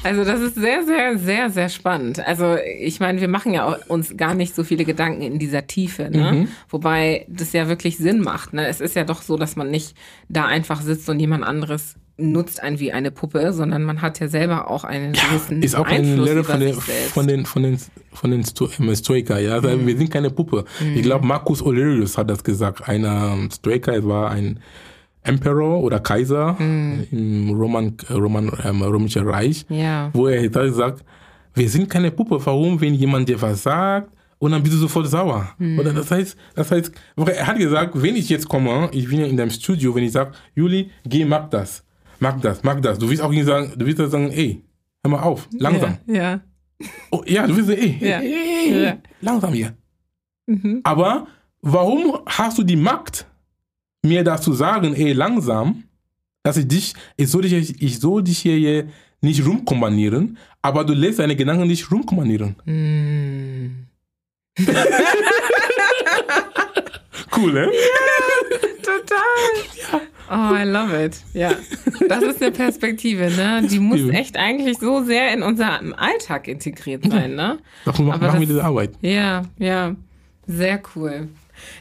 Also 0.03 0.23
das 0.23 0.41
ist 0.41 0.55
sehr, 0.55 0.83
sehr, 0.83 1.17
sehr, 1.17 1.49
sehr 1.49 1.69
spannend. 1.69 2.19
Also 2.25 2.57
ich 2.79 2.99
meine, 2.99 3.21
wir 3.21 3.27
machen 3.27 3.53
ja 3.53 3.65
auch 3.65 3.77
uns 3.87 4.17
gar 4.17 4.33
nicht 4.33 4.55
so 4.55 4.63
viele 4.63 4.85
Gedanken 4.85 5.21
in 5.21 5.39
dieser 5.39 5.67
Tiefe, 5.67 6.09
ne? 6.09 6.31
Mhm. 6.31 6.47
Wobei 6.69 7.25
das 7.29 7.53
ja 7.53 7.67
wirklich 7.67 7.97
Sinn 7.97 8.21
macht. 8.21 8.53
Ne? 8.53 8.67
Es 8.67 8.81
ist 8.81 8.95
ja 8.95 9.03
doch 9.03 9.21
so, 9.21 9.37
dass 9.37 9.55
man 9.55 9.69
nicht 9.69 9.95
da 10.29 10.45
einfach 10.45 10.81
sitzt 10.81 11.09
und 11.09 11.19
jemand 11.19 11.43
anderes 11.43 11.95
nutzt 12.17 12.63
einen 12.63 12.79
wie 12.79 12.91
eine 12.91 13.11
Puppe, 13.11 13.53
sondern 13.53 13.83
man 13.83 14.01
hat 14.01 14.19
ja 14.19 14.27
selber 14.27 14.69
auch 14.69 14.83
einen 14.83 15.13
gewissen 15.13 15.61
Ist 15.61 15.75
auch 15.75 15.85
eine 15.85 15.99
Einfluss 15.99 16.25
Lehre 16.25 16.39
über 16.39 16.49
von 16.49 16.59
selbst. 16.59 17.13
von 17.13 17.27
den, 17.27 17.45
von 17.45 17.63
den, 17.63 17.77
von 18.11 18.31
den 18.31 18.43
Sto 18.43 18.69
ähm, 18.79 18.95
Stoiker, 18.95 19.39
ja. 19.39 19.53
Also 19.53 19.85
Wir 19.85 19.97
sind 19.97 20.11
keine 20.11 20.31
Puppe. 20.31 20.65
Ich 20.95 21.03
glaube, 21.03 21.25
Marcus 21.25 21.61
Aurelius 21.61 22.17
hat 22.17 22.29
das 22.29 22.43
gesagt. 22.43 22.87
Einer 22.87 23.33
ähm, 23.33 23.49
Stoiker, 23.51 23.95
es 23.95 24.05
war 24.05 24.31
ein 24.31 24.59
Emperor 25.23 25.83
oder 25.83 25.99
Kaiser 25.99 26.55
im 26.59 27.49
Roman, 27.51 27.97
Roman, 28.09 28.51
ähm, 28.63 28.81
römischen 28.81 29.27
Reich, 29.27 29.65
ja. 29.69 30.09
wo 30.13 30.27
er 30.27 30.43
hat 30.43 30.53
gesagt, 30.53 31.03
wir 31.57 31.69
sind 31.69 31.89
keine 31.89 32.11
Puppe. 32.11 32.39
Warum, 32.45 32.79
wenn 32.79 32.93
jemand 32.93 33.27
dir 33.27 33.41
was 33.41 33.63
sagt, 33.63 34.11
und 34.39 34.51
dann 34.51 34.61
bist 34.61 34.75
du 34.75 34.79
sofort 34.79 35.07
sauer. 35.07 35.49
Oder 35.79 35.93
das 35.93 36.11
heißt, 36.11 36.37
das 36.53 36.69
heißt, 36.69 36.91
er 37.15 37.47
hat 37.47 37.57
gesagt, 37.57 37.99
wenn 37.99 38.15
ich 38.15 38.29
jetzt 38.29 38.47
komme, 38.47 38.87
ich 38.93 39.07
bin 39.09 39.19
ja 39.19 39.25
in 39.25 39.35
deinem 39.35 39.49
Studio, 39.49 39.95
wenn 39.95 40.03
ich 40.03 40.11
sage, 40.11 40.31
Juli, 40.53 40.91
geh, 41.05 41.25
mach 41.25 41.49
das, 41.49 41.83
mach 42.19 42.39
das, 42.39 42.63
mach 42.63 42.79
das. 42.79 42.99
Du 42.99 43.09
willst 43.09 43.23
auch 43.23 43.31
nicht 43.31 43.45
sagen, 43.45 43.73
du 43.75 43.85
willst 43.85 43.97
sagen, 44.11 44.29
ey, 44.31 44.63
hör 45.03 45.11
mal 45.11 45.21
auf, 45.21 45.49
langsam. 45.57 45.97
Ja. 46.05 46.13
ja. 46.13 46.41
Oh, 47.09 47.23
ja, 47.25 47.47
du 47.47 47.55
willst 47.55 47.69
sagen, 47.69 47.81
ey, 47.81 47.97
Ja. 47.99 48.19
ey, 48.19 48.71
ey, 48.73 48.83
Ja. 48.83 48.97
langsam 49.21 49.53
hier. 49.53 49.73
Mhm. 50.45 50.81
Aber 50.83 51.25
warum 51.61 52.19
hast 52.27 52.59
du 52.59 52.63
die 52.63 52.75
Macht, 52.75 53.25
mir 54.03 54.23
das 54.23 54.41
zu 54.43 54.53
sagen, 54.53 54.93
ey, 54.93 55.13
langsam, 55.13 55.83
dass 56.43 56.57
ich 56.57 56.67
dich, 56.67 56.93
ich 57.17 57.27
soll 57.29 57.41
dich, 57.41 57.81
ich 57.81 57.99
soll 57.99 58.21
dich 58.23 58.37
hier, 58.37 58.55
hier 58.55 58.87
nicht 59.21 59.45
rumkommanieren, 59.45 60.37
aber 60.61 60.83
du 60.83 60.93
lässt 60.93 61.19
deine 61.19 61.35
Gedanken 61.35 61.67
nicht 61.67 61.91
rumkommanieren. 61.91 62.55
Hm. 62.65 63.87
Cool, 67.35 67.53
ne? 67.53 67.69
Total. 68.81 70.01
Oh, 70.29 70.55
I 70.55 70.63
love 70.67 71.05
it. 71.05 71.21
Ja. 71.33 71.51
Das 72.09 72.21
ist 72.23 72.41
eine 72.41 72.51
Perspektive, 72.51 73.29
ne? 73.31 73.65
Die 73.69 73.79
muss 73.79 74.01
echt 74.09 74.37
eigentlich 74.37 74.77
so 74.79 75.03
sehr 75.03 75.33
in 75.33 75.43
unserem 75.43 75.93
Alltag 75.93 76.47
integriert 76.47 77.03
sein, 77.09 77.35
ne? 77.35 77.59
Aber 77.85 78.03
machen 78.03 78.21
wir 78.21 78.27
das- 78.31 78.39
diese 78.39 78.63
Arbeit. 78.63 78.91
Ja, 79.01 79.43
ja. 79.59 79.95
Sehr 80.47 80.81
cool. 80.95 81.27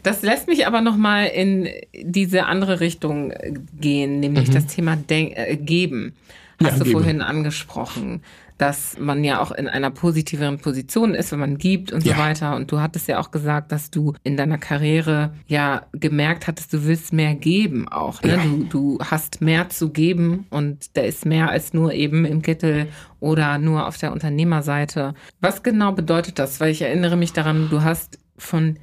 Das 0.03 0.23
lässt 0.23 0.49
mich 0.49 0.67
aber 0.67 0.81
nochmal 0.81 1.27
in 1.29 1.69
diese 1.95 2.47
andere 2.47 2.81
Richtung 2.81 3.33
gehen, 3.79 4.21
nämlich 4.21 4.51
das 4.51 4.67
Thema 4.67 4.97
Den 4.97 5.33
äh, 5.33 5.57
Geben. 5.57 6.15
Ja, 6.61 6.69
Hast 6.71 6.81
du 6.81 6.85
geben. 6.85 6.93
vorhin 6.99 7.21
angesprochen, 7.23 8.23
dass 8.57 8.99
man 8.99 9.23
ja 9.25 9.41
auch 9.43 9.51
in 9.51 9.69
einer 9.69 9.91
positiveren 9.91 10.59
Position 10.59 11.15
ist, 11.15 11.31
wenn 11.33 11.39
man 11.39 11.59
gibt 11.59 11.93
und 11.93 12.03
Ja. 12.07 12.15
so 12.15 12.21
weiter. 12.23 12.57
Und 12.57 12.73
du 12.73 12.81
hattest 12.81 13.09
ja 13.09 13.19
auch 13.19 13.31
gesagt, 13.31 13.73
dass 13.73 13.91
du 13.91 14.15
in 14.25 14.39
deiner 14.39 14.57
Karriere 14.57 15.35
ja 15.47 15.83
gemerkt 15.93 16.47
hattest, 16.47 16.73
du 16.73 16.85
willst 16.87 17.13
mehr 17.13 17.35
geben 17.35 17.87
auch. 17.89 18.23
Ne? 18.23 18.31
Ja. 18.37 18.43
Du, 18.43 18.65
du 18.65 18.99
hast 19.05 19.43
mehr 19.43 19.69
zu 19.69 19.91
geben 19.91 20.47
und 20.49 20.97
da 20.97 21.03
ist 21.03 21.27
mehr 21.27 21.51
als 21.51 21.75
nur 21.75 21.93
eben 21.93 22.25
im 22.25 22.41
Kittel 22.41 22.87
oder 23.21 23.59
nur 23.59 23.87
auf 23.87 23.99
der 23.99 24.13
Unternehmerseite. 24.13 25.13
Was 25.43 25.63
genau 25.63 25.93
bedeutet 25.93 26.39
das? 26.39 26.59
Weil 26.59 26.71
ich 26.71 26.81
erinnere 26.81 27.17
mich 27.19 27.35
daran, 27.35 27.69
du 27.69 27.83
hast 27.83 28.19
von 28.39 28.79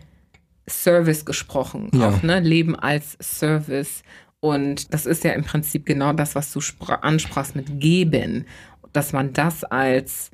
Service 0.70 1.26
gesprochen, 1.26 1.90
Ja. 1.94 2.10
auch 2.10 2.24
ne? 2.24 2.40
Leben 2.40 2.76
als 2.76 3.18
Service. 3.22 4.04
Und 4.44 4.94
das 4.94 5.06
ist 5.06 5.24
ja 5.24 5.32
im 5.32 5.46
Prinzip 5.46 5.86
genau 5.86 6.12
das, 6.12 6.36
was 6.36 6.52
du 6.52 6.60
spra- 6.60 7.00
ansprachst 7.00 7.56
mit 7.56 7.80
geben, 7.80 8.46
dass 8.92 9.14
man 9.14 9.32
das 9.32 9.64
als 9.64 10.32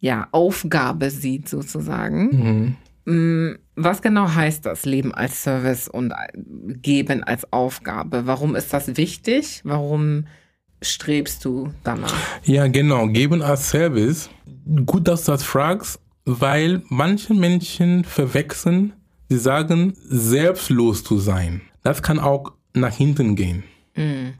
ja, 0.00 0.28
Aufgabe 0.32 1.08
sieht 1.08 1.48
sozusagen. 1.48 2.76
Mm, 3.06 3.52
Was 3.74 4.02
genau 4.02 4.28
heißt 4.34 4.66
das, 4.66 4.84
Leben 4.84 5.14
als 5.14 5.42
Service 5.42 5.88
und 5.88 6.10
äh, 6.10 6.74
Geben 6.82 7.24
als 7.24 7.50
Aufgabe? 7.54 8.26
Warum 8.26 8.54
ist 8.54 8.74
das 8.74 8.98
wichtig? 8.98 9.62
Warum 9.64 10.26
strebst 10.82 11.42
du 11.42 11.72
danach? 11.84 12.12
Ja, 12.44 12.66
genau. 12.68 13.06
Geben 13.06 13.40
als 13.40 13.70
Service. 13.70 14.28
Gut, 14.84 15.08
dass 15.08 15.24
du 15.24 15.32
das 15.32 15.42
fragst, 15.42 16.00
weil 16.26 16.82
manche 16.90 17.32
Menschen 17.32 18.04
verwechseln, 18.04 18.92
sie 19.30 19.38
sagen, 19.38 19.94
selbstlos 20.04 21.02
zu 21.02 21.16
sein. 21.18 21.62
Das 21.82 22.02
kann 22.02 22.18
auch 22.18 22.52
nach 22.76 22.94
hinten 22.94 23.36
gehen. 23.36 23.64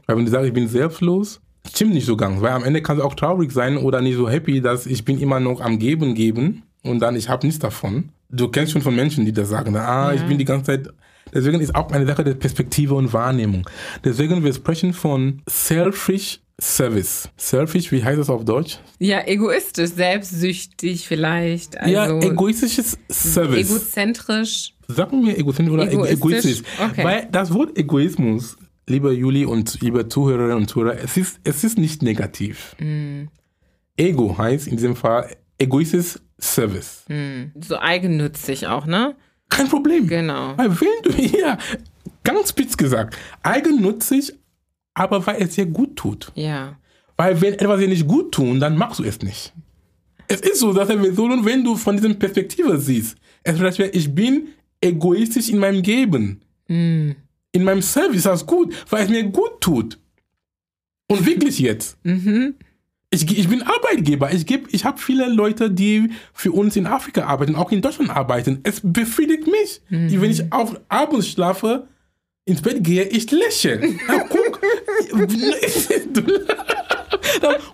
Weil 0.05 0.17
wenn 0.17 0.25
du 0.25 0.31
sagst, 0.31 0.47
ich 0.47 0.53
bin 0.53 0.67
selbstlos, 0.67 1.41
stimmt 1.67 1.93
nicht 1.93 2.05
so 2.05 2.15
ganz, 2.15 2.41
weil 2.41 2.51
am 2.51 2.63
Ende 2.63 2.81
kannst 2.81 3.01
du 3.01 3.05
auch 3.05 3.15
traurig 3.15 3.51
sein 3.51 3.77
oder 3.77 4.01
nicht 4.01 4.15
so 4.15 4.29
happy, 4.29 4.61
dass 4.61 4.85
ich 4.85 5.03
bin 5.03 5.19
immer 5.19 5.39
noch 5.39 5.61
am 5.61 5.79
Geben, 5.79 6.15
Geben 6.15 6.63
und 6.83 6.99
dann 6.99 7.15
ich 7.15 7.29
habe 7.29 7.45
nichts 7.45 7.59
davon. 7.59 8.09
Du 8.29 8.49
kennst 8.49 8.73
schon 8.73 8.81
von 8.81 8.95
Menschen, 8.95 9.25
die 9.25 9.31
das 9.31 9.49
sagen, 9.49 9.75
ah, 9.75 10.13
ich 10.13 10.21
bin 10.23 10.37
die 10.37 10.45
ganze 10.45 10.65
Zeit 10.65 10.89
Deswegen 11.33 11.59
ist 11.59 11.75
auch 11.75 11.91
eine 11.91 12.05
Sache 12.05 12.23
der 12.23 12.35
Perspektive 12.35 12.95
und 12.95 13.11
Wahrnehmung. 13.13 13.67
Deswegen 14.03 14.43
wir 14.43 14.53
sprechen 14.53 14.93
von 14.93 15.41
selfish 15.45 16.39
Service. 16.59 17.29
Selfish, 17.37 17.91
wie 17.91 18.03
heißt 18.03 18.19
das 18.19 18.29
auf 18.29 18.43
Deutsch? 18.43 18.79
Ja, 18.97 19.25
egoistisch, 19.27 19.91
selbstsüchtig 19.91 21.07
vielleicht. 21.07 21.79
Also 21.79 21.93
ja, 21.93 22.19
egoistisches 22.19 22.97
Service. 23.11 23.69
egozentrisch. 23.69 24.73
Sagen 24.87 25.25
wir 25.25 25.37
egozentrisch 25.37 25.73
oder 25.73 25.91
Egoistisch? 25.91 26.17
egoistisch. 26.17 26.63
Okay. 26.83 27.03
Weil 27.03 27.27
das 27.31 27.53
Wort 27.53 27.77
Egoismus, 27.77 28.57
lieber 28.87 29.11
Juli 29.11 29.45
und 29.45 29.79
liebe 29.81 30.07
Zuhörerinnen 30.07 30.57
und 30.57 30.67
Zuhörer, 30.69 30.97
es 30.97 31.15
ist, 31.15 31.39
es 31.43 31.63
ist 31.63 31.77
nicht 31.77 32.01
negativ. 32.01 32.75
Mm. 32.79 33.25
Ego 33.95 34.37
heißt 34.37 34.67
in 34.67 34.77
diesem 34.77 34.95
Fall 34.95 35.35
egoistisches 35.59 36.21
Service. 36.39 37.05
So 37.59 37.77
eigennützig 37.77 38.67
auch, 38.67 38.85
ne? 38.85 39.15
Kein 39.49 39.67
Problem. 39.67 40.07
Genau. 40.07 40.57
Weil 40.57 40.79
wenn 40.79 41.03
du 41.03 41.13
hier, 41.13 41.57
ganz 42.23 42.49
spitz 42.49 42.77
gesagt, 42.77 43.17
eigennützig, 43.43 44.33
aber 44.97 45.25
weil 45.25 45.41
es 45.41 45.55
dir 45.55 45.65
gut 45.65 45.95
tut. 45.95 46.31
Ja. 46.35 46.77
Weil 47.15 47.39
wenn 47.41 47.53
etwas 47.53 47.79
dir 47.79 47.87
nicht 47.87 48.07
gut 48.07 48.31
tut, 48.33 48.61
dann 48.61 48.77
machst 48.77 48.99
du 48.99 49.03
es 49.03 49.21
nicht. 49.21 49.53
Es 50.27 50.41
ist 50.41 50.59
so, 50.59 50.73
dass 50.73 50.89
wir 50.89 51.13
so, 51.13 51.23
und 51.25 51.45
wenn 51.45 51.63
du 51.63 51.75
von 51.75 51.95
dieser 51.95 52.13
Perspektive 52.13 52.77
siehst, 52.79 53.15
es 53.43 53.55
bedeutet, 53.57 53.95
ich 53.95 54.13
bin 54.13 54.49
egoistisch 54.81 55.49
in 55.49 55.57
meinem 55.59 55.81
Geben. 55.81 56.41
In 57.53 57.63
meinem 57.63 57.81
Service, 57.81 58.23
das 58.23 58.41
ist 58.41 58.45
gut, 58.47 58.75
weil 58.89 59.05
es 59.05 59.09
mir 59.09 59.23
gut 59.23 59.61
tut. 59.61 59.97
Und 61.09 61.25
wirklich 61.25 61.59
jetzt. 61.59 61.97
Ich, 63.09 63.25
ge- 63.25 63.37
ich 63.37 63.47
bin 63.47 63.61
Arbeitgeber. 63.63 64.33
Ich, 64.33 64.45
geb- 64.45 64.67
ich 64.71 64.83
habe 64.83 64.99
viele 64.99 65.29
Leute, 65.33 65.71
die 65.71 66.09
für 66.33 66.51
uns 66.51 66.75
in 66.75 66.85
Afrika 66.87 67.25
arbeiten, 67.25 67.55
auch 67.55 67.71
in 67.71 67.81
Deutschland 67.81 68.09
arbeiten. 68.09 68.59
Es 68.63 68.81
befriedigt 68.83 69.47
mich. 69.47 69.81
Wenn 70.21 70.29
ich 70.31 70.51
auf 70.51 70.77
abends 70.89 71.29
schlafe, 71.29 71.87
ins 72.43 72.61
Bett 72.61 72.83
gehe, 72.83 73.03
ich 73.05 73.31
lächle. 73.31 73.79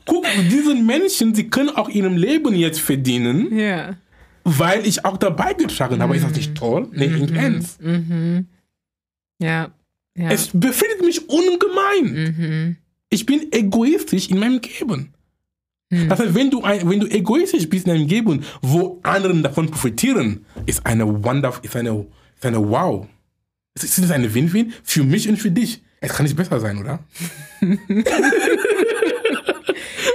Guck, 0.06 0.26
diese 0.50 0.76
Menschen, 0.76 1.34
sie 1.34 1.50
können 1.50 1.70
auch 1.70 1.90
ihrem 1.90 2.18
Leben 2.18 2.54
jetzt 2.56 2.80
verdienen, 2.80 3.56
Ja. 3.58 3.96
weil 4.44 4.86
ich 4.86 5.06
auch 5.06 5.18
dabei 5.18 5.54
getragen 5.54 6.02
habe. 6.02 6.16
Ist 6.16 6.26
das 6.26 6.36
nicht 6.36 6.56
toll? 6.56 6.88
Nee, 6.92 7.06
im 7.06 7.34
Ernst. 7.36 7.80
Ja. 9.40 9.72
Ja. 10.16 10.30
Es 10.30 10.50
befriedigt 10.54 11.02
mich 11.02 11.28
ungemein. 11.30 12.78
Ich 13.10 13.26
bin 13.26 13.52
egoistisch 13.52 14.30
in 14.30 14.40
meinem 14.40 14.62
Geben. 14.62 15.14
Das 15.90 16.20
heißt, 16.20 16.34
wenn 16.34 16.50
du, 16.50 16.64
ein, 16.64 16.90
wenn 16.90 17.00
du 17.00 17.08
egoistisch 17.08 17.70
bist 17.70 17.86
in 17.86 17.94
deinem 17.94 18.08
Geben, 18.08 18.44
wo 18.62 19.00
anderen 19.04 19.44
davon 19.44 19.70
profitieren, 19.70 20.44
ist 20.66 20.86
eine 20.88 21.24
wonderful, 21.24 21.64
ist 21.64 21.76
eine, 21.76 22.06
ist 22.36 22.46
eine 22.46 22.68
wow. 22.68 23.06
Es 23.76 23.84
ist 23.84 24.12
eine 24.12 24.34
Win-Win 24.34 24.74
für 24.84 25.04
mich 25.04 25.30
und 25.30 25.38
für 25.38 25.52
dich. 25.52 25.82
Es 26.04 26.12
kann 26.12 26.26
nicht 26.26 26.36
besser 26.36 26.60
sein, 26.60 26.78
oder? 26.78 27.00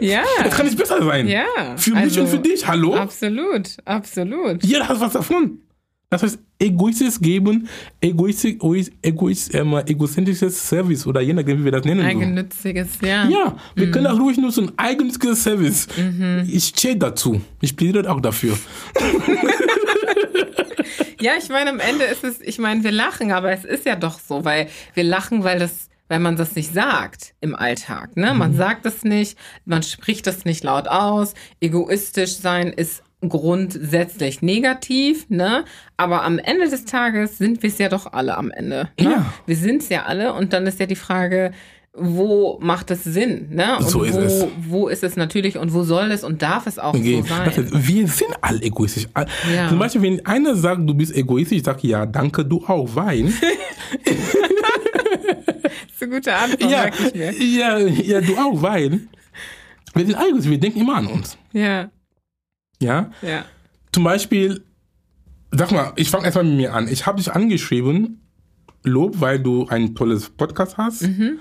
ja. 0.02 0.22
Es 0.44 0.54
kann 0.54 0.66
nicht 0.66 0.76
besser 0.76 1.02
sein. 1.02 1.26
Ja. 1.26 1.46
Für 1.78 1.92
mich 1.92 2.02
Also, 2.02 2.20
und 2.20 2.28
für 2.28 2.38
dich. 2.38 2.66
Hallo? 2.66 2.94
Absolut, 2.94 3.78
absolut. 3.86 4.62
Jeder 4.62 4.86
hat 4.86 5.00
was 5.00 5.14
davon. 5.14 5.60
Das 6.10 6.22
heißt, 6.22 6.38
egoistisches 6.58 7.18
Geben, 7.20 7.68
egoistisch, 8.02 8.56
egoistisch, 9.02 9.54
ähm, 9.58 9.74
egozentrisches 9.86 10.68
Service 10.68 11.06
oder 11.06 11.22
je 11.22 11.32
nachdem, 11.32 11.60
wie 11.60 11.64
wir 11.64 11.72
das 11.72 11.84
nennen. 11.84 12.04
Eigennütziges, 12.04 12.88
ja. 13.02 13.26
Ja, 13.28 13.56
wir 13.74 13.90
können 13.90 14.04
das 14.04 14.18
ruhig 14.18 14.36
nutzen. 14.36 14.72
Eigennütziges 14.76 15.42
Service. 15.42 15.86
Ich 16.46 16.64
stehe 16.66 16.96
dazu. 16.96 17.40
Ich 17.62 17.74
plädiere 17.76 18.10
auch 18.10 18.20
dafür. 18.20 18.58
Ja, 21.20 21.32
ich 21.38 21.48
meine, 21.48 21.70
am 21.70 21.80
Ende 21.80 22.04
ist 22.04 22.24
es, 22.24 22.40
ich 22.40 22.58
meine, 22.58 22.84
wir 22.84 22.92
lachen, 22.92 23.32
aber 23.32 23.52
es 23.52 23.64
ist 23.64 23.86
ja 23.86 23.96
doch 23.96 24.18
so, 24.18 24.44
weil 24.44 24.68
wir 24.94 25.04
lachen, 25.04 25.44
weil 25.44 25.58
das, 25.58 25.88
weil 26.08 26.20
man 26.20 26.36
das 26.36 26.54
nicht 26.54 26.72
sagt 26.72 27.34
im 27.40 27.54
Alltag, 27.54 28.16
ne? 28.16 28.34
Man 28.34 28.54
sagt 28.54 28.86
es 28.86 29.04
nicht, 29.04 29.38
man 29.64 29.82
spricht 29.82 30.26
das 30.26 30.44
nicht 30.44 30.64
laut 30.64 30.88
aus. 30.88 31.34
Egoistisch 31.60 32.36
sein 32.36 32.72
ist 32.72 33.02
grundsätzlich 33.20 34.42
negativ, 34.42 35.28
ne? 35.28 35.64
Aber 35.96 36.22
am 36.22 36.38
Ende 36.38 36.68
des 36.68 36.84
Tages 36.84 37.38
sind 37.38 37.62
wir 37.62 37.70
es 37.70 37.78
ja 37.78 37.88
doch 37.88 38.12
alle 38.12 38.36
am 38.36 38.50
Ende. 38.50 38.88
Ne? 39.00 39.10
Ja. 39.10 39.34
Wir 39.46 39.56
sind 39.56 39.82
es 39.82 39.88
ja 39.88 40.04
alle 40.04 40.32
und 40.34 40.52
dann 40.52 40.66
ist 40.66 40.78
ja 40.78 40.86
die 40.86 40.96
Frage, 40.96 41.52
wo 41.94 42.58
macht 42.60 42.90
es 42.90 43.02
Sinn, 43.04 43.48
ne? 43.50 43.76
Und 43.78 43.88
So 43.88 44.02
ist 44.04 44.14
wo, 44.14 44.20
es. 44.20 44.46
wo 44.68 44.88
ist 44.88 45.02
es 45.02 45.16
natürlich 45.16 45.58
und 45.58 45.72
wo 45.72 45.82
soll 45.82 46.10
es 46.12 46.22
und 46.22 46.42
darf 46.42 46.66
es 46.66 46.78
auch 46.78 46.92
gehen. 46.92 47.22
so 47.24 47.28
sein? 47.34 47.50
Wir 47.72 48.06
sind 48.06 48.30
alle 48.40 48.62
egoistisch. 48.62 49.08
All- 49.14 49.26
Ja. 49.52 49.68
Zum 49.68 49.78
Beispiel, 49.78 50.02
wenn 50.02 50.24
einer 50.26 50.54
sagt, 50.54 50.88
du 50.88 50.94
bist 50.94 51.14
egoistisch, 51.14 51.58
ich 51.58 51.64
sage, 51.64 51.86
ja, 51.88 52.06
danke, 52.06 52.44
du 52.44 52.64
auch, 52.66 52.88
weil. 52.94 53.32
Das 55.88 55.94
ist 55.94 56.02
eine 56.02 56.12
gute 56.14 56.34
Antwort, 56.34 56.70
ja, 56.70 56.86
ich 56.86 57.14
mir. 57.14 57.32
ja, 57.32 57.78
ja, 57.78 58.20
du 58.20 58.36
auch, 58.36 58.62
weil. 58.62 59.00
Wir 59.94 60.06
sind 60.06 60.14
egoistisch, 60.16 60.50
wir 60.50 60.60
denken 60.60 60.80
immer 60.80 60.96
an 60.96 61.06
uns. 61.08 61.36
Ja, 61.52 61.90
Ja. 62.80 63.10
ja. 63.22 63.44
Zum 63.92 64.04
Beispiel, 64.04 64.62
sag 65.50 65.72
mal, 65.72 65.92
ich 65.96 66.08
fange 66.10 66.24
erstmal 66.26 66.44
mit 66.44 66.56
mir 66.56 66.74
an. 66.74 66.86
Ich 66.88 67.06
habe 67.06 67.18
dich 67.18 67.32
angeschrieben, 67.32 68.20
Lob, 68.84 69.20
weil 69.20 69.40
du 69.40 69.66
ein 69.66 69.94
tolles 69.96 70.30
Podcast 70.30 70.76
hast, 70.76 71.02
Mhm. 71.02 71.38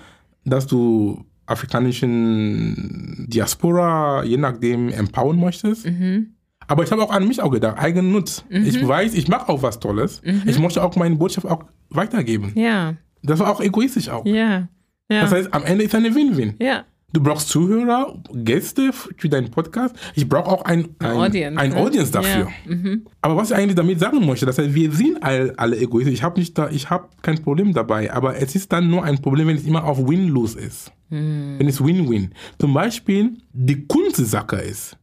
Dass 0.49 0.65
du 0.67 1.23
afrikanischen 1.45 3.25
Diaspora, 3.29 4.23
je 4.23 4.37
nachdem, 4.37 4.89
empowern 4.89 5.39
möchtest. 5.39 5.85
Mhm. 5.85 6.33
Aber 6.67 6.83
ich 6.83 6.91
habe 6.91 7.01
auch 7.03 7.11
an 7.11 7.27
mich 7.27 7.41
auch 7.41 7.51
gedacht, 7.51 7.77
Eigennutz. 7.77 8.43
Ich 8.49 8.85
weiß, 8.85 9.13
ich 9.13 9.27
mache 9.29 9.47
auch 9.49 9.61
was 9.63 9.79
Tolles. 9.79 10.21
Ich 10.45 10.59
möchte 10.59 10.83
auch 10.83 10.95
meine 10.97 11.15
Botschaft 11.15 11.47
auch 11.47 11.63
weitergeben. 11.89 12.51
Ja, 12.55 12.95
Das 13.23 13.39
war 13.39 13.49
auch 13.49 13.61
egoistisch 13.61 14.09
auch. 14.09 14.25
ja, 14.25 14.67
ja. 15.09 15.21
Das 15.21 15.31
heißt, 15.31 15.53
am 15.53 15.63
Ende 15.63 15.85
ist 15.85 15.95
eine 15.95 16.13
Win-Win. 16.13 16.55
ja. 16.59 16.83
Du 17.13 17.23
brauchst 17.23 17.47
Zuhörer, 17.47 18.21
Gäste 18.33 18.91
für 18.91 19.29
deinen 19.29 19.49
Podcast. 19.49 19.95
Ich 20.13 20.27
brauche 20.27 20.47
auch 20.47 20.65
ein, 20.65 20.89
ein, 20.99 21.11
Audience, 21.11 21.57
ein 21.57 21.69
ne? 21.69 21.77
Audience 21.77 22.11
dafür. 22.11 22.49
Ja. 22.65 22.75
Mhm. 22.75 23.05
Aber 23.21 23.37
was 23.37 23.49
ich 23.49 23.55
eigentlich 23.55 23.75
damit 23.75 23.97
sagen 24.01 24.25
möchte, 24.25 24.45
das 24.45 24.57
heißt, 24.57 24.75
wir 24.75 24.91
sind 24.91 25.23
all, 25.23 25.53
alle 25.55 25.77
egoistisch. 25.77 26.15
Ich 26.15 26.23
habe 26.23 26.37
nicht 26.37 26.57
da, 26.57 26.69
ich 26.69 26.89
habe 26.89 27.07
kein 27.21 27.41
Problem 27.41 27.73
dabei. 27.73 28.11
Aber 28.11 28.35
es 28.35 28.55
ist 28.55 28.73
dann 28.73 28.89
nur 28.89 29.05
ein 29.05 29.21
Problem, 29.21 29.47
wenn 29.47 29.55
es 29.55 29.63
immer 29.63 29.85
auf 29.85 30.05
Win-Lose 30.05 30.59
ist. 30.59 30.91
Hm. 31.09 31.55
Wenn 31.57 31.67
es 31.69 31.81
Win-Win. 31.81 32.33
Zum 32.59 32.73
Beispiel, 32.73 33.37
die 33.53 33.87
Kunstsache 33.87 34.57
ist, 34.57 34.97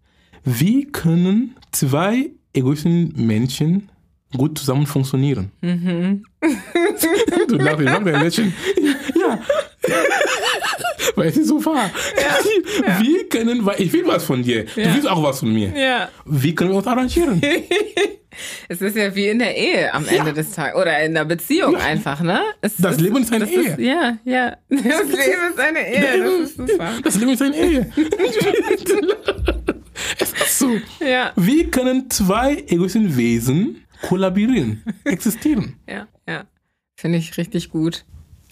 wie 0.44 0.84
können 0.84 1.56
zwei 1.72 2.32
egoistischen 2.52 3.14
Menschen 3.16 3.88
gut 4.36 4.58
zusammen 4.58 4.86
funktionieren? 4.86 5.52
Mhm. 5.62 6.22
du 7.48 7.56
lachst, 7.56 7.80
ich 7.80 7.86
mach 7.86 8.04
dein 8.04 8.20
Lächeln. 8.20 8.52
Ja. 9.18 9.38
Weil 11.16 11.28
es 11.28 11.36
ist 11.36 11.48
so 11.48 11.64
wahr. 11.64 11.90
Wir 13.00 13.28
können, 13.28 13.64
weil 13.64 13.80
ich 13.80 13.92
will 13.92 14.04
was 14.06 14.24
von 14.24 14.42
dir. 14.42 14.64
Du 14.64 14.80
Ja. 14.80 14.94
willst 14.94 15.08
auch 15.08 15.22
was 15.22 15.38
von 15.40 15.52
mir. 15.52 15.68
Ja. 15.76 16.08
Wie 16.24 16.54
können 16.54 16.70
wir 16.70 16.76
uns 16.78 16.86
arrangieren? 16.86 17.40
Es 18.68 18.80
ist 18.82 18.96
ja 18.96 19.14
wie 19.14 19.28
in 19.28 19.38
der 19.38 19.56
Ehe 19.56 19.94
am 19.94 20.08
Ende 20.08 20.32
des 20.32 20.50
Tages. 20.50 20.74
Oder 20.80 20.98
in 21.04 21.14
der 21.14 21.24
Beziehung 21.24 21.76
einfach, 21.76 22.20
ne? 22.20 22.40
Es 22.62 22.76
Das 22.78 22.98
Leben 22.98 23.18
ist 23.22 23.32
eine 23.32 23.48
Ehe. 23.48 23.76
ja, 23.78 24.18
ja. 24.24 24.56
Das 24.68 24.82
Leben 24.82 25.52
ist 25.52 25.60
eine 25.60 25.88
Ehe. 25.88 26.18
Das 26.18 26.40
ist 26.50 26.56
super. 26.56 26.90
Das 27.04 27.14
Leben 27.14 27.30
ist 27.30 27.42
eine 27.42 27.56
Ehe. 27.56 27.92
es 30.18 30.32
ist 30.32 30.58
so. 30.58 30.68
Ja, 30.98 31.32
Wie 31.36 31.64
können 31.70 32.10
zwei 32.10 32.56
egoistische 32.68 33.16
Wesen 33.16 33.84
kollaborieren, 34.02 34.82
existieren? 35.04 35.76
ja, 35.88 36.08
ja. 36.28 36.44
Finde 36.96 37.18
ich 37.18 37.36
richtig 37.38 37.70
gut. 37.70 38.04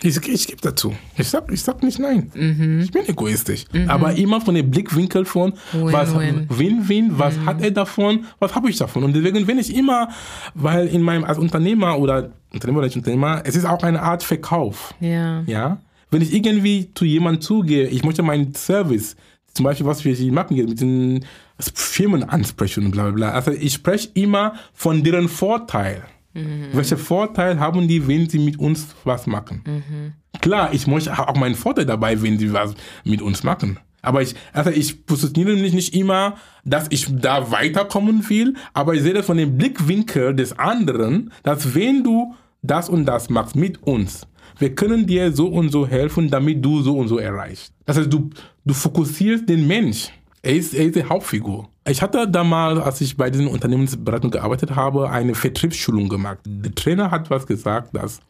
Ich, 0.03 0.17
ich 0.29 0.47
gebe 0.49 0.61
dazu. 0.61 0.95
Ich 1.17 1.29
sag, 1.29 1.51
ich 1.53 1.63
sag 1.63 1.83
nicht 1.83 1.99
nein. 1.99 2.31
Mhm. 2.35 2.81
Ich 2.81 2.91
bin 2.91 3.09
egoistisch. 3.09 3.65
Aber 3.87 4.15
immer 4.15 4.41
von 4.41 4.55
dem 4.55 4.71
Blickwinkel 4.71 5.25
von, 5.25 5.55
was 5.73 6.15
Win-win. 6.15 6.47
Win-Win, 6.49 7.19
was 7.19 7.39
hat 7.47 7.63
er 7.63 7.71
davon, 7.71 8.25
was 8.39 8.55
habe 8.55 8.69
ich 8.69 8.77
davon? 8.77 9.05
Und 9.05 9.15
deswegen, 9.15 9.47
wenn 9.47 9.59
ich 9.59 9.75
immer, 9.75 10.09
weil 10.55 10.89
in 10.89 11.03
meinem, 11.03 11.25
als 11.25 11.39
Unternehmer 11.39 11.99
oder 11.99 12.33
Unternehmer 12.53 12.81
oder 12.81 12.95
Unternehmer, 12.95 13.43
es 13.45 13.57
ist 13.57 13.65
auch 13.65 13.83
eine 13.83 14.03
Art 14.03 14.23
Verkauf. 14.23 14.95
Ja. 15.01 15.43
Ja? 15.47 15.79
Wenn 16.11 16.21
ich 16.21 16.35
irgendwie 16.35 16.91
zu 16.95 17.05
jemandem 17.05 17.41
zugehe, 17.41 17.87
ich 17.87 18.05
möchte 18.05 18.23
meinen 18.23 18.55
Service, 18.55 19.17
zum 19.55 19.65
Beispiel 19.65 19.87
was 19.87 20.05
wir 20.05 20.33
machen, 20.33 20.57
mit 20.57 20.81
den 20.81 21.25
Firmen 21.59 22.25
ansprechen 22.25 22.87
und 22.87 22.91
bla 22.91 23.05
bla 23.05 23.13
bla. 23.13 23.31
Also 23.31 23.53
ich 23.53 23.75
spreche 23.75 24.09
immer 24.15 24.55
von 24.73 25.03
deren 25.03 25.29
Vorteil. 25.29 26.03
Welche 26.35 26.97
Vorteil 26.97 27.61
haben 27.61 27.89
die, 27.89 28.07
wenn 28.09 28.29
sie 28.29 28.39
mit 28.39 28.59
uns 28.59 28.89
was 29.05 29.27
machen? 29.27 30.15
Klar, 30.41 30.73
ich 30.73 30.87
möchte 30.87 31.19
auch 31.19 31.37
meinen 31.37 31.55
Vorteil 31.55 31.87
dabei, 31.87 32.21
wenn 32.23 32.39
sie 32.39 32.53
was 32.53 32.75
mit 33.05 33.21
uns 33.23 33.43
machen. 33.43 33.79
Aber 34.03 34.21
ich, 34.21 34.35
also 34.53 34.71
ich 34.71 35.07
positioniere 35.07 35.57
mich 35.57 35.73
nicht 35.73 35.95
immer, 35.95 36.37
dass 36.65 36.87
ich 36.91 37.07
da 37.09 37.53
weiterkommen 37.53 38.29
will, 38.29 38.55
aber 38.75 38.95
ich 38.95 39.03
sehe 39.03 39.15
das 39.15 39.27
von 39.27 39.37
dem 39.37 39.57
Blickwinkel 39.57 40.35
des 40.35 40.59
anderen, 40.59 41.33
dass 41.45 41.75
wenn 41.75 42.03
du 42.03 42.35
das 42.63 42.89
und 42.89 43.07
das 43.07 43.31
machst 43.31 43.55
mit 43.55 43.83
uns, 43.85 44.27
wir 44.59 44.75
können 44.75 45.07
dir 45.07 45.33
so 45.33 45.47
und 45.47 45.71
so 45.71 45.87
helfen, 45.87 46.29
damit 46.31 46.65
du 46.65 46.83
so 46.83 46.99
und 46.99 47.09
so 47.09 47.19
erreichst. 47.19 47.73
Das 47.87 47.97
heißt, 47.97 48.13
du, 48.13 48.31
du 48.65 48.75
fokussierst 48.75 49.49
den 49.49 49.67
Mensch. 49.67 50.11
Er 50.45 50.55
ist, 50.57 50.75
er 50.75 50.87
ist 50.87 50.97
die 50.97 51.05
Hauptfigur. 51.05 51.69
Ich 51.89 52.03
hatte 52.03 52.29
damals, 52.29 52.81
als 52.81 53.01
ich 53.01 53.17
bei 53.17 53.31
diesen 53.31 53.47
Unternehmensberatungen 53.47 54.33
gearbeitet 54.33 54.75
habe, 54.75 55.09
eine 55.09 55.35
Vertriebsschulung 55.37 56.09
gemacht. 56.09 56.39
Der 56.45 56.75
Trainer 56.75 57.11
hat 57.13 57.31
was 57.31 57.47
gesagt, 57.47 57.95
dass 57.97 58.21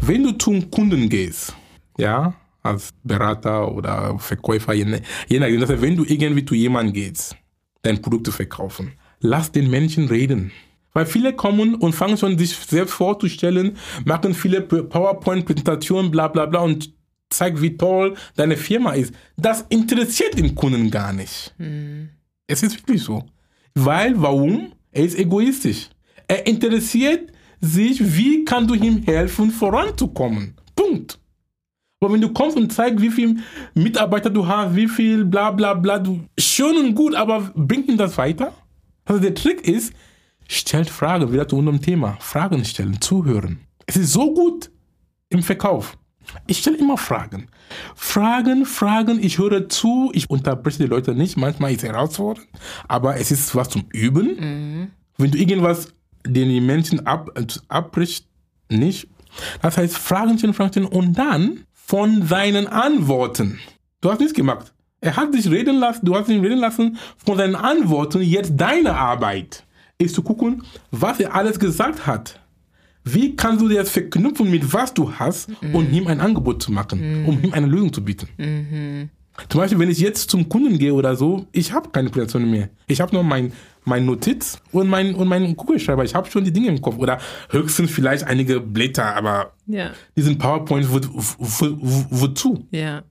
wenn 0.00 0.22
du 0.22 0.32
zum 0.32 0.70
Kunden 0.70 1.08
gehst, 1.10 1.54
ja, 1.98 2.34
als 2.62 2.90
Berater 3.04 3.72
oder 3.72 4.18
Verkäufer, 4.18 4.72
je, 4.72 4.84
ne- 4.86 5.02
je 5.28 5.38
nachdem, 5.38 5.60
dass 5.60 5.80
wenn 5.80 5.96
du 5.96 6.04
irgendwie 6.04 6.44
zu 6.44 6.54
jemandem 6.54 6.94
gehst, 6.94 7.36
dein 7.82 8.00
Produkt 8.00 8.26
zu 8.26 8.32
verkaufen, 8.32 8.92
lass 9.20 9.52
den 9.52 9.70
Menschen 9.70 10.08
reden. 10.08 10.52
Weil 10.94 11.04
viele 11.06 11.34
kommen 11.34 11.74
und 11.74 11.94
fangen 11.94 12.16
schon 12.16 12.38
sich 12.38 12.56
selbst 12.56 12.94
vorzustellen, 12.94 13.76
machen 14.06 14.32
viele 14.32 14.62
PowerPoint-Präsentationen, 14.62 16.10
bla 16.10 16.28
bla 16.28 16.46
bla 16.46 16.60
und 16.60 16.95
zeigen, 17.30 17.60
wie 17.60 17.76
toll 17.76 18.14
deine 18.36 18.56
Firma 18.56 18.92
ist. 18.92 19.14
Das 19.36 19.64
interessiert 19.68 20.38
den 20.38 20.54
Kunden 20.54 20.90
gar 20.90 21.12
nicht. 21.12 21.54
Es 22.46 22.62
ist 22.62 22.76
wirklich 22.76 23.02
so. 23.02 23.24
Weil, 23.74 24.20
warum? 24.20 24.72
Er 24.92 25.04
ist 25.04 25.18
egoistisch. 25.18 25.90
Er 26.28 26.46
interessiert 26.46 27.32
sich, 27.60 28.16
wie 28.16 28.44
kann 28.44 28.66
du 28.66 28.74
ihm 28.74 29.02
helfen, 29.02 29.50
voranzukommen. 29.50 30.54
Punkt. 30.74 31.18
Aber 32.00 32.12
wenn 32.12 32.20
du 32.20 32.32
kommst 32.32 32.56
und 32.56 32.72
zeigst, 32.72 33.00
wie 33.00 33.10
viele 33.10 33.36
Mitarbeiter 33.74 34.30
du 34.30 34.46
hast, 34.46 34.76
wie 34.76 34.88
viel 34.88 35.24
bla 35.24 35.50
bla 35.50 35.74
bla, 35.74 35.98
du, 35.98 36.20
schön 36.38 36.76
und 36.76 36.94
gut, 36.94 37.14
aber 37.14 37.50
bringt 37.54 37.88
ihm 37.88 37.96
das 37.96 38.16
weiter? 38.18 38.52
Also 39.04 39.20
der 39.20 39.34
Trick 39.34 39.66
ist, 39.66 39.92
stellt 40.48 40.90
Fragen, 40.90 41.32
wieder 41.32 41.48
zu 41.48 41.56
unserem 41.56 41.80
Thema. 41.80 42.16
Fragen 42.20 42.64
stellen, 42.64 43.00
zuhören. 43.00 43.60
Es 43.86 43.96
ist 43.96 44.12
so 44.12 44.34
gut 44.34 44.70
im 45.30 45.42
Verkauf. 45.42 45.96
Ich 46.46 46.58
stelle 46.58 46.76
immer 46.76 46.96
Fragen. 46.96 47.48
Fragen, 47.94 48.64
Fragen, 48.66 49.22
ich 49.22 49.38
höre 49.38 49.68
zu, 49.68 50.10
ich 50.14 50.30
unterbreche 50.30 50.78
die 50.78 50.86
Leute 50.86 51.14
nicht. 51.14 51.36
Manchmal 51.36 51.72
ist 51.72 51.82
es 51.82 51.88
herausfordernd, 51.88 52.46
aber 52.88 53.16
es 53.16 53.30
ist 53.30 53.54
was 53.54 53.68
zum 53.70 53.84
Üben. 53.92 54.90
Wenn 55.18 55.30
du 55.30 55.38
irgendwas 55.38 55.88
den 56.26 56.66
Menschen 56.66 57.06
ab, 57.06 57.30
abbricht, 57.68 58.26
nicht. 58.68 59.08
Das 59.62 59.76
heißt, 59.76 59.96
Fragen 59.96 60.38
stellen, 60.38 60.54
Fragen 60.54 60.72
stellen 60.72 60.86
und 60.86 61.16
dann 61.16 61.64
von 61.72 62.26
seinen 62.26 62.66
Antworten. 62.66 63.58
Du 64.00 64.10
hast 64.10 64.18
nichts 64.18 64.34
gemacht. 64.34 64.72
Er 65.00 65.16
hat 65.16 65.32
dich 65.34 65.48
reden 65.50 65.76
lassen, 65.78 66.04
du 66.04 66.16
hast 66.16 66.28
ihn 66.28 66.40
reden 66.40 66.58
lassen 66.58 66.98
von 67.24 67.36
seinen 67.36 67.54
Antworten. 67.54 68.22
Jetzt 68.22 68.52
deine 68.56 68.94
Arbeit 68.94 69.64
ist 69.98 70.14
zu 70.14 70.22
gucken, 70.22 70.62
was 70.90 71.20
er 71.20 71.34
alles 71.34 71.58
gesagt 71.60 72.06
hat. 72.06 72.40
Wie 73.08 73.36
kannst 73.36 73.62
du 73.62 73.68
das 73.68 73.88
verknüpfen 73.88 74.50
mit 74.50 74.72
was 74.72 74.92
du 74.92 75.12
hast, 75.12 75.48
um 75.72 75.88
ihm 75.92 76.08
ein 76.08 76.20
Angebot 76.20 76.60
zu 76.62 76.72
machen, 76.72 77.24
um 77.24 77.40
ihm 77.42 77.52
eine 77.54 77.66
Lösung 77.68 77.92
zu 77.92 78.04
bieten? 78.04 78.28
Zum 79.48 79.60
Beispiel, 79.60 79.78
wenn 79.78 79.90
ich 79.90 79.98
jetzt 79.98 80.28
zum 80.30 80.48
Kunden 80.48 80.76
gehe 80.78 80.92
oder 80.92 81.14
so, 81.14 81.46
ich 81.52 81.72
habe 81.72 81.90
keine 81.90 82.08
Präsentation 82.08 82.50
mehr. 82.50 82.70
Ich 82.88 83.00
habe 83.00 83.14
nur 83.14 83.22
mein, 83.22 83.52
mein 83.84 84.04
Notiz 84.06 84.58
und 84.72 84.88
mein, 84.88 85.14
und 85.14 85.28
meinen 85.28 85.54
Kugelschreiber. 85.56 86.04
Ich 86.04 86.14
habe 86.14 86.28
schon 86.30 86.42
die 86.44 86.52
Dinge 86.52 86.68
im 86.68 86.80
Kopf. 86.80 86.96
Oder 86.98 87.18
höchstens 87.50 87.90
vielleicht 87.90 88.24
einige 88.24 88.60
Blätter, 88.60 89.14
aber 89.14 89.52
Ja. 89.66 89.90
diesen 90.16 90.38
PowerPoint, 90.38 90.90
wo, 90.90 90.98
wo, 91.38 91.76
wo, 91.80 92.06
wozu? 92.10 92.66
Ja. 92.70 93.02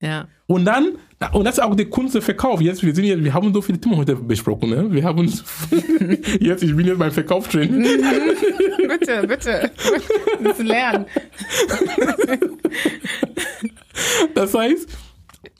Ja. 0.00 0.28
Und 0.46 0.64
dann, 0.64 0.96
und 1.32 1.44
das 1.44 1.58
ist 1.58 1.60
auch 1.62 1.74
der 1.74 1.90
Kunst 1.90 2.14
der 2.14 2.22
Verkauf. 2.22 2.60
Jetzt, 2.60 2.82
wir 2.82 2.94
sind 2.94 3.04
jetzt, 3.04 3.22
wir 3.22 3.34
haben 3.34 3.52
so 3.52 3.60
viele 3.60 3.78
Themen 3.78 3.96
heute 3.96 4.16
besprochen, 4.16 4.70
ne? 4.70 4.90
Wir 4.90 5.04
haben, 5.04 5.26
jetzt, 6.40 6.62
ich 6.62 6.74
bin 6.74 6.86
jetzt 6.86 6.98
beim 6.98 7.12
Verkauf 7.12 7.48
drin. 7.48 7.82
bitte, 8.88 9.26
bitte. 9.26 9.70
Das 10.42 10.58
lernen. 10.58 11.06
Das 14.34 14.54
heißt, 14.54 14.88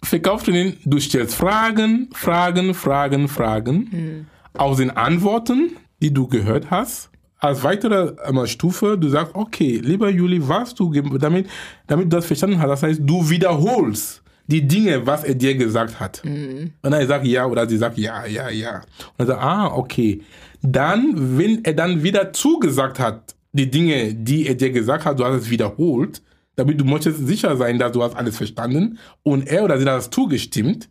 Verkaufstraining, 0.03 0.79
du 0.85 0.99
stellst 0.99 1.35
Fragen, 1.35 2.09
Fragen, 2.15 2.73
Fragen, 2.73 3.29
Fragen 3.29 4.27
aus 4.55 4.79
den 4.79 4.91
Antworten, 4.91 5.77
die 6.01 6.12
du 6.12 6.27
gehört 6.27 6.71
hast. 6.71 7.11
Als 7.39 7.62
weitere 7.62 8.15
Stufe, 8.47 8.97
du 8.99 9.09
sagst, 9.09 9.35
okay, 9.35 9.81
lieber 9.83 10.09
Juli, 10.09 10.47
was 10.47 10.75
du, 10.75 10.93
damit, 10.93 11.49
damit 11.87 12.07
du 12.07 12.17
das 12.17 12.27
verstanden 12.27 12.59
hast, 12.61 12.69
das 12.69 12.83
heißt, 12.83 13.01
du 13.03 13.29
wiederholst 13.29 14.20
die 14.51 14.67
Dinge, 14.67 15.07
was 15.07 15.25
er 15.25 15.35
dir 15.35 15.55
gesagt 15.55 16.01
hat. 16.01 16.23
Und 16.25 16.73
er 16.83 17.07
sagt 17.07 17.27
ja 17.27 17.47
oder 17.47 17.69
sie 17.69 17.77
sagt 17.79 17.99
ja, 17.99 18.27
ja, 18.27 18.51
ja. 18.51 18.77
Und 19.17 19.19
er 19.19 19.27
sagt, 19.27 19.43
ah, 19.43 19.67
okay. 19.75 20.23
Dann, 20.63 21.39
wenn 21.39 21.65
er 21.65 21.73
dann 21.75 22.03
wieder 22.03 22.33
zugesagt 22.33 22.99
hat, 22.99 23.35
die 23.53 23.71
Dinge, 23.71 24.15
die 24.15 24.47
er 24.47 24.55
dir 24.55 24.71
gesagt 24.71 25.05
hat, 25.05 25.19
du 25.19 25.25
hast 25.25 25.43
es 25.43 25.51
wiederholt, 25.51 26.23
damit 26.57 26.81
du 26.81 26.85
möchtest 26.85 27.27
sicher 27.27 27.57
sein, 27.57 27.79
dass 27.79 27.93
du 27.93 28.03
hast 28.03 28.15
alles 28.17 28.37
verstanden 28.37 28.99
und 29.23 29.47
er 29.49 29.65
oder 29.65 29.79
sie 29.79 29.87
hat 29.87 29.97
das 29.97 30.11
zugestimmt 30.11 30.89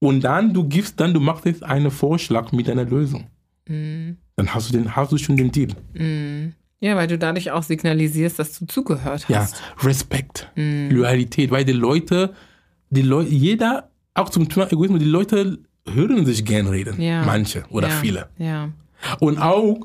und 0.00 0.22
dann 0.24 0.52
du 0.52 0.64
gibst 0.64 0.98
dann, 0.98 1.14
du 1.14 1.20
machst 1.20 1.44
jetzt 1.44 1.62
einen 1.62 1.90
Vorschlag 1.90 2.50
mit 2.52 2.68
einer 2.68 2.84
Lösung. 2.84 3.28
Dann 3.66 4.16
hast 4.48 4.68
du 4.68 4.72
den, 4.76 4.96
hast 4.96 5.12
du 5.12 5.18
schon 5.18 5.36
den 5.36 5.52
Deal. 5.52 5.68
Ja, 6.80 6.96
weil 6.96 7.06
du 7.06 7.16
dadurch 7.16 7.52
auch 7.52 7.62
signalisierst, 7.62 8.40
dass 8.40 8.58
du 8.58 8.66
zugehört 8.66 9.26
Ja, 9.28 9.38
hast. 9.38 9.62
Respekt, 9.84 10.50
Loyalität, 10.56 11.52
weil 11.52 11.64
die 11.64 11.72
Leute, 11.72 12.34
die 12.92 13.02
Leute, 13.02 13.30
jeder, 13.30 13.90
auch 14.14 14.28
zum 14.28 14.48
Thema 14.48 14.70
Egoismus, 14.70 14.98
die 15.00 15.06
Leute 15.06 15.58
hören 15.88 16.26
sich 16.26 16.44
gern 16.44 16.66
reden. 16.66 17.00
Ja. 17.00 17.24
Manche 17.24 17.64
oder 17.70 17.88
ja. 17.88 17.94
viele. 17.94 18.28
Ja. 18.38 18.68
Und 19.18 19.38
auch 19.38 19.80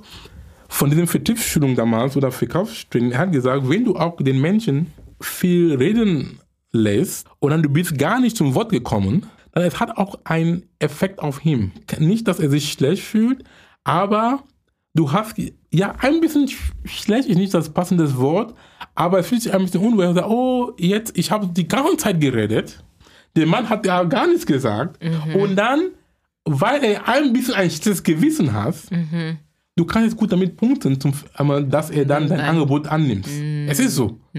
von 0.67 0.89
diesem 0.89 1.07
Vertriebsschulung 1.07 1.75
damals 1.75 2.17
oder 2.17 2.31
Verkaufstraining, 2.31 3.11
er 3.11 3.19
hat 3.19 3.31
gesagt, 3.31 3.69
wenn 3.69 3.85
du 3.85 3.95
auch 3.95 4.17
den 4.17 4.39
Menschen 4.41 4.87
viel 5.21 5.73
reden 5.73 6.39
lässt 6.71 7.27
und 7.39 7.51
dann 7.51 7.63
du 7.63 7.69
bist 7.69 7.97
gar 7.97 8.19
nicht 8.19 8.35
zum 8.35 8.53
Wort 8.53 8.69
gekommen, 8.71 9.25
dann 9.53 9.63
es 9.63 9.79
hat 9.79 9.97
auch 9.97 10.19
einen 10.25 10.63
Effekt 10.79 11.19
auf 11.19 11.43
ihn. 11.45 11.71
Nicht, 11.99 12.27
dass 12.27 12.39
er 12.39 12.49
sich 12.49 12.71
schlecht 12.73 13.01
fühlt, 13.03 13.43
aber 13.85 14.43
du 14.93 15.11
hast, 15.13 15.35
ja, 15.71 15.95
ein 15.99 16.19
bisschen 16.19 16.47
sch- 16.47 16.73
schlecht 16.85 17.29
ist 17.29 17.37
nicht 17.37 17.53
das 17.53 17.69
passende 17.69 18.17
Wort, 18.17 18.53
aber 18.93 19.19
es 19.19 19.27
fühlt 19.27 19.41
sich 19.41 19.53
ein 19.53 19.63
bisschen 19.63 19.81
unwohl. 19.81 20.03
Er 20.03 20.13
sagt, 20.13 20.27
oh, 20.29 20.73
jetzt, 20.77 21.17
ich 21.17 21.31
habe 21.31 21.47
die 21.47 21.67
ganze 21.67 21.97
Zeit 21.97 22.19
geredet. 22.19 22.83
Der 23.37 23.45
Mann 23.45 23.69
hat 23.69 23.85
ja 23.85 24.03
gar 24.03 24.27
nichts 24.27 24.45
gesagt. 24.45 24.99
Und 25.33 25.55
dann, 25.55 25.91
weil 26.43 26.83
er 26.83 27.07
ein 27.07 27.31
bisschen 27.31 27.53
ein 27.53 27.69
schlechtes 27.69 28.03
Gewissen 28.03 28.51
hat, 28.51 28.75
du 29.75 29.85
kannst 29.85 30.09
jetzt 30.09 30.17
gut 30.17 30.31
damit 30.31 30.57
punkten, 30.57 30.99
zum, 30.99 31.13
dass 31.69 31.91
er 31.91 32.05
dann 32.05 32.27
dein. 32.27 32.41
Angebot 32.41 32.87
annimmt. 32.87 33.27
Es 33.69 33.79
ist 33.79 33.95
so. 33.95 34.19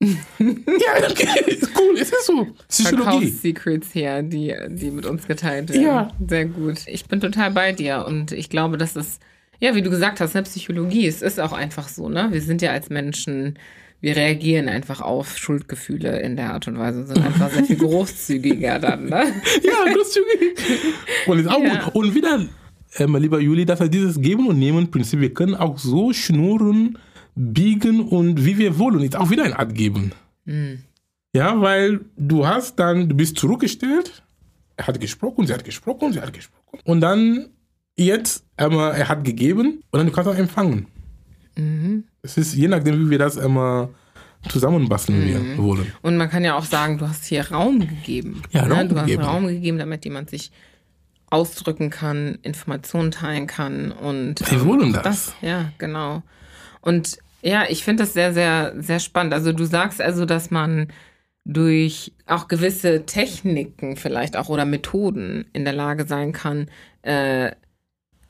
ja, 0.00 1.10
okay, 1.10 1.44
ist 1.46 1.70
cool, 1.78 1.94
es 1.94 2.10
ist 2.10 2.26
so. 2.26 2.46
Psychologie. 2.68 3.04
Verkaufssecrets 3.04 3.92
hier, 3.92 4.22
die, 4.22 4.54
die 4.70 4.90
mit 4.90 5.04
uns 5.04 5.26
geteilt 5.26 5.68
werden. 5.70 5.82
Ja. 5.82 6.10
Sehr 6.26 6.46
gut. 6.46 6.78
Ich 6.86 7.04
bin 7.04 7.20
total 7.20 7.50
bei 7.50 7.72
dir 7.72 8.06
und 8.06 8.32
ich 8.32 8.48
glaube, 8.48 8.78
dass 8.78 8.96
es, 8.96 9.18
ja, 9.58 9.74
wie 9.74 9.82
du 9.82 9.90
gesagt 9.90 10.20
hast, 10.20 10.34
ne, 10.34 10.42
Psychologie, 10.42 11.06
es 11.06 11.20
ist 11.20 11.38
auch 11.38 11.52
einfach 11.52 11.88
so, 11.88 12.08
ne? 12.08 12.28
Wir 12.30 12.40
sind 12.40 12.62
ja 12.62 12.70
als 12.70 12.88
Menschen, 12.88 13.58
wir 14.00 14.16
reagieren 14.16 14.68
einfach 14.68 15.00
auf 15.00 15.36
Schuldgefühle 15.36 16.20
in 16.20 16.36
der 16.36 16.52
Art 16.54 16.66
und 16.68 16.78
Weise, 16.78 17.06
sind 17.06 17.18
einfach 17.24 17.50
sehr 17.50 17.64
viel 17.64 17.76
großzügiger 17.78 18.78
dann, 18.78 19.04
ne? 19.06 19.24
Ja, 19.62 19.92
großzügig. 19.92 20.58
Und 21.26 21.38
ist 21.40 21.48
auch 21.48 21.62
Ja. 21.62 21.84
gut. 21.84 21.94
Und 21.94 22.14
wieder, 22.14 22.46
äh, 22.94 23.06
mein 23.06 23.22
lieber 23.22 23.40
Juli, 23.40 23.64
das 23.66 23.80
heißt, 23.80 23.92
dieses 23.92 24.20
Geben- 24.20 24.48
und 24.48 24.58
Nehmen-Prinzip, 24.58 25.20
wir 25.20 25.34
können 25.34 25.54
auch 25.54 25.78
so 25.78 26.12
schnurren, 26.12 26.98
biegen 27.34 28.00
und 28.00 28.44
wie 28.44 28.58
wir 28.58 28.78
wollen, 28.78 29.00
ist 29.02 29.16
auch 29.16 29.30
wieder 29.30 29.44
eine 29.44 29.58
Art 29.58 29.74
Geben. 29.74 30.12
Ja, 31.32 31.60
weil 31.60 32.00
du 32.16 32.46
hast 32.46 32.76
dann, 32.78 33.08
du 33.08 33.14
bist 33.14 33.38
zurückgestellt, 33.38 34.22
er 34.76 34.86
hat 34.88 34.98
gesprochen, 35.00 35.46
sie 35.46 35.52
hat 35.54 35.64
gesprochen, 35.64 36.12
sie 36.12 36.20
hat 36.20 36.32
gesprochen. 36.32 36.80
Und 36.84 37.00
dann 37.02 37.50
jetzt, 37.96 38.44
ähm, 38.58 38.72
er 38.72 39.08
hat 39.08 39.22
gegeben 39.24 39.82
und 39.90 39.98
dann 39.98 40.06
du 40.06 40.12
kannst 40.12 40.28
auch 40.28 40.34
empfangen. 40.36 40.86
Es 42.22 42.36
ist 42.36 42.54
je 42.54 42.68
nachdem, 42.68 43.06
wie 43.06 43.10
wir 43.10 43.18
das 43.18 43.36
immer 43.36 43.90
zusammenbasteln 44.48 45.26
wir 45.26 45.58
wollen. 45.62 45.92
Und 46.02 46.16
man 46.16 46.30
kann 46.30 46.44
ja 46.44 46.56
auch 46.56 46.64
sagen, 46.64 46.98
du 46.98 47.08
hast 47.08 47.24
hier 47.26 47.50
Raum 47.50 47.80
gegeben. 47.80 48.42
Ja, 48.52 48.66
ne? 48.66 48.74
Raum 48.74 48.88
Du 48.88 48.94
gegeben. 48.94 49.22
hast 49.22 49.28
Raum 49.28 49.46
gegeben, 49.46 49.78
damit 49.78 50.04
jemand 50.04 50.30
sich 50.30 50.50
ausdrücken 51.28 51.90
kann, 51.90 52.38
Informationen 52.42 53.10
teilen 53.10 53.46
kann 53.46 53.92
und 53.92 54.40
Wir 54.50 54.64
wollen 54.64 54.92
das. 54.92 55.02
das, 55.02 55.34
ja, 55.42 55.70
genau. 55.78 56.22
Und 56.80 57.18
Ja, 57.42 57.64
ich 57.68 57.84
finde 57.84 58.02
das 58.02 58.12
sehr, 58.14 58.32
sehr, 58.34 58.74
sehr 58.78 58.98
spannend. 58.98 59.32
Also 59.32 59.52
du 59.52 59.64
sagst 59.64 60.00
also, 60.00 60.24
dass 60.26 60.50
man 60.50 60.88
durch 61.44 62.12
auch 62.26 62.48
gewisse 62.48 63.06
Techniken 63.06 63.96
vielleicht 63.96 64.36
auch 64.36 64.48
oder 64.50 64.64
Methoden 64.66 65.46
in 65.52 65.64
der 65.64 65.72
Lage 65.72 66.04
sein 66.06 66.32
kann, 66.32 66.68
äh, 67.02 67.52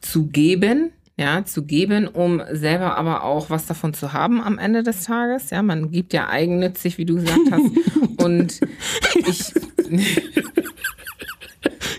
zu 0.01 0.27
geben, 0.27 0.93
ja, 1.21 1.45
zu 1.45 1.65
geben, 1.65 2.09
um 2.09 2.41
selber 2.51 2.97
aber 2.97 3.25
auch 3.25 3.51
was 3.51 3.67
davon 3.67 3.93
zu 3.93 4.15
haben 4.15 4.41
am 4.41 4.57
Ende 4.59 4.83
des 4.83 5.05
Tages. 5.05 5.51
Ja, 5.51 5.63
man 5.63 5.91
gibt 5.91 6.15
ja 6.15 6.31
eigennützig, 6.31 6.97
wie 6.97 7.05
du 7.05 7.17
gesagt 7.17 7.51
hast. 7.51 7.71
Und 8.25 8.61
ich, 9.27 9.53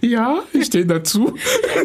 Ja, 0.02 0.44
ich 0.54 0.66
stehe 0.66 0.86
dazu. 0.86 1.36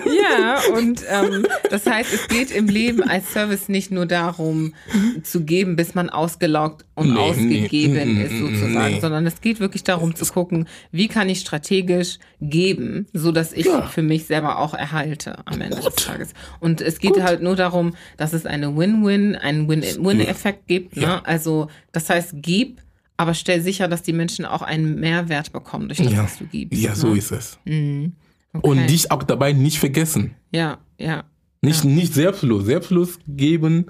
Ja, 0.07 0.61
und 0.75 1.03
ähm, 1.09 1.47
das 1.71 1.87
heißt, 1.87 2.13
es 2.13 2.29
geht 2.29 2.51
im 2.51 2.67
Leben 2.67 3.03
als 3.03 3.33
Service 3.33 3.69
nicht 3.69 3.91
nur 3.91 4.07
darum, 4.07 4.75
zu 5.23 5.43
geben, 5.45 5.77
bis 5.77 5.95
man 5.95 6.09
ausgelaugt 6.11 6.85
und 6.95 7.13
Nee, 7.15 7.19
ausgegeben 7.21 8.15
nee, 8.15 8.25
ist, 8.25 8.39
sozusagen, 8.39 8.95
nee. 8.95 9.01
sondern 9.01 9.27
es 9.27 9.41
geht 9.41 9.61
wirklich 9.61 9.85
darum 9.85 10.15
zu 10.15 10.25
gucken, 10.27 10.67
wie 10.93 11.09
kann 11.09 11.29
ich 11.29 11.41
strategisch 11.41 12.19
geben, 12.41 13.07
so 13.13 13.33
dass 13.33 13.53
ich 13.53 13.67
Ja. 13.67 13.83
für 13.83 14.03
mich 14.03 14.25
selber 14.27 14.59
auch 14.59 14.75
erhalte 14.75 15.37
am 15.47 15.61
Ende 15.61 15.77
des 15.77 15.85
Gut. 15.85 15.97
Tages. 15.97 16.33
Und 16.61 16.81
es 16.81 16.99
geht 16.99 17.15
Gut. 17.15 17.23
halt 17.23 17.43
nur 17.43 17.57
darum, 17.57 17.95
dass 18.17 18.33
es 18.33 18.47
eine 18.47 18.77
Win-Win, 18.77 19.37
einen 19.37 19.69
Win-Win-Effekt 19.69 20.67
gibt. 20.69 20.97
Ne? 20.97 21.03
Ja. 21.03 21.23
Also, 21.25 21.69
das 21.93 22.09
heißt, 22.09 22.35
gib, 22.37 22.81
aber 23.17 23.35
stell 23.35 23.61
sicher, 23.63 23.89
dass 23.89 24.03
die 24.03 24.13
Menschen 24.13 24.45
auch 24.45 24.63
einen 24.63 25.01
Mehrwert 25.01 25.53
bekommen 25.53 25.89
durch 25.89 25.99
das, 25.99 26.13
Ja, 26.13 26.25
was 26.25 26.39
du 26.39 26.47
gibst. 26.47 26.81
ja 26.81 26.95
so 26.95 27.09
ne? 27.09 27.19
ist 27.19 27.33
es. 27.33 27.59
Okay. 27.65 28.13
Und 28.53 28.87
dich 28.89 29.11
auch 29.11 29.23
dabei 29.23 29.53
nicht 29.53 29.79
vergessen. 29.79 30.35
Ja, 30.53 30.79
ja. 30.99 31.25
Nicht, 31.63 31.85
nicht 31.85 32.15
selbstlos. 32.15 32.65
Selbstlos 32.65 33.19
geben 33.27 33.87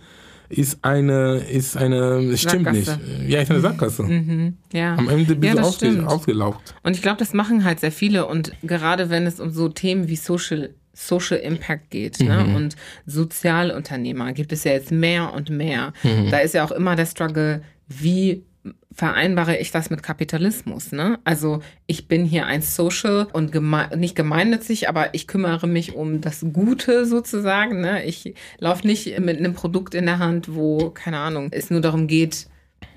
ist 0.48 0.84
eine, 0.84 1.38
ist 1.38 1.76
eine, 1.76 2.36
stimmt 2.36 2.72
nicht. 2.72 2.90
Ja, 3.26 3.40
ist 3.40 3.50
eine 3.50 3.60
Sackgasse. 3.60 4.54
Ja. 4.72 4.94
Am 4.94 5.08
Ende 5.08 5.34
bist 5.34 5.54
ja, 5.54 5.60
du 5.60 5.66
ausge, 5.66 6.06
ausgelaugt. 6.06 6.74
Und 6.82 6.94
ich 6.96 7.02
glaube, 7.02 7.18
das 7.18 7.32
machen 7.32 7.64
halt 7.64 7.80
sehr 7.80 7.92
viele. 7.92 8.26
Und 8.26 8.52
gerade 8.62 9.10
wenn 9.10 9.26
es 9.26 9.40
um 9.40 9.50
so 9.50 9.68
Themen 9.68 10.08
wie 10.08 10.16
Social, 10.16 10.70
Social 10.92 11.38
Impact 11.38 11.90
geht 11.90 12.20
ne? 12.20 12.46
und 12.56 12.76
Sozialunternehmer, 13.06 14.32
gibt 14.32 14.52
es 14.52 14.64
ja 14.64 14.72
jetzt 14.72 14.92
mehr 14.92 15.32
und 15.34 15.50
mehr. 15.50 15.92
Da 16.30 16.38
ist 16.38 16.54
ja 16.54 16.64
auch 16.64 16.72
immer 16.72 16.96
der 16.96 17.06
Struggle, 17.06 17.62
wie 17.88 18.42
vereinbare 18.92 19.58
ich 19.58 19.70
das 19.70 19.90
mit 19.90 20.02
Kapitalismus? 20.02 20.92
Ne? 20.92 21.18
Also 21.24 21.60
ich 21.86 22.08
bin 22.08 22.24
hier 22.24 22.46
ein 22.46 22.62
Social 22.62 23.28
und 23.32 23.52
geme 23.52 23.90
nicht 23.96 24.16
gemeinnützig, 24.16 24.88
aber 24.88 25.14
ich 25.14 25.26
kümmere 25.26 25.66
mich 25.66 25.94
um 25.94 26.20
das 26.20 26.44
Gute 26.52 27.06
sozusagen. 27.06 27.80
Ne? 27.80 28.04
Ich 28.04 28.34
laufe 28.58 28.86
nicht 28.86 29.18
mit 29.20 29.38
einem 29.38 29.54
Produkt 29.54 29.94
in 29.94 30.06
der 30.06 30.18
Hand, 30.18 30.54
wo, 30.54 30.90
keine 30.90 31.18
Ahnung, 31.18 31.48
es 31.52 31.70
nur 31.70 31.80
darum 31.80 32.06
geht, 32.06 32.48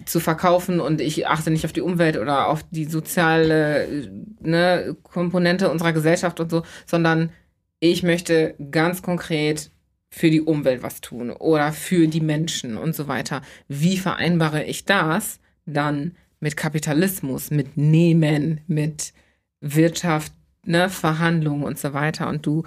zu 0.06 0.20
verkaufen 0.20 0.80
und 0.80 1.02
ich 1.02 1.28
achte 1.28 1.52
nicht 1.52 1.66
auf 1.66 1.74
die 1.74 1.82
Umwelt 1.82 2.18
oder 2.18 2.48
auf 2.48 2.64
die 2.72 2.86
soziale 2.86 4.10
ne, 4.40 4.96
Komponente 5.04 5.70
unserer 5.70 5.94
Gesellschaft 5.94 6.40
und 6.40 6.50
so, 6.50 6.64
sondern 6.86 7.32
ich 7.80 8.04
möchte 8.04 8.56
ganz 8.72 9.02
konkret 9.02 9.72
für 10.10 10.32
die 10.32 10.42
Umwelt 10.42 10.84
was 10.84 11.02
tun 11.02 11.30
oder 11.32 11.72
für 11.72 12.08
die 12.08 12.22
Menschen 12.22 12.78
und 12.78 12.96
so 12.96 13.08
weiter. 13.08 13.42
Wie 13.68 13.98
vereinbare 13.98 14.64
ich 14.64 14.86
das 14.86 15.40
dann 15.70 16.14
mit 16.40 16.56
Kapitalismus, 16.58 17.52
mit 17.52 17.78
Nehmen, 17.78 18.62
mit 18.68 19.14
Wirtschaft, 19.62 20.32
ne, 20.66 20.90
Verhandlungen 20.90 21.64
und 21.64 21.78
so 21.78 21.94
weiter? 21.94 22.28
Und 22.30 22.46
du 22.46 22.64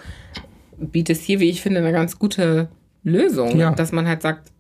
bietest 0.79 1.23
hier, 1.23 1.41
wie 1.41 1.49
ich 1.51 1.61
finde, 1.62 1.81
eine 1.81 1.93
ganz 1.93 2.19
gute 2.19 2.69
Lösung, 3.05 3.59
Ja. 3.59 3.73
dass 3.73 3.93
man 3.93 4.07
halt 4.07 4.23
sagt, 4.23 4.53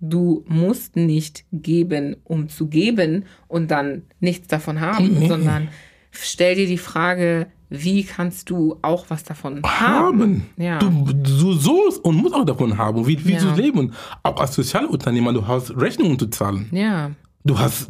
du 0.00 0.44
musst 0.46 0.96
nicht 0.96 1.44
geben, 1.52 2.16
um 2.24 2.48
zu 2.48 2.68
geben 2.68 3.24
und 3.48 3.70
dann 3.70 4.02
nichts 4.20 4.46
davon 4.48 4.80
haben, 4.80 5.18
Nee. 5.18 5.28
sondern 5.28 5.68
stell 6.10 6.54
dir 6.54 6.66
die 6.66 6.78
Frage, 6.78 7.48
wie 7.70 8.02
kannst 8.04 8.48
du 8.48 8.78
auch 8.80 9.06
was 9.08 9.24
davon 9.24 9.62
haben? 9.62 10.18
Haben. 10.18 10.46
Ja. 10.56 10.78
Du, 10.78 11.12
du 11.12 11.52
sollst 11.52 12.02
und 12.04 12.16
musst 12.16 12.34
auch 12.34 12.44
davon 12.46 12.78
haben. 12.78 13.06
Wie, 13.06 13.22
wie 13.26 13.32
Ja. 13.34 13.40
du 13.40 13.60
leben. 13.60 13.92
Auch 14.22 14.40
als 14.40 14.54
Sozialunternehmer, 14.54 15.32
du 15.34 15.46
hast 15.46 15.76
Rechnungen 15.76 16.18
zu 16.18 16.28
zahlen. 16.28 16.68
Ja, 16.72 17.10
Du 17.48 17.58
hast, 17.58 17.88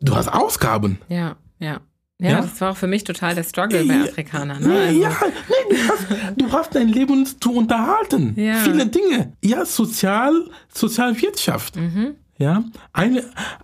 du 0.00 0.14
hast 0.16 0.28
Ausgaben. 0.28 0.98
ja, 1.08 1.36
ja. 1.58 1.80
Ja, 2.20 2.30
Ja? 2.30 2.40
das 2.42 2.60
war 2.60 2.72
auch 2.72 2.76
für 2.76 2.88
mich 2.88 3.04
total 3.04 3.36
der 3.36 3.44
Struggle 3.44 3.84
bei 3.84 4.00
Afrikanern. 4.02 4.60
Ne? 4.62 4.72
Also, 4.76 5.00
ja, 5.02 5.10
nee, 5.48 5.76
du, 5.76 5.88
hast, 5.88 6.06
du 6.36 6.52
hast 6.52 6.74
dein 6.74 6.88
Leben 6.88 7.24
zu 7.40 7.52
unterhalten. 7.52 8.34
Ja. 8.36 8.54
Viele 8.56 8.86
Dinge. 8.86 9.34
Ja, 9.42 9.64
Sozial, 9.64 10.32
Sozialwirtschaft. 10.74 11.76
Mhm. 11.76 12.16
Ja, 12.38 12.64
eine, 12.92 13.22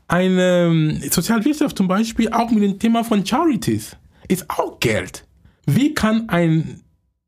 eine 0.09 0.67
ähm, 0.67 1.01
Sozialwirtschaft 1.11 1.77
zum 1.77 1.89
Beispiel 1.89 2.29
auch 2.33 2.51
mit 2.53 2.63
dem 2.63 2.79
Thema 2.79 3.03
von 3.03 3.27
Charities 3.27 3.97
ist 4.29 4.49
auch 4.49 4.79
Geld. 4.81 5.27
Wie 5.67 5.93
kann 5.93 6.29
ein 6.29 6.81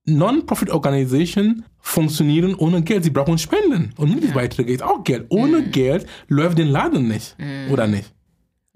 Non-Profit 0.04 0.70
Organization 0.70 1.64
funktionieren 1.86 2.54
ohne 2.56 2.82
Geld? 2.82 3.04
Sie 3.04 3.10
brauchen 3.10 3.38
Spenden 3.38 3.92
und 3.96 4.10
Mitgliedsbeiträge 4.10 4.72
ist 4.72 4.82
auch 4.82 5.04
Geld. 5.04 5.26
Ohne 5.28 5.60
Mhm. 5.60 5.70
Geld 5.70 6.06
läuft 6.28 6.58
den 6.58 6.66
Laden 6.68 7.06
nicht, 7.08 7.36
oder 7.70 7.86
nicht? 7.86 8.12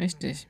richtig. 0.00 0.46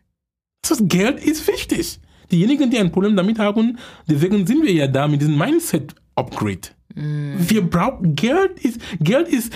Das 0.62 0.78
Geld 0.84 1.24
ist 1.24 1.48
wichtig. 1.48 1.98
Diejenigen, 2.30 2.70
die 2.70 2.78
ein 2.78 2.92
Problem 2.92 3.16
damit 3.16 3.38
haben, 3.38 3.78
deswegen 4.06 4.46
sind 4.46 4.62
wir 4.62 4.72
ja 4.72 4.86
da 4.86 5.08
mit 5.08 5.20
diesem 5.22 5.36
Mindset-Upgrade. 5.38 6.68
Wir 6.94 7.62
brauchen 7.62 8.14
Geld 8.14 8.60
ist 8.60 8.80
Geld 9.00 9.28
ist 9.28 9.52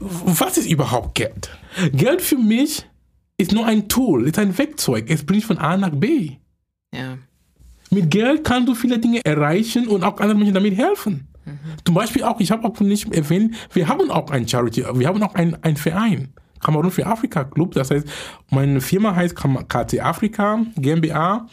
was 0.00 0.58
ist 0.58 0.70
überhaupt 0.70 1.14
Geld? 1.14 1.50
Geld 1.92 2.20
für 2.20 2.36
mich 2.36 2.84
ist 3.38 3.52
nur 3.52 3.64
ein 3.66 3.88
Tool, 3.88 4.28
ist 4.28 4.38
ein 4.38 4.56
Werkzeug. 4.56 5.06
Es 5.08 5.24
bringt 5.24 5.44
von 5.44 5.56
A 5.58 5.76
nach 5.76 5.94
B. 5.94 6.32
Ja. 6.94 7.16
Mit 7.90 8.10
Geld 8.10 8.44
kannst 8.44 8.68
du 8.68 8.74
viele 8.74 8.98
Dinge 8.98 9.24
erreichen 9.24 9.88
und 9.88 10.02
auch 10.04 10.18
anderen 10.18 10.38
Menschen 10.38 10.54
damit 10.54 10.76
helfen. 10.76 11.26
Zum 11.84 11.94
Beispiel 11.94 12.24
auch, 12.24 12.40
ich 12.40 12.50
habe 12.50 12.66
auch 12.66 12.80
nicht 12.80 13.14
erwähnt, 13.14 13.54
wir 13.72 13.88
haben 13.88 14.10
auch 14.10 14.30
ein 14.30 14.48
Charity, 14.48 14.84
wir 14.94 15.06
haben 15.06 15.22
auch 15.22 15.34
ein, 15.34 15.56
ein 15.62 15.76
Verein, 15.76 16.32
Kamerun 16.64 16.90
für 16.90 17.06
Afrika 17.06 17.44
Club. 17.44 17.74
Das 17.74 17.90
heißt, 17.90 18.06
meine 18.50 18.80
Firma 18.80 19.14
heißt 19.14 19.36
KT 19.36 20.00
Afrika 20.00 20.60
GmbH. 20.76 21.46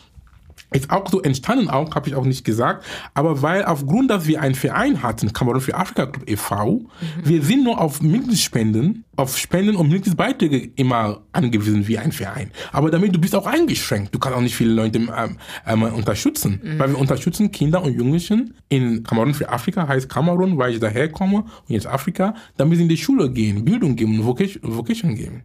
Ist 0.74 0.90
auch 0.90 1.10
so 1.10 1.22
entstanden, 1.22 1.70
auch 1.70 1.94
habe 1.96 2.08
ich 2.08 2.16
auch 2.16 2.24
nicht 2.24 2.46
gesagt, 2.46 2.86
aber 3.14 3.42
weil 3.42 3.66
aufgrund, 3.66 4.10
dass 4.10 4.26
wir 4.26 4.42
einen 4.42 4.56
Verein 4.56 5.04
hatten, 5.04 5.34
Kamerun 5.34 5.60
für 5.60 5.76
Afrika 5.76 6.06
Club 6.06 6.30
e.V., 6.30 6.86
wir 7.22 7.44
sind 7.44 7.66
nur 7.66 7.82
auf 7.82 8.02
Mitgliedsspenden, 8.02 9.04
auf 9.18 9.38
Spenden 9.38 9.76
und 9.76 9.90
Mitgliedsbeiträge 9.90 10.72
immer 10.78 11.24
angewiesen 11.34 11.90
wie 11.90 11.98
ein 11.98 12.14
Verein. 12.14 12.52
Aber 12.72 12.90
damit 12.90 13.14
du 13.14 13.20
bist 13.20 13.36
auch 13.36 13.46
eingeschränkt. 13.46 14.16
Du 14.16 14.20
kannst 14.20 14.38
auch 14.38 14.42
nicht 14.42 14.56
viele 14.56 14.74
Leute 14.74 15.00
ähm, 15.00 15.38
ähm, 15.68 15.84
unterstützen, 15.84 16.62
weil 16.78 16.92
wir 16.92 16.98
unterstützen 16.98 17.52
Kinder 17.52 17.84
und 17.84 17.94
Jugendlichen 17.94 18.54
in 18.70 19.04
Kamerun 19.04 19.34
für 19.34 19.50
Afrika, 19.50 19.86
heißt 19.86 20.08
Kamerun, 20.08 20.58
weil 20.58 20.74
ich 20.74 20.80
daherkomme 20.80 21.40
und 21.40 21.70
jetzt 21.70 21.88
Afrika, 21.88 22.34
damit 22.56 22.78
sie 22.78 22.84
in 22.84 22.90
die 22.90 22.98
Schule 22.98 23.30
gehen, 23.30 23.66
Bildung 23.66 23.98
geben 23.98 24.20
und 24.20 24.26
Vocation, 24.26 24.62
Vocation 24.64 25.16
geben 25.16 25.44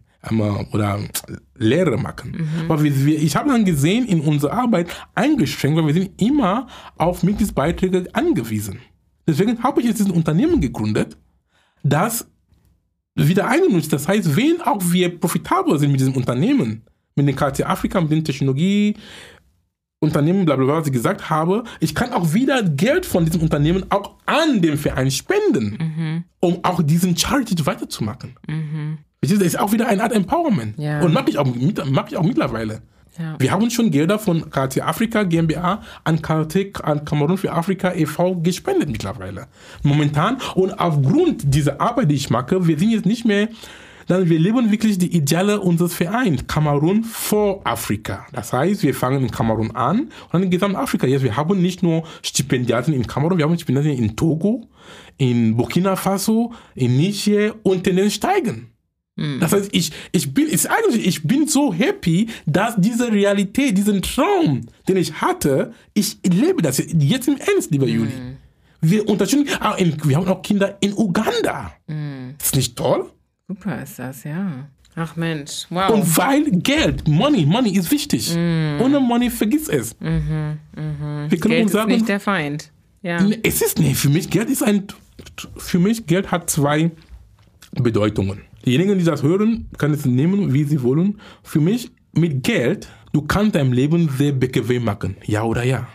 oder 0.73 0.99
Lehre 1.55 1.97
machen. 1.97 2.47
Aber 2.67 2.83
wir, 2.83 3.21
ich 3.21 3.35
habe 3.35 3.49
dann 3.49 3.65
gesehen, 3.65 4.05
in 4.05 4.19
unserer 4.21 4.53
Arbeit 4.53 4.89
eingeschränkt, 5.15 5.77
weil 5.77 5.87
wir 5.87 5.93
sind 5.93 6.21
immer 6.21 6.67
auf 6.97 7.23
Mitgliedsbeiträge 7.23 8.07
angewiesen. 8.13 8.79
Deswegen 9.27 9.61
habe 9.63 9.81
ich 9.81 9.87
jetzt 9.87 10.01
ein 10.01 10.11
Unternehmen 10.11 10.61
gegründet, 10.61 11.17
das 11.83 12.27
wieder 13.15 13.47
eingenutzt. 13.47 13.91
Das 13.93 14.07
heißt, 14.07 14.35
wenn 14.35 14.61
auch 14.61 14.81
wir 14.91 15.19
profitabel 15.19 15.77
sind 15.79 15.91
mit 15.91 15.99
diesem 15.99 16.15
Unternehmen, 16.15 16.83
mit 17.15 17.27
den 17.27 17.35
KT 17.35 17.65
Afrika, 17.65 17.99
mit 17.99 18.11
den 18.11 18.23
Technologie, 18.23 18.95
Unternehmen, 19.99 20.45
bla 20.45 20.55
bla 20.55 20.65
bla, 20.65 20.75
was 20.75 20.87
ich 20.87 20.93
gesagt 20.93 21.29
habe, 21.29 21.63
ich 21.79 21.95
kann 21.95 22.13
auch 22.13 22.31
wieder 22.33 22.61
Geld 22.61 23.05
von 23.05 23.25
diesem 23.25 23.41
Unternehmen 23.41 23.83
auch 23.89 24.15
an 24.27 24.61
den 24.61 24.77
Verein 24.77 25.09
spenden, 25.09 26.23
um 26.39 26.59
auch 26.63 26.83
diesen 26.83 27.17
Charity 27.17 27.65
weiterzumachen. 27.65 28.35
Das 29.21 29.31
ist 29.31 29.59
auch 29.59 29.71
wieder 29.71 29.87
eine 29.87 30.03
Art 30.03 30.13
Empowerment. 30.13 30.77
Ja. 30.77 31.01
Und 31.01 31.13
mache 31.13 31.29
ich, 31.29 31.37
auch 31.37 31.47
mach 31.85 32.07
ich 32.07 32.17
auch 32.17 32.23
mittlerweile. 32.23 32.81
Ja. 33.17 33.35
Wir 33.39 33.51
haben 33.51 33.69
schon 33.71 33.89
Gelder 33.89 34.19
von 34.19 34.49
KT 34.49 34.81
Afrika 34.81 35.23
GmbH 35.23 35.81
an 36.03 36.21
KT, 36.21 36.83
an 36.83 37.03
Kamerun 37.03 37.37
für 37.37 37.51
Afrika 37.51 37.93
e.V. 37.93 38.35
gespendet 38.41 38.89
mittlerweile. 38.89 39.47
Momentan. 39.81 40.37
Und 40.53 40.79
aufgrund 40.79 41.53
dieser 41.53 41.81
Arbeit, 41.81 42.11
die 42.11 42.15
ich 42.15 42.29
mache, 42.29 42.67
wir 42.67 42.77
sind 42.77 42.91
jetzt 42.91 43.07
nicht 43.07 43.25
mehr, 43.25 43.49
dann 44.05 44.29
wir 44.29 44.39
leben 44.39 44.71
wirklich 44.71 44.97
die 44.99 45.13
Ideale 45.15 45.59
unseres 45.59 45.95
Vereins. 45.95 46.45
Kamerun 46.47 47.03
vor 47.03 47.61
Afrika. 47.65 48.25
Das 48.31 48.53
heißt, 48.53 48.83
wir 48.83 48.93
fangen 48.93 49.23
in 49.23 49.31
Kamerun 49.31 49.71
an 49.71 49.99
und 50.01 50.11
dann 50.31 50.43
in 50.43 50.49
Gesamtafrika. 50.51 51.07
Jetzt, 51.07 51.23
wir 51.23 51.35
haben 51.35 51.59
nicht 51.61 51.83
nur 51.83 52.03
Stipendiaten 52.21 52.93
in 52.93 53.05
Kamerun, 53.05 53.37
wir 53.37 53.45
haben 53.45 53.55
Stipendiaten 53.55 53.91
in 53.91 54.15
Togo, 54.15 54.67
in 55.17 55.57
Burkina 55.57 55.95
Faso, 55.95 56.53
in 56.75 56.95
Niger 56.95 57.55
und 57.63 57.83
Tendenz 57.83 58.13
steigen. 58.13 58.76
Das 59.39 59.51
heißt, 59.51 59.69
ich, 59.71 59.91
ich 60.11 60.33
bin, 60.33 60.47
ist 60.47 60.69
eigentlich, 60.69 61.07
ich 61.07 61.23
bin 61.23 61.47
so 61.47 61.73
happy, 61.73 62.27
dass 62.45 62.75
diese 62.77 63.11
Realität, 63.11 63.75
diesen 63.77 64.01
Traum, 64.03 64.67
den 64.87 64.97
ich 64.97 65.21
hatte, 65.21 65.73
ich 65.93 66.17
lebe 66.23 66.61
das 66.61 66.77
jetzt 66.77 67.27
im 67.27 67.37
Ernst, 67.37 67.71
lieber 67.71 67.87
Juli. 67.87 68.11
Wir 68.79 69.09
unterstützen, 69.09 69.47
ah, 69.59 69.73
in, 69.73 69.97
wir 70.03 70.17
haben 70.17 70.27
auch 70.27 70.41
Kinder 70.43 70.77
in 70.81 70.93
Uganda. 70.93 71.73
Ist 72.39 72.55
nicht 72.55 72.75
toll? 72.75 73.09
Super 73.47 73.81
ist 73.81 73.97
das, 73.97 74.23
ja. 74.23 74.69
Ach 74.95 75.15
Mensch, 75.15 75.65
wow. 75.69 75.91
Und 75.91 76.17
weil 76.17 76.43
Geld, 76.51 77.07
Money, 77.07 77.45
Money 77.45 77.77
ist 77.77 77.91
wichtig. 77.91 78.35
Mm. 78.35 78.81
Ohne 78.81 78.99
Money 78.99 79.29
vergiss 79.29 79.67
es. 79.67 79.95
Wir 79.99 80.09
können 80.09 80.59
Mhm, 80.75 81.29
Geld 81.29 81.61
uns 81.61 81.71
ist 81.71 81.73
sagen, 81.73 81.91
nicht 81.91 82.07
der 82.07 82.19
Feind. 82.19 82.71
Ja. 83.03 83.23
Es 83.43 83.61
ist 83.61 83.77
nee, 83.79 83.93
für 83.93 84.09
mich 84.09 84.29
Geld 84.29 84.49
ist 84.49 84.63
ein 84.63 84.87
für 85.57 85.79
mich 85.79 86.07
Geld 86.07 86.31
hat 86.31 86.49
zwei 86.49 86.91
Bedeutungen. 87.71 88.41
Diejenigen, 88.67 88.99
die 88.99 89.05
das 89.05 89.23
hören, 89.23 89.69
können 89.77 89.93
es 89.93 90.05
nehmen, 90.05 90.53
wie 90.53 90.65
sie 90.65 90.83
wollen. 90.83 91.21
Für 91.41 91.61
mich 91.61 91.89
mit 92.11 92.43
Geld, 92.43 92.89
du 93.13 93.21
kannst 93.21 93.55
dein 93.55 93.71
Leben 93.71 94.09
sehr 94.17 94.33
bequem 94.33 94.83
machen. 94.83 95.15
Ja 95.25 95.43
oder 95.43 95.63
ja? 95.63 95.87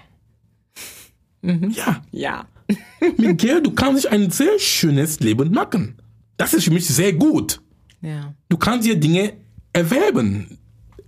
Ja, 1.43 2.03
Ja. 2.13 2.47
mit 3.19 3.37
Geld, 3.37 3.67
du 3.67 3.73
kannst 3.73 4.05
dich 4.05 4.11
ein 4.11 4.31
sehr 4.31 4.59
schönes 4.59 5.21
Leben 5.21 5.51
machen. 5.53 5.97
Das 6.39 6.55
ist 6.55 6.65
für 6.65 6.71
mich 6.71 6.87
sehr 6.87 7.13
gut. 7.13 7.61
Ja. 8.01 8.35
Du 8.49 8.57
kannst 8.57 8.89
dir 8.89 8.97
Dinge 8.97 9.35
erwerben, 9.75 10.59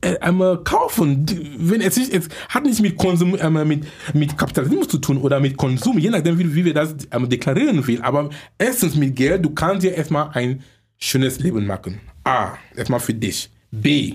äh, 0.02 0.18
einmal 0.18 0.62
kaufen. 0.64 1.24
Wenn 1.56 1.80
es, 1.80 1.96
nicht, 1.96 2.12
es 2.12 2.28
hat 2.50 2.64
nicht 2.64 2.82
mit 2.82 2.98
Konsum, 2.98 3.38
mit, 3.66 3.86
mit 4.12 4.36
Kapitalismus 4.36 4.88
zu 4.88 4.98
tun 4.98 5.16
oder 5.16 5.40
mit 5.40 5.56
Konsum, 5.56 5.98
je 5.98 6.10
nachdem, 6.10 6.38
wie, 6.38 6.54
wie 6.54 6.66
wir 6.66 6.74
das 6.74 6.94
einmal 7.10 7.30
deklarieren 7.30 7.86
will. 7.86 8.02
Aber 8.02 8.28
erstens 8.58 8.96
mit 8.96 9.16
Geld, 9.16 9.42
du 9.42 9.50
kannst 9.50 9.82
dir 9.82 9.94
erstmal 9.94 10.28
ein 10.34 10.62
schönes 10.98 11.38
Leben 11.38 11.66
machen. 11.66 12.00
A, 12.24 12.54
erstmal 12.74 13.00
für 13.00 13.14
dich. 13.14 13.50
B, 13.70 14.14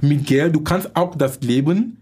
mit 0.00 0.26
Geld, 0.26 0.54
du 0.54 0.60
kannst 0.60 0.94
auch 0.96 1.16
das 1.16 1.40
Leben 1.40 1.98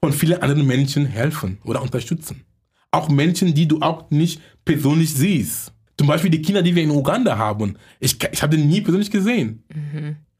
von 0.00 0.12
vielen 0.12 0.40
anderen 0.42 0.66
Menschen 0.66 1.06
helfen 1.06 1.58
oder 1.64 1.82
unterstützen. 1.82 2.42
Auch 2.90 3.08
Menschen, 3.08 3.54
die 3.54 3.66
du 3.66 3.80
auch 3.80 4.10
nicht 4.10 4.40
persönlich 4.64 5.12
siehst. 5.14 5.72
Zum 5.98 6.06
Beispiel 6.06 6.30
die 6.30 6.42
Kinder, 6.42 6.62
die 6.62 6.74
wir 6.74 6.82
in 6.82 6.90
Uganda 6.90 7.38
haben. 7.38 7.76
Ich, 8.00 8.18
ich 8.30 8.42
habe 8.42 8.56
die 8.56 8.62
nie 8.62 8.82
persönlich 8.82 9.10
gesehen. 9.10 9.64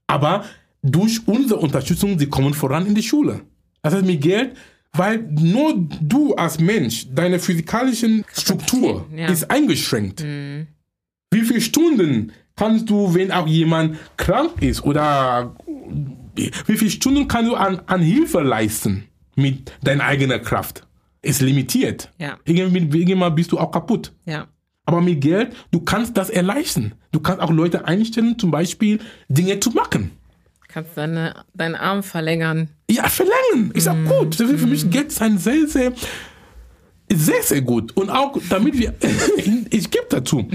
Aber 0.06 0.44
durch 0.82 1.26
unsere 1.26 1.60
Unterstützung, 1.60 2.18
sie 2.18 2.26
kommen 2.26 2.54
voran 2.54 2.86
in 2.86 2.94
die 2.94 3.02
Schule. 3.02 3.40
Das 3.82 3.94
heißt 3.94 4.06
mit 4.06 4.20
Geld, 4.20 4.56
weil 4.92 5.18
nur 5.18 5.74
du 6.00 6.34
als 6.34 6.58
Mensch, 6.60 7.06
deine 7.12 7.38
physikalische 7.38 8.24
Struktur 8.32 9.06
ja. 9.14 9.28
ist 9.28 9.50
eingeschränkt. 9.50 10.22
Wie 11.30 11.42
viele 11.42 11.60
Stunden 11.60 12.32
kannst 12.56 12.88
du, 12.90 13.14
wenn 13.14 13.30
auch 13.30 13.46
jemand 13.46 13.98
krank 14.16 14.62
ist 14.62 14.82
oder 14.82 15.54
wie 16.34 16.76
viele 16.76 16.90
Stunden 16.90 17.28
kannst 17.28 17.50
du 17.50 17.54
an, 17.54 17.80
an 17.86 18.00
Hilfe 18.00 18.40
leisten 18.40 19.04
mit 19.36 19.72
deiner 19.82 20.04
eigenen 20.04 20.42
Kraft? 20.42 20.86
Ist 21.22 21.42
limitiert. 21.42 22.10
Ja. 22.18 22.38
Irgendwann 22.44 23.34
bist 23.34 23.52
du 23.52 23.58
auch 23.58 23.70
kaputt. 23.70 24.12
Ja. 24.24 24.46
Aber 24.84 25.00
mit 25.00 25.20
Geld, 25.20 25.54
du 25.72 25.80
kannst 25.80 26.16
das 26.16 26.30
erleichtern. 26.30 26.94
Du 27.10 27.20
kannst 27.20 27.42
auch 27.42 27.50
Leute 27.50 27.86
einstellen, 27.86 28.38
zum 28.38 28.50
Beispiel 28.50 29.00
Dinge 29.28 29.58
zu 29.58 29.70
machen. 29.70 30.12
Kannst 30.68 30.96
deine, 30.96 31.34
deinen 31.54 31.74
Arm 31.74 32.02
verlängern. 32.02 32.68
Ja, 32.88 33.08
verlängern. 33.08 33.72
Ist 33.74 33.88
auch 33.88 33.96
gut. 33.96 34.38
Das 34.38 34.48
ist 34.48 34.60
für 34.60 34.66
mich 34.66 34.88
Geld 34.90 35.08
ist 35.08 35.22
ein 35.22 35.38
sehr, 35.38 35.66
sehr, 35.66 35.92
sehr, 37.12 37.42
sehr 37.42 37.62
gut. 37.62 37.96
Und 37.96 38.10
auch 38.10 38.36
damit 38.48 38.76
wir, 38.78 38.94
ich 39.70 39.90
gebe 39.90 40.06
dazu, 40.10 40.48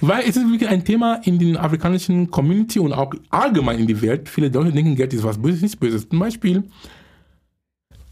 weil 0.00 0.20
es 0.28 0.36
ist 0.36 0.50
wirklich 0.50 0.68
ein 0.68 0.84
Thema 0.84 1.16
in 1.24 1.38
den 1.38 1.56
afrikanischen 1.56 2.30
Community 2.30 2.78
und 2.78 2.92
auch 2.92 3.12
allgemein 3.30 3.78
in 3.78 3.86
die 3.86 4.00
Welt. 4.02 4.28
Viele 4.28 4.48
Leute 4.48 4.72
denken, 4.72 4.94
Geld 4.96 5.12
ist 5.14 5.24
was 5.24 5.38
Böses, 5.40 5.62
nichts 5.62 5.76
Böses. 5.76 6.08
Zum 6.08 6.18
Beispiel, 6.18 6.64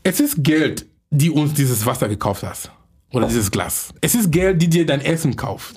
es 0.03 0.21
ist 0.21 0.43
Geld, 0.43 0.87
die 1.11 1.31
uns 1.31 1.55
dieses 1.55 1.85
Wasser 1.87 2.09
gekauft 2.09 2.43
hat. 2.43 2.71
Oder 3.12 3.29
dieses 3.29 3.51
Glas. 3.51 3.95
Es 4.01 4.15
ist 4.15 4.31
Geld, 4.33 4.61
die 4.61 4.69
dir 4.69 4.85
dein 4.85 5.01
Essen 5.01 5.37
kauft. 5.37 5.77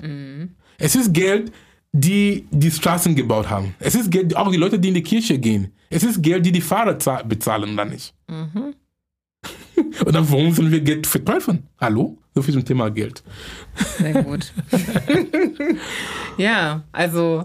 Es 0.78 0.96
ist 0.96 1.12
Geld, 1.14 1.52
die 1.92 2.46
die 2.50 2.70
Straßen 2.70 3.14
gebaut 3.14 3.48
haben. 3.48 3.74
Es 3.78 3.94
ist 3.94 4.10
Geld, 4.10 4.36
auch 4.36 4.50
die 4.50 4.56
Leute, 4.56 4.78
die 4.78 4.88
in 4.88 4.94
die 4.94 5.02
Kirche 5.02 5.38
gehen. 5.38 5.72
Es 5.88 6.02
ist 6.02 6.20
Geld, 6.22 6.44
die 6.44 6.52
die 6.52 6.60
Fahrer 6.60 6.98
za- 6.98 7.22
bezahlen 7.22 7.72
oder 7.74 7.84
nicht. 7.84 8.12
Und 8.26 8.74
dann, 10.04 10.30
warum 10.30 10.52
sollen 10.52 10.70
wir 10.70 10.80
Geld 10.80 11.06
verteufeln? 11.06 11.66
Hallo? 11.80 12.18
So 12.34 12.42
viel 12.42 12.54
zum 12.54 12.64
Thema 12.64 12.90
Geld. 12.90 13.22
Sehr 13.98 14.22
gut. 14.22 14.52
ja, 16.36 16.84
also 16.92 17.44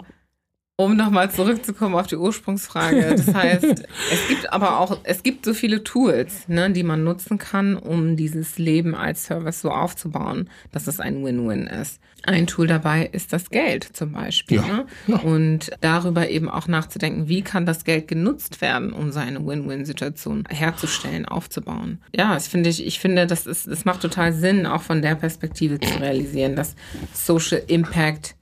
um 0.76 0.96
nochmal 0.96 1.30
zurückzukommen 1.30 1.96
auf 1.96 2.08
die 2.08 2.16
Ursprungsfrage. 2.16 3.16
Das 3.16 3.34
heißt, 3.34 3.64
es 3.64 4.28
gibt 4.28 4.52
aber 4.52 4.80
auch, 4.80 5.00
es 5.04 5.22
gibt 5.24 5.46
so 5.46 5.54
viele 5.54 5.84
Tools, 5.84 6.48
ne, 6.48 6.72
die 6.72 6.84
man 6.84 7.04
nutzen 7.04 7.38
kann, 7.38 7.76
um 7.76 8.16
dieses 8.16 8.58
Leben 8.58 8.96
als 8.96 9.26
Service 9.26 9.62
so 9.62 9.70
aufzubauen, 9.70 10.50
dass 10.72 10.88
es 10.88 11.00
ein 11.00 11.24
Win-Win 11.24 11.68
ist. 11.68 12.00
Ein 12.26 12.48
Tool 12.48 12.68
dabei 12.68 13.06
ist 13.12 13.34
das 13.34 13.50
Geld 13.50 13.84
zum 13.84 14.14
Beispiel. 14.14 14.58
Ja, 14.58 14.64
Ne? 14.68 14.86
ja. 15.08 15.16
Und 15.18 15.72
darüber 15.82 16.30
eben 16.30 16.50
auch 16.50 16.68
nachzudenken, 16.68 17.28
wie 17.28 17.42
kann 17.42 17.66
das 17.66 17.84
Geld 17.84 18.08
genutzt 18.08 18.62
werden, 18.62 18.94
um 18.94 19.12
so 19.12 19.20
eine 19.20 19.46
Win-Win-Situation 19.46 20.46
herzustellen, 20.50 21.26
aufzubauen. 21.26 22.00
Ja, 22.16 22.34
das 22.34 22.48
finde 22.48 22.70
ich, 22.70 22.86
ich 22.86 23.00
finde, 23.00 23.28
das 23.28 23.46
ist, 23.46 23.68
das 23.68 23.84
macht 23.86 24.02
total 24.02 24.32
Sinn, 24.34 24.66
auch 24.66 24.82
von 24.82 25.02
der 25.02 25.16
Perspektive 25.16 25.80
zu 25.82 26.00
realisieren, 26.00 26.56
dass 26.56 26.76
Social 27.14 27.62
Impact 27.68 28.36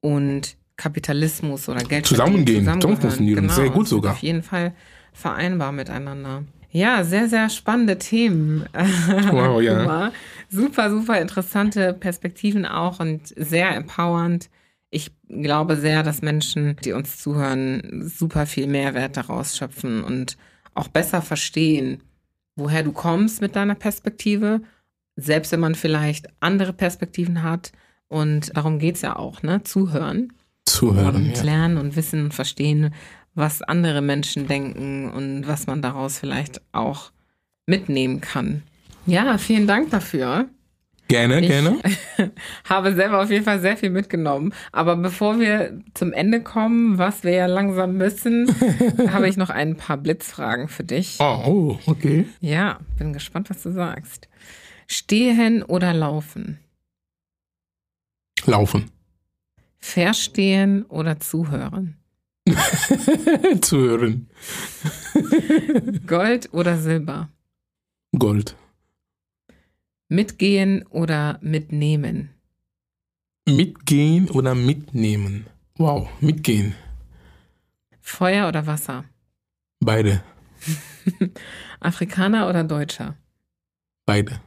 und 0.00 0.56
Kapitalismus 0.76 1.68
oder 1.68 1.82
Geld 1.84 2.06
Zusammengehen, 2.06 2.60
zusammengehören. 2.64 2.80
zusammen 2.80 3.00
funktionieren. 3.00 3.48
Sehr 3.48 3.70
gut 3.70 3.88
sogar. 3.88 4.12
Auf 4.12 4.18
jeden 4.18 4.42
Fall 4.42 4.74
vereinbar 5.12 5.72
miteinander. 5.72 6.44
Ja, 6.74 7.04
sehr, 7.04 7.28
sehr 7.28 7.48
spannende 7.50 7.98
Themen. 7.98 8.66
Wow, 9.30 9.62
ja. 9.62 10.10
Super, 10.48 10.90
super 10.90 11.20
interessante 11.20 11.94
Perspektiven 11.94 12.66
auch 12.66 12.98
und 12.98 13.32
sehr 13.36 13.74
empowernd. 13.76 14.50
Ich 14.90 15.12
glaube 15.28 15.76
sehr, 15.76 16.02
dass 16.02 16.20
Menschen, 16.20 16.76
die 16.84 16.92
uns 16.92 17.18
zuhören, 17.18 18.02
super 18.08 18.46
viel 18.46 18.66
Mehrwert 18.66 19.16
daraus 19.16 19.56
schöpfen 19.56 20.02
und 20.02 20.36
auch 20.74 20.88
besser 20.88 21.22
verstehen, 21.22 22.02
woher 22.56 22.82
du 22.82 22.90
kommst 22.92 23.40
mit 23.40 23.54
deiner 23.54 23.76
Perspektive, 23.76 24.60
selbst 25.14 25.52
wenn 25.52 25.60
man 25.60 25.76
vielleicht 25.76 26.26
andere 26.40 26.72
Perspektiven 26.72 27.44
hat. 27.44 27.70
Und 28.08 28.56
darum 28.56 28.80
geht's 28.80 29.02
ja 29.02 29.14
auch, 29.16 29.42
ne? 29.42 29.62
Zuhören 29.62 30.32
Zuhören. 30.66 31.14
und 31.14 31.36
Ja. 31.36 31.42
lernen 31.44 31.76
und 31.78 31.94
wissen 31.96 32.24
und 32.24 32.34
verstehen, 32.34 32.92
was 33.34 33.62
andere 33.62 34.00
Menschen 34.00 34.46
denken 34.46 35.10
und 35.10 35.46
was 35.46 35.66
man 35.66 35.82
daraus 35.82 36.18
vielleicht 36.18 36.60
auch 36.72 37.10
mitnehmen 37.66 38.20
kann. 38.20 38.62
Ja, 39.06 39.38
vielen 39.38 39.66
Dank 39.66 39.90
dafür. 39.90 40.48
Gerne, 41.08 41.40
Ich 41.40 41.48
gerne. 41.48 41.78
habe 42.64 42.94
selber 42.94 43.22
auf 43.22 43.30
jeden 43.30 43.44
Fall 43.44 43.60
sehr 43.60 43.76
viel 43.76 43.90
mitgenommen. 43.90 44.54
Aber 44.72 44.96
bevor 44.96 45.38
wir 45.38 45.78
zum 45.92 46.12
Ende 46.12 46.40
kommen, 46.42 46.96
was 46.96 47.24
wir 47.24 47.32
ja 47.32 47.46
langsam 47.46 47.96
müssen, 47.98 48.48
habe 49.12 49.28
ich 49.28 49.36
noch 49.36 49.50
ein 49.50 49.76
paar 49.76 49.98
Blitzfragen 49.98 50.68
für 50.68 50.84
dich. 50.84 51.18
Oh, 51.20 51.42
oh, 51.46 51.78
okay. 51.86 52.26
Ja, 52.40 52.78
bin 52.96 53.12
gespannt, 53.12 53.50
was 53.50 53.62
du 53.62 53.72
sagst. 53.72 54.28
Stehen 54.86 55.62
oder 55.62 55.92
laufen? 55.92 56.58
Laufen. 58.46 58.90
Verstehen 59.78 60.84
oder 60.84 61.20
zuhören? 61.20 61.96
Zuhören. 63.62 64.28
Gold 66.06 66.52
oder 66.52 66.76
Silber? 66.76 67.30
Gold. 68.18 68.56
Mitgehen 70.08 70.84
oder 70.90 71.38
mitnehmen? 71.40 72.30
Mitgehen 73.48 74.30
oder 74.30 74.54
mitnehmen. 74.54 75.46
Wow, 75.76 76.08
mitgehen. 76.20 76.74
Feuer 78.00 78.48
oder 78.48 78.66
Wasser? 78.66 79.04
Beide. 79.80 80.22
Afrikaner 81.80 82.48
oder 82.48 82.64
Deutscher? 82.64 83.16
Beide. 84.06 84.40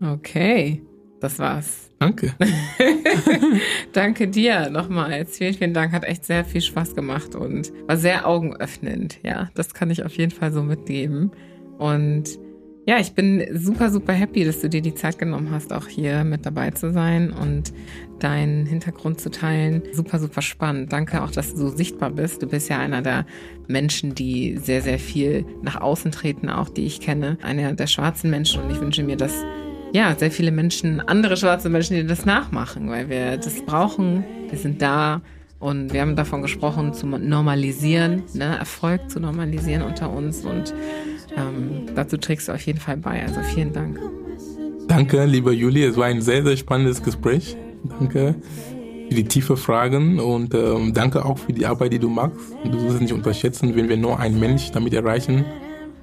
Okay, 0.00 0.82
das 1.22 1.38
war's. 1.38 1.90
Danke. 1.98 2.34
Danke 3.92 4.28
dir 4.28 4.70
nochmals. 4.70 5.38
Vielen, 5.38 5.54
vielen 5.54 5.74
Dank. 5.74 5.92
Hat 5.92 6.04
echt 6.04 6.24
sehr 6.24 6.44
viel 6.44 6.60
Spaß 6.60 6.94
gemacht 6.94 7.34
und 7.34 7.72
war 7.86 7.96
sehr 7.96 8.26
augenöffnend. 8.26 9.18
Ja, 9.22 9.50
das 9.54 9.74
kann 9.74 9.90
ich 9.90 10.04
auf 10.04 10.12
jeden 10.16 10.32
Fall 10.32 10.52
so 10.52 10.62
mitgeben. 10.62 11.30
Und 11.78 12.38
ja, 12.84 12.98
ich 12.98 13.12
bin 13.12 13.46
super, 13.54 13.90
super 13.90 14.12
happy, 14.12 14.44
dass 14.44 14.60
du 14.60 14.68
dir 14.68 14.82
die 14.82 14.94
Zeit 14.94 15.16
genommen 15.16 15.52
hast, 15.52 15.72
auch 15.72 15.86
hier 15.86 16.24
mit 16.24 16.44
dabei 16.44 16.72
zu 16.72 16.90
sein 16.90 17.32
und 17.32 17.72
deinen 18.18 18.66
Hintergrund 18.66 19.20
zu 19.20 19.30
teilen. 19.30 19.82
Super, 19.92 20.18
super 20.18 20.42
spannend. 20.42 20.92
Danke 20.92 21.22
auch, 21.22 21.30
dass 21.30 21.52
du 21.52 21.58
so 21.58 21.68
sichtbar 21.68 22.10
bist. 22.10 22.42
Du 22.42 22.48
bist 22.48 22.68
ja 22.68 22.78
einer 22.78 23.00
der 23.00 23.24
Menschen, 23.68 24.16
die 24.16 24.58
sehr, 24.58 24.82
sehr 24.82 24.98
viel 24.98 25.46
nach 25.62 25.80
außen 25.80 26.10
treten, 26.10 26.48
auch 26.48 26.68
die 26.68 26.84
ich 26.86 27.00
kenne. 27.00 27.38
Einer 27.42 27.72
der 27.74 27.86
schwarzen 27.86 28.30
Menschen 28.30 28.62
und 28.62 28.70
ich 28.72 28.80
wünsche 28.80 29.04
mir, 29.04 29.16
dass 29.16 29.44
ja, 29.92 30.16
sehr 30.16 30.30
viele 30.30 30.50
Menschen, 30.50 31.00
andere 31.00 31.36
schwarze 31.36 31.68
Menschen, 31.68 31.96
die 31.96 32.06
das 32.06 32.24
nachmachen, 32.24 32.88
weil 32.88 33.08
wir 33.08 33.36
das 33.36 33.64
brauchen. 33.64 34.24
Wir 34.48 34.58
sind 34.58 34.80
da 34.80 35.20
und 35.58 35.92
wir 35.92 36.00
haben 36.00 36.16
davon 36.16 36.42
gesprochen, 36.42 36.94
zu 36.94 37.06
normalisieren, 37.06 38.22
ne, 38.34 38.56
Erfolg 38.58 39.10
zu 39.10 39.20
normalisieren 39.20 39.82
unter 39.82 40.10
uns 40.10 40.44
und 40.44 40.74
ähm, 41.36 41.86
dazu 41.94 42.16
trägst 42.16 42.48
du 42.48 42.52
auf 42.52 42.62
jeden 42.62 42.80
Fall 42.80 42.96
bei. 42.96 43.22
Also 43.22 43.40
vielen 43.42 43.72
Dank. 43.72 43.98
Danke, 44.88 45.24
lieber 45.24 45.52
Juli. 45.52 45.84
Es 45.84 45.96
war 45.96 46.06
ein 46.06 46.22
sehr, 46.22 46.42
sehr 46.42 46.56
spannendes 46.56 47.02
Gespräch. 47.02 47.56
Danke. 47.98 48.36
für 49.08 49.14
die 49.14 49.24
tiefe 49.24 49.56
Fragen 49.56 50.20
und 50.20 50.54
ähm, 50.54 50.94
danke 50.94 51.24
auch 51.24 51.36
für 51.36 51.52
die 51.52 51.66
Arbeit, 51.66 51.92
die 51.92 51.98
du 51.98 52.08
machst. 52.08 52.36
Du 52.64 52.78
sollst 52.78 53.00
nicht 53.00 53.12
unterschätzen, 53.12 53.76
wenn 53.76 53.88
wir 53.88 53.96
nur 53.96 54.18
einen 54.18 54.40
Mensch 54.40 54.70
damit 54.70 54.94
erreichen 54.94 55.44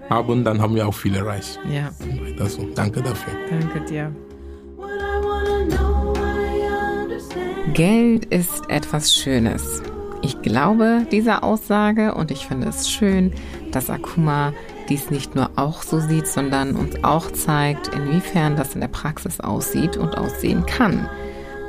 haben, 0.10 0.44
dann 0.44 0.62
haben 0.62 0.76
wir 0.76 0.88
auch 0.88 0.94
viel 0.94 1.16
erreicht. 1.16 1.60
Ja, 1.70 1.92
Also, 2.42 2.68
danke 2.76 3.02
dafür. 3.02 3.34
danke 3.50 3.82
dir. 3.82 4.12
What 4.76 4.90
I 4.90 5.24
wanna 5.24 5.78
know, 5.78 6.14
I 6.16 7.04
understand. 7.04 7.74
Geld 7.76 8.26
ist 8.26 8.70
etwas 8.70 9.14
Schönes. 9.16 9.82
Ich 10.22 10.42
glaube 10.42 11.06
dieser 11.12 11.44
Aussage 11.44 12.14
und 12.14 12.30
ich 12.32 12.46
finde 12.46 12.68
es 12.68 12.90
schön, 12.90 13.32
dass 13.72 13.90
Akuma 13.90 14.52
dies 14.90 15.12
nicht 15.12 15.36
nur 15.36 15.52
auch 15.56 15.82
so 15.84 16.00
sieht, 16.00 16.28
sondern 16.28 16.76
uns 16.76 17.04
auch 17.04 17.32
zeigt, 17.32 17.90
inwiefern 17.90 18.56
das 18.56 18.74
in 18.74 18.82
der 18.82 18.88
Praxis 18.90 19.40
aussieht 19.40 19.96
und 19.96 20.18
aussehen 20.18 20.66
kann. 20.66 21.08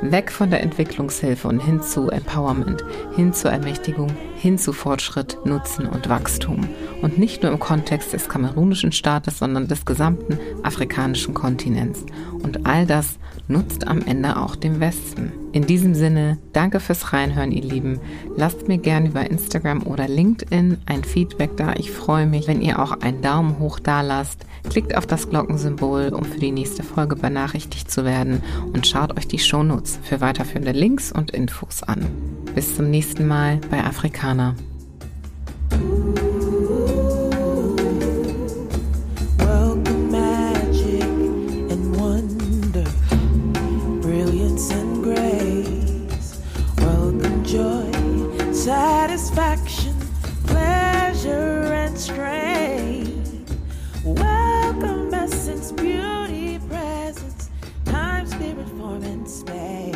Weg 0.01 0.31
von 0.31 0.49
der 0.49 0.61
Entwicklungshilfe 0.61 1.47
und 1.47 1.59
hin 1.59 1.81
zu 1.81 2.09
Empowerment, 2.09 2.83
hin 3.15 3.33
zur 3.33 3.51
Ermächtigung, 3.51 4.11
hin 4.35 4.57
zu 4.57 4.73
Fortschritt, 4.73 5.37
Nutzen 5.45 5.85
und 5.85 6.09
Wachstum. 6.09 6.67
Und 7.03 7.19
nicht 7.19 7.43
nur 7.43 7.51
im 7.51 7.59
Kontext 7.59 8.11
des 8.13 8.27
kamerunischen 8.27 8.91
Staates, 8.91 9.37
sondern 9.37 9.67
des 9.67 9.85
gesamten 9.85 10.39
afrikanischen 10.63 11.35
Kontinents. 11.35 12.03
Und 12.41 12.65
all 12.65 12.87
das 12.87 13.19
nutzt 13.51 13.87
am 13.87 14.01
Ende 14.05 14.37
auch 14.37 14.55
dem 14.55 14.79
Westen. 14.79 15.31
In 15.51 15.67
diesem 15.67 15.93
Sinne, 15.93 16.37
danke 16.53 16.79
fürs 16.79 17.11
Reinhören, 17.11 17.51
ihr 17.51 17.63
Lieben. 17.63 17.99
Lasst 18.37 18.67
mir 18.67 18.77
gerne 18.77 19.09
über 19.09 19.29
Instagram 19.29 19.83
oder 19.83 20.07
LinkedIn 20.07 20.77
ein 20.85 21.03
Feedback 21.03 21.57
da. 21.57 21.73
Ich 21.73 21.91
freue 21.91 22.25
mich, 22.25 22.47
wenn 22.47 22.61
ihr 22.61 22.79
auch 22.79 22.91
einen 23.01 23.21
Daumen 23.21 23.59
hoch 23.59 23.79
da 23.79 24.01
lasst. 24.01 24.45
Klickt 24.69 24.95
auf 24.95 25.05
das 25.05 25.29
Glockensymbol, 25.29 26.09
um 26.13 26.23
für 26.23 26.39
die 26.39 26.51
nächste 26.51 26.83
Folge 26.83 27.15
benachrichtigt 27.15 27.91
zu 27.91 28.05
werden 28.05 28.41
und 28.73 28.87
schaut 28.87 29.17
euch 29.17 29.27
die 29.27 29.39
Shownotes 29.39 29.99
für 30.03 30.21
weiterführende 30.21 30.71
Links 30.71 31.11
und 31.11 31.31
Infos 31.31 31.83
an. 31.83 32.05
Bis 32.55 32.75
zum 32.75 32.89
nächsten 32.89 33.27
Mal 33.27 33.59
bei 33.69 33.83
Afrikaner. 33.83 34.55
satisfaction, 49.17 49.93
pleasure, 50.47 51.63
and 51.73 51.97
strength. 51.97 53.59
Welcome, 54.05 55.13
essence, 55.13 55.73
beauty, 55.73 56.59
presence, 56.69 57.49
time, 57.83 58.25
spirit, 58.25 58.69
form, 58.69 59.03
and 59.03 59.27
space. 59.29 59.90